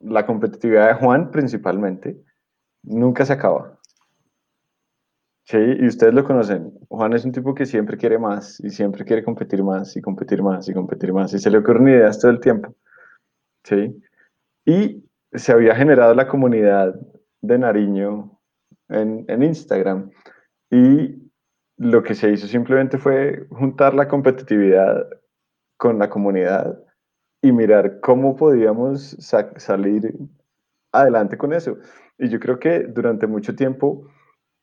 la 0.00 0.26
competitividad 0.26 0.88
de 0.88 0.94
Juan 0.94 1.30
principalmente 1.30 2.20
nunca 2.82 3.24
se 3.24 3.34
acaba. 3.34 3.78
Sí, 5.44 5.56
y 5.56 5.86
ustedes 5.86 6.12
lo 6.12 6.24
conocen. 6.24 6.72
Juan 6.88 7.12
es 7.12 7.24
un 7.24 7.30
tipo 7.30 7.54
que 7.54 7.64
siempre 7.64 7.96
quiere 7.96 8.18
más 8.18 8.58
y 8.58 8.70
siempre 8.70 9.04
quiere 9.04 9.22
competir 9.22 9.62
más 9.62 9.96
y 9.96 10.02
competir 10.02 10.42
más 10.42 10.68
y 10.68 10.74
competir 10.74 11.12
más. 11.12 11.32
Y 11.32 11.38
se 11.38 11.48
le 11.48 11.58
ocurren 11.58 11.88
ideas 11.88 12.18
todo 12.18 12.32
el 12.32 12.40
tiempo. 12.40 12.74
Sí. 13.62 14.02
Y 14.66 15.04
se 15.32 15.52
había 15.52 15.76
generado 15.76 16.12
la 16.14 16.26
comunidad 16.26 16.94
de 17.40 17.58
Nariño 17.58 18.37
en, 18.88 19.24
en 19.28 19.42
Instagram. 19.42 20.10
Y 20.70 21.30
lo 21.76 22.02
que 22.02 22.14
se 22.14 22.30
hizo 22.30 22.46
simplemente 22.46 22.98
fue 22.98 23.46
juntar 23.50 23.94
la 23.94 24.08
competitividad 24.08 25.08
con 25.76 25.98
la 25.98 26.10
comunidad 26.10 26.78
y 27.40 27.52
mirar 27.52 28.00
cómo 28.00 28.36
podíamos 28.36 29.16
salir 29.56 30.12
adelante 30.92 31.38
con 31.38 31.52
eso. 31.52 31.78
Y 32.18 32.28
yo 32.28 32.40
creo 32.40 32.58
que 32.58 32.80
durante 32.80 33.26
mucho 33.26 33.54
tiempo 33.54 34.08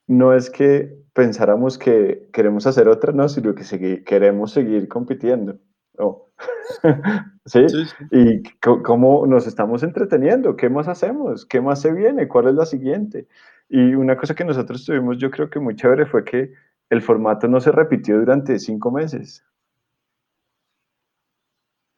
no 0.06 0.34
es 0.34 0.50
que 0.50 0.94
pensáramos 1.14 1.78
que 1.78 2.28
queremos 2.32 2.66
hacer 2.66 2.88
otra, 2.88 3.12
no, 3.12 3.28
sino 3.28 3.54
que 3.54 4.04
queremos 4.04 4.52
seguir 4.52 4.88
compitiendo. 4.88 5.58
¿Sí? 7.46 7.64
¿Y 8.10 8.42
cómo 8.60 9.26
nos 9.26 9.46
estamos 9.46 9.82
entreteniendo? 9.82 10.56
¿Qué 10.56 10.68
más 10.68 10.88
hacemos? 10.88 11.46
¿Qué 11.46 11.60
más 11.60 11.80
se 11.80 11.92
viene? 11.92 12.28
¿Cuál 12.28 12.48
es 12.48 12.54
la 12.54 12.66
siguiente? 12.66 13.26
Y 13.68 13.94
una 13.94 14.16
cosa 14.16 14.34
que 14.34 14.44
nosotros 14.44 14.84
tuvimos, 14.84 15.18
yo 15.18 15.30
creo 15.30 15.50
que 15.50 15.58
muy 15.58 15.74
chévere, 15.76 16.06
fue 16.06 16.24
que 16.24 16.52
el 16.90 17.02
formato 17.02 17.48
no 17.48 17.60
se 17.60 17.72
repitió 17.72 18.18
durante 18.18 18.58
cinco 18.58 18.90
meses. 18.90 19.44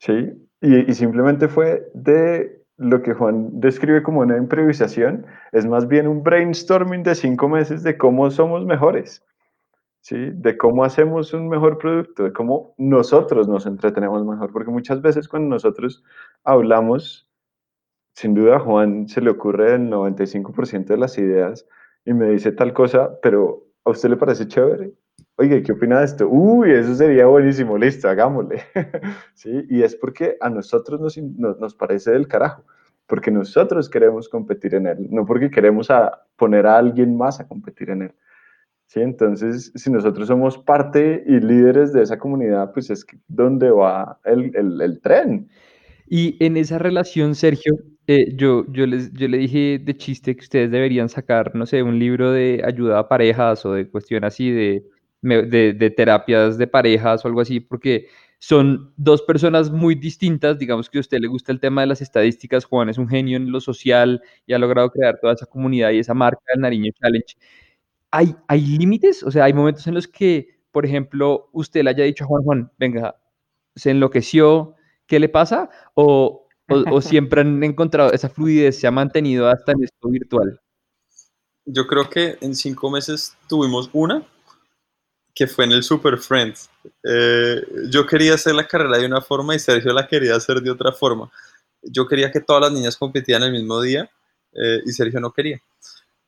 ¿Sí? 0.00 0.44
y 0.60 0.92
simplemente 0.94 1.46
fue 1.46 1.88
de 1.94 2.58
lo 2.78 3.02
que 3.02 3.12
Juan 3.12 3.60
describe 3.60 4.02
como 4.02 4.20
una 4.20 4.36
improvisación 4.36 5.26
es 5.52 5.66
más 5.66 5.88
bien 5.88 6.06
un 6.06 6.22
brainstorming 6.22 7.02
de 7.02 7.14
cinco 7.16 7.48
meses 7.48 7.82
de 7.82 7.98
cómo 7.98 8.30
somos 8.30 8.64
mejores, 8.64 9.24
¿sí? 10.00 10.30
de 10.32 10.56
cómo 10.56 10.84
hacemos 10.84 11.34
un 11.34 11.48
mejor 11.48 11.78
producto, 11.78 12.22
de 12.22 12.32
cómo 12.32 12.74
nosotros 12.78 13.48
nos 13.48 13.66
entretenemos 13.66 14.24
mejor, 14.24 14.52
porque 14.52 14.70
muchas 14.70 15.02
veces 15.02 15.28
cuando 15.28 15.48
nosotros 15.48 16.04
hablamos, 16.44 17.27
sin 18.18 18.34
duda 18.34 18.58
Juan 18.58 19.06
se 19.06 19.20
le 19.20 19.30
ocurre 19.30 19.76
el 19.76 19.88
95% 19.88 20.86
de 20.86 20.96
las 20.96 21.16
ideas 21.18 21.64
y 22.04 22.12
me 22.12 22.28
dice 22.30 22.50
tal 22.50 22.72
cosa, 22.72 23.16
pero 23.22 23.68
¿a 23.84 23.90
usted 23.90 24.08
le 24.08 24.16
parece 24.16 24.48
chévere? 24.48 24.92
Oye, 25.36 25.62
¿qué 25.62 25.70
opina 25.70 26.00
de 26.00 26.06
esto? 26.06 26.28
Uy, 26.28 26.72
eso 26.72 26.96
sería 26.96 27.26
buenísimo, 27.26 27.78
listo, 27.78 28.08
hagámosle. 28.08 28.60
¿Sí? 29.34 29.64
Y 29.70 29.84
es 29.84 29.94
porque 29.94 30.36
a 30.40 30.50
nosotros 30.50 31.00
nos, 31.00 31.16
nos, 31.60 31.74
parece 31.76 32.10
del 32.10 32.26
carajo, 32.26 32.64
porque 33.06 33.30
nosotros 33.30 33.88
queremos 33.88 34.28
competir 34.28 34.74
en 34.74 34.88
él, 34.88 35.06
no 35.10 35.24
porque 35.24 35.48
queremos 35.48 35.86
poner 36.34 36.66
a 36.66 36.76
alguien 36.76 37.16
más 37.16 37.38
a 37.38 37.46
competir 37.46 37.90
en 37.90 38.02
él. 38.02 38.14
¿Sí? 38.88 39.00
Entonces, 39.00 39.70
si 39.76 39.92
nosotros 39.92 40.26
somos 40.26 40.58
parte 40.58 41.22
y 41.24 41.38
líderes 41.38 41.92
de 41.92 42.02
esa 42.02 42.18
comunidad, 42.18 42.72
pues 42.72 42.90
es 42.90 43.06
donde 43.28 43.70
va 43.70 44.18
el, 44.24 44.52
el 44.56 45.00
tren. 45.02 45.48
Y 46.08 46.42
en 46.44 46.56
esa 46.56 46.78
relación, 46.78 47.36
Sergio, 47.36 47.78
eh, 48.08 48.34
yo, 48.36 48.64
yo, 48.72 48.86
les, 48.86 49.12
yo 49.14 49.28
le 49.28 49.38
dije 49.38 49.78
de 49.78 49.96
chiste 49.96 50.34
que 50.36 50.42
ustedes 50.42 50.70
deberían 50.70 51.08
sacar, 51.08 51.54
no 51.54 51.66
sé, 51.66 51.82
un 51.82 51.98
libro 51.98 52.32
de 52.32 52.62
ayuda 52.66 52.98
a 52.98 53.08
parejas 53.08 53.64
o 53.66 53.72
de 53.74 53.88
cuestión 53.88 54.24
así 54.24 54.50
de 54.50 54.84
de, 55.22 55.92
terapias 55.96 56.58
de 56.58 56.66
parejas 56.66 57.24
o 57.24 57.28
algo 57.28 57.40
así, 57.40 57.60
porque 57.60 58.06
son 58.38 58.92
dos 58.96 59.22
personas 59.22 59.70
muy 59.70 59.94
distintas. 59.94 60.58
Digamos 60.58 60.88
que 60.88 60.98
a 60.98 61.00
usted 61.00 61.18
le 61.18 61.26
gusta 61.28 61.52
el 61.52 61.60
tema 61.60 61.80
de 61.82 61.88
las 61.88 62.00
estadísticas, 62.02 62.64
Juan 62.64 62.88
es 62.88 62.98
un 62.98 63.08
genio 63.08 63.36
en 63.36 63.50
lo 63.50 63.60
social 63.60 64.22
y 64.46 64.52
ha 64.52 64.58
logrado 64.58 64.90
crear 64.90 65.18
toda 65.20 65.34
esa 65.34 65.46
comunidad 65.46 65.90
y 65.90 65.98
esa 65.98 66.14
marca 66.14 66.40
del 66.52 66.62
Nariño 66.62 66.92
Challenge. 67.00 67.34
¿Hay, 68.10 68.34
hay 68.48 68.60
límites? 68.62 69.22
O 69.22 69.30
sea, 69.30 69.44
hay 69.44 69.52
momentos 69.52 69.86
en 69.86 69.94
los 69.94 70.08
que, 70.08 70.60
por 70.72 70.86
ejemplo, 70.86 71.50
usted 71.52 71.82
le 71.84 71.90
haya 71.90 72.04
dicho 72.04 72.24
a 72.24 72.26
Juan 72.28 72.42
Juan, 72.44 72.72
venga, 72.78 73.16
se 73.76 73.90
enloqueció, 73.90 74.74
¿qué 75.06 75.20
le 75.20 75.28
pasa? 75.28 75.70
O, 75.94 76.47
o 76.68 77.00
siempre 77.00 77.40
han 77.40 77.62
encontrado 77.62 78.12
esa 78.12 78.28
fluidez, 78.28 78.78
se 78.78 78.86
ha 78.86 78.90
mantenido 78.90 79.48
hasta 79.48 79.72
en 79.72 79.84
esto 79.84 80.08
virtual. 80.08 80.60
Yo 81.64 81.86
creo 81.86 82.08
que 82.08 82.38
en 82.40 82.54
cinco 82.54 82.90
meses 82.90 83.36
tuvimos 83.48 83.90
una, 83.92 84.26
que 85.34 85.46
fue 85.46 85.66
en 85.66 85.72
el 85.72 85.84
Super 85.84 86.18
Friends. 86.18 86.68
Eh, 87.04 87.62
yo 87.90 88.06
quería 88.06 88.34
hacer 88.34 88.54
la 88.54 88.66
carrera 88.66 88.98
de 88.98 89.06
una 89.06 89.20
forma 89.20 89.54
y 89.54 89.60
Sergio 89.60 89.92
la 89.92 90.08
quería 90.08 90.34
hacer 90.34 90.60
de 90.60 90.70
otra 90.70 90.90
forma. 90.92 91.30
Yo 91.80 92.08
quería 92.08 92.32
que 92.32 92.40
todas 92.40 92.62
las 92.62 92.72
niñas 92.72 92.96
competían 92.96 93.44
el 93.44 93.52
mismo 93.52 93.80
día 93.80 94.10
eh, 94.52 94.80
y 94.84 94.90
Sergio 94.90 95.20
no 95.20 95.32
quería. 95.32 95.62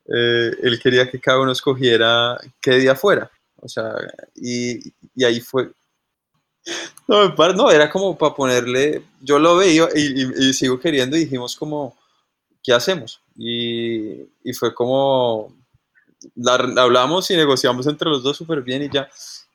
Eh, 0.07 0.51
él 0.63 0.79
quería 0.81 1.11
que 1.11 1.21
cada 1.21 1.41
uno 1.41 1.51
escogiera 1.51 2.39
qué 2.61 2.77
día 2.77 2.95
fuera. 2.95 3.29
O 3.57 3.69
sea, 3.69 3.95
y, 4.37 4.79
y 5.17 5.25
ahí 5.25 5.41
fue. 5.41 5.73
No, 7.09 7.35
no, 7.55 7.71
era 7.71 7.91
como 7.91 8.17
para 8.17 8.35
ponerle. 8.35 9.03
Yo 9.21 9.39
lo 9.39 9.57
veía 9.57 9.89
y, 9.95 10.49
y, 10.49 10.53
sigo 10.53 10.79
queriendo 10.79 11.17
y 11.17 11.21
dijimos 11.21 11.57
como, 11.57 11.97
¿qué 12.63 12.73
hacemos? 12.73 13.21
Y, 13.37 14.27
fue 14.59 14.75
como, 14.75 15.55
la, 16.35 16.55
hablamos 16.55 17.31
y 17.31 17.37
negociamos 17.37 17.87
entre 17.87 18.09
los 18.09 18.23
dos 18.23 18.37
súper 18.37 18.63
bien 18.63 18.83
y 18.83 18.91
ya. 18.91 19.09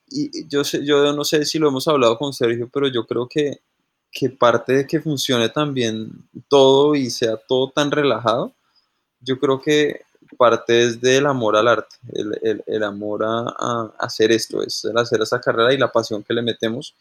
Y 0.10 0.48
yo, 0.48 0.64
sé, 0.64 0.86
yo 0.86 1.14
no 1.14 1.24
sé 1.24 1.46
si 1.46 1.60
lo 1.60 1.70
hemos 1.70 1.88
hablado 1.88 2.18
con 2.18 2.34
Sergio, 2.34 2.70
pero 2.72 2.88
yo 2.88 3.06
creo 3.06 3.28
que, 3.28 3.62
que 4.12 4.30
parte 4.30 4.74
de 4.74 4.88
que 4.88 5.02
funcione 5.02 5.50
también 5.50 6.12
todo 6.48 6.96
y 6.96 7.10
sea 7.10 7.38
todo 7.38 7.72
tan 7.72 7.92
relajado, 7.92 8.54
yo 9.20 9.40
creo 9.40 9.62
que 9.62 10.05
parte 10.36 10.84
es 10.84 11.02
del 11.02 11.26
amor 11.26 11.56
al 11.56 11.68
arte, 11.68 11.96
el, 12.14 12.64
el, 12.66 12.84
amor 12.84 13.24
a, 13.24 13.40
a, 13.58 13.94
hacer 14.00 14.32
esto, 14.32 14.62
es 14.62 14.86
el 14.86 14.98
hacer 14.98 15.22
esa 15.22 15.42
carrera 15.42 15.74
y 15.74 15.78
la 15.78 15.92
pasión 15.92 16.24
que 16.24 16.34
le 16.34 16.42
metemos. 16.42 16.96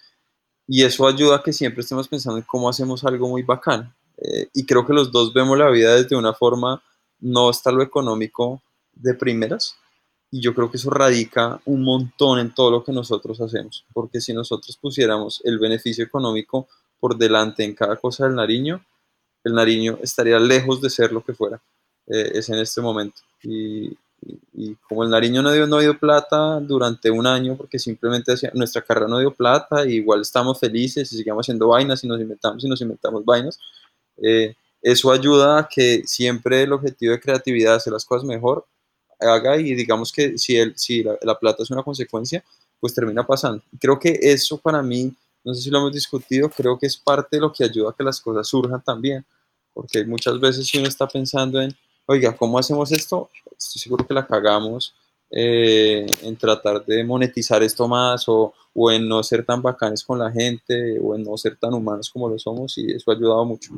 Y 0.67 0.83
eso 0.83 1.07
ayuda 1.07 1.37
a 1.37 1.43
que 1.43 1.53
siempre 1.53 1.83
estemos 1.83 2.09
pensando 2.09 2.39
en 2.39 2.45
cómo 2.45 2.69
hacemos 2.69 3.05
algo 3.05 3.29
muy 3.29 3.43
bacán. 3.43 3.95
Eh, 4.17 4.49
y 4.55 4.65
creo 4.65 4.87
que 4.87 4.93
los 4.93 5.11
dos 5.11 5.33
vemos 5.33 5.59
la 5.59 5.71
vida 5.71 5.95
desde 5.95 6.17
una 6.17 6.33
forma, 6.33 6.83
no 7.21 7.51
está 7.51 7.71
lo 7.73 7.83
económico 7.83 8.63
de 8.93 9.15
primeras. 9.15 9.77
Y 10.31 10.41
yo 10.41 10.55
creo 10.55 10.71
que 10.71 10.79
eso 10.79 10.91
radica 10.91 11.61
un 11.65 11.85
montón 11.85 12.39
en 12.39 12.55
todo 12.55 12.71
lo 12.71 12.83
que 12.83 12.93
nosotros 12.93 13.41
hacemos, 13.41 13.85
porque 13.93 14.21
si 14.21 14.33
nosotros 14.33 14.77
pusiéramos 14.77 15.41
el 15.45 15.59
beneficio 15.59 16.05
económico 16.05 16.67
por 16.99 17.17
delante 17.17 17.63
en 17.63 17.75
cada 17.75 17.97
cosa 17.97 18.25
del 18.25 18.35
Nariño, 18.35 18.85
el 19.45 19.55
Nariño 19.55 19.99
estaría 20.03 20.41
lejos 20.41 20.81
de 20.81 20.91
ser 20.91 21.13
lo 21.13 21.23
que 21.23 21.35
fuera, 21.35 21.63
eh, 22.07 22.33
es 22.35 22.49
en 22.49 22.59
este 22.59 22.81
momento. 22.81 23.21
Y, 23.43 23.97
como 24.89 25.05
el 25.05 25.11
Nariño 25.11 25.43
no 25.43 25.53
dio, 25.53 25.67
no 25.67 25.81
dio 25.81 25.99
plata 25.99 26.59
durante 26.61 27.11
un 27.11 27.27
año, 27.27 27.57
porque 27.57 27.79
simplemente 27.79 28.33
nuestra 28.55 28.81
carrera 28.81 29.07
no 29.07 29.19
dio 29.19 29.35
plata, 29.35 29.85
igual 29.87 30.23
estamos 30.23 30.59
felices 30.59 31.13
y 31.13 31.19
seguimos 31.19 31.45
haciendo 31.45 31.69
vainas 31.69 32.03
y 32.05 32.09
nos 32.09 32.19
inventamos 32.19 32.65
y 32.65 32.69
nos 32.69 32.81
inventamos 32.81 33.23
vainas, 33.23 33.59
eh, 34.23 34.55
eso 34.81 35.11
ayuda 35.13 35.59
a 35.59 35.69
que 35.69 36.03
siempre 36.07 36.63
el 36.63 36.73
objetivo 36.73 37.13
de 37.13 37.21
creatividad, 37.21 37.75
hacer 37.75 37.93
las 37.93 38.05
cosas 38.05 38.25
mejor, 38.25 38.67
haga 39.21 39.59
y 39.59 39.75
digamos 39.75 40.13
que 40.13 40.39
si, 40.39 40.57
el, 40.57 40.77
si 40.77 41.03
la, 41.03 41.39
plata 41.39 41.63
es 41.63 41.71
una 41.71 41.83
consecuencia, 41.83 42.45
pues 42.81 42.95
termina 42.95 43.27
pasando. 43.27 43.63
Creo 43.81 43.99
que 43.99 44.19
eso 44.21 44.59
para 44.59 44.83
mí, 44.83 45.15
no 45.43 45.55
sé 45.55 45.63
si 45.63 45.71
lo 45.71 45.79
hemos 45.79 45.93
discutido, 45.93 46.49
creo 46.49 46.79
que 46.79 46.87
es 46.87 46.97
parte 46.97 47.37
de 47.37 47.41
lo 47.41 47.53
que 47.53 47.65
ayuda 47.65 47.91
a 47.91 47.95
que 47.95 48.05
las 48.05 48.21
cosas 48.21 48.47
surjan 48.47 48.83
también, 48.83 49.25
porque 49.73 50.05
muchas 50.05 50.39
veces 50.39 50.67
si 50.67 50.79
uno 50.79 50.89
está 50.89 51.07
pensando 51.09 51.61
en 51.61 51.75
oiga, 52.07 52.35
¿cómo 52.37 52.59
hacemos 52.59 52.93
esto? 52.93 53.31
Estoy 53.57 53.81
seguro 53.81 54.07
que 54.07 54.15
la 54.15 54.27
cagamos 54.27 54.95
eh, 55.31 56.07
en 56.23 56.37
tratar 56.37 56.85
de 56.85 57.05
monetizar 57.05 57.63
esto 57.63 57.89
más 57.89 58.29
o, 58.29 58.53
o, 58.73 58.93
en 58.93 59.09
no 59.09 59.23
ser 59.23 59.45
tan 59.45 59.63
bacanes 59.63 60.05
con 60.05 60.19
la 60.19 60.31
gente 60.31 60.99
o 61.01 61.15
en 61.15 61.23
no 61.23 61.37
ser 61.37 61.57
tan 61.57 61.75
humanos 61.75 62.11
como 62.11 62.29
lo 62.29 62.39
somos 62.39 62.77
y 62.79 62.93
eso 62.93 63.11
ha 63.11 63.15
ayudado 63.15 63.45
mucho. 63.45 63.73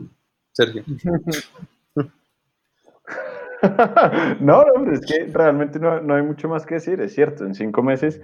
Sergio. 0.52 0.84
no, 4.40 4.64
no, 4.64 4.92
es 4.92 5.00
que 5.00 5.26
realmente 5.32 5.78
no, 5.78 6.00
no, 6.00 6.14
hay 6.14 6.22
mucho 6.22 6.48
más 6.48 6.66
que 6.66 6.74
decir, 6.74 7.00
es 7.00 7.14
cierto, 7.14 7.44
en 7.44 7.54
cinco 7.54 7.82
meses 7.82 8.20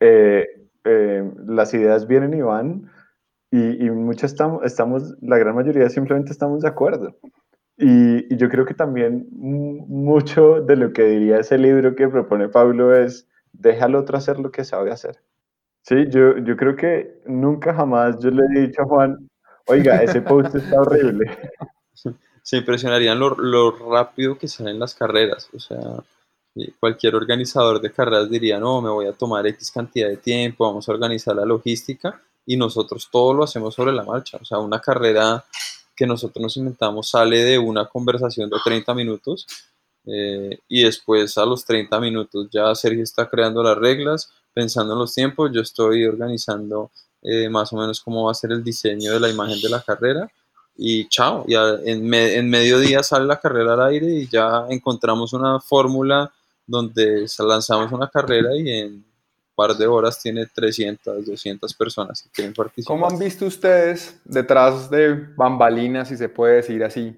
eh, 0.00 0.46
eh, 0.84 1.30
las 1.46 1.74
ideas 1.74 2.06
vienen 2.06 2.34
y 2.34 2.42
van 2.42 2.90
y, 3.50 3.84
y 3.84 3.90
muchas 3.90 4.32
estamos, 4.32 4.64
estamos, 4.64 5.14
la 5.20 5.38
gran 5.38 5.54
mayoría 5.54 5.88
simplemente 5.88 6.32
estamos 6.32 6.62
de 6.62 6.68
acuerdo. 6.68 7.16
Y, 7.80 8.36
yo 8.36 8.48
creo 8.50 8.66
que 8.66 8.74
también 8.74 9.26
mucho 9.32 10.60
de 10.60 10.76
lo 10.76 10.92
que 10.92 11.04
diría 11.04 11.38
ese 11.38 11.56
libro 11.56 11.96
que 11.96 12.08
propone 12.08 12.48
Pablo 12.48 12.94
es, 12.94 13.26
déjalo 13.52 14.00
otro 14.00 14.18
hacer 14.18 14.38
lo 14.38 14.50
que 14.50 14.64
sabe 14.64 14.92
hacer. 14.92 15.18
Sí, 15.82 16.06
yo, 16.10 16.36
yo 16.38 16.56
creo 16.56 16.76
que 16.76 17.20
nunca 17.26 17.74
jamás 17.74 18.18
yo 18.20 18.30
le 18.30 18.42
he 18.44 18.66
dicho 18.66 18.82
a 18.82 18.84
Juan, 18.84 19.30
oiga, 19.66 20.02
ese 20.02 20.20
post 20.20 20.54
está 20.54 20.80
horrible. 20.80 21.26
Se 22.42 22.56
impresionarían 22.56 23.18
lo, 23.18 23.34
lo 23.36 23.70
rápido 23.90 24.36
que 24.36 24.48
salen 24.48 24.78
las 24.78 24.94
carreras. 24.94 25.48
O 25.54 25.58
sea, 25.58 25.78
cualquier 26.78 27.14
organizador 27.14 27.80
de 27.80 27.92
carreras 27.92 28.28
diría, 28.28 28.58
no, 28.58 28.82
me 28.82 28.90
voy 28.90 29.06
a 29.06 29.12
tomar 29.12 29.46
X 29.46 29.70
cantidad 29.70 30.08
de 30.08 30.16
tiempo, 30.16 30.66
vamos 30.66 30.88
a 30.88 30.92
organizar 30.92 31.34
la 31.36 31.44
logística 31.44 32.20
y 32.44 32.56
nosotros 32.56 33.08
todo 33.10 33.32
lo 33.32 33.44
hacemos 33.44 33.74
sobre 33.74 33.92
la 33.92 34.04
marcha. 34.04 34.38
O 34.40 34.44
sea, 34.44 34.58
una 34.58 34.80
carrera 34.80 35.44
que 36.00 36.06
nosotros 36.06 36.42
nos 36.42 36.56
inventamos 36.56 37.10
sale 37.10 37.44
de 37.44 37.58
una 37.58 37.84
conversación 37.84 38.48
de 38.48 38.56
30 38.64 38.94
minutos 38.94 39.46
eh, 40.06 40.58
y 40.66 40.82
después 40.82 41.36
a 41.36 41.44
los 41.44 41.62
30 41.66 42.00
minutos 42.00 42.48
ya 42.50 42.74
Sergio 42.74 43.02
está 43.02 43.28
creando 43.28 43.62
las 43.62 43.76
reglas, 43.76 44.30
pensando 44.54 44.94
en 44.94 45.00
los 45.00 45.14
tiempos, 45.14 45.50
yo 45.52 45.60
estoy 45.60 46.06
organizando 46.06 46.90
eh, 47.20 47.50
más 47.50 47.70
o 47.74 47.76
menos 47.76 48.00
cómo 48.00 48.24
va 48.24 48.30
a 48.30 48.34
ser 48.34 48.50
el 48.52 48.64
diseño 48.64 49.12
de 49.12 49.20
la 49.20 49.28
imagen 49.28 49.60
de 49.60 49.68
la 49.68 49.82
carrera 49.82 50.26
y 50.74 51.06
chao, 51.08 51.44
ya 51.46 51.74
en, 51.84 52.08
me, 52.08 52.34
en 52.34 52.48
mediodía 52.48 53.02
sale 53.02 53.26
la 53.26 53.38
carrera 53.38 53.74
al 53.74 53.82
aire 53.82 54.06
y 54.06 54.26
ya 54.26 54.64
encontramos 54.70 55.34
una 55.34 55.60
fórmula 55.60 56.32
donde 56.66 57.26
lanzamos 57.40 57.92
una 57.92 58.08
carrera 58.08 58.56
y 58.56 58.70
en 58.70 59.04
par 59.60 59.76
de 59.76 59.86
horas 59.86 60.18
tiene 60.18 60.46
300, 60.46 61.26
200 61.26 61.74
personas 61.74 62.22
que 62.22 62.30
quieren 62.30 62.54
participar. 62.54 62.96
¿Cómo 62.96 63.06
han 63.06 63.18
visto 63.18 63.44
ustedes 63.44 64.18
detrás 64.24 64.88
de 64.88 65.12
bambalinas, 65.36 66.08
si 66.08 66.16
se 66.16 66.30
puede 66.30 66.56
decir 66.56 66.82
así, 66.82 67.14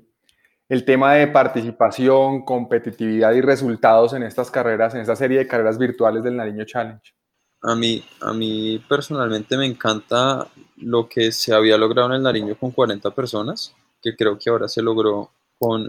el 0.69 0.85
tema 0.85 1.14
de 1.14 1.28
participación, 1.28 2.44
competitividad 2.44 3.32
y 3.35 3.43
resultados 3.43 4.12
en 4.14 4.24
estas 4.24 4.51
carreras, 4.51 4.93
en 4.93 5.02
esta 5.02 5.14
serie 5.14 5.39
de 5.39 5.47
carreras 5.47 5.78
virtuales 5.78 6.24
del 6.24 6.35
Nariño 6.36 6.64
Challenge? 6.64 7.14
A 7.62 7.77
mí, 7.77 8.05
a 8.20 8.32
mí 8.32 8.85
personalmente 8.89 9.56
me 9.56 9.66
encanta 9.66 10.48
lo 10.78 11.09
que 11.09 11.31
se 11.31 11.55
había 11.55 11.78
logrado 11.78 12.09
en 12.09 12.14
el 12.14 12.23
Nariño 12.24 12.59
con 12.59 12.73
40 12.73 13.09
personas, 13.12 13.73
que 14.02 14.16
creo 14.16 14.36
que 14.36 14.51
ahora 14.51 14.66
se 14.66 14.82
logró 14.82 15.31
con 15.60 15.89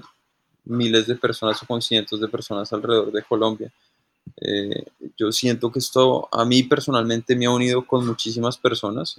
miles 0.65 1.07
de 1.07 1.15
personas 1.15 1.63
o 1.63 1.65
con 1.65 1.81
cientos 1.81 2.21
de 2.21 2.27
personas 2.27 2.71
alrededor 2.71 3.11
de 3.11 3.23
Colombia. 3.23 3.73
Eh, 4.41 4.85
yo 5.17 5.31
siento 5.31 5.71
que 5.71 5.79
esto 5.79 6.27
a 6.31 6.45
mí 6.45 6.63
personalmente 6.63 7.35
me 7.35 7.45
ha 7.45 7.51
unido 7.51 7.85
con 7.85 8.05
muchísimas 8.05 8.57
personas. 8.57 9.15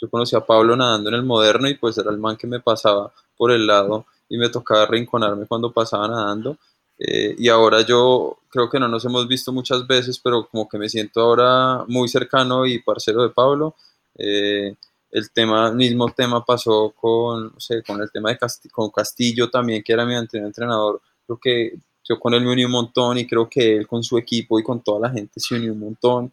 Yo 0.00 0.08
conocí 0.08 0.36
a 0.36 0.40
Pablo 0.40 0.76
nadando 0.76 1.10
en 1.10 1.16
el 1.16 1.24
moderno 1.24 1.68
y 1.68 1.74
pues 1.74 1.98
era 1.98 2.10
el 2.10 2.18
man 2.18 2.36
que 2.36 2.46
me 2.46 2.60
pasaba 2.60 3.12
por 3.36 3.50
el 3.50 3.66
lado 3.66 4.06
y 4.28 4.38
me 4.38 4.48
tocaba 4.48 4.86
rinconarme 4.86 5.46
cuando 5.46 5.72
pasaba 5.72 6.08
nadando. 6.08 6.56
Eh, 6.98 7.34
y 7.38 7.48
ahora 7.48 7.80
yo 7.80 8.38
creo 8.50 8.68
que 8.68 8.78
no 8.78 8.86
nos 8.86 9.04
hemos 9.04 9.26
visto 9.26 9.52
muchas 9.52 9.86
veces, 9.86 10.18
pero 10.18 10.46
como 10.48 10.68
que 10.68 10.78
me 10.78 10.88
siento 10.88 11.20
ahora 11.22 11.84
muy 11.88 12.08
cercano 12.08 12.66
y 12.66 12.82
parcero 12.82 13.22
de 13.22 13.30
Pablo. 13.30 13.74
Eh, 14.16 14.74
el 15.10 15.30
tema, 15.32 15.72
mismo 15.72 16.10
tema 16.12 16.44
pasó 16.44 16.92
con, 16.94 17.52
no 17.54 17.60
sé, 17.60 17.82
con 17.82 18.00
el 18.00 18.10
tema 18.10 18.30
de 18.30 18.38
Castillo, 18.38 18.72
con 18.72 18.90
Castillo 18.90 19.50
también, 19.50 19.82
que 19.82 19.92
era 19.92 20.04
mi 20.06 20.14
anterior 20.14 20.46
entrenador. 20.46 21.00
Creo 21.26 21.38
que 21.38 21.78
yo 22.10 22.18
con 22.18 22.34
él 22.34 22.42
me 22.42 22.50
uní 22.50 22.64
un 22.64 22.72
montón 22.72 23.18
y 23.18 23.26
creo 23.26 23.48
que 23.48 23.76
él 23.76 23.86
con 23.86 24.02
su 24.02 24.18
equipo 24.18 24.58
y 24.58 24.64
con 24.64 24.80
toda 24.80 25.08
la 25.08 25.10
gente 25.10 25.38
se 25.38 25.54
unió 25.54 25.72
un 25.72 25.78
montón, 25.78 26.32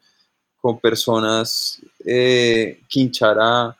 con 0.59 0.79
personas, 0.79 1.79
eh, 2.03 2.79
Quinchara, 2.87 3.77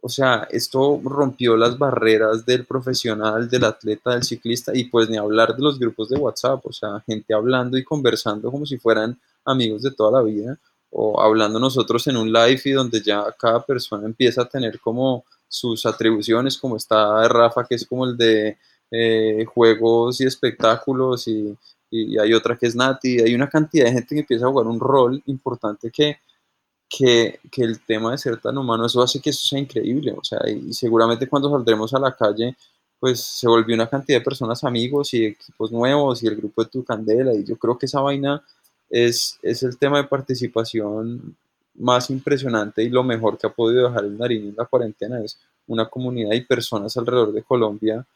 o 0.00 0.08
sea, 0.08 0.48
esto 0.50 1.00
rompió 1.04 1.56
las 1.56 1.78
barreras 1.78 2.44
del 2.44 2.64
profesional, 2.64 3.48
del 3.48 3.62
atleta, 3.62 4.10
del 4.10 4.24
ciclista 4.24 4.72
y 4.74 4.84
pues 4.84 5.08
ni 5.08 5.18
hablar 5.18 5.54
de 5.54 5.62
los 5.62 5.78
grupos 5.78 6.08
de 6.08 6.18
WhatsApp, 6.18 6.66
o 6.66 6.72
sea, 6.72 7.00
gente 7.06 7.32
hablando 7.32 7.78
y 7.78 7.84
conversando 7.84 8.50
como 8.50 8.66
si 8.66 8.76
fueran 8.76 9.16
amigos 9.44 9.82
de 9.82 9.92
toda 9.92 10.18
la 10.18 10.22
vida 10.22 10.58
o 10.90 11.20
hablando 11.20 11.60
nosotros 11.60 12.04
en 12.08 12.16
un 12.16 12.32
live 12.32 12.60
y 12.64 12.70
donde 12.72 13.00
ya 13.00 13.24
cada 13.38 13.64
persona 13.64 14.04
empieza 14.04 14.42
a 14.42 14.48
tener 14.48 14.80
como 14.80 15.24
sus 15.46 15.86
atribuciones, 15.86 16.58
como 16.58 16.76
está 16.76 17.28
Rafa, 17.28 17.64
que 17.64 17.76
es 17.76 17.86
como 17.86 18.04
el 18.04 18.16
de 18.16 18.58
eh, 18.90 19.44
juegos 19.46 20.20
y 20.20 20.26
espectáculos 20.26 21.28
y, 21.28 21.56
y, 21.90 22.18
hay 22.18 22.32
otra 22.34 22.56
que 22.56 22.66
es 22.66 22.76
Nati, 22.76 23.20
hay 23.20 23.34
una 23.34 23.48
cantidad 23.48 23.86
de 23.86 23.92
gente 23.92 24.14
que 24.14 24.20
empieza 24.20 24.46
a 24.46 24.50
jugar 24.50 24.66
un 24.66 24.80
rol 24.80 25.22
importante 25.26 25.90
que, 25.90 26.18
que, 26.88 27.40
que, 27.50 27.62
el 27.62 27.80
tema 27.84 28.12
de 28.12 28.18
ser 28.18 28.40
tan 28.40 28.56
humano, 28.58 28.86
eso 28.86 29.02
hace 29.02 29.20
que 29.20 29.30
eso 29.30 29.46
sea 29.46 29.58
increíble, 29.58 30.12
o 30.12 30.22
sea, 30.24 30.40
y 30.48 30.72
seguramente 30.72 31.28
cuando 31.28 31.50
saldremos 31.50 31.92
a 31.94 31.98
la 31.98 32.14
calle, 32.14 32.56
pues 32.98 33.20
se 33.20 33.48
volvió 33.48 33.74
una 33.74 33.88
cantidad 33.88 34.18
de 34.18 34.24
personas 34.24 34.64
amigos 34.64 35.12
y 35.14 35.26
equipos 35.26 35.70
nuevos 35.72 36.22
y 36.22 36.26
el 36.28 36.36
grupo 36.36 36.64
de 36.64 36.70
Tu 36.70 36.84
Candela, 36.84 37.34
y 37.34 37.44
yo 37.44 37.56
creo 37.56 37.76
que 37.78 37.86
esa 37.86 38.00
vaina 38.00 38.42
es, 38.88 39.38
es 39.42 39.62
el 39.62 39.78
tema 39.78 39.98
de 39.98 40.04
participación 40.04 41.36
más 41.74 42.10
impresionante 42.10 42.82
y 42.82 42.88
lo 42.88 43.02
mejor 43.02 43.38
que 43.38 43.46
ha 43.46 43.50
podido 43.50 43.88
dejar 43.88 44.04
el 44.04 44.16
Nariño 44.16 44.50
en 44.50 44.56
la 44.56 44.64
cuarentena. 44.64 45.22
Es 45.22 45.38
una 45.66 45.88
comunidad 45.88 46.32
y 46.32 46.40
personas 46.42 46.96
alrededor 46.96 47.32
de 47.32 47.42
Colombia 47.42 48.06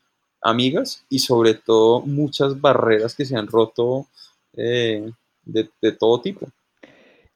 amigas 0.43 1.05
y 1.09 1.19
sobre 1.19 1.55
todo 1.55 2.01
muchas 2.01 2.61
barreras 2.61 3.15
que 3.15 3.25
se 3.25 3.37
han 3.37 3.47
roto 3.47 4.07
eh, 4.57 5.11
de, 5.45 5.69
de, 5.81 5.93
todo 5.93 6.21
tipo. 6.21 6.49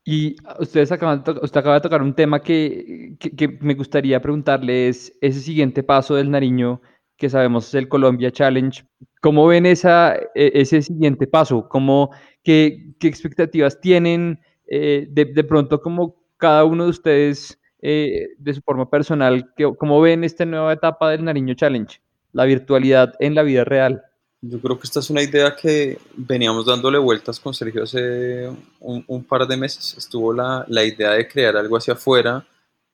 Y 0.05 0.36
ustedes 0.59 0.93
acaban 0.93 1.24
usted 1.43 1.60
acaba 1.60 1.76
de 1.76 1.81
tocar 1.81 2.02
un 2.02 2.14
tema 2.14 2.40
que, 2.40 3.16
que, 3.18 3.48
me 3.60 3.74
gustaría 3.74 4.20
preguntarle, 4.20 4.89
es 4.89 5.12
ese 5.20 5.40
siguiente 5.40 5.82
paso 5.82 6.14
del 6.14 6.31
Nariño, 6.31 6.82
que 7.16 7.31
sabemos 7.31 7.68
es 7.68 7.74
el 7.74 7.89
Colombia 7.89 8.31
Challenge. 8.31 8.85
¿Cómo 9.22 9.47
ven 9.47 9.64
esa, 9.64 10.14
e, 10.14 10.52
ese 10.55 10.82
siguiente 10.82 11.26
paso? 11.26 11.68
¿Cómo, 11.68 12.10
qué, 12.43 12.94
qué 12.98 13.09
expectativas 13.09 13.81
tienen? 13.81 14.40
Eh, 14.66 15.06
de, 15.10 15.26
de, 15.26 15.44
pronto, 15.44 15.81
como 15.81 16.16
cada 16.36 16.64
uno 16.64 16.85
de 16.85 16.90
ustedes, 16.90 17.59
eh, 17.81 18.28
de 18.39 18.55
su 18.55 18.60
forma 18.62 18.90
personal, 18.90 19.52
¿cómo 19.78 20.01
ven 20.01 20.24
esta 20.24 20.44
nueva 20.44 20.72
etapa 20.72 21.10
del 21.10 21.24
Nariño 21.24 21.55
Challenge? 21.55 22.01
La 22.35 22.44
virtualidad 22.44 23.15
en 23.20 23.35
la 23.35 23.43
vida 23.43 23.65
real? 23.65 24.02
Yo 24.43 24.61
creo 24.61 24.78
que 24.78 24.86
esta 24.86 25.01
es 25.01 25.09
una 25.09 25.23
idea 25.23 25.56
que 25.56 25.98
veníamos 26.16 26.66
dándole 26.66 26.98
vueltas 26.98 27.40
con 27.40 27.55
Sergio 27.55 27.85
hace 27.85 28.47
un, 28.81 29.02
un 29.06 29.24
par 29.24 29.47
de 29.47 29.56
meses. 29.56 29.94
Estuvo 29.97 30.35
la, 30.35 30.66
la, 30.69 30.85
idea 30.85 31.12
de 31.12 31.27
crear 31.27 31.56
algo 31.56 31.78
hacia 31.78 31.94
afuera 31.94 32.47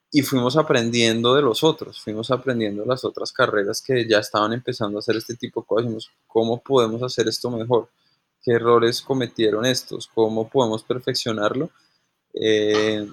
y 0.09 0.21
fuimos 0.21 0.55
aprendiendo 0.55 1.35
de 1.35 1.41
los 1.41 1.63
otros, 1.63 1.99
fuimos 1.99 2.31
aprendiendo 2.31 2.85
las 2.85 3.03
otras 3.03 3.33
carreras 3.33 3.81
que 3.81 4.07
ya 4.07 4.19
estaban 4.19 4.53
empezando 4.53 4.97
a 4.97 4.99
hacer 4.99 5.17
este 5.17 5.35
tipo 5.35 5.61
de 5.61 5.67
cosas. 5.67 6.09
¿Cómo 6.27 6.61
podemos 6.61 7.03
hacer 7.03 7.27
esto 7.27 7.49
mejor? 7.51 7.89
¿Qué 8.41 8.51
errores 8.53 9.01
cometieron 9.01 9.65
estos? 9.65 10.07
¿Cómo 10.07 10.47
podemos 10.47 10.83
perfeccionarlo? 10.83 11.69
Eh, 12.33 13.05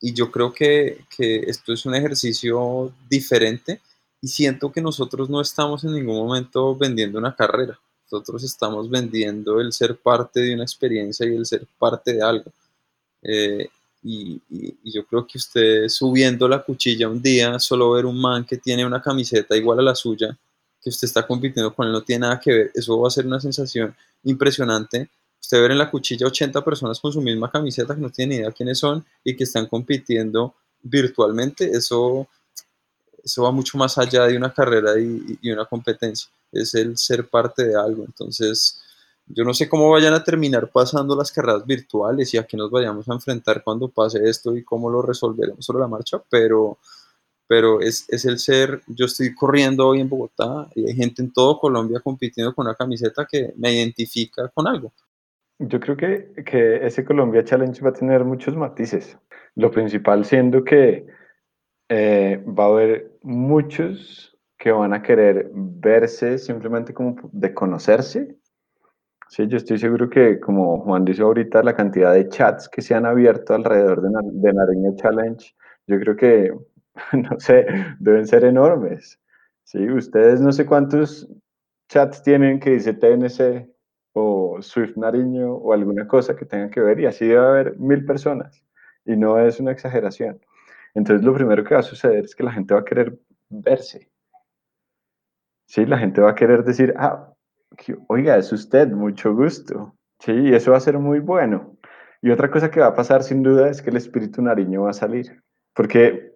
y 0.00 0.14
yo 0.14 0.30
creo 0.30 0.52
que, 0.52 1.04
que 1.14 1.36
esto 1.46 1.72
es 1.72 1.84
un 1.84 1.94
ejercicio 1.94 2.92
diferente 3.08 3.82
y 4.22 4.28
siento 4.28 4.70
que 4.70 4.80
nosotros 4.80 5.28
no 5.28 5.40
estamos 5.40 5.82
en 5.82 5.94
ningún 5.94 6.16
momento 6.16 6.76
vendiendo 6.76 7.18
una 7.18 7.34
carrera. 7.34 7.78
Nosotros 8.10 8.44
estamos 8.44 8.88
vendiendo 8.88 9.60
el 9.60 9.72
ser 9.72 9.96
parte 9.96 10.40
de 10.40 10.54
una 10.54 10.62
experiencia 10.62 11.26
y 11.26 11.34
el 11.34 11.44
ser 11.44 11.66
parte 11.76 12.14
de 12.14 12.22
algo. 12.22 12.52
Eh, 13.20 13.68
y, 14.04 14.40
yo 14.84 15.04
creo 15.06 15.26
que 15.26 15.38
usted 15.38 15.88
subiendo 15.88 16.46
la 16.48 16.62
cuchilla 16.62 17.08
un 17.08 17.20
día, 17.20 17.58
solo 17.58 17.90
ver 17.92 18.06
un 18.06 18.20
man 18.20 18.44
que 18.44 18.58
tiene 18.58 18.86
una 18.86 19.02
camiseta 19.02 19.56
igual 19.56 19.80
a 19.80 19.82
la 19.82 19.94
suya, 19.96 20.38
que 20.80 20.90
usted 20.90 21.06
está 21.06 21.26
compitiendo 21.26 21.74
con 21.74 21.86
él, 21.86 21.92
no 21.92 22.02
tiene 22.02 22.20
nada 22.20 22.38
que 22.38 22.52
ver, 22.52 22.70
eso 22.74 23.00
va 23.00 23.08
a 23.08 23.10
ser 23.10 23.26
una 23.26 23.40
sensación 23.40 23.94
impresionante. 24.22 25.08
Usted 25.40 25.60
ver 25.60 25.72
en 25.72 25.78
la 25.78 25.90
cuchilla 25.90 26.28
80 26.28 26.64
personas 26.64 27.00
con 27.00 27.12
su 27.12 27.20
misma 27.20 27.50
camiseta 27.50 27.94
que 27.94 28.00
no 28.00 28.10
tienen 28.10 28.38
ni 28.38 28.42
idea 28.42 28.52
quiénes 28.52 28.78
son 28.78 29.04
y 29.24 29.34
que 29.34 29.44
están 29.44 29.66
compitiendo 29.66 30.54
virtualmente, 30.82 31.70
eso 31.70 32.28
eso 33.24 33.42
va 33.42 33.50
mucho 33.50 33.78
más 33.78 33.98
allá 33.98 34.26
de 34.26 34.36
una 34.36 34.52
carrera 34.52 34.98
y, 34.98 35.38
y, 35.40 35.50
una 35.50 35.64
competencia, 35.64 36.30
es 36.50 36.74
el 36.74 36.96
ser 36.98 37.28
parte 37.28 37.64
de 37.64 37.76
algo. 37.76 38.04
Entonces, 38.04 38.80
yo 39.26 39.44
no 39.44 39.54
sé 39.54 39.68
cómo 39.68 39.90
vayan 39.90 40.14
a 40.14 40.24
terminar 40.24 40.68
pasando 40.70 41.16
las 41.16 41.32
carreras 41.32 41.64
virtuales 41.64 42.32
y 42.34 42.38
a 42.38 42.44
qué 42.44 42.56
nos 42.56 42.70
vayamos 42.70 43.08
a 43.08 43.14
enfrentar 43.14 43.62
cuando 43.62 43.88
pase 43.88 44.28
esto 44.28 44.56
y 44.56 44.64
cómo 44.64 44.90
lo 44.90 45.02
resolveremos 45.02 45.64
sobre 45.64 45.80
la 45.80 45.88
marcha, 45.88 46.20
pero, 46.28 46.78
pero 47.46 47.80
es, 47.80 48.04
es 48.08 48.24
el 48.24 48.38
ser, 48.38 48.82
yo 48.86 49.06
estoy 49.06 49.34
corriendo 49.34 49.88
hoy 49.88 50.00
en 50.00 50.08
Bogotá 50.08 50.68
y 50.74 50.88
hay 50.88 50.94
gente 50.94 51.22
en 51.22 51.32
todo 51.32 51.58
Colombia 51.58 52.00
compitiendo 52.00 52.54
con 52.54 52.66
una 52.66 52.74
camiseta 52.74 53.26
que 53.30 53.54
me 53.56 53.72
identifica 53.72 54.48
con 54.48 54.66
algo. 54.66 54.92
Yo 55.58 55.78
creo 55.78 55.96
que, 55.96 56.32
que 56.44 56.84
ese 56.84 57.04
Colombia 57.04 57.44
Challenge 57.44 57.80
va 57.82 57.90
a 57.90 57.94
tener 57.94 58.24
muchos 58.24 58.56
matices. 58.56 59.16
Lo 59.54 59.70
principal 59.70 60.24
siendo 60.24 60.64
que 60.64 61.06
eh, 61.94 62.42
va 62.46 62.64
a 62.64 62.68
haber 62.68 63.12
muchos 63.22 64.34
que 64.56 64.72
van 64.72 64.94
a 64.94 65.02
querer 65.02 65.50
verse 65.52 66.38
simplemente 66.38 66.94
como 66.94 67.16
de 67.32 67.52
conocerse. 67.52 68.34
Sí, 69.28 69.46
yo 69.46 69.58
estoy 69.58 69.78
seguro 69.78 70.08
que, 70.08 70.40
como 70.40 70.80
Juan 70.80 71.04
dice 71.04 71.20
ahorita, 71.22 71.62
la 71.62 71.76
cantidad 71.76 72.14
de 72.14 72.28
chats 72.30 72.68
que 72.70 72.80
se 72.80 72.94
han 72.94 73.04
abierto 73.04 73.54
alrededor 73.54 74.00
de, 74.00 74.08
de 74.10 74.52
Nariño 74.54 74.96
Challenge, 74.96 75.54
yo 75.86 76.00
creo 76.00 76.16
que, 76.16 76.54
no 77.12 77.38
sé, 77.38 77.66
deben 77.98 78.26
ser 78.26 78.44
enormes. 78.44 79.20
Sí, 79.64 79.86
ustedes 79.90 80.40
no 80.40 80.52
sé 80.52 80.64
cuántos 80.64 81.28
chats 81.88 82.22
tienen 82.22 82.58
que 82.58 82.70
dice 82.70 82.94
TNC 82.94 83.68
o 84.14 84.62
Swift 84.62 84.96
Nariño 84.96 85.56
o 85.56 85.74
alguna 85.74 86.06
cosa 86.08 86.34
que 86.36 86.46
tenga 86.46 86.70
que 86.70 86.80
ver 86.80 87.00
y 87.00 87.06
así 87.06 87.26
debe 87.26 87.46
haber 87.46 87.78
mil 87.78 88.06
personas 88.06 88.64
y 89.04 89.14
no 89.14 89.38
es 89.38 89.60
una 89.60 89.72
exageración. 89.72 90.40
Entonces 90.94 91.24
lo 91.24 91.34
primero 91.34 91.64
que 91.64 91.74
va 91.74 91.80
a 91.80 91.84
suceder 91.84 92.24
es 92.24 92.34
que 92.34 92.42
la 92.42 92.52
gente 92.52 92.74
va 92.74 92.80
a 92.80 92.84
querer 92.84 93.18
verse. 93.48 94.10
Sí, 95.66 95.86
la 95.86 95.98
gente 95.98 96.20
va 96.20 96.30
a 96.30 96.34
querer 96.34 96.64
decir, 96.64 96.94
ah, 96.98 97.32
oiga, 98.08 98.36
es 98.36 98.52
usted, 98.52 98.88
mucho 98.88 99.34
gusto. 99.34 99.94
Sí, 100.18 100.32
y 100.32 100.54
eso 100.54 100.72
va 100.72 100.76
a 100.76 100.80
ser 100.80 100.98
muy 100.98 101.20
bueno. 101.20 101.76
Y 102.20 102.30
otra 102.30 102.50
cosa 102.50 102.70
que 102.70 102.80
va 102.80 102.88
a 102.88 102.94
pasar 102.94 103.22
sin 103.22 103.42
duda 103.42 103.68
es 103.68 103.82
que 103.82 103.90
el 103.90 103.96
espíritu 103.96 104.42
nariño 104.42 104.82
va 104.82 104.90
a 104.90 104.92
salir, 104.92 105.42
porque 105.74 106.32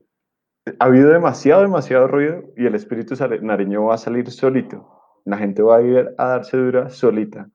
ha 0.81 0.85
habido 0.87 1.11
demasiado, 1.11 1.63
demasiado 1.63 2.09
ruido 2.09 2.43
y 2.57 2.67
el 2.67 2.75
espíritu 2.75 3.15
nariño 3.43 3.85
va 3.85 3.95
a 3.95 3.99
salir 3.99 4.31
solito. 4.31 4.89
La 5.25 5.39
gente 5.39 5.63
va 5.63 5.77
a 5.77 5.83
ir 5.83 6.15
a 6.19 6.27
darse 6.29 6.57
dura 6.57 6.91
solita. 6.91 7.49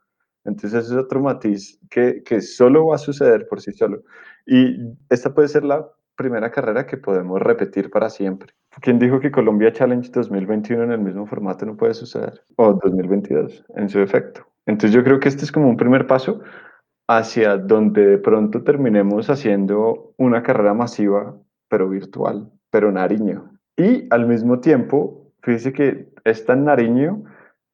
Entonces 0.45 0.85
es 0.85 0.91
otro 0.91 1.19
matiz 1.19 1.79
que, 1.89 2.23
que 2.23 2.41
solo 2.41 2.87
va 2.87 2.95
a 2.95 2.99
suceder 2.99 3.47
por 3.47 3.61
sí 3.61 3.71
solo. 3.73 4.03
Y 4.45 4.77
esta 5.09 5.33
puede 5.33 5.47
ser 5.47 5.63
la 5.63 5.87
primera 6.15 6.51
carrera 6.51 6.85
que 6.85 6.97
podemos 6.97 7.41
repetir 7.41 7.89
para 7.89 8.09
siempre. 8.09 8.53
¿Quién 8.81 8.99
dijo 8.99 9.19
que 9.19 9.31
Colombia 9.31 9.73
Challenge 9.73 10.09
2021 10.09 10.83
en 10.83 10.91
el 10.91 10.99
mismo 10.99 11.25
formato 11.25 11.65
no 11.65 11.75
puede 11.75 11.93
suceder? 11.93 12.43
O 12.55 12.73
2022, 12.73 13.65
en 13.75 13.89
su 13.89 13.99
efecto. 13.99 14.45
Entonces 14.65 14.95
yo 14.95 15.03
creo 15.03 15.19
que 15.19 15.29
este 15.29 15.43
es 15.43 15.51
como 15.51 15.69
un 15.69 15.77
primer 15.77 16.07
paso 16.07 16.41
hacia 17.07 17.57
donde 17.57 18.05
de 18.05 18.17
pronto 18.17 18.63
terminemos 18.63 19.29
haciendo 19.29 20.13
una 20.17 20.43
carrera 20.43 20.73
masiva, 20.73 21.35
pero 21.67 21.89
virtual, 21.89 22.49
pero 22.69 22.91
Nariño. 22.91 23.51
Y 23.75 24.07
al 24.09 24.27
mismo 24.27 24.59
tiempo, 24.59 25.33
fíjese 25.41 25.73
que 25.73 26.09
es 26.23 26.45
tan 26.45 26.65
Nariño 26.65 27.23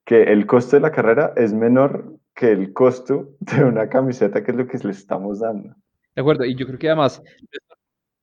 que 0.05 0.23
el 0.23 0.47
costo 0.47 0.77
de 0.77 0.81
la 0.81 0.91
carrera 0.91 1.33
es 1.35 1.53
menor 1.53 2.17
que 2.33 2.51
el 2.51 2.73
costo 2.73 3.35
de 3.39 3.63
una 3.63 3.89
camiseta, 3.89 4.43
que 4.43 4.51
es 4.51 4.57
lo 4.57 4.67
que 4.67 4.77
le 4.77 4.91
estamos 4.91 5.39
dando. 5.39 5.75
De 6.15 6.21
acuerdo, 6.21 6.45
y 6.45 6.55
yo 6.55 6.65
creo 6.65 6.79
que 6.79 6.87
además... 6.87 7.21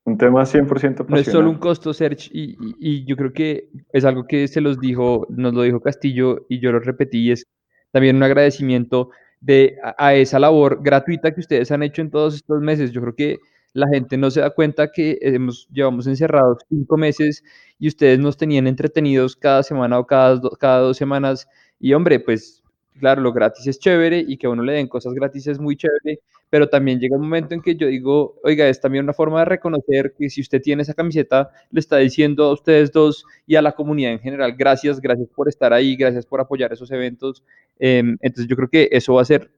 Un 0.05 0.19
tema 0.19 0.45
100% 0.45 1.07
No 1.09 1.17
es 1.17 1.27
solo 1.27 1.49
un 1.49 1.57
costo, 1.57 1.95
Serge, 1.95 2.29
y, 2.31 2.57
y, 2.79 3.07
yo 3.07 3.17
creo 3.17 3.33
que 3.33 3.71
es 3.93 4.05
algo 4.05 4.27
que 4.27 4.49
se 4.49 4.61
los 4.61 4.79
dijo, 4.79 5.27
nos 5.31 5.55
lo 5.55 5.63
dijo 5.63 5.81
Castillo, 5.81 6.45
y 6.51 6.61
yo 6.61 6.73
lo 6.73 6.81
repetí, 6.81 7.31
es 7.31 7.47
también 7.91 8.17
un 8.17 8.23
agradecimiento 8.23 9.11
de, 9.41 9.77
a, 9.99 10.15
esa 10.15 10.39
labor 10.39 10.81
gratuita 10.83 11.33
que 11.33 11.41
ustedes 11.41 11.71
han 11.71 11.83
hecho 11.83 12.03
en 12.03 12.11
todos 12.11 12.35
estos 12.35 12.61
meses. 12.61 12.91
Yo 12.93 13.01
creo 13.03 13.15
que 13.15 13.39
la 13.73 13.87
gente 13.89 14.17
no 14.17 14.31
se 14.31 14.41
da 14.41 14.51
cuenta 14.51 14.91
que 14.91 15.19
hemos, 15.21 15.69
llevamos 15.71 16.07
encerrados 16.07 16.59
cinco 16.69 16.97
meses 16.97 17.45
y 17.79 17.89
ustedes 17.89 18.19
nos 18.19 18.37
tenían 18.37 18.67
entretenidos 18.67 19.37
cada 19.37 19.63
semana 19.63 19.99
o 19.99 20.07
cada, 20.07 20.41
cada 20.59 20.81
dos 20.81 20.97
semanas. 20.97 21.47
Y 21.79 21.93
hombre, 21.93 22.19
pues 22.19 22.64
claro, 22.99 23.21
lo 23.23 23.33
gratis 23.33 23.67
es 23.67 23.79
chévere 23.79 24.25
y 24.27 24.37
que 24.37 24.47
a 24.47 24.51
uno 24.51 24.63
le 24.63 24.73
den 24.75 24.89
cosas 24.89 25.15
gratis 25.15 25.47
es 25.47 25.59
muy 25.59 25.77
chévere, 25.77 26.21
pero 26.51 26.69
también 26.69 27.01
llega 27.01 27.17
un 27.17 27.23
momento 27.23 27.55
en 27.55 27.63
que 27.63 27.75
yo 27.77 27.87
digo, 27.89 28.37
oiga, 28.45 28.69
es 28.69 28.81
también 28.81 29.05
una 29.05 29.13
forma 29.13 29.41
de 29.41 29.47
reconocer 29.47 30.15
que 30.17 30.31
si 30.31 30.41
usted 30.41 30.63
tiene 30.63 30.83
esa 30.83 30.95
camiseta, 30.95 31.51
le 31.71 31.81
está 31.81 31.97
diciendo 31.99 32.45
a 32.45 32.53
ustedes 32.53 32.93
dos 32.93 33.25
y 33.47 33.57
a 33.57 33.63
la 33.63 33.73
comunidad 33.73 34.13
en 34.13 34.21
general, 34.21 34.55
gracias, 34.57 35.01
gracias 35.01 35.29
por 35.35 35.49
estar 35.49 35.73
ahí, 35.73 35.97
gracias 35.97 36.27
por 36.27 36.41
apoyar 36.41 36.73
esos 36.73 36.91
eventos. 36.91 37.43
Em, 37.79 38.17
entonces 38.21 38.49
yo 38.49 38.57
creo 38.57 38.69
que 38.69 38.89
eso 38.93 39.15
va 39.15 39.23
a 39.23 39.25
ser, 39.25 39.51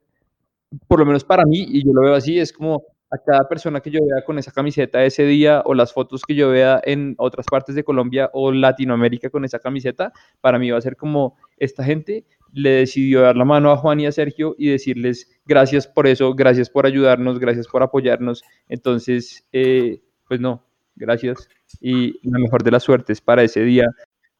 por 0.88 1.00
lo 1.00 1.06
menos 1.06 1.24
para 1.24 1.44
mí, 1.44 1.66
y 1.68 1.84
yo 1.84 1.92
lo 1.92 2.02
veo 2.02 2.14
así, 2.14 2.38
es 2.38 2.52
como 2.52 2.84
cada 3.18 3.48
persona 3.48 3.80
que 3.80 3.90
yo 3.90 4.00
vea 4.04 4.24
con 4.24 4.38
esa 4.38 4.52
camiseta 4.52 5.04
ese 5.04 5.24
día 5.24 5.62
o 5.64 5.74
las 5.74 5.92
fotos 5.92 6.22
que 6.22 6.34
yo 6.34 6.50
vea 6.50 6.80
en 6.84 7.14
otras 7.18 7.46
partes 7.46 7.74
de 7.74 7.84
Colombia 7.84 8.30
o 8.32 8.52
Latinoamérica 8.52 9.30
con 9.30 9.44
esa 9.44 9.58
camiseta, 9.58 10.12
para 10.40 10.58
mí 10.58 10.70
va 10.70 10.78
a 10.78 10.82
ser 10.82 10.96
como 10.96 11.36
esta 11.58 11.84
gente 11.84 12.24
le 12.52 12.70
decidió 12.70 13.20
dar 13.20 13.36
la 13.36 13.44
mano 13.44 13.70
a 13.70 13.76
Juan 13.76 14.00
y 14.00 14.06
a 14.06 14.12
Sergio 14.12 14.54
y 14.58 14.68
decirles 14.68 15.28
gracias 15.44 15.86
por 15.86 16.06
eso, 16.06 16.34
gracias 16.34 16.70
por 16.70 16.86
ayudarnos, 16.86 17.38
gracias 17.38 17.68
por 17.68 17.82
apoyarnos. 17.82 18.42
Entonces, 18.68 19.46
eh, 19.52 20.00
pues 20.26 20.40
no, 20.40 20.64
gracias 20.94 21.48
y 21.80 22.18
la 22.28 22.38
mejor 22.38 22.62
de 22.62 22.70
las 22.70 22.82
suertes 22.82 23.20
para 23.20 23.42
ese 23.42 23.60
día. 23.60 23.86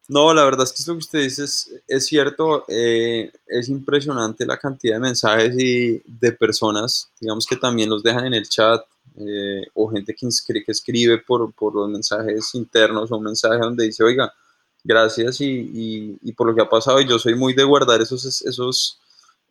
No, 0.09 0.33
la 0.33 0.45
verdad 0.45 0.63
es 0.63 0.71
que 0.71 0.89
lo 0.89 0.95
que 0.95 1.05
usted 1.05 1.19
dice 1.19 1.43
es, 1.43 2.05
cierto, 2.05 2.63
eh, 2.69 3.29
es 3.45 3.67
impresionante 3.67 4.45
la 4.45 4.57
cantidad 4.57 4.95
de 4.95 5.01
mensajes 5.01 5.53
y 5.59 6.01
de 6.05 6.31
personas, 6.31 7.09
digamos 7.19 7.45
que 7.45 7.57
también 7.57 7.89
los 7.89 8.03
dejan 8.03 8.25
en 8.25 8.33
el 8.33 8.47
chat 8.47 8.81
eh, 9.17 9.63
o 9.73 9.89
gente 9.89 10.15
que, 10.15 10.29
que 10.63 10.71
escribe 10.71 11.17
por, 11.17 11.51
por 11.53 11.75
los 11.75 11.89
mensajes 11.89 12.55
internos 12.55 13.11
o 13.11 13.17
un 13.17 13.25
mensaje 13.25 13.59
donde 13.59 13.85
dice, 13.85 14.01
oiga, 14.03 14.33
gracias 14.81 15.41
y, 15.41 16.17
y, 16.21 16.31
por 16.33 16.47
lo 16.47 16.55
que 16.55 16.61
ha 16.61 16.69
pasado. 16.69 17.01
Y 17.01 17.07
yo 17.07 17.19
soy 17.19 17.35
muy 17.35 17.53
de 17.53 17.65
guardar 17.65 17.99
esos, 17.99 18.23
esos, 18.43 18.99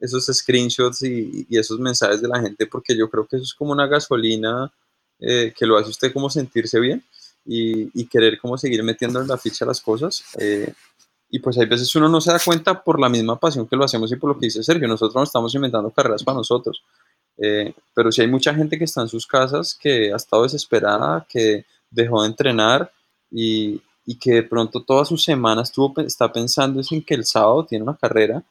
esos 0.00 0.24
screenshots 0.24 1.02
y, 1.02 1.46
y, 1.50 1.58
esos 1.58 1.78
mensajes 1.78 2.22
de 2.22 2.28
la 2.28 2.40
gente 2.40 2.66
porque 2.66 2.96
yo 2.96 3.10
creo 3.10 3.26
que 3.26 3.36
eso 3.36 3.44
es 3.44 3.54
como 3.54 3.72
una 3.72 3.86
gasolina 3.86 4.72
eh, 5.20 5.52
que 5.56 5.66
lo 5.66 5.76
hace 5.76 5.90
usted 5.90 6.12
como 6.12 6.30
sentirse 6.30 6.80
bien 6.80 7.04
y, 7.46 8.06
querer 8.06 8.38
como 8.40 8.58
seguir 8.58 8.82
metiendo 8.82 9.20
en 9.20 9.28
la 9.28 9.38
ficha 9.38 9.64
las 9.64 9.80
cosas. 9.80 10.24
Eh, 10.38 10.72
y 11.28 11.38
pues 11.40 11.58
hay 11.58 11.66
veces 11.66 11.94
uno 11.96 12.08
no 12.08 12.20
se 12.20 12.32
da 12.32 12.38
cuenta 12.44 12.82
por 12.82 13.00
la 13.00 13.08
misma 13.08 13.38
pasión 13.38 13.66
que 13.66 13.76
lo 13.76 13.84
hacemos 13.84 14.10
y 14.12 14.16
por 14.16 14.30
lo 14.30 14.38
que 14.38 14.46
dice 14.46 14.62
Sergio, 14.62 14.86
nosotros 14.86 15.14
no 15.14 15.22
estamos 15.22 15.54
inventando 15.54 15.90
carreras 15.90 16.22
para 16.22 16.36
nosotros. 16.36 16.82
Eh, 17.38 17.74
pero 17.94 18.12
si 18.12 18.22
hay 18.22 18.28
mucha 18.28 18.54
gente 18.54 18.78
que 18.78 18.84
está 18.84 19.02
en 19.02 19.08
sus 19.08 19.26
casas, 19.26 19.74
que 19.74 20.12
ha 20.12 20.16
estado 20.16 20.44
desesperada, 20.44 21.26
que 21.28 21.64
dejó 21.90 22.22
de 22.22 22.28
entrenar 22.28 22.90
y, 23.30 23.80
y 24.04 24.16
que 24.18 24.34
de 24.34 24.42
pronto 24.44 24.82
toda 24.82 25.04
su 25.04 25.18
semana 25.18 25.62
estuvo, 25.62 25.92
está 26.00 26.32
pensando 26.32 26.80
en 26.90 27.02
que 27.02 27.14
el 27.14 27.24
sábado 27.24 27.66
tiene 27.66 27.82
una 27.82 27.96
carrera 27.96 28.42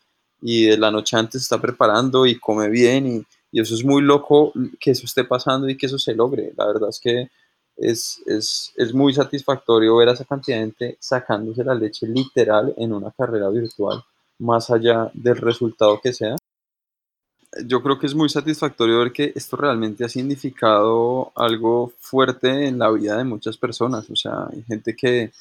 y 0.42 0.66
de 0.66 0.78
la 0.78 0.92
noche 0.92 1.18
antes 1.18 1.42
está 1.42 1.60
preparando 1.60 2.26
y 2.26 2.38
come 2.38 2.70
bien 2.70 3.08
y, 3.08 3.24
y, 3.52 3.62
eso 3.62 3.74
es 3.74 3.84
muy 3.84 4.02
loco 4.02 4.52
que 4.80 4.92
eso 4.92 5.06
esté 5.06 5.24
pasando 5.24 5.70
y 5.70 5.78
que 5.78 5.86
eso 5.86 5.98
se 5.98 6.14
logre. 6.14 6.54
La 6.58 6.68
verdad 6.68 6.90
es 6.90 7.00
que 7.00 7.30
es, 7.78 8.22
es, 8.26 8.74
es 8.76 8.94
muy 8.94 9.14
satisfactorio 9.14 9.98
ver 9.98 10.10
a 10.10 10.14
esa 10.14 10.26
cantidad 10.26 10.58
de 10.58 10.64
gente 10.64 10.98
sacándose 11.00 11.64
la 11.64 11.76
leche 11.76 12.08
literal 12.08 12.74
en 12.78 12.94
una 12.94 13.12
carrera 13.12 13.50
virtual, 13.50 14.04
más 14.40 14.70
allá 14.70 15.10
del 15.14 15.38
resultado 15.38 16.00
que 16.02 16.14
sea 16.14 16.36
yo 17.64 17.82
creo 17.82 18.00
que 18.00 18.08
es 18.08 18.16
muy 18.16 18.30
satisfactorio 18.30 19.00
ver 19.00 19.12
que 19.12 19.32
esto 19.36 19.56
realmente 19.56 20.04
ha 20.04 20.10
significado 20.10 21.32
algo 21.36 21.94
fuerte 22.00 22.68
en 22.68 22.80
la 22.80 22.92
vida 22.92 23.18
de 23.18 23.24
muchas 23.24 23.58
personas. 23.58 24.10
O 24.10 24.16
sea, 24.16 24.48
hay 24.52 24.64
gente 24.64 24.96
que, 24.96 25.32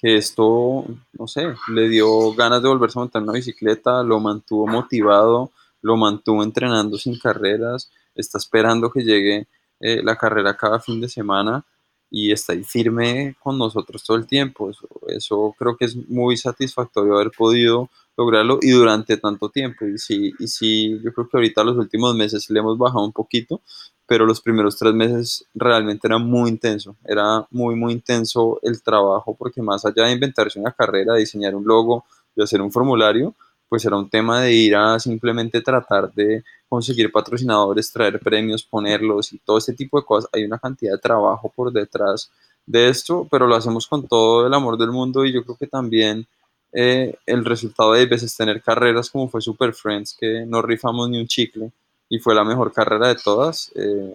que 0.00 0.16
esto, 0.16 0.84
no 1.12 1.26
sé, 1.26 1.54
le 1.68 1.88
dio 1.88 2.32
ganas 2.34 2.62
de 2.62 2.68
volverse 2.68 2.98
a 2.98 3.02
montar 3.02 3.22
una 3.22 3.32
bicicleta, 3.32 4.02
lo 4.02 4.20
mantuvo 4.20 4.66
motivado, 4.66 5.50
lo 5.82 5.96
mantuvo 5.96 6.42
entrenando 6.42 6.96
sin 6.96 7.18
carreras, 7.18 7.90
está 8.14 8.38
esperando 8.38 8.90
que 8.90 9.02
llegue 9.02 9.46
eh, 9.80 10.02
la 10.02 10.16
carrera 10.16 10.56
cada 10.56 10.80
fin 10.80 11.00
de 11.00 11.08
semana 11.08 11.64
y 12.10 12.32
está 12.32 12.52
ahí 12.52 12.64
firme 12.64 13.36
con 13.40 13.56
nosotros 13.58 14.02
todo 14.04 14.16
el 14.16 14.26
tiempo. 14.26 14.70
Eso, 14.70 14.88
eso 15.08 15.54
creo 15.58 15.76
que 15.76 15.86
es 15.86 15.96
muy 16.08 16.36
satisfactorio 16.36 17.14
haber 17.14 17.30
podido 17.30 17.88
lograrlo 18.16 18.58
y 18.60 18.70
durante 18.70 19.16
tanto 19.16 19.48
tiempo. 19.48 19.86
Y 19.86 19.98
sí, 19.98 20.32
y 20.38 20.46
sí, 20.48 21.00
yo 21.02 21.12
creo 21.12 21.28
que 21.28 21.36
ahorita 21.36 21.64
los 21.64 21.76
últimos 21.76 22.14
meses 22.14 22.50
le 22.50 22.60
hemos 22.60 22.76
bajado 22.76 23.04
un 23.04 23.12
poquito, 23.12 23.60
pero 24.06 24.26
los 24.26 24.40
primeros 24.40 24.76
tres 24.76 24.92
meses 24.92 25.46
realmente 25.54 26.06
era 26.06 26.18
muy 26.18 26.50
intenso, 26.50 26.96
era 27.04 27.46
muy, 27.50 27.76
muy 27.76 27.92
intenso 27.92 28.58
el 28.62 28.82
trabajo, 28.82 29.36
porque 29.38 29.62
más 29.62 29.84
allá 29.84 30.04
de 30.06 30.12
inventarse 30.12 30.58
una 30.58 30.72
carrera, 30.72 31.14
diseñar 31.14 31.54
un 31.54 31.64
logo, 31.64 32.04
de 32.34 32.44
hacer 32.44 32.60
un 32.60 32.72
formulario, 32.72 33.34
pues 33.70 33.84
era 33.84 33.96
un 33.96 34.10
tema 34.10 34.42
de 34.42 34.52
ir 34.52 34.76
a 34.76 34.98
simplemente 34.98 35.62
tratar 35.62 36.12
de 36.12 36.42
conseguir 36.68 37.10
patrocinadores, 37.10 37.92
traer 37.92 38.18
premios, 38.20 38.64
ponerlos 38.64 39.32
y 39.32 39.38
todo 39.38 39.58
este 39.58 39.72
tipo 39.72 39.98
de 39.98 40.04
cosas. 40.04 40.28
Hay 40.34 40.44
una 40.44 40.58
cantidad 40.58 40.92
de 40.92 40.98
trabajo 40.98 41.50
por 41.54 41.72
detrás 41.72 42.30
de 42.66 42.88
esto, 42.88 43.28
pero 43.30 43.46
lo 43.46 43.54
hacemos 43.54 43.86
con 43.86 44.06
todo 44.08 44.46
el 44.46 44.52
amor 44.52 44.76
del 44.76 44.90
mundo 44.90 45.24
y 45.24 45.32
yo 45.32 45.44
creo 45.44 45.56
que 45.56 45.68
también 45.68 46.26
eh, 46.72 47.14
el 47.26 47.44
resultado 47.44 47.92
de 47.92 48.06
veces 48.06 48.36
tener 48.36 48.60
carreras 48.60 49.08
como 49.08 49.28
fue 49.28 49.40
Super 49.40 49.72
Friends, 49.72 50.16
que 50.18 50.44
no 50.46 50.62
rifamos 50.62 51.08
ni 51.08 51.18
un 51.20 51.26
chicle 51.26 51.72
y 52.08 52.18
fue 52.18 52.34
la 52.34 52.44
mejor 52.44 52.72
carrera 52.72 53.08
de 53.08 53.16
todas, 53.16 53.70
eh, 53.76 54.14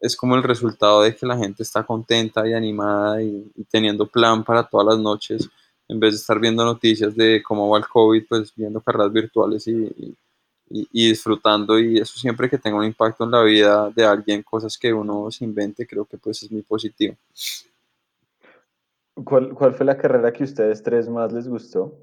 es 0.00 0.16
como 0.16 0.36
el 0.36 0.42
resultado 0.42 1.02
de 1.02 1.14
que 1.14 1.26
la 1.26 1.36
gente 1.36 1.62
está 1.62 1.84
contenta 1.84 2.46
y 2.46 2.52
animada 2.52 3.22
y, 3.22 3.50
teniendo 3.70 4.06
plan 4.06 4.44
para 4.44 4.64
todas 4.64 4.86
las 4.86 4.98
noches, 4.98 5.48
en 5.88 6.00
vez 6.00 6.12
de 6.12 6.16
estar 6.18 6.38
viendo 6.38 6.64
noticias 6.64 7.14
de 7.14 7.42
cómo 7.42 7.68
va 7.68 7.78
el 7.78 7.86
COVID, 7.86 8.24
pues 8.28 8.52
viendo 8.54 8.80
carreras 8.80 9.12
virtuales 9.12 9.66
y, 9.68 10.16
y, 10.68 11.08
disfrutando 11.08 11.78
y 11.78 11.98
eso 11.98 12.18
siempre 12.18 12.50
que 12.50 12.58
tenga 12.58 12.78
un 12.78 12.84
impacto 12.84 13.24
en 13.24 13.30
la 13.30 13.42
vida 13.42 13.90
de 13.90 14.04
alguien, 14.04 14.42
cosas 14.42 14.76
que 14.76 14.92
uno 14.92 15.30
se 15.30 15.44
invente, 15.44 15.86
creo 15.86 16.04
que 16.04 16.18
pues 16.18 16.42
es 16.42 16.50
muy 16.50 16.62
positivo. 16.62 17.14
¿Cuál, 19.24 19.54
cuál 19.54 19.74
fue 19.74 19.86
la 19.86 19.96
carrera 19.96 20.32
que 20.32 20.44
ustedes 20.44 20.82
tres 20.82 21.08
más 21.08 21.32
les 21.32 21.48
gustó? 21.48 21.94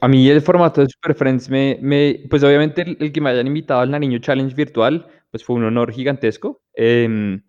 A 0.00 0.08
mí 0.08 0.28
el 0.28 0.42
formato 0.42 0.80
de 0.80 0.88
Super 0.88 1.14
Friends 1.14 1.48
me, 1.48 1.78
me 1.80 2.26
pues 2.28 2.42
obviamente 2.42 2.82
el, 2.82 3.12
que 3.12 3.20
me 3.20 3.30
hayan 3.30 3.46
invitado 3.46 3.80
al 3.80 3.90
Nariño 3.90 4.18
Challenge 4.18 4.54
virtual, 4.54 5.06
pues 5.30 5.44
fue 5.44 5.56
un 5.56 5.64
honor 5.64 5.92
gigantesco. 5.92 6.62
Em, 6.74 7.42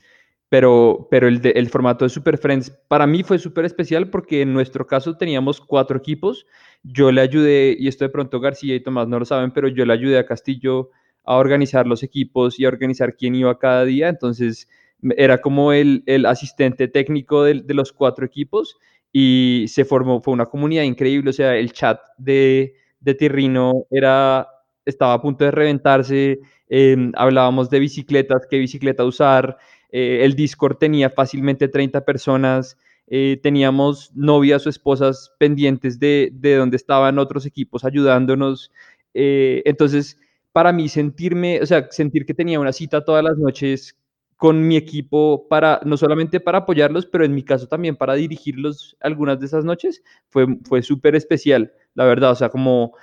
pero, 0.50 1.08
pero 1.12 1.28
el, 1.28 1.70
formato 1.70 2.06
de 2.06 2.10
Super 2.10 2.38
Friends 2.38 2.72
para 2.88 3.06
mí 3.06 3.24
fue 3.24 3.38
súper 3.38 3.66
especial 3.66 4.10
porque 4.10 4.42
en 4.42 4.54
nuestro 4.54 4.88
caso 4.88 5.18
teníamos 5.18 5.60
cuatro 5.60 5.98
equipos. 5.98 6.46
Yo 6.84 7.12
le 7.12 7.22
ayudé, 7.22 7.76
y 7.78 7.88
esto 7.88 8.06
de 8.06 8.10
pronto 8.10 8.40
García 8.40 8.76
y 8.76 8.80
Tomás 8.80 9.08
no 9.08 9.20
lo 9.20 9.26
saben, 9.26 9.52
pero 9.52 9.68
yo 9.68 9.86
le 9.86 9.94
ayudé 9.94 10.20
a 10.20 10.26
Castillo 10.26 10.92
a 11.26 11.36
organizar 11.36 11.86
los 11.86 12.02
equipos 12.04 12.60
y 12.60 12.66
a 12.66 12.70
organizar 12.70 13.16
quién 13.18 13.36
iba 13.36 13.60
cada 13.60 13.84
día. 13.84 14.08
Entonces 14.08 14.70
era 15.18 15.40
como 15.42 15.74
el, 15.74 16.04
asistente 16.26 16.88
técnico 16.88 17.44
de, 17.44 17.64
los 17.74 17.92
cuatro 17.92 18.26
equipos 18.26 18.78
y 19.12 19.66
se 19.68 19.86
formó, 19.86 20.22
fue 20.22 20.34
una 20.34 20.46
comunidad 20.46 20.84
increíble, 20.84 21.30
o 21.30 21.34
sea, 21.34 21.56
el 21.56 21.72
chat 21.72 22.00
de, 22.18 22.76
de 23.00 23.14
Tirrino 23.16 23.86
estaba 24.86 25.14
a 25.14 25.22
punto 25.22 25.46
de 25.46 25.52
reventarse, 25.52 26.40
em, 26.70 27.12
hablábamos 27.16 27.70
de 27.70 27.80
bicicletas, 27.80 28.48
qué 28.50 28.58
bicicleta 28.58 29.04
usar, 29.04 29.58
eh, 29.90 30.20
el 30.24 30.36
Discord 30.36 30.78
tenía 30.78 31.10
fácilmente 31.10 31.68
30 31.68 32.06
personas, 32.06 32.78
eh, 33.08 33.40
teníamos 33.42 34.12
novias 34.16 34.66
o 34.66 34.70
esposas 34.70 35.34
pendientes 35.40 36.00
de, 36.00 36.30
de 36.34 36.56
donde 36.56 36.78
estaban 36.78 37.20
otros 37.20 37.46
equipos 37.46 37.86
ayudándonos, 37.86 38.72
eh, 39.14 39.62
entonces 39.66 40.20
para 40.52 40.74
mí 40.74 40.90
sentirme, 40.90 41.62
o 41.62 41.66
sea, 41.66 41.88
sentir 41.92 42.26
que 42.26 42.34
tenía 42.34 42.60
una 42.60 42.74
cita 42.74 43.06
todas 43.06 43.24
las 43.24 43.38
noches 43.38 43.96
con 44.38 44.68
mi 44.68 44.76
equipo 44.76 45.48
para, 45.50 45.80
no 45.86 45.98
solamente 45.98 46.40
para 46.40 46.60
apoyarlos, 46.60 47.06
pero 47.06 47.26
en 47.26 47.34
mi 47.34 47.44
caso 47.44 47.68
también 47.68 47.96
para 47.96 48.16
dirigirlos 48.16 48.98
algunas 49.00 49.40
de 49.40 49.48
esas 49.48 49.66
noches, 49.66 50.04
fue, 50.30 50.46
fue 50.66 50.82
súper 50.82 51.16
especial, 51.16 51.74
la 51.96 52.06
verdad, 52.06 52.32
o 52.32 52.36
sea, 52.36 52.50
como 52.50 52.94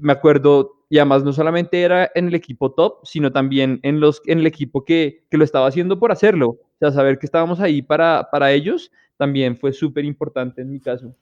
me 0.00 0.12
acuerdo, 0.12 0.84
y 0.88 0.98
además 0.98 1.24
no 1.24 1.32
solamente 1.32 1.82
era 1.82 2.10
en 2.14 2.28
el 2.28 2.34
equipo 2.34 2.72
top, 2.72 3.00
sino 3.04 3.32
también 3.32 3.80
en, 3.82 4.00
los, 4.00 4.22
en 4.26 4.38
el 4.40 4.46
equipo 4.46 4.84
que, 4.84 5.24
que 5.30 5.36
lo 5.36 5.44
estaba 5.44 5.66
haciendo 5.66 5.98
por 5.98 6.12
hacerlo, 6.12 6.48
o 6.48 6.78
sea, 6.78 6.92
saber 6.92 7.18
que 7.18 7.26
estábamos 7.26 7.60
ahí 7.60 7.82
para, 7.82 8.28
para 8.30 8.52
ellos 8.52 8.90
también 9.16 9.58
fue 9.58 9.72
súper 9.72 10.04
importante 10.04 10.62
en 10.62 10.72
mi 10.72 10.80
caso. 10.80 11.14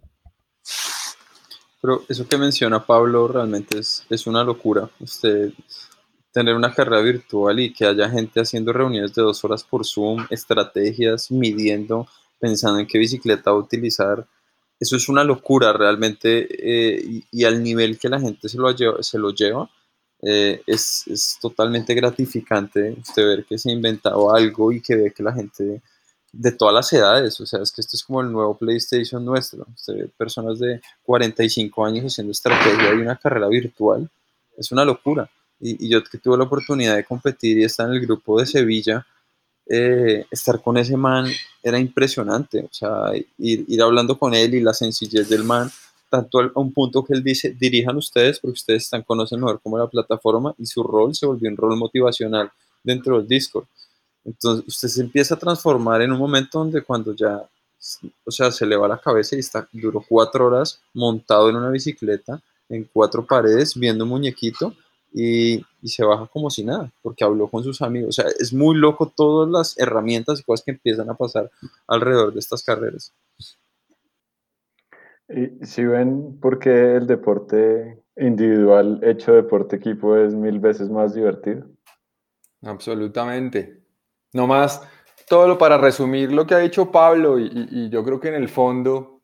Pero 1.80 2.02
eso 2.08 2.26
que 2.26 2.36
menciona 2.36 2.84
Pablo 2.84 3.28
realmente 3.28 3.78
es, 3.78 4.04
es 4.10 4.26
una 4.26 4.42
locura. 4.42 4.88
Usted 5.00 5.52
tener 6.36 6.54
una 6.54 6.74
carrera 6.74 7.00
virtual 7.00 7.58
y 7.60 7.72
que 7.72 7.86
haya 7.86 8.10
gente 8.10 8.40
haciendo 8.40 8.70
reuniones 8.70 9.14
de 9.14 9.22
dos 9.22 9.42
horas 9.42 9.64
por 9.64 9.86
Zoom, 9.86 10.26
estrategias, 10.28 11.30
midiendo, 11.30 12.06
pensando 12.38 12.78
en 12.78 12.86
qué 12.86 12.98
bicicleta 12.98 13.54
utilizar, 13.54 14.26
eso 14.78 14.96
es 14.96 15.08
una 15.08 15.24
locura 15.24 15.72
realmente 15.72 16.46
eh, 16.50 17.22
y, 17.30 17.44
al 17.44 17.62
nivel 17.62 17.98
que 17.98 18.08
la 18.08 18.20
gente 18.20 18.48
se 18.48 18.58
lo 18.58 18.70
lleva, 18.72 19.02
se 19.02 19.18
lo 19.18 19.30
lleva 19.30 19.70
eh, 20.22 20.62
es, 20.66 21.04
es, 21.06 21.38
totalmente 21.40 21.94
gratificante 21.94 22.96
usted 23.00 23.26
ver 23.26 23.44
que 23.44 23.58
se 23.58 23.70
ha 23.70 23.72
inventado 23.72 24.34
algo 24.34 24.72
y 24.72 24.80
que 24.80 24.96
ve 24.96 25.12
que 25.12 25.22
la 25.22 25.32
gente 25.32 25.82
de 26.38 26.52
todas 26.52 26.74
las 26.74 26.92
edades, 26.92 27.40
o 27.40 27.46
sea, 27.46 27.62
es 27.62 27.72
que 27.72 27.80
esto 27.80 27.96
es 27.96 28.04
como 28.04 28.20
el 28.20 28.30
nuevo 28.30 28.56
PlayStation 28.56 29.24
nuestro, 29.24 29.66
usted 29.74 29.94
ve 29.94 30.08
personas 30.16 30.58
de 30.58 30.80
45 31.02 31.84
años 31.84 32.04
haciendo 32.04 32.32
estrategia 32.32 32.94
y 32.94 32.98
una 32.98 33.16
carrera 33.16 33.48
virtual, 33.48 34.08
es 34.56 34.70
una 34.72 34.84
locura. 34.84 35.30
Y, 35.58 35.88
yo 35.88 36.04
que 36.04 36.18
tuve 36.18 36.36
la 36.36 36.44
oportunidad 36.44 36.96
de 36.96 37.04
competir 37.04 37.58
y 37.58 37.64
estar 37.64 37.88
en 37.88 37.94
el 37.94 38.00
grupo 38.00 38.38
de 38.38 38.46
Sevilla, 38.46 39.06
eh, 39.68 40.24
estar 40.30 40.62
con 40.62 40.76
ese 40.76 40.96
man 40.96 41.26
era 41.62 41.78
impresionante, 41.78 42.60
o 42.70 42.72
sea, 42.72 43.10
ir, 43.38 43.82
hablando 43.82 44.16
con 44.18 44.32
él 44.34 44.54
y 44.54 44.60
la 44.60 44.72
sencillez 44.72 45.28
del 45.28 45.42
man, 45.42 45.70
tanto 46.08 46.38
a 46.40 46.60
un 46.60 46.72
punto 46.72 47.04
que 47.04 47.14
él 47.14 47.22
dice, 47.22 47.50
dirijan 47.58 47.96
ustedes 47.96 48.38
porque 48.38 48.54
ustedes 48.54 48.84
están, 48.84 49.02
conocen 49.02 49.40
mejor 49.40 49.60
como 49.60 49.76
la 49.76 49.88
plataforma 49.88 50.54
y 50.56 50.66
su 50.66 50.82
rol 50.84 51.14
se 51.14 51.26
volvió 51.26 51.50
un 51.50 51.56
rol 51.56 51.76
motivacional 51.76 52.50
dentro 52.84 53.18
del 53.18 53.26
Discord. 53.26 53.66
Entonces 54.24 54.64
usted 54.68 54.88
se 54.88 55.00
empieza 55.00 55.34
a 55.34 55.38
transformar 55.38 56.00
en 56.02 56.12
un 56.12 56.18
momento 56.18 56.60
donde 56.60 56.82
cuando 56.82 57.14
ya, 57.14 57.42
o 58.24 58.30
sea, 58.30 58.52
se 58.52 58.66
le 58.66 58.76
va 58.76 58.86
la 58.86 58.98
cabeza 58.98 59.34
y 59.34 59.40
está, 59.40 59.68
duró 59.72 60.04
cuatro 60.08 60.46
horas 60.46 60.80
montado 60.94 61.50
en 61.50 61.56
una 61.56 61.70
bicicleta, 61.70 62.40
en 62.68 62.88
cuatro 62.92 63.26
paredes, 63.26 63.74
viendo 63.74 64.04
un 64.04 64.10
muñequito, 64.10 64.74
y, 65.12 65.64
se 65.88 66.04
baja 66.04 66.26
como 66.26 66.50
si 66.50 66.64
nada, 66.64 66.92
porque 67.02 67.24
habló 67.24 67.48
con 67.48 67.62
sus 67.62 67.82
amigos. 67.82 68.18
O 68.18 68.22
sea, 68.22 68.30
es 68.38 68.52
muy 68.52 68.76
loco 68.76 69.12
todas 69.14 69.48
las 69.48 69.78
herramientas 69.78 70.40
y 70.40 70.42
cosas 70.42 70.64
que 70.64 70.72
empiezan 70.72 71.08
a 71.10 71.14
pasar 71.14 71.50
alrededor 71.86 72.32
de 72.32 72.40
estas 72.40 72.62
carreras. 72.62 73.12
Y 75.28 75.64
si 75.66 75.84
ven 75.84 76.38
por 76.40 76.58
qué 76.58 76.96
el 76.96 77.06
deporte 77.06 78.02
individual 78.16 79.00
hecho 79.02 79.34
deporte 79.34 79.76
equipo 79.76 80.16
es 80.16 80.34
mil 80.34 80.60
veces 80.60 80.88
más 80.88 81.14
divertido. 81.14 81.66
Absolutamente. 82.62 83.82
No 84.32 84.46
más, 84.46 84.82
todo 85.28 85.48
lo 85.48 85.58
para 85.58 85.78
resumir 85.78 86.32
lo 86.32 86.46
que 86.46 86.54
ha 86.54 86.58
dicho 86.58 86.90
Pablo 86.90 87.38
y, 87.38 87.50
y 87.70 87.90
yo 87.90 88.04
creo 88.04 88.20
que 88.20 88.28
en 88.28 88.34
el 88.34 88.48
fondo 88.48 89.16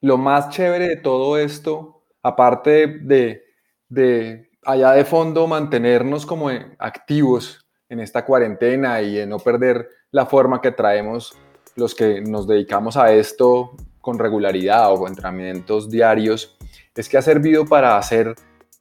lo 0.00 0.16
más 0.16 0.50
chévere 0.50 0.88
de 0.88 0.96
todo 0.96 1.36
esto, 1.38 2.04
aparte 2.22 2.86
de, 2.86 3.44
de 3.88 4.49
allá 4.64 4.92
de 4.92 5.04
fondo 5.04 5.46
mantenernos 5.46 6.26
como 6.26 6.50
activos 6.78 7.66
en 7.88 8.00
esta 8.00 8.24
cuarentena 8.24 9.02
y 9.02 9.18
en 9.18 9.28
no 9.28 9.38
perder 9.38 9.88
la 10.10 10.26
forma 10.26 10.60
que 10.60 10.72
traemos 10.72 11.36
los 11.76 11.94
que 11.94 12.20
nos 12.20 12.46
dedicamos 12.46 12.96
a 12.96 13.12
esto 13.12 13.76
con 14.00 14.18
regularidad 14.18 14.92
o 14.92 14.98
con 14.98 15.08
entrenamientos 15.08 15.90
diarios, 15.90 16.56
es 16.94 17.08
que 17.08 17.16
ha 17.16 17.22
servido 17.22 17.64
para 17.64 17.96
hacer 17.96 18.34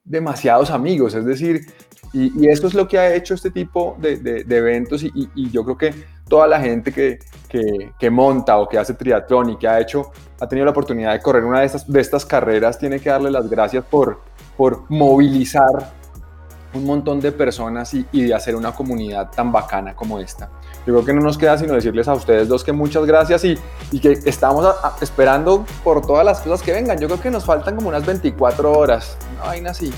demasiados 0.03 0.71
amigos, 0.71 1.13
es 1.13 1.25
decir, 1.25 1.61
y, 2.11 2.47
esto 2.47 2.67
es 2.67 2.73
lo 2.73 2.87
que 2.87 2.97
ha 2.97 3.13
hecho 3.13 3.33
este 3.33 3.51
tipo 3.51 3.95
de, 3.99 4.43
eventos 4.49 5.03
y, 5.03 5.51
yo 5.51 5.63
creo 5.63 5.77
que 5.77 5.93
toda 6.27 6.47
la 6.47 6.59
gente 6.59 6.91
que, 6.91 7.19
que, 7.49 8.09
monta 8.09 8.57
o 8.57 8.69
que 8.69 8.77
hace 8.77 8.93
triatlón 8.93 9.51
y 9.51 9.57
que 9.57 9.67
ha 9.67 9.79
hecho, 9.79 10.11
ha 10.39 10.47
tenido 10.47 10.65
la 10.65 10.71
oportunidad 10.71 11.13
de 11.13 11.21
correr 11.21 11.43
una 11.43 11.61
de 11.61 11.65
estas, 11.65 11.91
de 11.91 11.99
estas 11.99 12.25
carreras, 12.25 12.77
tiene 12.77 12.99
que 12.99 13.09
darle 13.09 13.31
las 13.31 13.49
gracias 13.49 13.83
por, 13.83 14.21
por 14.55 14.83
movilizar 14.89 15.99
un 16.73 16.85
montón 16.85 17.19
de 17.19 17.31
personas 17.31 17.93
y, 17.93 18.05
de 18.11 18.33
hacer 18.33 18.55
una 18.55 18.71
comunidad 18.71 19.31
tan 19.31 19.51
bacana 19.51 19.95
como 19.95 20.19
esta. 20.19 20.49
Yo 20.85 20.93
creo 20.93 21.05
que 21.05 21.13
no 21.13 21.21
nos 21.21 21.37
queda 21.37 21.57
sino 21.57 21.73
decirles 21.73 22.07
a 22.07 22.13
ustedes 22.13 22.47
dos 22.47 22.63
que 22.63 22.71
muchas 22.71 23.05
gracias 23.05 23.43
y, 23.43 23.57
y 23.91 23.99
que 23.99 24.11
estamos 24.25 24.67
esperando 25.01 25.65
por 25.83 26.05
todas 26.05 26.23
las 26.23 26.41
cosas 26.41 26.61
que 26.61 26.71
vengan. 26.73 26.99
Yo 26.99 27.07
creo 27.07 27.19
que 27.19 27.31
nos 27.31 27.43
faltan 27.43 27.75
como 27.75 27.89
unas 27.89 28.05
24 28.05 28.71
horas, 28.71 29.17
una 29.35 29.45
vaina 29.45 29.71
así. 29.71 29.91